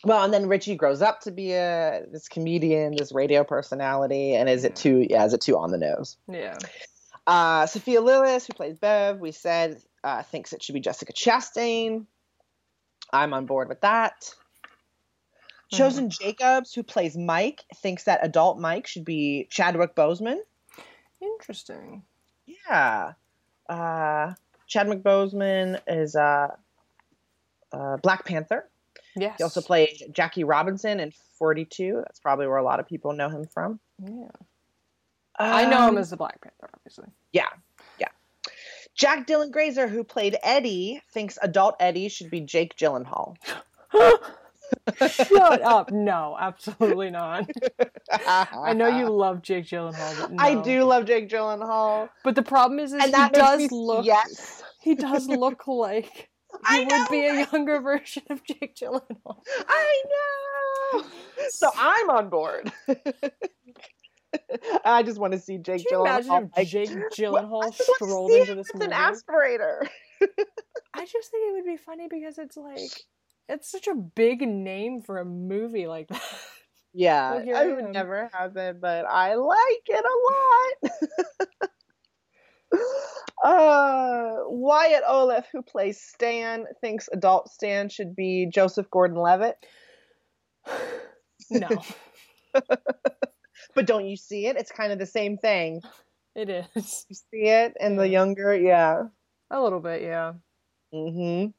Well, 0.04 0.24
and 0.24 0.34
then 0.34 0.48
Richie 0.48 0.76
grows 0.76 1.02
up 1.02 1.22
to 1.22 1.32
be 1.32 1.54
a 1.54 2.04
this 2.12 2.28
comedian, 2.28 2.96
this 2.96 3.12
radio 3.12 3.44
personality, 3.44 4.36
and 4.36 4.48
is 4.48 4.64
it 4.64 4.76
too? 4.76 5.08
Yeah, 5.10 5.26
is 5.26 5.34
it 5.34 5.42
too 5.42 5.58
on 5.58 5.72
the 5.72 5.78
nose? 5.78 6.18
Yeah. 6.32 6.58
Uh, 7.26 7.66
Sophia 7.66 8.02
Lillis, 8.02 8.46
who 8.46 8.54
plays 8.54 8.78
Bev, 8.78 9.20
we 9.20 9.32
said 9.32 9.82
uh, 10.04 10.22
thinks 10.22 10.54
it 10.54 10.62
should 10.62 10.74
be 10.74 10.80
Jessica 10.80 11.12
Chastain. 11.12 12.06
I'm 13.12 13.34
on 13.34 13.48
board 13.48 13.68
with 13.68 13.82
that. 13.82 14.34
Mm-hmm. 15.72 15.78
Chosen 15.78 16.10
Jacobs, 16.10 16.74
who 16.74 16.84
plays 16.84 17.18
Mike, 17.18 17.64
thinks 17.76 18.04
that 18.04 18.20
adult 18.24 18.60
Mike 18.60 18.88
should 18.88 19.06
be 19.06 19.48
Chadwick 19.50 19.96
Boseman. 19.96 20.38
Interesting. 21.22 22.04
Yeah. 22.46 23.14
Uh, 23.68 24.34
Chadwick 24.68 25.02
Boseman 25.02 25.80
is 25.88 26.16
uh, 26.16 26.50
uh, 27.72 27.98
Black 27.98 28.26
Panther. 28.26 28.70
Yes. 29.16 29.36
He 29.38 29.44
also 29.44 29.62
played 29.62 30.12
Jackie 30.12 30.44
Robinson 30.44 31.00
in 31.00 31.12
42. 31.40 32.02
That's 32.06 32.20
probably 32.20 32.48
where 32.48 32.58
a 32.58 32.64
lot 32.64 32.80
of 32.80 32.88
people 32.88 33.14
know 33.14 33.30
him 33.30 33.48
from. 33.48 33.80
Yeah. 34.04 34.28
Um, 35.38 35.54
I 35.54 35.66
know 35.66 35.88
him 35.88 35.98
as 35.98 36.10
the 36.10 36.18
Black 36.18 36.40
Panther, 36.42 36.70
obviously. 36.74 37.08
Yeah. 37.32 37.50
Yeah. 38.00 38.08
Jack 38.94 39.26
Dylan 39.28 39.52
Grazer, 39.52 39.88
who 39.88 40.04
played 40.04 40.38
Eddie, 40.44 41.02
thinks 41.12 41.38
adult 41.42 41.76
Eddie 41.80 42.10
should 42.10 42.30
be 42.30 42.42
Jake 42.42 42.78
Gyllenhaal. 42.78 43.36
Shut 45.08 45.62
up. 45.62 45.92
No, 45.92 46.38
absolutely 46.40 47.10
not. 47.10 47.50
I 48.12 48.74
know 48.74 48.88
you 48.88 49.10
love 49.10 49.42
Jake 49.42 49.66
Gyllenhaal, 49.66 50.22
but 50.22 50.32
no. 50.32 50.44
I 50.44 50.62
do 50.62 50.84
love 50.84 51.06
Jake 51.06 51.30
Gyllenhaal. 51.30 52.10
But 52.24 52.36
the 52.36 52.44
problem 52.44 52.80
is, 52.80 52.94
is 52.94 53.04
he 53.04 53.12
does 53.12 53.72
look 53.72 54.06
yes. 54.06 54.64
he 54.82 54.96
does 54.96 55.28
look 55.28 55.68
like 55.68 56.06
he 56.06 56.60
I 56.64 56.80
would 56.80 56.90
know, 56.90 57.08
be 57.10 57.26
a 57.26 57.48
younger 57.52 57.82
version 57.82 58.24
of 58.30 58.44
Jake 58.46 58.76
Gyllenhaal. 58.76 59.42
I 59.68 60.04
know. 60.94 61.04
So 61.50 61.70
I'm 61.76 62.10
on 62.10 62.30
board. 62.30 62.72
I 64.86 65.02
just 65.04 65.18
want 65.18 65.34
to 65.34 65.40
see 65.40 65.58
Jake 65.58 65.84
Could 65.84 65.92
you 65.92 65.98
Gyllenhaal. 65.98 66.50
Imagine 66.50 66.52
if 66.58 66.70
Jake 66.70 66.90
Gyllenhaal 67.18 67.74
strolled 67.74 68.32
into 68.32 68.56
this 68.56 68.68
movie. 68.74 68.86
an 68.86 68.92
aspirator. 68.92 69.88
I 70.94 71.06
just 71.06 71.32
think 71.32 71.50
it 71.50 71.54
would 71.54 71.66
be 71.66 71.78
funny 71.78 72.08
because 72.10 72.38
it's 72.38 72.56
like 72.58 72.92
it's 73.50 73.72
such 73.72 73.88
a 73.88 73.96
big 73.96 74.42
name 74.42 75.02
for 75.02 75.20
a 75.20 75.26
movie 75.26 75.88
like 75.88 76.08
that. 76.08 76.22
Yeah, 76.94 77.42
I 77.56 77.68
would 77.68 77.92
never 77.92 78.30
have 78.34 78.56
it, 78.58 78.80
but 78.80 79.06
I 79.06 79.36
like 79.36 79.86
it 79.88 80.06
a 80.06 80.18
lot. 80.32 81.70
uh, 83.44 84.36
Wyatt 84.48 85.04
Oleff, 85.04 85.46
who 85.52 85.62
plays 85.62 86.02
Stan, 86.02 86.66
thinks 86.82 87.10
adult 87.12 87.50
Stan 87.50 87.90
should 87.90 88.16
be 88.16 88.50
Joseph 88.52 88.90
Gordon-Levitt. 88.90 89.58
no. 91.52 91.70
but 92.54 93.86
don't 93.86 94.06
you 94.06 94.16
see 94.16 94.48
it? 94.48 94.56
It's 94.58 94.72
kind 94.72 94.92
of 94.92 95.00
the 95.00 95.06
same 95.06 95.38
thing. 95.38 95.82
It 96.34 96.50
is. 96.50 97.06
You 97.10 97.16
see 97.16 97.50
it 97.50 97.74
in 97.80 97.94
yeah. 97.94 97.98
the 97.98 98.08
younger, 98.08 98.56
yeah. 98.56 99.04
A 99.52 99.62
little 99.62 99.80
bit, 99.80 100.02
yeah. 100.02 100.34
Mm-hmm. 100.94 101.52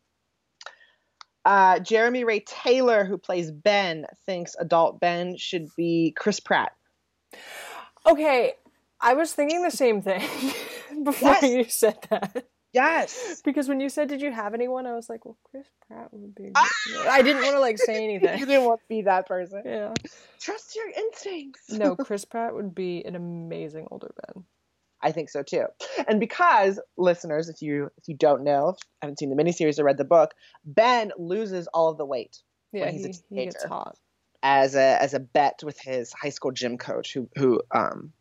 Uh, 1.47 1.79
Jeremy 1.79 2.25
Ray 2.25 2.41
Taylor, 2.41 3.05
who 3.05 3.19
plays 3.19 3.53
Ben, 3.53 4.05
thinks 4.27 4.57
adult 4.59 4.99
Ben 4.99 5.37
should 5.37 5.69
be 5.77 6.13
Chris 6.17 6.41
Pratt. 6.41 6.73
Okay, 8.05 8.55
I 9.01 9.15
was 9.15 9.33
thinking 9.33 9.63
the 9.63 9.71
same 9.71 10.03
thing 10.03 10.21
before 11.05 11.31
yes. 11.31 11.43
you 11.45 11.65
said 11.65 11.99
that. 12.11 12.47
Yes. 12.73 13.41
Because 13.45 13.69
when 13.69 13.81
you 13.81 13.89
said, 13.89 14.09
"Did 14.09 14.21
you 14.21 14.33
have 14.33 14.55
anyone?" 14.55 14.87
I 14.87 14.95
was 14.95 15.09
like, 15.09 15.25
"Well, 15.25 15.39
Chris 15.45 15.67
Pratt 15.87 16.13
would 16.13 16.35
be." 16.35 16.51
Ah! 16.55 16.69
I 17.09 17.23
didn't 17.23 17.43
want 17.43 17.55
to 17.55 17.61
like 17.61 17.79
say 17.79 18.03
anything. 18.05 18.39
you 18.39 18.45
didn't 18.45 18.65
want 18.65 18.81
to 18.81 18.87
be 18.89 19.03
that 19.03 19.27
person. 19.27 19.63
Yeah. 19.65 19.95
Trust 20.41 20.75
your 20.75 20.91
instincts. 20.91 21.71
no, 21.71 21.95
Chris 22.07 22.25
Pratt 22.25 22.55
would 22.55 22.75
be 22.75 23.05
an 23.05 23.15
amazing 23.15 23.87
older 23.91 24.13
Ben. 24.27 24.45
I 25.03 25.13
think 25.13 25.31
so 25.31 25.43
too. 25.43 25.67
And 26.09 26.21
because 26.21 26.81
listeners, 26.97 27.49
if 27.49 27.63
you 27.63 27.91
if 27.99 28.09
you 28.09 28.17
don't 28.17 28.45
know, 28.45 28.71
if 28.71 28.77
haven't 29.03 29.19
seen 29.19 29.31
the 29.31 29.37
miniseries 29.37 29.79
or 29.79 29.85
read 29.85 29.99
the 29.99 30.05
book, 30.05 30.33
Ben 30.65 31.13
loses 31.19 31.67
all 31.69 31.89
of 31.89 31.99
the 31.99 32.07
weight 32.07 32.39
yeah, 32.73 32.87
when 32.87 32.93
he's 32.93 33.05
he, 33.05 33.11
a 33.11 33.13
teenager. 33.13 33.29
He 33.31 33.45
gets 33.47 33.65
hot. 33.65 33.99
As 34.43 34.75
a 34.75 35.03
as 35.03 35.15
a 35.15 35.21
bet 35.21 35.61
with 35.65 35.79
his 35.81 36.13
high 36.13 36.31
school 36.31 36.53
gym 36.53 36.79
coach 36.79 37.13
who 37.13 37.29
who 37.37 37.63
um 37.73 38.13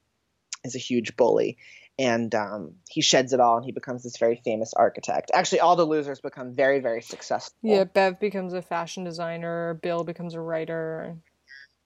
is 0.65 0.75
a 0.75 0.79
huge 0.79 1.15
bully. 1.15 1.57
And 1.97 2.35
um, 2.35 2.73
he 2.89 2.99
sheds 2.99 3.31
it 3.31 3.39
all 3.39 3.55
and 3.55 3.65
he 3.65 3.71
becomes 3.71 4.03
this 4.03 4.17
very 4.17 4.41
famous 4.43 4.73
architect. 4.73 5.31
Actually, 5.33 5.61
all 5.61 5.77
the 5.77 5.85
losers 5.85 6.19
become 6.19 6.53
very, 6.53 6.81
very 6.81 7.01
successful. 7.01 7.55
Yeah, 7.63 7.85
Bev 7.85 8.19
becomes 8.19 8.51
a 8.51 8.61
fashion 8.61 9.05
designer, 9.05 9.79
Bill 9.81 10.03
becomes 10.03 10.33
a 10.33 10.41
writer. 10.41 11.15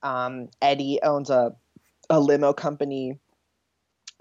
Um, 0.01 0.49
Eddie 0.63 0.99
owns 1.03 1.29
a, 1.29 1.55
a 2.09 2.19
limo 2.19 2.53
company 2.53 3.19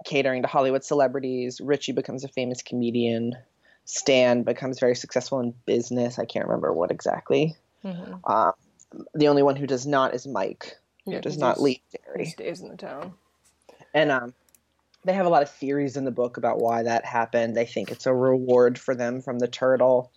catering 0.04 0.42
to 0.42 0.48
Hollywood 0.48 0.84
celebrities. 0.84 1.60
Richie 1.60 1.92
becomes 1.92 2.24
a 2.24 2.28
famous 2.28 2.62
comedian. 2.62 3.36
Stan 3.84 4.42
becomes 4.42 4.80
very 4.80 4.94
successful 4.94 5.40
in 5.40 5.54
business. 5.66 6.18
I 6.18 6.24
can't 6.24 6.46
remember 6.46 6.72
what 6.72 6.90
exactly. 6.90 7.56
Mm-hmm. 7.84 8.14
Uh, 8.24 8.52
the 9.14 9.28
only 9.28 9.42
one 9.42 9.56
who 9.56 9.66
does 9.66 9.86
not 9.86 10.14
is 10.14 10.26
Mike, 10.26 10.76
who 11.04 11.12
yeah, 11.12 11.20
does 11.20 11.38
not 11.38 11.60
leave 11.60 11.80
Derry. 11.92 12.24
He 12.24 12.30
stays 12.30 12.60
in 12.60 12.68
the 12.68 12.76
town. 12.76 13.14
And 13.94 14.10
um, 14.10 14.34
they 15.04 15.14
have 15.14 15.26
a 15.26 15.30
lot 15.30 15.42
of 15.42 15.50
theories 15.50 15.96
in 15.96 16.04
the 16.04 16.10
book 16.10 16.36
about 16.36 16.58
why 16.58 16.82
that 16.82 17.04
happened. 17.04 17.56
They 17.56 17.66
think 17.66 17.90
it's 17.90 18.06
a 18.06 18.14
reward 18.14 18.78
for 18.78 18.94
them 18.94 19.22
from 19.22 19.38
the 19.38 19.48
turtle, 19.48 20.12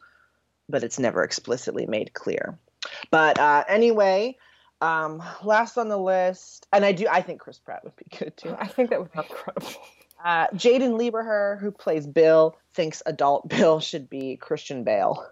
but 0.68 0.84
it's 0.84 0.99
never 0.99 1.24
explicitly 1.24 1.86
made 1.86 2.14
clear. 2.14 2.58
But 3.10 3.40
uh, 3.40 3.64
anyway, 3.68 4.38
um, 4.82 5.24
last 5.44 5.78
on 5.78 5.90
the 5.90 5.98
list, 5.98 6.68
and 6.74 6.84
I 6.84 6.91
do, 6.91 7.08
I 7.10 7.22
think 7.22 7.40
Chris 7.40 7.60
Pratt 7.60 7.84
would 7.84 7.95
be 7.95 8.06
good 8.18 8.36
too. 8.36 8.56
I 8.58 8.68
think 8.68 8.90
that 8.90 8.99
would 8.99 9.12
be 9.12 9.20
incredible. 9.20 9.82
Uh, 10.24 10.48
Jaeden 10.48 10.99
Lieberher, 10.99 11.60
who 11.60 11.72
plays 11.72 12.06
Bill, 12.06 12.56
thinks 12.74 13.02
adult 13.06 13.48
Bill 13.49 13.80
should 13.80 14.10
be 14.10 14.38
Christian 14.38 14.84
Bale. 14.84 15.26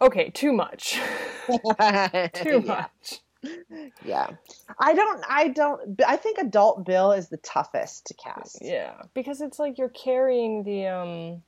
Okay, 0.00 0.30
too 0.30 0.52
much. 0.52 0.98
too 2.34 2.60
much. 2.62 3.20
Yeah. 4.04 4.30
I 4.78 4.94
don't 4.94 5.22
I 5.28 5.48
don't 5.48 6.00
I 6.06 6.16
think 6.16 6.38
adult 6.38 6.86
Bill 6.86 7.12
is 7.12 7.28
the 7.28 7.36
toughest 7.36 8.06
to 8.06 8.14
cast. 8.14 8.58
Yeah, 8.62 8.94
because 9.12 9.42
it's 9.42 9.58
like 9.58 9.76
you're 9.76 9.90
carrying 9.90 10.64
the 10.64 10.86
um 10.86 11.42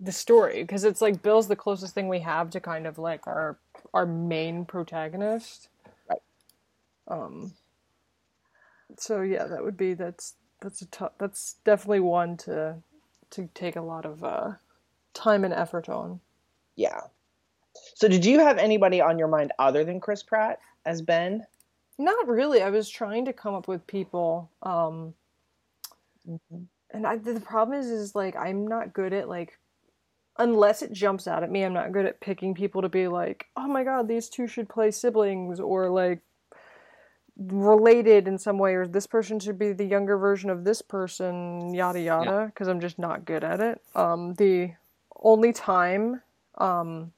the 0.00 0.12
story 0.12 0.62
because 0.62 0.84
it's 0.84 1.00
like 1.00 1.22
Bill's 1.22 1.48
the 1.48 1.56
closest 1.56 1.94
thing 1.94 2.08
we 2.08 2.20
have 2.20 2.50
to 2.50 2.60
kind 2.60 2.86
of 2.86 2.98
like 2.98 3.26
our 3.26 3.56
our 3.94 4.06
main 4.06 4.64
protagonist. 4.64 5.68
Right. 6.08 6.22
Um. 7.08 7.52
So 8.98 9.22
yeah, 9.22 9.46
that 9.46 9.64
would 9.64 9.76
be 9.76 9.94
that's 9.94 10.34
that's 10.60 10.82
a 10.82 10.86
tough. 10.86 11.12
That's 11.18 11.56
definitely 11.64 12.00
one 12.00 12.36
to 12.38 12.76
to 13.30 13.48
take 13.54 13.76
a 13.76 13.80
lot 13.80 14.04
of 14.04 14.22
uh, 14.22 14.52
time 15.14 15.44
and 15.44 15.52
effort 15.52 15.88
on. 15.88 16.20
Yeah. 16.76 17.00
So, 17.94 18.08
did 18.08 18.24
you 18.24 18.40
have 18.40 18.58
anybody 18.58 19.00
on 19.00 19.18
your 19.18 19.28
mind 19.28 19.52
other 19.58 19.84
than 19.84 20.00
Chris 20.00 20.22
Pratt 20.22 20.60
as 20.84 21.02
Ben? 21.02 21.46
Not 21.98 22.28
really. 22.28 22.62
I 22.62 22.70
was 22.70 22.88
trying 22.88 23.24
to 23.24 23.32
come 23.32 23.54
up 23.54 23.68
with 23.68 23.86
people, 23.86 24.50
um, 24.62 25.14
mm-hmm. 26.28 26.64
and 26.90 27.06
I, 27.06 27.16
the 27.16 27.40
problem 27.40 27.78
is, 27.78 27.86
is 27.86 28.14
like 28.14 28.36
I'm 28.36 28.66
not 28.66 28.92
good 28.92 29.12
at 29.12 29.28
like 29.28 29.58
unless 30.38 30.82
it 30.82 30.92
jumps 30.92 31.26
out 31.26 31.42
at 31.42 31.50
me. 31.50 31.64
I'm 31.64 31.72
not 31.72 31.92
good 31.92 32.06
at 32.06 32.20
picking 32.20 32.54
people 32.54 32.82
to 32.82 32.88
be 32.88 33.08
like, 33.08 33.46
oh 33.56 33.66
my 33.66 33.84
god, 33.84 34.08
these 34.08 34.28
two 34.28 34.46
should 34.46 34.68
play 34.68 34.90
siblings, 34.90 35.60
or 35.60 35.88
like 35.88 36.20
related 37.36 38.26
in 38.26 38.38
some 38.38 38.58
way, 38.58 38.74
or 38.74 38.86
this 38.86 39.06
person 39.06 39.38
should 39.38 39.58
be 39.58 39.72
the 39.72 39.84
younger 39.84 40.16
version 40.16 40.50
of 40.50 40.64
this 40.64 40.82
person, 40.82 41.74
yada 41.74 42.00
yada. 42.00 42.46
Because 42.46 42.66
yeah. 42.68 42.72
I'm 42.72 42.80
just 42.80 42.98
not 42.98 43.24
good 43.24 43.44
at 43.44 43.60
it. 43.60 43.80
Um, 43.94 44.34
the 44.34 44.72
only 45.22 45.52
time 45.52 46.22
um, 46.58 47.12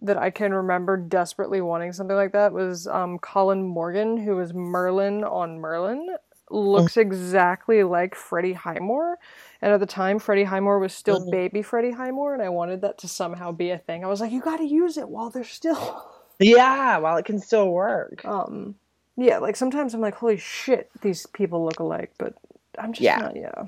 that 0.00 0.16
I 0.16 0.30
can 0.30 0.52
remember 0.52 0.96
desperately 0.96 1.60
wanting 1.60 1.92
something 1.92 2.16
like 2.16 2.32
that 2.32 2.52
was 2.52 2.86
um, 2.86 3.18
Colin 3.18 3.62
Morgan, 3.62 4.16
who 4.16 4.36
was 4.36 4.52
Merlin 4.52 5.24
on 5.24 5.58
Merlin, 5.58 6.16
looks 6.50 6.96
oh. 6.96 7.00
exactly 7.00 7.82
like 7.82 8.14
Freddie 8.14 8.52
Highmore. 8.52 9.18
And 9.62 9.72
at 9.72 9.80
the 9.80 9.86
time, 9.86 10.18
Freddie 10.18 10.44
Highmore 10.44 10.78
was 10.78 10.92
still 10.92 11.20
mm-hmm. 11.20 11.30
baby 11.30 11.62
Freddie 11.62 11.92
Highmore, 11.92 12.34
and 12.34 12.42
I 12.42 12.48
wanted 12.48 12.82
that 12.82 12.98
to 12.98 13.08
somehow 13.08 13.52
be 13.52 13.70
a 13.70 13.78
thing. 13.78 14.04
I 14.04 14.08
was 14.08 14.20
like, 14.20 14.32
you 14.32 14.40
got 14.40 14.58
to 14.58 14.64
use 14.64 14.96
it 14.96 15.08
while 15.08 15.30
they're 15.30 15.44
still. 15.44 16.04
Yeah, 16.38 16.98
while 16.98 17.16
it 17.16 17.24
can 17.24 17.38
still 17.38 17.70
work. 17.70 18.22
Um, 18.26 18.74
yeah, 19.16 19.38
like 19.38 19.56
sometimes 19.56 19.94
I'm 19.94 20.02
like, 20.02 20.16
holy 20.16 20.36
shit, 20.36 20.90
these 21.00 21.24
people 21.26 21.64
look 21.64 21.78
alike, 21.78 22.12
but 22.18 22.34
I'm 22.78 22.92
just 22.92 23.00
yeah. 23.00 23.16
not. 23.16 23.36
Yeah. 23.36 23.64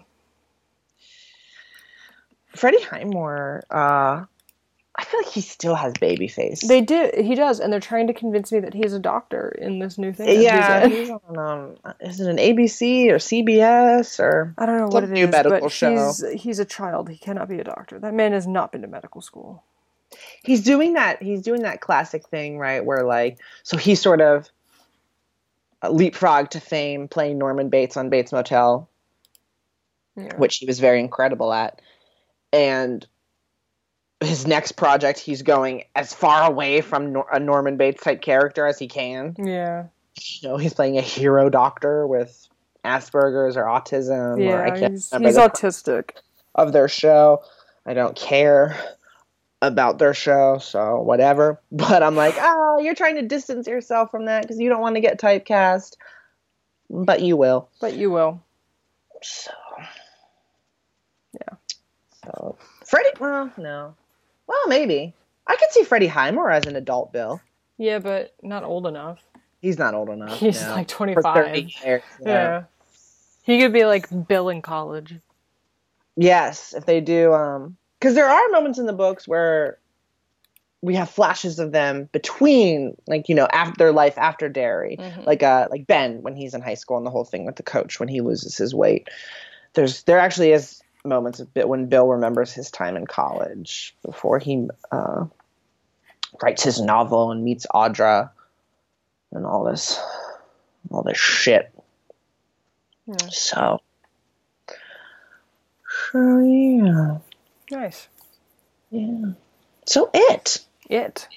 Freddie 2.55 2.83
Highmore, 2.83 3.65
uh, 3.71 4.27
I 4.99 5.05
feel 5.05 5.21
like 5.21 5.33
he 5.33 5.43
still 5.43 5.77
has 5.77 5.93
baby 6.01 6.27
face. 6.27 6.67
They 6.67 6.81
do. 6.81 7.09
He 7.17 7.37
does, 7.37 7.61
and 7.61 7.73
they're 7.73 7.79
trying 7.79 8.09
to 8.09 8.13
convince 8.13 8.51
me 8.51 8.59
that 8.59 8.75
he's 8.75 8.93
a 8.93 8.99
doctor 8.99 9.49
in 9.51 9.79
this 9.79 9.97
new 9.97 10.13
thing. 10.13 10.43
Yeah, 10.43 10.89
he's 10.89 11.09
on, 11.09 11.39
um, 11.39 11.95
is 12.01 12.19
it 12.19 12.29
an 12.29 12.39
ABC 12.39 13.09
or 13.09 13.19
CBS 13.19 14.19
or 14.19 14.55
I 14.59 14.67
don't 14.67 14.79
know 14.79 14.89
what 14.89 15.05
it 15.05 15.17
is, 15.17 15.31
medical 15.31 15.69
show. 15.69 16.07
He's, 16.09 16.43
he's 16.43 16.59
a 16.59 16.65
child. 16.65 17.09
He 17.09 17.17
cannot 17.17 17.49
be 17.49 17.61
a 17.61 17.65
doctor. 17.65 18.01
That 18.01 18.13
man 18.13 18.33
has 18.33 18.49
not 18.49 18.73
been 18.73 18.83
to 18.83 18.89
medical 18.89 19.21
school. 19.21 19.63
He's 20.43 20.65
doing 20.65 20.95
that. 20.95 21.23
He's 21.23 21.43
doing 21.43 21.63
that 21.63 21.81
classic 21.81 22.27
thing, 22.27 22.59
right? 22.59 22.85
Where 22.85 23.05
like, 23.05 23.39
so 23.63 23.77
he 23.77 23.95
sort 23.95 24.21
of 24.21 24.51
leapfrog 25.89 26.51
to 26.51 26.61
fame 26.61 27.07
playing 27.07 27.39
Norman 27.39 27.69
Bates 27.69 27.97
on 27.97 28.11
Bates 28.11 28.33
Motel, 28.33 28.89
yeah. 30.17 30.35
which 30.39 30.57
he 30.57 30.67
was 30.67 30.81
very 30.81 30.99
incredible 30.99 31.53
at, 31.53 31.81
and 32.53 33.07
his 34.21 34.47
next 34.47 34.73
project, 34.73 35.19
he's 35.19 35.43
going 35.43 35.85
as 35.95 36.13
far 36.13 36.49
away 36.49 36.81
from 36.81 37.13
Nor- 37.13 37.29
a 37.33 37.39
Norman 37.39 37.77
Bates 37.77 38.03
type 38.03 38.21
character 38.21 38.67
as 38.67 38.79
he 38.79 38.89
can. 38.89 39.37
Yeah. 39.39 39.87
You 40.17 40.49
know, 40.49 40.57
he's 40.57 40.75
playing 40.75 40.99
a 40.99 41.03
hero 41.03 41.49
doctor 41.49 42.07
with 42.07 42.49
Asperger's 42.85 43.57
or 43.57 43.65
autism. 43.65 44.43
Yeah, 44.43 44.55
or 44.55 44.65
I 44.65 44.71
can't 44.71 44.93
he's, 44.93 45.11
he's 45.11 45.37
autistic. 45.37 46.11
Of 46.55 46.73
their 46.73 46.89
show, 46.89 47.43
I 47.87 47.95
don't 47.95 48.17
care 48.17 48.77
about 49.63 49.99
their 49.99 50.15
show, 50.15 50.59
so 50.59 51.01
whatever. 51.01 51.61
But 51.71 52.03
I'm 52.03 52.17
like, 52.17 52.35
oh, 52.39 52.81
you're 52.83 52.97
trying 52.97 53.17
to 53.17 53.23
distance 53.23 53.69
yourself 53.69 54.11
from 54.11 54.25
that 54.25 54.43
because 54.43 54.59
you 54.59 54.69
don't 54.69 54.81
want 54.81 54.97
to 54.97 55.01
get 55.01 55.21
typecast, 55.21 55.97
but 56.91 57.21
you 57.23 57.37
will. 57.37 57.69
But 57.81 57.95
you 57.95 58.11
will. 58.11 58.43
So. 59.23 59.53
Yeah. 61.35 61.57
So 62.25 62.57
Freddie, 62.85 63.11
well, 63.21 63.53
no. 63.57 63.95
Well, 64.49 64.67
maybe. 64.67 65.15
I 65.47 65.57
could 65.57 65.71
see 65.71 65.85
Freddie 65.85 66.09
Highmore 66.09 66.51
as 66.51 66.67
an 66.67 66.75
adult 66.75 67.13
Bill. 67.13 67.41
Yeah, 67.77 68.01
but 68.01 68.35
not 68.43 68.65
old 68.65 68.87
enough. 68.87 69.21
He's 69.61 69.79
not 69.79 69.95
old 69.95 70.09
enough. 70.09 70.39
He's 70.39 70.63
no. 70.63 70.73
like 70.73 70.89
25. 70.89 71.57
Years, 71.57 71.73
yeah. 71.85 72.03
yeah. 72.21 72.65
He 73.43 73.61
could 73.61 73.73
be 73.73 73.85
like 73.85 74.09
Bill 74.27 74.49
in 74.49 74.63
college. 74.63 75.15
Yes, 76.17 76.75
if 76.75 76.85
they 76.85 77.01
do 77.01 77.33
um 77.33 77.77
cuz 78.01 78.15
there 78.15 78.29
are 78.29 78.49
moments 78.51 78.79
in 78.79 78.87
the 78.87 78.93
books 78.93 79.29
where 79.29 79.79
we 80.81 80.95
have 80.95 81.09
flashes 81.09 81.59
of 81.59 81.73
them 81.73 82.09
between 82.13 82.97
like 83.07 83.29
you 83.29 83.35
know 83.35 83.49
after 83.53 83.79
their 83.79 83.93
life 83.93 84.19
after 84.19 84.49
Derry. 84.49 84.97
Mm-hmm. 84.99 85.23
Like 85.23 85.43
uh 85.43 85.69
like 85.71 85.87
Ben 85.87 86.23
when 86.23 86.37
he's 86.37 86.55
in 86.55 86.61
high 86.61 86.75
school 86.75 86.97
and 86.97 87.07
the 87.07 87.11
whole 87.11 87.25
thing 87.25 87.45
with 87.47 87.57
the 87.57 87.63
coach 87.63 88.01
when 88.01 88.09
he 88.09 88.21
loses 88.21 88.57
his 88.57 88.75
weight. 88.75 89.09
There's 89.75 90.03
there 90.05 90.19
actually 90.19 90.53
is 90.53 90.83
moments 91.05 91.41
of 91.41 91.53
bit 91.55 91.69
when 91.69 91.87
Bill 91.87 92.07
remembers 92.07 92.53
his 92.53 92.71
time 92.71 92.97
in 92.97 93.07
college 93.07 93.95
before 94.05 94.39
he 94.39 94.69
uh, 94.91 95.27
writes 96.43 96.63
his 96.63 96.81
novel 96.81 97.31
and 97.31 97.45
meets 97.45 97.67
Audra 97.75 98.31
and 99.33 99.47
all 99.47 99.65
this 99.65 100.01
all 100.91 101.03
this 101.03 101.19
shit. 101.19 101.73
Yeah. 103.07 103.17
So, 103.31 103.81
so 106.11 106.39
yeah. 106.41 107.19
Nice. 107.71 108.09
Yeah. 108.91 109.33
So 109.87 110.11
it. 110.13 110.65
It. 110.89 111.29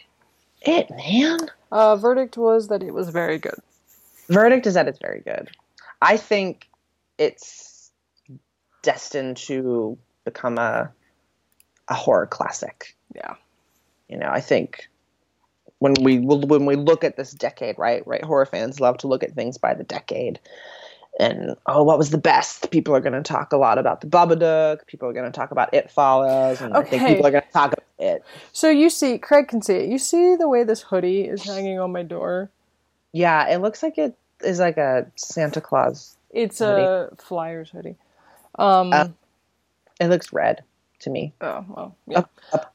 It, 0.62 0.90
man. 0.90 1.40
Uh, 1.72 1.96
verdict 1.96 2.38
was 2.38 2.68
that 2.68 2.84
it 2.84 2.94
was 2.94 3.10
very 3.10 3.38
good. 3.38 3.60
Verdict 4.28 4.68
is 4.68 4.76
that 4.76 4.88
it's 4.88 5.00
very 5.00 5.22
good. 5.22 5.50
I 6.02 6.18
think 6.18 6.68
it's 7.18 7.71
destined 8.82 9.38
to 9.38 9.98
become 10.26 10.58
a 10.58 10.92
a 11.88 11.94
horror 11.94 12.26
classic. 12.26 12.96
Yeah. 13.14 13.36
You 14.08 14.18
know, 14.18 14.30
I 14.30 14.42
think 14.42 14.90
when 15.80 15.94
we 16.02 16.20
when 16.20 16.66
we 16.66 16.76
look 16.76 17.04
at 17.04 17.18
this 17.18 17.32
decade, 17.32 17.78
right? 17.78 18.06
Right, 18.06 18.24
horror 18.24 18.46
fans 18.46 18.80
love 18.80 18.98
to 19.00 19.08
look 19.08 19.24
at 19.24 19.34
things 19.34 19.58
by 19.58 19.74
the 19.74 19.84
decade. 19.84 20.40
And 21.20 21.56
oh, 21.66 21.84
what 21.84 21.98
was 21.98 22.10
the 22.10 22.18
best? 22.18 22.72
People 22.72 22.96
are 22.96 23.02
going 23.02 23.14
to 23.14 23.22
talk 23.22 23.52
a 23.52 23.58
lot 23.58 23.78
about 23.78 24.00
the 24.00 24.08
Babadook. 24.08 24.88
People 24.88 25.10
are 25.10 25.14
going 25.14 25.26
to 25.26 25.32
talk 25.32 25.52
about 25.52 25.74
It 25.74 25.92
Follows, 25.92 26.62
and 26.62 26.74
okay. 26.74 26.88
I 26.88 26.90
think 26.90 27.08
people 27.08 27.28
are 27.28 27.32
going 27.32 27.44
to 27.44 27.52
talk 27.52 27.74
about 27.74 27.86
it. 28.00 28.24
So 28.54 28.70
you 28.70 28.90
see, 28.90 29.18
Craig 29.18 29.50
can 29.50 29.62
see 29.62 29.76
it. 29.76 29.90
You 29.90 29.98
see 29.98 30.36
the 30.36 30.48
way 30.48 30.64
this 30.64 30.82
hoodie 30.82 31.24
is 31.24 31.44
hanging 31.44 31.80
on 31.80 31.92
my 31.92 32.04
door. 32.04 32.50
Yeah, 33.12 33.50
it 33.50 33.58
looks 33.58 33.84
like 33.84 33.98
it 33.98 34.16
is 34.42 34.60
like 34.60 34.78
a 34.78 35.06
Santa 35.16 35.60
Claus. 35.60 36.16
It's 36.30 36.60
hoodie. 36.60 36.82
a 36.82 37.10
Flyers 37.18 37.70
hoodie. 37.72 37.98
Um, 38.58 38.94
uh, 38.94 39.08
it 40.00 40.08
looks 40.08 40.34
red 40.34 40.64
to 41.00 41.10
me. 41.10 41.34
Oh 41.42 41.66
well, 41.68 41.98
yeah. 42.08 42.24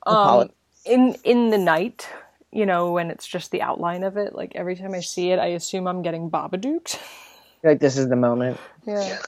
um, 0.06 0.50
in 0.84 1.16
in 1.24 1.50
the 1.50 1.58
night, 1.58 2.08
you 2.52 2.66
know, 2.66 2.92
when 2.92 3.10
it's 3.10 3.26
just 3.26 3.50
the 3.50 3.62
outline 3.62 4.02
of 4.02 4.16
it, 4.16 4.34
like 4.34 4.52
every 4.54 4.76
time 4.76 4.94
I 4.94 5.00
see 5.00 5.30
it, 5.30 5.38
I 5.38 5.46
assume 5.46 5.86
I'm 5.86 6.02
getting 6.02 6.30
Babadooked. 6.30 6.98
like 7.62 7.80
this 7.80 7.96
is 7.96 8.08
the 8.08 8.16
moment. 8.16 8.58
Yeah. 8.86 9.18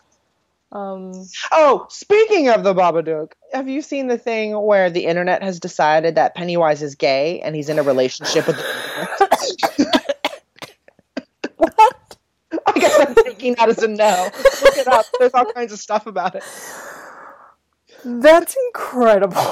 Um, 0.70 1.12
oh, 1.50 1.86
speaking 1.88 2.48
of 2.50 2.62
the 2.62 2.74
Babadook, 2.74 3.32
have 3.54 3.68
you 3.68 3.80
seen 3.80 4.06
the 4.06 4.18
thing 4.18 4.52
where 4.60 4.90
the 4.90 5.06
internet 5.06 5.42
has 5.42 5.58
decided 5.58 6.14
that 6.16 6.34
Pennywise 6.34 6.82
is 6.82 6.94
gay 6.94 7.40
and 7.40 7.56
he's 7.56 7.70
in 7.70 7.78
a 7.78 7.82
relationship 7.82 8.46
with? 8.46 8.56
The- 11.18 11.56
what? 11.56 12.16
I 12.66 13.27
that 13.56 13.68
as 13.68 13.82
a 13.82 13.88
no. 13.88 14.30
Look 14.62 14.76
it 14.76 14.86
up. 14.88 15.06
There's 15.18 15.34
all 15.34 15.52
kinds 15.52 15.72
of 15.72 15.78
stuff 15.78 16.06
about 16.06 16.34
it. 16.34 16.44
That's 18.04 18.56
incredible. 18.68 19.42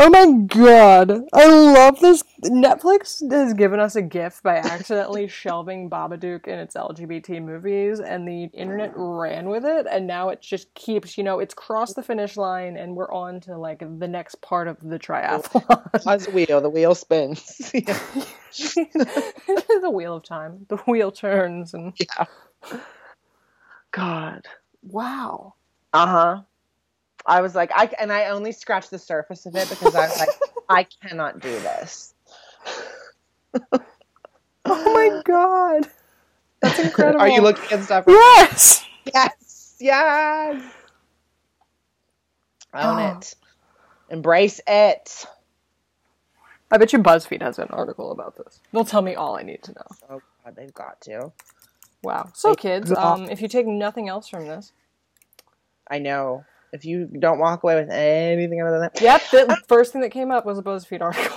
Oh 0.00 0.10
my 0.10 0.30
god. 0.46 1.10
I 1.32 1.46
love 1.48 1.98
this. 1.98 2.22
Netflix 2.44 3.20
has 3.32 3.52
given 3.52 3.80
us 3.80 3.96
a 3.96 4.02
gift 4.02 4.44
by 4.44 4.58
accidentally 4.58 5.26
shelving 5.28 5.90
Babadook 5.90 6.46
in 6.46 6.60
its 6.60 6.76
LGBT 6.76 7.42
movies, 7.42 7.98
and 7.98 8.26
the 8.26 8.44
internet 8.54 8.92
ran 8.94 9.48
with 9.48 9.64
it, 9.64 9.88
and 9.90 10.06
now 10.06 10.28
it 10.28 10.40
just 10.40 10.72
keeps, 10.74 11.18
you 11.18 11.24
know, 11.24 11.40
it's 11.40 11.52
crossed 11.52 11.96
the 11.96 12.04
finish 12.04 12.36
line, 12.36 12.76
and 12.76 12.94
we're 12.94 13.12
on 13.12 13.40
to 13.40 13.58
like 13.58 13.80
the 13.80 14.06
next 14.06 14.40
part 14.40 14.68
of 14.68 14.78
the 14.80 15.00
triathlon. 15.00 15.90
As 16.06 16.26
the 16.26 16.30
wheel, 16.30 16.60
the 16.60 16.70
wheel 16.70 16.94
spins. 16.94 17.44
the 17.72 19.90
wheel 19.92 20.14
of 20.14 20.22
time. 20.22 20.64
The 20.68 20.76
wheel 20.76 21.10
turns, 21.10 21.74
and. 21.74 21.92
Yeah. 21.98 22.26
God. 23.90 24.46
Wow. 24.82 25.54
Uh 25.92 26.06
huh. 26.06 26.42
I 27.26 27.40
was 27.40 27.54
like, 27.54 27.70
I 27.74 27.90
and 27.98 28.12
I 28.12 28.26
only 28.26 28.52
scratched 28.52 28.90
the 28.90 28.98
surface 28.98 29.46
of 29.46 29.54
it 29.56 29.68
because 29.68 29.94
I 29.94 30.08
was 30.08 30.18
like, 30.18 30.28
I 30.68 30.84
cannot 30.84 31.40
do 31.40 31.50
this. 31.50 32.14
oh 34.64 34.92
my 34.92 35.22
god, 35.24 35.88
that's 36.60 36.78
incredible! 36.78 37.20
Are 37.22 37.28
you 37.28 37.40
looking 37.40 37.78
at 37.78 37.84
stuff? 37.84 38.04
Yes, 38.06 38.84
yes, 39.14 39.76
yes. 39.80 40.62
Own 42.74 43.00
oh. 43.00 43.18
it. 43.18 43.34
Embrace 44.10 44.60
it. 44.66 45.26
I 46.70 46.76
bet 46.76 46.92
you 46.92 46.98
BuzzFeed 46.98 47.42
has 47.42 47.58
an 47.58 47.68
article 47.70 48.12
about 48.12 48.36
this. 48.36 48.60
They'll 48.72 48.84
tell 48.84 49.02
me 49.02 49.14
all 49.14 49.36
I 49.36 49.42
need 49.42 49.62
to 49.64 49.72
know. 49.72 49.86
Oh 50.10 50.22
God, 50.44 50.56
they've 50.56 50.74
got 50.74 51.00
to. 51.02 51.32
Wow. 52.02 52.30
So, 52.34 52.54
kids, 52.54 52.92
um, 52.92 53.28
if 53.28 53.42
you 53.42 53.48
take 53.48 53.66
nothing 53.66 54.08
else 54.08 54.28
from 54.28 54.46
this, 54.46 54.72
I 55.90 55.98
know. 55.98 56.44
If 56.72 56.84
you 56.84 57.06
don't 57.06 57.38
walk 57.38 57.62
away 57.62 57.76
with 57.76 57.90
anything 57.90 58.60
other 58.60 58.72
than 58.72 58.80
that, 58.82 59.00
yep, 59.00 59.22
the 59.30 59.56
first 59.68 59.92
thing 59.92 60.02
that 60.02 60.10
came 60.10 60.30
up 60.30 60.44
was 60.46 60.58
a 60.58 60.62
BuzzFeed 60.62 61.00
article. 61.02 61.36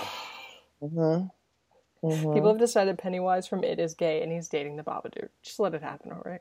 Mm-hmm. 0.82 2.06
Mm-hmm. 2.06 2.34
People 2.34 2.48
have 2.50 2.58
decided 2.58 2.98
Pennywise 2.98 3.46
from 3.46 3.64
It 3.64 3.78
is 3.78 3.94
gay 3.94 4.22
and 4.22 4.32
he's 4.32 4.48
dating 4.48 4.76
the 4.76 4.82
Babadook. 4.82 5.28
Just 5.42 5.60
let 5.60 5.74
it 5.74 5.82
happen, 5.82 6.12
all 6.12 6.22
right? 6.24 6.40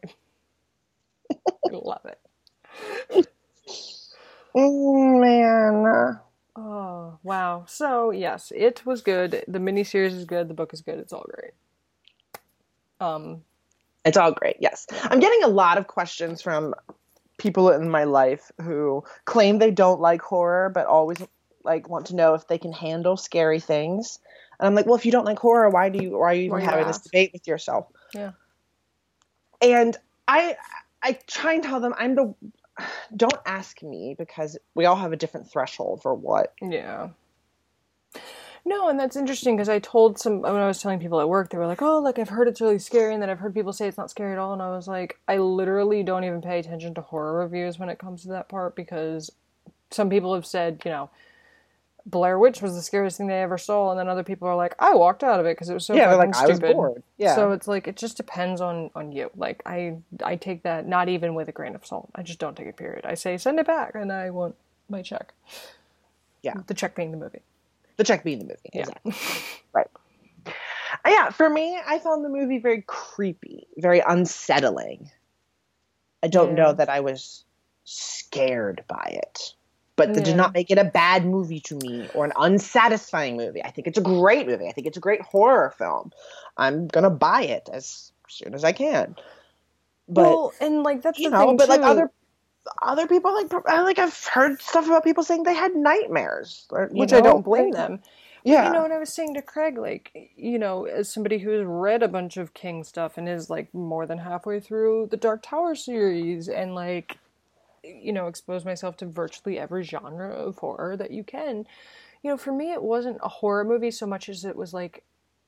I 1.66 1.70
love 1.72 2.06
it. 2.06 2.20
Oh 4.56 5.20
man. 5.20 6.20
Oh 6.56 7.18
wow! 7.24 7.64
So 7.68 8.12
yes, 8.12 8.52
it 8.56 8.86
was 8.86 9.02
good. 9.02 9.44
The 9.48 9.60
miniseries 9.60 10.12
is 10.14 10.26
good. 10.26 10.50
The 10.50 10.54
book 10.54 10.74
is 10.74 10.82
good. 10.82 11.00
It's 11.00 11.14
all 11.14 11.26
great. 11.32 11.54
Um, 13.00 13.44
It's 14.06 14.18
all 14.18 14.34
great. 14.34 14.58
Yes, 14.60 14.88
I'm 15.04 15.20
getting 15.20 15.44
a 15.44 15.48
lot 15.48 15.78
of 15.78 15.88
questions 15.88 16.42
from 16.42 16.76
people 17.42 17.72
in 17.72 17.90
my 17.90 18.04
life 18.04 18.52
who 18.62 19.04
claim 19.26 19.58
they 19.58 19.72
don't 19.72 20.00
like 20.00 20.22
horror, 20.22 20.70
but 20.70 20.86
always 20.86 21.18
like 21.64 21.90
want 21.90 22.08
to 22.08 22.16
know 22.16 22.36
if 22.36 22.48
they 22.48 22.60
can 22.60 22.72
handle 22.72 23.18
scary 23.18 23.60
things. 23.60 24.20
And 24.60 24.68
I'm 24.68 24.76
like, 24.76 24.86
well, 24.86 24.96
if 24.96 25.06
you 25.06 25.12
don't 25.12 25.26
like 25.26 25.40
horror, 25.40 25.70
why 25.70 25.90
do 25.90 26.04
you? 26.04 26.20
Why 26.20 26.32
are 26.32 26.34
you 26.34 26.44
even 26.44 26.52
Why 26.52 26.60
you 26.62 26.70
having 26.70 26.88
this 26.88 27.00
debate 27.00 27.32
with 27.34 27.48
yourself? 27.48 27.88
yeah. 28.14 28.32
and 29.60 29.98
I 30.28 30.56
I 31.02 31.14
try 31.28 31.54
and 31.54 31.64
tell 31.64 31.80
them 31.80 31.96
I'm 31.98 32.16
the 32.16 32.36
don't 33.16 33.40
ask 33.46 33.82
me 33.82 34.16
because 34.18 34.58
we 34.76 34.86
all 34.86 34.96
have 34.96 35.12
a 35.12 35.18
different 35.18 35.52
threshold 35.52 36.02
for 36.04 36.14
what 36.14 36.54
Yeah. 36.62 37.10
No, 38.64 38.90
and 38.90 39.00
that's 39.00 39.16
interesting 39.16 39.56
because 39.56 39.70
I 39.70 39.80
told 39.80 40.20
some 40.20 40.42
when 40.42 40.56
I 40.56 40.68
was 40.68 40.82
telling 40.82 41.00
people 41.00 41.20
at 41.20 41.28
work, 41.28 41.50
they 41.50 41.58
were 41.58 41.66
like, 41.66 41.82
"Oh, 41.82 42.00
like 42.00 42.20
I've 42.20 42.30
heard 42.30 42.48
it's 42.48 42.62
really 42.62 42.78
scary," 42.78 43.14
and 43.14 43.22
then 43.22 43.30
I've 43.30 43.40
heard 43.40 43.56
people 43.56 43.74
say 43.74 43.88
it's 43.88 43.98
not 43.98 44.12
scary 44.12 44.34
at 44.34 44.38
all, 44.40 44.54
and 44.54 44.62
I 44.62 44.70
was 44.70 44.88
like, 44.88 45.20
I 45.28 45.38
literally 45.38 46.04
don't 46.04 46.24
even 46.24 46.42
pay 46.42 46.60
attention 46.60 46.94
to 46.96 47.02
horror 47.02 47.40
reviews 47.40 47.80
when 47.80 47.90
it 47.90 47.98
comes 47.98 48.22
to 48.24 48.30
that 48.30 48.50
part 48.50 48.76
because 48.76 49.32
some 49.90 50.10
people 50.10 50.34
have 50.36 50.46
said, 50.46 50.82
you 50.86 50.92
know, 50.92 51.10
Blair 52.06 52.38
Witch 52.40 52.62
was 52.62 52.76
the 52.76 52.82
scariest 52.82 53.18
thing 53.18 53.28
they 53.28 53.42
ever 53.42 53.58
saw, 53.58 53.92
and 53.92 54.00
then 54.00 54.08
other 54.08 54.24
people 54.24 54.48
are 54.48 54.56
like, 54.56 54.76
I 54.80 54.94
walked 54.94 55.24
out 55.24 55.40
of 55.40 55.46
it 55.46 55.56
because 55.56 55.70
it 55.70 55.74
was 55.74 55.86
so 55.86 55.94
yeah 55.94 56.12
fucking 56.12 56.32
like 56.32 56.36
I 56.36 56.48
was 56.48 56.60
bored 56.60 57.04
yeah 57.18 57.36
So 57.36 57.52
it's 57.52 57.68
like 57.68 57.88
it 57.88 57.96
just 57.96 58.18
depends 58.18 58.62
on 58.62 58.90
on 58.96 59.12
you. 59.12 59.30
Like 59.36 59.62
I 59.66 59.98
I 60.24 60.36
take 60.36 60.64
that 60.64 60.88
not 60.88 61.10
even 61.10 61.36
with 61.36 61.48
a 61.50 61.52
grain 61.52 61.76
of 61.76 61.86
salt. 61.86 62.10
I 62.16 62.24
just 62.24 62.40
don't 62.40 62.56
take 62.56 62.68
it. 62.68 62.78
Period. 62.78 63.06
I 63.06 63.14
say 63.16 63.38
send 63.38 63.60
it 63.60 63.68
back, 63.68 63.96
and 63.96 64.12
I 64.12 64.30
want 64.30 64.56
my 64.90 65.02
check. 65.02 65.34
Yeah. 66.42 66.56
The 66.66 66.74
check 66.74 66.96
being 66.96 67.12
the 67.12 67.18
movie. 67.18 67.42
The 68.02 68.06
check 68.07 68.23
being 68.23 68.40
the 68.40 68.45
movie 68.45 68.69
Yeah. 68.73 68.82
exactly. 68.82 69.14
Right. 69.73 69.88
Uh, 70.48 71.10
yeah 71.10 71.30
for 71.30 71.49
me 71.49 71.80
I 71.86 71.99
found 71.99 72.26
the 72.26 72.30
movie 72.30 72.57
very 72.57 72.84
creepy 72.88 73.68
very 73.78 74.02
unsettling. 74.06 75.10
I 76.23 76.28
don't 76.28 76.49
Yeah. 76.49 76.56
know 76.56 76.73
that 76.73 76.90
I 76.90 76.99
was 76.99 77.45
scared 77.84 78.84
by 78.88 79.19
it 79.23 79.53
but 79.95 80.14
that 80.15 80.23
did 80.23 80.36
not 80.36 80.53
make 80.53 80.72
it 80.72 80.80
a 80.80 80.84
bad 80.84 81.26
movie 81.26 81.60
to 81.60 81.76
me 81.76 82.10
or 82.14 82.26
an 82.26 82.34
unsatisfying 82.36 83.38
movie. 83.38 83.64
I 83.64 83.69
think 83.69 83.88
it's 83.88 83.99
a 83.99 84.02
great 84.02 84.48
movie. 84.48 84.68
I 84.68 84.72
think 84.72 84.88
it's 84.88 84.98
a 84.98 85.02
great 85.02 85.22
horror 85.22 85.73
film. 85.78 86.11
I'm 86.57 86.88
gonna 86.88 87.11
buy 87.11 87.44
it 87.44 87.69
as 87.72 88.11
soon 88.28 88.56
as 88.56 88.64
I 88.64 88.72
can. 88.72 89.15
But 90.07 90.23
well, 90.23 90.53
and 90.60 90.82
like 90.84 91.03
that's 91.03 91.19
you 91.19 91.30
the 91.30 91.38
know, 91.38 91.45
thing 91.45 91.57
but 91.57 91.69
like 91.69 91.84
other 91.84 92.11
other 92.82 93.08
people 93.08 93.34
like 93.34 93.52
I 93.68 93.82
like 93.82 94.00
I've 94.00 94.26
heard 94.26 94.62
stuff 94.62 94.86
about 94.86 95.04
people 95.04 95.24
saying 95.24 95.44
they 95.44 95.54
had 95.54 95.76
nightmares, 95.76 96.68
or, 96.70 96.88
which 96.92 97.14
I 97.14 97.22
don't 97.22 97.44
blame 97.44 97.72
them. 97.72 98.02
Yeah, 98.44 98.68
You 98.68 98.74
know 98.74 98.82
what 98.82 98.92
I 98.92 98.98
was 98.98 99.14
saying 99.14 99.36
to 99.36 99.42
Craig, 99.44 99.78
like, 99.78 100.32
you 100.36 100.58
know, 100.58 100.86
as 100.86 101.14
somebody 101.14 101.38
who's 101.38 101.64
read 101.64 102.02
a 102.02 102.08
bunch 102.08 102.38
of 102.38 102.56
King 102.56 102.84
stuff 102.84 103.18
and 103.18 103.30
is 103.30 103.52
like 103.52 103.72
more 103.74 104.08
than 104.08 104.18
halfway 104.18 104.60
through 104.60 105.10
the 105.12 105.18
Dark 105.18 105.44
Tower 105.44 105.76
series 105.76 106.50
and 106.50 106.74
like, 106.74 107.20
you 107.84 108.12
know, 108.12 108.26
expose 108.28 108.66
myself 108.66 108.98
to 108.98 109.06
virtually 109.06 109.60
every 109.60 109.84
genre 109.84 110.32
of 110.32 110.58
horror 110.58 110.98
that 110.98 111.12
you 111.12 111.24
can. 111.24 111.68
You 112.24 112.32
know, 112.32 112.38
for 112.38 112.52
me, 112.52 112.72
it 112.72 112.82
wasn't 112.82 113.20
a 113.22 113.30
horror 113.30 113.64
movie 113.64 113.92
so 113.92 114.08
much 114.08 114.28
as 114.28 114.44
it 114.44 114.56
was 114.56 114.74
like 114.74 115.04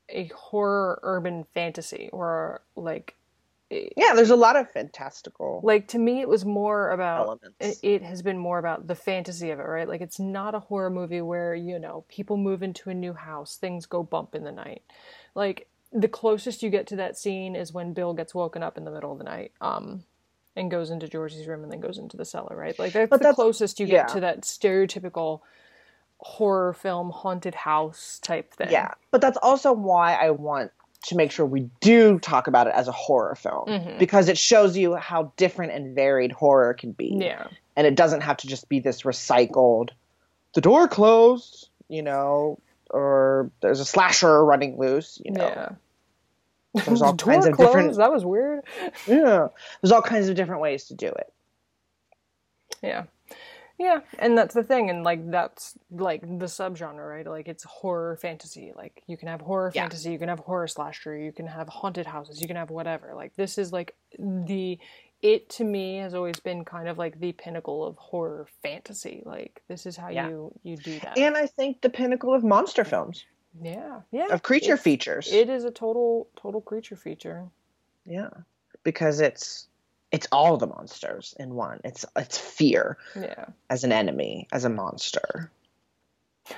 a 0.10 0.26
horror 0.28 1.00
urban 1.02 1.46
fantasy 1.54 2.10
or 2.14 2.62
like, 2.76 3.16
yeah. 3.98 4.14
There's 4.16 4.30
a 4.30 4.36
lot 4.36 4.56
of 4.56 4.70
fantastical 4.72 5.62
like 5.64 5.88
to 5.90 6.00
me, 6.00 6.22
it 6.22 6.30
was 6.30 6.46
more 6.46 6.92
about 6.92 7.42
it, 7.60 7.78
it 7.82 8.02
has 8.02 8.22
been 8.22 8.38
more 8.38 8.60
about 8.60 8.88
the 8.88 8.96
fantasy 8.96 9.52
of 9.52 9.60
it, 9.60 9.64
right? 9.64 9.88
Like 9.88 10.02
it's 10.02 10.20
not 10.20 10.56
a 10.56 10.60
horror 10.60 10.90
movie 10.90 11.22
where, 11.22 11.56
you 11.56 11.80
know, 11.80 12.06
people 12.08 12.38
move 12.38 12.64
into 12.64 12.90
a 12.90 12.94
new 12.94 13.14
house, 13.14 13.58
things 13.58 13.86
go 13.86 14.04
bump 14.04 14.36
in 14.36 14.44
the 14.44 14.52
night. 14.52 14.84
Like 15.36 15.68
the 15.92 16.08
closest 16.08 16.64
you 16.64 16.70
get 16.70 16.88
to 16.88 16.96
that 16.98 17.18
scene 17.18 17.56
is 17.56 17.74
when 17.74 17.94
Bill 17.94 18.14
gets 18.14 18.34
woken 18.34 18.64
up 18.64 18.78
in 18.78 18.86
the 18.86 18.92
middle 18.92 19.12
of 19.12 19.18
the 19.18 19.24
night. 19.24 19.52
Um 19.62 20.04
and 20.56 20.70
goes 20.70 20.92
into 20.92 21.08
Georgie's 21.08 21.48
room 21.48 21.64
and 21.64 21.72
then 21.72 21.80
goes 21.80 21.98
into 21.98 22.18
the 22.18 22.26
cellar, 22.26 22.56
right? 22.56 22.78
Like 22.78 22.94
that's 22.94 23.10
the 23.10 23.34
closest 23.34 23.80
you 23.80 23.88
yeah. 23.88 24.04
get 24.04 24.10
to 24.10 24.20
that 24.20 24.42
stereotypical 24.42 25.42
horror 26.20 26.74
film 26.74 27.10
haunted 27.10 27.56
house 27.56 28.20
type 28.20 28.54
thing. 28.54 28.72
yeah, 28.72 28.92
but 29.12 29.20
that's 29.22 29.38
also 29.42 29.74
why 29.74 30.14
I 30.14 30.30
want 30.32 30.72
to 31.04 31.16
make 31.16 31.32
sure 31.32 31.46
we 31.46 31.70
do 31.82 32.18
talk 32.20 32.48
about 32.48 32.68
it 32.68 32.74
as 32.76 32.88
a 32.88 32.92
horror 32.92 33.36
film 33.36 33.68
Mhm. 33.68 34.00
because 34.00 34.30
it 34.30 34.38
shows 34.38 34.78
you 34.78 34.96
how 34.96 35.32
different 35.38 35.72
and 35.74 35.94
varied 35.96 36.32
horror 36.32 36.74
can 36.74 36.92
be. 36.92 37.18
Yeah. 37.20 37.48
and 37.76 37.88
it 37.88 37.96
doesn't 37.96 38.22
have 38.22 38.38
to 38.38 38.46
just 38.48 38.70
be 38.70 38.80
this 38.80 39.02
recycled. 39.02 39.90
The 40.54 40.62
door 40.62 40.88
closed, 40.88 41.70
you 41.88 42.04
know, 42.04 42.60
or 42.92 43.50
there's 43.62 43.80
a 43.80 43.86
slasher 43.86 44.46
running 44.46 44.78
loose, 44.78 45.20
you 45.26 45.32
know. 45.32 45.48
Yeah. 45.48 45.70
There's 46.86 47.02
all 47.02 47.14
Door 47.14 47.34
kinds 47.34 47.46
of 47.48 47.54
closed? 47.54 47.70
different 47.72 47.98
That 47.98 48.12
was 48.12 48.24
weird. 48.24 48.64
Yeah. 49.08 49.48
There's 49.82 49.92
all 49.92 50.04
kinds 50.04 50.30
of 50.30 50.36
different 50.36 50.62
ways 50.62 50.86
to 50.86 50.94
do 50.94 51.08
it. 51.08 51.34
Yeah. 52.84 53.04
Yeah, 53.80 54.02
and 54.20 54.38
that's 54.38 54.54
the 54.54 54.64
thing, 54.64 54.90
and 54.92 55.04
like 55.04 55.30
that's 55.32 55.74
like 55.92 56.22
the 56.22 56.46
subgenre, 56.46 57.10
right? 57.10 57.26
Like 57.26 57.48
it's 57.48 57.64
horror 57.64 58.18
fantasy. 58.18 58.72
Like 58.76 59.02
you 59.08 59.18
can 59.18 59.28
have 59.28 59.42
horror 59.42 59.72
Yeah. 59.74 59.82
fantasy, 59.84 60.12
you 60.12 60.20
can 60.20 60.30
have 60.30 60.40
horror 60.40 60.68
slasher, 60.68 61.18
you 61.18 61.32
can 61.32 61.48
have 61.48 61.68
haunted 61.70 62.06
houses, 62.06 62.40
you 62.40 62.48
can 62.48 62.56
have 62.56 62.70
whatever. 62.70 63.14
Like 63.16 63.36
this 63.36 63.58
is 63.58 63.72
like 63.74 63.96
the 64.20 64.78
it 65.24 65.50
to 65.50 65.64
me 65.64 65.98
has 65.98 66.14
always 66.14 66.40
been 66.40 66.66
kind 66.66 66.88
of 66.88 66.98
like 66.98 67.20
the 67.20 67.32
pinnacle 67.32 67.84
of 67.86 67.98
horror 67.98 68.46
fantasy. 68.62 69.24
Like 69.26 69.62
this 69.68 69.86
is 69.86 69.98
how 69.98 70.10
Yeah. 70.10 70.30
you 70.30 70.54
you 70.64 70.78
do 70.78 71.00
that. 71.00 71.18
And 71.18 71.36
I 71.36 71.48
think 71.48 71.82
the 71.82 71.90
pinnacle 71.90 72.34
of 72.34 72.44
monster 72.44 72.84
films, 72.86 73.26
yeah, 73.60 74.02
yeah. 74.12 74.28
of 74.28 74.44
creature 74.44 74.74
It's- 74.74 74.84
features. 74.84 75.32
It 75.34 75.50
is 75.50 75.64
a 75.64 75.72
total 75.72 76.28
total 76.36 76.62
creature 76.62 76.96
feature. 76.96 77.48
yeah. 78.06 78.30
Because 78.84 79.20
it's 79.22 79.68
it's 80.14 80.28
all 80.32 80.56
the 80.58 80.68
monsters 80.68 81.36
in 81.40 81.56
one. 81.56 81.82
It's 81.84 82.06
it's 82.16 82.38
fear 82.38 82.98
Yeah. 83.16 83.46
as 83.70 83.84
an 83.84 83.92
enemy, 83.92 84.48
as 84.54 84.64
a 84.64 84.70
monster. 84.70 85.52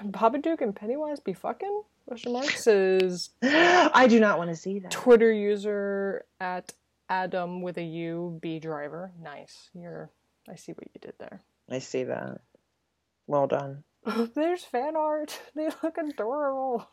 Babadook 0.04 0.62
and 0.62 0.76
Pennywise 0.76 1.20
be 1.20 1.34
fucking? 1.34 1.82
Question 2.08 2.34
mark 2.34 2.50
says 2.52 3.30
I 3.44 4.06
do 4.08 4.20
not 4.20 4.38
want 4.38 4.52
to 4.52 4.56
see 4.56 4.80
that. 4.80 4.92
Twitter 4.92 5.32
user 5.32 6.26
at 6.40 6.74
Adam 7.10 7.62
with 7.62 7.78
a 7.78 7.84
U 7.84 8.38
B 8.42 8.60
driver. 8.60 9.12
Nice. 9.22 9.70
You're 9.74 10.10
I 10.50 10.56
see 10.56 10.74
what 10.74 10.88
you 10.94 11.00
did 11.02 11.14
there. 11.18 11.42
I 11.70 11.80
see 11.80 12.04
that. 12.04 12.42
Well 13.28 13.48
done. 13.48 13.84
There's 14.36 14.64
fan 14.64 14.96
art. 14.96 15.40
They 15.56 15.70
look 15.82 15.98
adorable. 15.98 16.88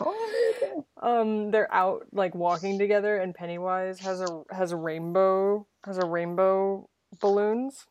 Oh, 0.00 0.84
Um, 1.00 1.50
they're 1.50 1.72
out 1.72 2.06
like 2.12 2.34
walking 2.34 2.78
together, 2.78 3.16
and 3.18 3.34
Pennywise 3.34 4.00
has 4.00 4.20
a 4.20 4.42
has 4.50 4.72
a 4.72 4.76
rainbow 4.76 5.66
has 5.84 5.98
a 5.98 6.06
rainbow 6.06 6.88
balloons. 7.20 7.86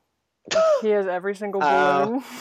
He 0.81 0.89
has 0.89 1.07
every 1.07 1.35
single 1.35 1.61
Oh. 1.63 2.05
balloon. 2.05 2.23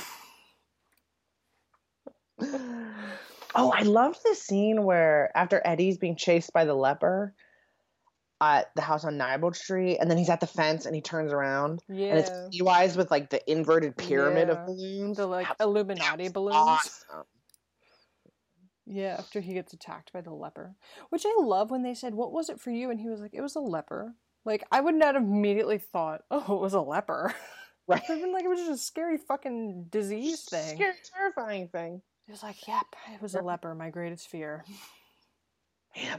Oh, 3.57 3.71
I 3.73 3.83
love 3.83 4.17
the 4.25 4.35
scene 4.35 4.83
where 4.83 5.31
after 5.37 5.63
Eddie's 5.65 5.97
being 5.97 6.17
chased 6.17 6.53
by 6.53 6.65
the 6.65 6.75
leper 6.75 7.33
at 8.41 8.75
the 8.75 8.83
house 8.83 9.05
on 9.05 9.17
Neibolt 9.17 9.55
Street, 9.55 9.99
and 9.99 10.11
then 10.11 10.19
he's 10.19 10.29
at 10.29 10.41
the 10.41 10.49
fence 10.49 10.87
and 10.87 10.95
he 10.95 11.01
turns 11.01 11.33
around 11.33 11.81
yeah, 11.89 12.09
and 12.09 12.19
it's 12.19 12.31
Pennywise 12.31 12.97
with 12.97 13.13
like 13.13 13.31
the 13.31 13.41
inverted 13.51 13.97
pyramid 13.97 14.49
Yeah. 14.49 14.55
of 14.55 14.67
balloons. 14.67 15.19
the 15.19 15.27
like 15.29 15.47
Illuminati 15.61 16.31
balloons. 16.31 16.57
Awesome. 16.57 17.25
Yeah, 18.87 19.17
after 19.19 19.41
he 19.41 19.55
gets 19.55 19.73
attacked 19.73 20.13
by 20.13 20.21
the 20.21 20.33
leper. 20.33 20.75
Which 21.11 21.25
I 21.27 21.35
love 21.41 21.71
when 21.71 21.83
they 21.83 21.95
said, 21.95 22.15
What 22.15 22.33
was 22.33 22.49
it 22.49 22.61
for 22.61 22.71
you? 22.71 22.91
And 22.91 23.01
he 23.01 23.09
was 23.09 23.21
like, 23.21 23.35
It 23.35 23.41
was 23.41 23.57
a 23.57 23.61
leper. 23.61 24.15
Like, 24.45 24.65
I 24.71 24.81
would 24.81 24.95
not 24.95 25.15
have 25.15 25.25
immediately 25.25 25.79
thought, 25.79 26.23
Oh, 26.31 26.57
it 26.57 26.61
was 26.61 26.75
a 26.75 26.81
leper. 26.81 27.35
Right. 27.87 28.01
I've 28.09 28.19
been 28.19 28.33
like, 28.33 28.47
It 28.47 28.49
was 28.49 28.61
just 28.61 28.71
a 28.71 28.79
scary 28.79 29.19
fucking 29.19 29.89
disease 29.91 30.47
thing. 30.49 30.77
Scary, 30.77 30.95
terrifying 31.15 31.69
thing. 31.69 32.01
He 32.25 32.33
was 32.33 32.43
like, 32.43 32.67
Yep, 32.67 32.87
it 33.13 33.21
was 33.21 33.35
a 33.35 33.43
leper, 33.43 33.75
my 33.75 33.91
greatest 33.91 34.29
fear. 34.29 34.65
Yeah. 35.95 36.17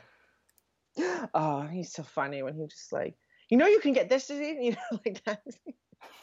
Oh, 1.34 1.64
he's 1.64 1.92
so 1.92 2.04
funny 2.04 2.42
when 2.44 2.56
he 2.56 2.68
just 2.68 2.94
like, 2.94 3.16
you 3.50 3.58
know, 3.58 3.68
you 3.68 3.80
can 3.80 3.94
get 3.94 4.10
this 4.10 4.28
disease, 4.28 4.58
you 4.62 4.72
know, 4.72 5.00
like 5.06 5.24
that. 5.26 5.42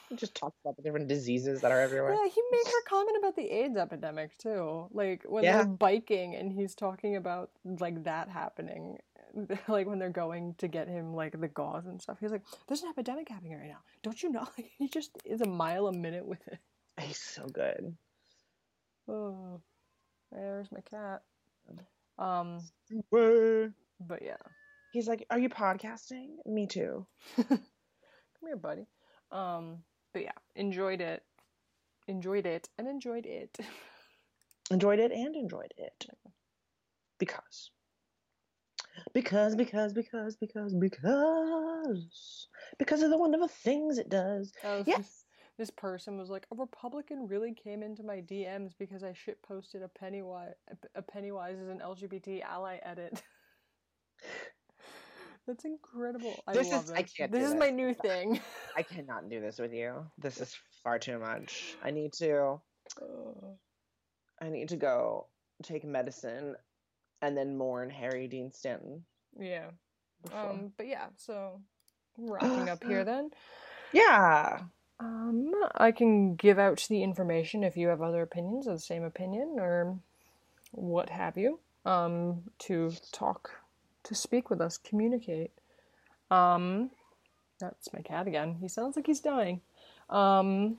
He 0.09 0.17
just 0.17 0.35
talks 0.35 0.59
about 0.63 0.77
the 0.77 0.83
different 0.83 1.09
diseases 1.09 1.63
that 1.63 1.73
are 1.73 1.81
everywhere. 1.81 2.13
Yeah, 2.13 2.29
he 2.29 2.43
makes 2.51 2.69
a 2.69 2.89
comment 2.89 3.17
about 3.19 3.35
the 3.35 3.51
AIDS 3.51 3.77
epidemic 3.79 4.37
too. 4.37 4.89
Like 4.93 5.23
when 5.27 5.43
Yeah. 5.45 5.59
they're 5.59 5.67
biking 5.67 6.35
and 6.35 6.53
he's 6.53 6.75
talking 6.75 7.17
about 7.17 7.51
like 7.65 8.05
that 8.05 8.29
happening. 8.29 8.99
Like 9.67 9.87
when 9.87 9.99
they're 9.99 10.11
going 10.11 10.55
to 10.59 10.69
get 10.69 10.89
him 10.89 11.15
like 11.15 11.41
the 11.41 11.49
gauze 11.49 11.87
and 11.87 12.03
stuff. 12.03 12.19
He's 12.21 12.31
like, 12.31 12.43
There's 12.69 12.83
an 12.83 12.91
epidemic 12.91 13.31
happening 13.31 13.59
right 13.59 13.69
now. 13.71 13.79
Don't 14.03 14.23
you 14.23 14.31
know? 14.31 14.47
he 14.79 14.89
just 14.89 15.11
is 15.25 15.41
a 15.41 15.47
mile 15.49 15.87
a 15.87 15.93
minute 15.95 16.27
with 16.27 16.47
it. 16.49 16.59
He's 17.01 17.17
so 17.19 17.47
good. 17.47 17.97
Oh 19.09 19.63
there's 20.31 20.71
my 20.71 20.81
cat. 20.81 21.23
Um 22.19 22.61
Where? 23.09 23.73
but 24.01 24.23
yeah. 24.23 24.37
He's 24.93 25.09
like, 25.09 25.25
"Are 25.31 25.39
you 25.39 25.49
podcasting?" 25.49 26.37
Me 26.45 26.67
too. 26.67 27.07
Come 27.49 27.59
here, 28.45 28.57
buddy. 28.57 28.87
Um 29.33 29.79
but 30.13 30.23
yeah, 30.23 30.33
enjoyed 30.55 31.01
it. 31.01 31.23
Enjoyed 32.07 32.47
it 32.47 32.69
and 32.79 32.87
enjoyed 32.87 33.27
it. 33.27 33.57
Enjoyed 34.71 34.99
it 34.99 35.13
and 35.13 35.35
enjoyed 35.35 35.73
it 35.79 36.07
because. 37.19 37.71
Because, 39.15 39.55
because, 39.55 39.93
because, 39.93 40.37
because, 40.37 40.75
because, 40.75 42.49
because 42.79 43.03
of 43.03 43.11
the 43.11 43.17
wonderful 43.17 43.49
things 43.49 43.99
it 43.99 44.09
does. 44.09 44.53
Oh, 44.65 44.83
Yes. 44.87 44.99
this, 44.99 45.25
this 45.59 45.71
person 45.71 46.19
was 46.19 46.31
like, 46.31 46.47
a 46.53 46.57
Republican 46.57 47.27
really 47.27 47.55
came 47.55 47.83
into 47.83 48.03
my 48.03 48.17
DMs 48.17 48.73
because 48.79 49.03
I 49.03 49.13
shit 49.13 49.41
posted 49.43 49.83
a 49.83 49.89
Pennywise. 49.89 50.55
A 50.95 51.03
Pennywise 51.03 51.59
is 51.59 51.69
an 51.69 51.81
LGBT 51.85 52.43
ally 52.43 52.79
edit. 52.83 53.23
That's 55.47 55.65
incredible. 55.65 56.35
I 56.47 56.53
This 56.53 56.71
love 56.71 56.85
is- 56.85 56.91
this. 56.91 56.99
I 56.99 57.03
can't 57.03 57.33
this 57.33 57.45
is 57.45 57.51
this. 57.53 57.59
my 57.61 57.71
new 57.71 57.95
thing. 57.95 58.41
I 58.77 58.83
cannot 58.83 59.29
do 59.29 59.41
this 59.41 59.59
with 59.59 59.73
you. 59.73 60.07
This 60.19 60.41
is 60.41 60.57
far 60.85 60.99
too 60.99 61.19
much. 61.19 61.75
I 61.83 61.91
need 61.91 62.13
to. 62.15 62.61
Uh, 63.01 63.49
I 64.41 64.49
need 64.49 64.69
to 64.71 64.77
go 64.77 65.27
take 65.63 65.85
medicine, 65.85 66.55
and 67.21 67.37
then 67.37 67.57
mourn 67.57 67.91
Harry 67.91 68.29
Dean 68.29 68.53
Stanton. 68.53 69.05
yeah. 69.39 69.71
before. 70.23 70.39
Um. 70.51 70.73
But 70.77 70.87
yeah. 70.87 71.07
So 71.17 71.61
wrapping 72.19 72.69
up 72.69 72.85
here 72.85 73.05
then. 73.13 73.31
yeah. 73.93 74.61
Um. 75.01 75.53
I 75.75 75.91
can 75.91 76.37
give 76.37 76.59
out 76.61 76.87
the 76.89 77.03
information 77.03 77.65
if 77.65 77.77
you 77.77 77.89
have 77.89 78.01
other 78.03 78.23
opinions 78.23 78.67
of 78.69 78.75
the 78.75 78.81
same 78.81 79.03
opinion 79.03 79.57
or 79.59 79.99
what 80.71 81.11
have 81.11 81.37
you. 81.37 81.59
Um. 81.85 82.45
To 82.61 82.93
talk, 83.11 83.51
to 84.05 84.15
speak 84.15 84.51
with 84.51 84.61
us, 84.61 84.79
communicate. 84.79 85.51
Um. 86.31 86.91
That's 87.61 87.93
my 87.93 88.01
cat 88.01 88.27
again. 88.27 88.57
He 88.61 88.69
sounds 88.69 88.97
like 88.97 89.07
he's 89.07 89.21
dying. 89.21 89.61
Um. 90.11 90.79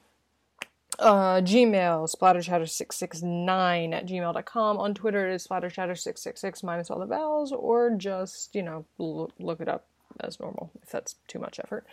Uh, 1.00 1.42
Gmail, 1.42 2.16
splatterchatter669 2.16 3.94
at 3.94 4.06
gmail.com. 4.06 4.78
On 4.78 4.94
Twitter, 4.94 5.28
it 5.28 5.34
is 5.34 5.48
splatterchatter666 5.48 6.64
minus 6.64 6.92
all 6.92 7.00
the 7.00 7.08
vowels, 7.08 7.52
or 7.52 7.90
just, 7.98 8.54
you 8.54 8.62
know, 8.62 8.86
look, 9.00 9.32
look 9.40 9.60
it 9.60 9.68
up 9.68 9.88
as 10.20 10.40
normal 10.40 10.70
if 10.84 10.92
that's 10.92 11.16
too 11.28 11.40
much 11.40 11.60
effort. 11.60 11.88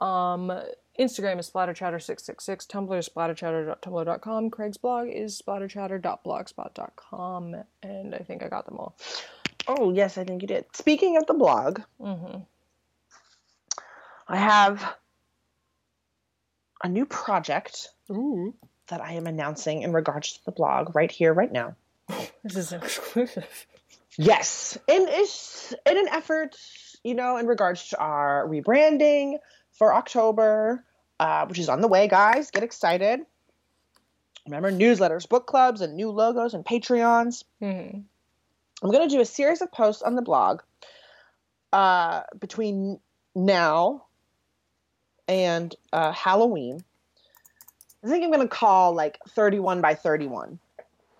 Um, 0.00 0.50
Instagram 0.98 1.38
is 1.38 1.48
splatterchatter666. 1.48 2.66
Tumblr 2.66 2.98
is 2.98 3.08
splatterchatter.tumblr.com. 3.08 4.50
Craig's 4.50 4.78
blog 4.78 5.06
is 5.08 5.40
splatterchatter.blogspot.com. 5.40 7.56
And 7.82 8.14
I 8.14 8.18
think 8.18 8.42
I 8.42 8.48
got 8.48 8.66
them 8.66 8.78
all. 8.78 8.96
Oh, 9.78 9.92
yes, 9.92 10.18
I 10.18 10.24
think 10.24 10.42
you 10.42 10.48
did. 10.48 10.64
Speaking 10.72 11.16
of 11.16 11.26
the 11.26 11.34
blog, 11.34 11.80
I 14.28 14.36
have 14.36 14.96
a 16.82 16.88
new 16.88 17.06
project 17.06 17.88
Ooh. 18.10 18.52
that 18.88 19.00
I 19.00 19.12
am 19.12 19.28
announcing 19.28 19.82
in 19.82 19.92
regards 19.92 20.32
to 20.32 20.44
the 20.44 20.50
blog 20.50 20.96
right 20.96 21.10
here, 21.10 21.32
right 21.32 21.52
now. 21.52 21.76
This 22.42 22.56
is 22.56 22.72
exclusive. 22.72 23.66
Yes, 24.16 24.76
in 24.88 25.06
is 25.08 25.72
in 25.86 25.96
an 25.96 26.08
effort, 26.08 26.56
you 27.04 27.14
know, 27.14 27.36
in 27.36 27.46
regards 27.46 27.90
to 27.90 27.98
our 27.98 28.48
rebranding 28.48 29.38
for 29.72 29.94
October, 29.94 30.84
uh, 31.20 31.46
which 31.46 31.60
is 31.60 31.68
on 31.68 31.80
the 31.80 31.86
way, 31.86 32.08
guys. 32.08 32.50
Get 32.50 32.64
excited! 32.64 33.20
Remember 34.46 34.72
newsletters, 34.72 35.28
book 35.28 35.46
clubs, 35.46 35.80
and 35.80 35.94
new 35.94 36.10
logos 36.10 36.54
and 36.54 36.64
Patreons. 36.64 37.44
Mhm. 37.62 38.04
I'm 38.82 38.90
going 38.90 39.08
to 39.08 39.14
do 39.14 39.20
a 39.20 39.26
series 39.26 39.60
of 39.60 39.70
posts 39.72 40.02
on 40.02 40.14
the 40.14 40.22
blog 40.22 40.62
uh, 41.72 42.22
between 42.38 42.98
now 43.34 44.04
and 45.28 45.74
uh, 45.92 46.12
Halloween. 46.12 46.82
I 48.02 48.08
think 48.08 48.24
I'm 48.24 48.30
going 48.30 48.46
to 48.46 48.48
call 48.48 48.94
like 48.94 49.18
31 49.28 49.80
by 49.80 49.94
31. 49.94 50.58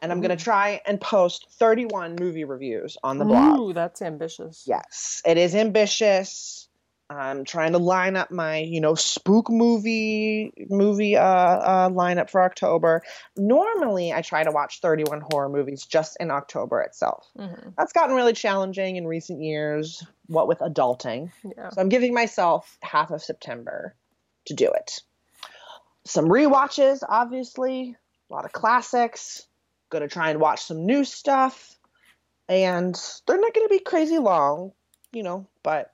And 0.02 0.10
I'm 0.10 0.22
going 0.22 0.36
to 0.36 0.42
try 0.42 0.80
and 0.86 0.98
post 0.98 1.48
31 1.58 2.16
movie 2.18 2.44
reviews 2.44 2.96
on 3.02 3.18
the 3.18 3.26
blog. 3.26 3.58
Ooh, 3.58 3.72
that's 3.74 4.00
ambitious. 4.00 4.64
Yes, 4.66 5.20
it 5.26 5.36
is 5.36 5.54
ambitious. 5.54 6.69
I'm 7.10 7.44
trying 7.44 7.72
to 7.72 7.78
line 7.78 8.14
up 8.14 8.30
my, 8.30 8.58
you 8.58 8.80
know, 8.80 8.94
spook 8.94 9.50
movie 9.50 10.52
movie 10.70 11.16
uh, 11.16 11.22
uh, 11.24 11.88
lineup 11.90 12.30
for 12.30 12.40
October. 12.42 13.02
Normally, 13.36 14.12
I 14.12 14.22
try 14.22 14.44
to 14.44 14.52
watch 14.52 14.80
31 14.80 15.22
horror 15.30 15.48
movies 15.48 15.84
just 15.84 16.16
in 16.20 16.30
October 16.30 16.80
itself. 16.82 17.26
Mhm. 17.36 17.74
That's 17.76 17.92
gotten 17.92 18.14
really 18.14 18.32
challenging 18.32 18.94
in 18.94 19.08
recent 19.08 19.42
years. 19.42 20.04
What 20.28 20.46
with 20.46 20.60
adulting, 20.60 21.32
Yeah. 21.42 21.70
so 21.70 21.80
I'm 21.80 21.88
giving 21.88 22.14
myself 22.14 22.78
half 22.82 23.10
of 23.10 23.20
September 23.20 23.96
to 24.44 24.54
do 24.54 24.70
it. 24.70 25.00
Some 26.04 26.26
rewatches, 26.26 27.02
obviously, 27.06 27.96
a 28.30 28.32
lot 28.32 28.44
of 28.44 28.52
classics. 28.52 29.46
Gonna 29.90 30.06
try 30.06 30.30
and 30.30 30.40
watch 30.40 30.62
some 30.62 30.86
new 30.86 31.02
stuff, 31.02 31.76
and 32.48 32.94
they're 33.26 33.40
not 33.40 33.52
gonna 33.52 33.68
be 33.68 33.80
crazy 33.80 34.18
long, 34.18 34.72
you 35.10 35.24
know. 35.24 35.48
But 35.64 35.92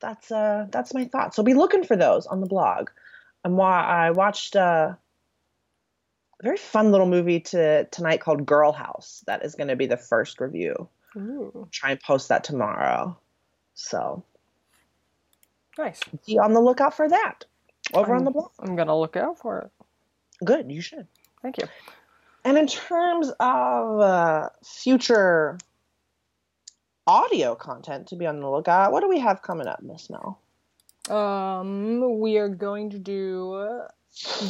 that's 0.00 0.30
uh 0.30 0.66
that's 0.70 0.94
my 0.94 1.04
thought. 1.06 1.34
So 1.34 1.42
be 1.42 1.54
looking 1.54 1.84
for 1.84 1.96
those 1.96 2.26
on 2.26 2.40
the 2.40 2.46
blog. 2.46 2.90
And 3.44 3.56
wa- 3.56 3.84
I 3.84 4.10
watched 4.10 4.56
uh, 4.56 4.94
a 6.40 6.42
very 6.42 6.56
fun 6.56 6.90
little 6.90 7.06
movie 7.06 7.40
to 7.40 7.84
tonight 7.90 8.20
called 8.20 8.44
Girl 8.46 8.72
House. 8.72 9.22
That 9.26 9.44
is 9.44 9.54
gonna 9.54 9.76
be 9.76 9.86
the 9.86 9.96
first 9.96 10.40
review. 10.40 10.88
Ooh, 11.16 11.68
Try 11.72 11.92
and 11.92 12.00
post 12.00 12.28
that 12.28 12.44
tomorrow. 12.44 13.16
So 13.74 14.24
nice. 15.78 16.00
be 16.26 16.38
on 16.38 16.52
the 16.52 16.60
lookout 16.60 16.94
for 16.94 17.08
that 17.08 17.44
over 17.94 18.12
on 18.12 18.18
Um, 18.18 18.24
the 18.24 18.30
blog. 18.32 18.50
I'm 18.60 18.76
gonna 18.76 18.98
look 18.98 19.16
out 19.16 19.38
for 19.38 19.58
it. 19.60 19.70
Good, 20.44 20.70
you 20.70 20.80
should. 20.80 21.06
Thank 21.42 21.58
you. 21.58 21.64
And 22.44 22.56
in 22.56 22.66
terms 22.66 23.30
of 23.40 24.00
uh, 24.00 24.48
future 24.64 25.58
audio 27.08 27.54
content 27.54 28.06
to 28.08 28.16
be 28.16 28.26
on 28.26 28.38
the 28.40 28.48
lookout, 28.48 28.92
what 28.92 29.00
do 29.00 29.08
we 29.08 29.18
have 29.18 29.40
coming 29.42 29.66
up, 29.66 29.82
Miss 29.82 30.10
Mel? 30.10 30.38
Um, 31.08 32.20
we 32.20 32.36
are 32.36 32.48
going 32.50 32.90
to 32.90 32.98
do 32.98 33.80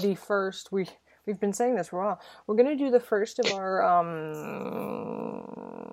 the 0.03 0.17
first. 0.17 0.73
We 0.73 0.89
we've 1.25 1.39
been 1.39 1.53
saying 1.53 1.77
this 1.77 1.89
for 1.89 2.03
a 2.03 2.07
while. 2.07 2.21
We're 2.47 2.57
going 2.57 2.69
to 2.69 2.77
do 2.77 2.91
the 2.91 2.99
first 3.01 3.39
of 3.39 3.53
our 3.53 3.83
um 3.83 5.45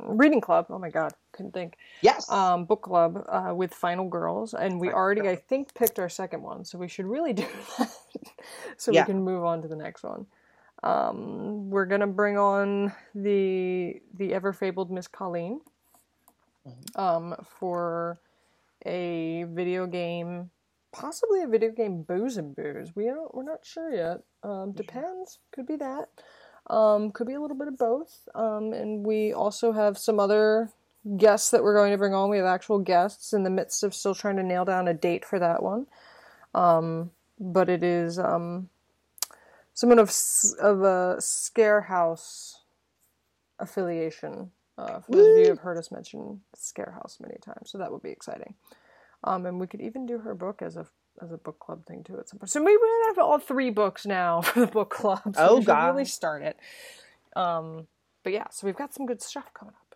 reading 0.08 0.42
club. 0.42 0.66
Oh 0.72 0.80
my 0.80 0.90
god, 0.90 1.14
couldn't 1.34 1.54
think. 1.54 1.78
Yes. 2.02 2.30
Um, 2.32 2.66
book 2.66 2.82
club 2.82 3.24
uh, 3.30 3.54
with 3.54 3.72
Final 3.74 4.10
Girls, 4.10 4.56
and 4.56 4.80
we 4.80 4.90
already, 4.92 5.30
I 5.30 5.36
think, 5.36 5.74
picked 5.76 6.00
our 6.00 6.10
second 6.10 6.42
one. 6.42 6.66
So 6.66 6.80
we 6.80 6.88
should 6.88 7.06
really 7.06 7.34
do 7.42 7.46
that, 7.78 7.92
so 8.78 8.92
Yeah. 8.92 9.04
we 9.04 9.06
can 9.06 9.24
move 9.24 9.44
on 9.44 9.62
to 9.62 9.68
the 9.68 9.76
next 9.76 10.04
one. 10.04 10.26
Um, 10.84 11.70
we're 11.70 11.86
gonna 11.86 12.08
bring 12.08 12.38
on 12.40 12.92
the 13.14 14.02
the 14.18 14.34
ever 14.34 14.52
fabled 14.52 14.90
Miss 14.92 15.08
Colleen 15.08 15.62
um, 16.96 17.36
for 17.60 18.20
a 18.86 19.46
video 19.50 19.88
game, 19.88 20.50
possibly 20.92 21.42
a 21.42 21.48
video 21.48 21.72
game 21.72 22.04
booze 22.04 22.38
and 22.38 22.56
booze. 22.56 22.96
We 22.96 23.06
don't, 23.06 23.34
we're 23.34 23.44
not 23.44 23.66
sure 23.66 23.94
yet. 23.94 24.22
Um, 24.44 24.72
depends. 24.72 25.40
Could 25.52 25.68
be 25.68 25.76
that. 25.78 26.10
Um, 26.68 27.12
could 27.12 27.28
be 27.28 27.34
a 27.34 27.42
little 27.42 27.58
bit 27.58 27.68
of 27.68 27.78
both. 27.78 28.28
Um, 28.34 28.74
and 28.74 29.06
we 29.06 29.34
also 29.34 29.72
have 29.72 29.98
some 29.98 30.20
other 30.20 30.72
guests 31.18 31.52
that 31.52 31.64
we're 31.64 31.76
going 31.76 31.92
to 31.92 31.98
bring 31.98 32.14
on. 32.14 32.30
We 32.30 32.38
have 32.38 32.46
actual 32.46 32.80
guests 32.80 33.34
in 33.34 33.44
the 33.44 33.50
midst 33.50 33.84
of 33.84 33.94
still 33.94 34.16
trying 34.16 34.38
to 34.38 34.44
nail 34.44 34.66
down 34.66 34.88
a 34.88 34.94
date 34.94 35.26
for 35.26 35.40
that 35.40 35.62
one. 35.62 35.88
Um, 36.54 37.12
but 37.40 37.70
it 37.70 37.84
is 37.84 38.18
um, 38.18 38.70
someone 39.74 40.00
of 40.00 40.12
of 40.60 40.82
a 40.82 41.18
scare 41.20 41.82
house 41.82 42.62
affiliation. 43.60 44.52
Uh, 44.77 44.99
for 44.99 45.11
those 45.11 45.27
of 45.27 45.35
you 45.35 45.43
who 45.43 45.49
have 45.49 45.60
heard 45.60 45.77
us 45.77 45.91
mention 45.91 46.41
Scare 46.56 46.93
House 46.95 47.18
many 47.22 47.38
times, 47.41 47.72
so 47.72 47.77
that 47.77 47.91
would 47.91 48.02
be 48.02 48.10
exciting. 48.11 48.56
Um, 49.23 49.45
and 49.45 49.60
we 49.60 49.68
could 49.68 49.81
even 49.81 50.06
do 50.06 50.19
her 50.19 50.35
book 50.35 50.61
as 50.61 50.76
a 50.76 50.88
as 51.22 51.31
a 51.31 51.38
book 51.38 51.60
club 51.60 51.85
thing 51.85 52.03
too 52.03 52.19
at 52.19 52.27
some 52.27 52.39
point. 52.39 52.49
So 52.49 52.60
maybe 52.61 52.76
we 52.81 53.06
have 53.07 53.18
all 53.19 53.39
three 53.39 53.69
books 53.69 54.06
now 54.06 54.41
for 54.41 54.60
the 54.61 54.68
book 54.68 54.89
club. 54.89 55.35
So 55.35 55.56
Oh, 55.56 55.57
we 55.60 55.65
God. 55.65 55.91
really 55.93 56.06
start 56.06 56.41
it. 56.43 56.57
Um, 57.35 57.88
but 58.23 58.34
yeah, 58.34 58.49
so 58.52 58.68
we've 58.68 58.76
got 58.76 58.93
some 58.93 59.06
good 59.06 59.22
stuff 59.22 59.53
coming 59.53 59.73
up. 59.76 59.95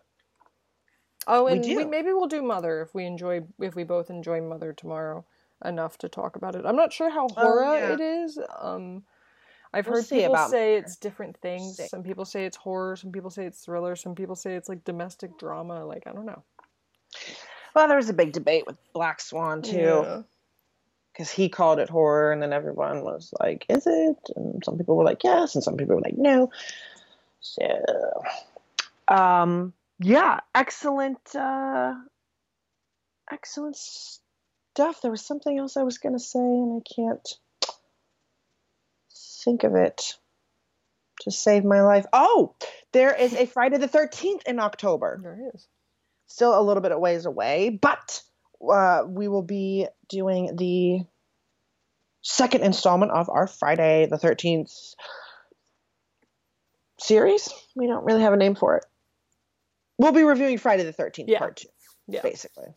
Oh, 1.26 1.46
and 1.46 1.62
do. 1.62 1.76
we, 1.76 1.84
maybe 1.84 2.08
we'll 2.12 2.26
do 2.26 2.42
Mother 2.42 2.80
if 2.80 2.94
we 2.94 3.04
enjoy 3.04 3.42
if 3.60 3.74
we 3.76 3.84
both 3.84 4.08
enjoy 4.10 4.40
Mother 4.40 4.72
tomorrow. 4.72 5.24
enough 5.64 5.98
to 5.98 6.08
talk 6.08 6.36
about 6.36 6.54
it. 6.54 6.64
I'm 6.64 6.76
not 6.76 6.92
sure 6.92 7.10
how 7.10 7.28
horror 7.28 7.64
oh, 7.66 7.74
yeah. 7.74 7.94
it 7.94 8.00
is. 8.00 8.38
Um, 8.60 9.02
I've 9.72 9.86
we'll 9.86 9.96
heard 9.96 10.08
people 10.08 10.36
say 10.48 10.76
it's 10.76 10.96
different 10.96 11.36
things. 11.36 11.76
See. 11.76 11.86
Some 11.86 12.02
people 12.02 12.24
say 12.24 12.44
it's 12.44 12.56
horror. 12.56 12.96
Some 12.96 13.12
people 13.12 13.30
say 13.30 13.46
it's 13.46 13.64
thriller. 13.64 13.94
Some 13.94 14.14
people 14.14 14.34
say 14.34 14.54
it's 14.54 14.68
like 14.68 14.84
domestic 14.84 15.38
drama. 15.38 15.84
Like 15.84 16.04
I 16.06 16.12
don't 16.12 16.26
know. 16.26 16.42
Well, 17.74 17.86
there 17.86 17.96
was 17.96 18.08
a 18.08 18.14
big 18.14 18.32
debate 18.32 18.64
with 18.66 18.76
Black 18.92 19.20
Swan 19.20 19.62
too, 19.62 20.24
because 21.12 21.30
yeah. 21.32 21.44
he 21.44 21.48
called 21.48 21.78
it 21.78 21.88
horror, 21.88 22.32
and 22.32 22.42
then 22.42 22.52
everyone 22.52 23.04
was 23.04 23.32
like, 23.38 23.64
"Is 23.68 23.86
it?" 23.86 24.16
And 24.34 24.64
some 24.64 24.76
people 24.76 24.96
were 24.96 25.04
like, 25.04 25.22
"Yes," 25.22 25.54
and 25.54 25.62
some 25.62 25.76
people 25.76 25.94
were 25.94 26.02
like, 26.02 26.18
"No." 26.18 26.50
So, 27.40 27.62
um, 29.06 29.72
yeah, 30.00 30.40
excellent, 30.52 31.34
uh, 31.34 31.94
excellent 33.30 33.76
stuff. 33.76 35.00
There 35.00 35.10
was 35.10 35.24
something 35.24 35.56
else 35.56 35.76
I 35.76 35.84
was 35.84 35.98
going 35.98 36.14
to 36.14 36.18
say, 36.18 36.40
and 36.40 36.82
I 36.82 36.94
can't 36.94 37.38
think 39.44 39.64
of 39.64 39.74
it 39.74 40.18
to 41.22 41.30
save 41.30 41.64
my 41.64 41.82
life. 41.82 42.06
Oh, 42.12 42.54
there 42.92 43.14
is 43.14 43.34
a 43.34 43.46
Friday 43.46 43.78
the 43.78 43.88
13th 43.88 44.42
in 44.46 44.58
October. 44.58 45.20
There 45.22 45.50
is. 45.54 45.66
Still 46.26 46.58
a 46.58 46.62
little 46.62 46.82
bit 46.82 46.92
of 46.92 47.00
ways 47.00 47.26
away, 47.26 47.70
but 47.70 48.22
uh, 48.68 49.02
we 49.06 49.28
will 49.28 49.42
be 49.42 49.86
doing 50.08 50.56
the 50.56 51.00
second 52.22 52.62
installment 52.62 53.12
of 53.12 53.28
our 53.28 53.46
Friday 53.46 54.06
the 54.10 54.16
13th 54.16 54.94
series. 56.98 57.48
We 57.74 57.86
don't 57.86 58.04
really 58.04 58.22
have 58.22 58.32
a 58.32 58.36
name 58.36 58.54
for 58.54 58.76
it. 58.76 58.84
We'll 59.98 60.12
be 60.12 60.22
reviewing 60.22 60.58
Friday 60.58 60.84
the 60.84 60.92
13th 60.92 61.24
yeah. 61.26 61.38
part 61.38 61.56
2, 61.56 61.68
yeah. 62.08 62.22
basically. 62.22 62.68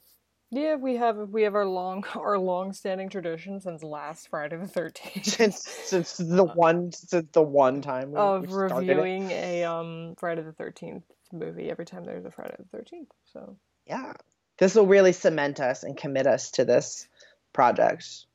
Yeah, 0.53 0.75
we 0.75 0.97
have 0.97 1.17
we 1.17 1.43
have 1.43 1.55
our 1.55 1.65
long 1.65 2.05
our 2.15 2.37
long 2.37 2.73
standing 2.73 3.09
tradition 3.09 3.59
since 3.59 3.83
last 3.83 4.29
Friday 4.29 4.57
the 4.57 4.67
thirteenth. 4.67 5.25
since 5.25 5.59
since 5.59 6.17
the 6.17 6.43
one 6.43 6.91
since 6.91 7.27
the 7.31 7.41
one 7.41 7.81
time 7.81 8.11
we, 8.11 8.17
of 8.19 8.47
we 8.47 8.53
reviewing 8.53 9.31
a 9.31 9.63
um 9.63 10.15
Friday 10.17 10.43
the 10.43 10.51
thirteenth 10.51 11.03
movie 11.31 11.71
every 11.71 11.85
time 11.85 12.05
there's 12.05 12.25
a 12.25 12.31
Friday 12.31 12.55
the 12.59 12.77
thirteenth. 12.77 13.09
So 13.33 13.57
yeah, 13.87 14.13
this 14.59 14.75
will 14.75 14.85
really 14.85 15.11
cement 15.11 15.59
us 15.59 15.83
and 15.83 15.97
commit 15.97 16.27
us 16.27 16.51
to 16.51 16.65
this 16.65 17.07
project 17.51 18.27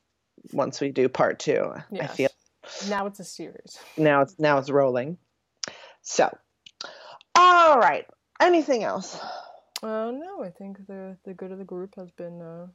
once 0.51 0.81
we 0.81 0.89
do 0.89 1.07
part 1.07 1.39
two. 1.39 1.73
Yes. 1.89 2.11
I 2.11 2.13
feel 2.15 2.29
now 2.89 3.05
it's 3.05 3.21
a 3.21 3.23
series. 3.23 3.79
Now 3.97 4.21
it's 4.21 4.37
now 4.37 4.57
it's 4.57 4.69
rolling. 4.69 5.17
So, 6.01 6.29
all 7.35 7.79
right. 7.79 8.05
Anything 8.41 8.83
else? 8.83 9.17
Uh, 9.81 10.11
no, 10.11 10.43
I 10.43 10.49
think 10.49 10.85
the 10.87 11.17
the 11.23 11.33
good 11.33 11.51
of 11.51 11.57
the 11.57 11.63
group 11.63 11.95
has 11.95 12.11
been 12.11 12.41
uh, 12.41 12.67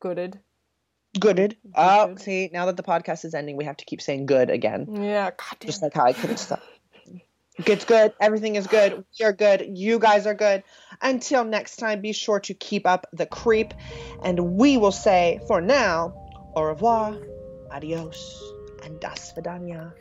gooded. 0.00 0.40
Gooded. 1.18 1.56
Oh, 1.74 2.08
good. 2.08 2.20
see, 2.20 2.50
now 2.52 2.66
that 2.66 2.76
the 2.76 2.82
podcast 2.82 3.26
is 3.26 3.34
ending, 3.34 3.56
we 3.56 3.64
have 3.64 3.76
to 3.76 3.84
keep 3.84 4.00
saying 4.00 4.24
good 4.24 4.48
again. 4.48 4.88
Yeah, 4.90 5.30
goddamn. 5.30 5.66
Just 5.66 5.82
like 5.82 5.92
how 5.92 6.06
I 6.06 6.14
couldn't 6.14 6.36
stop. 6.48 6.62
It's 7.58 7.84
good. 7.84 8.14
Everything 8.18 8.56
is 8.56 8.66
good. 8.66 9.04
We 9.20 9.26
are 9.26 9.32
good. 9.32 9.66
You 9.74 9.98
guys 9.98 10.26
are 10.26 10.34
good. 10.34 10.62
Until 11.02 11.44
next 11.44 11.76
time, 11.76 12.00
be 12.00 12.12
sure 12.12 12.40
to 12.40 12.54
keep 12.54 12.86
up 12.86 13.06
the 13.12 13.26
creep. 13.26 13.74
And 14.22 14.56
we 14.56 14.78
will 14.78 14.92
say 14.92 15.40
for 15.46 15.60
now, 15.60 16.14
au 16.56 16.62
revoir, 16.62 17.18
adios, 17.70 18.42
and 18.82 18.98
das 19.00 19.32
vidania. 19.36 19.92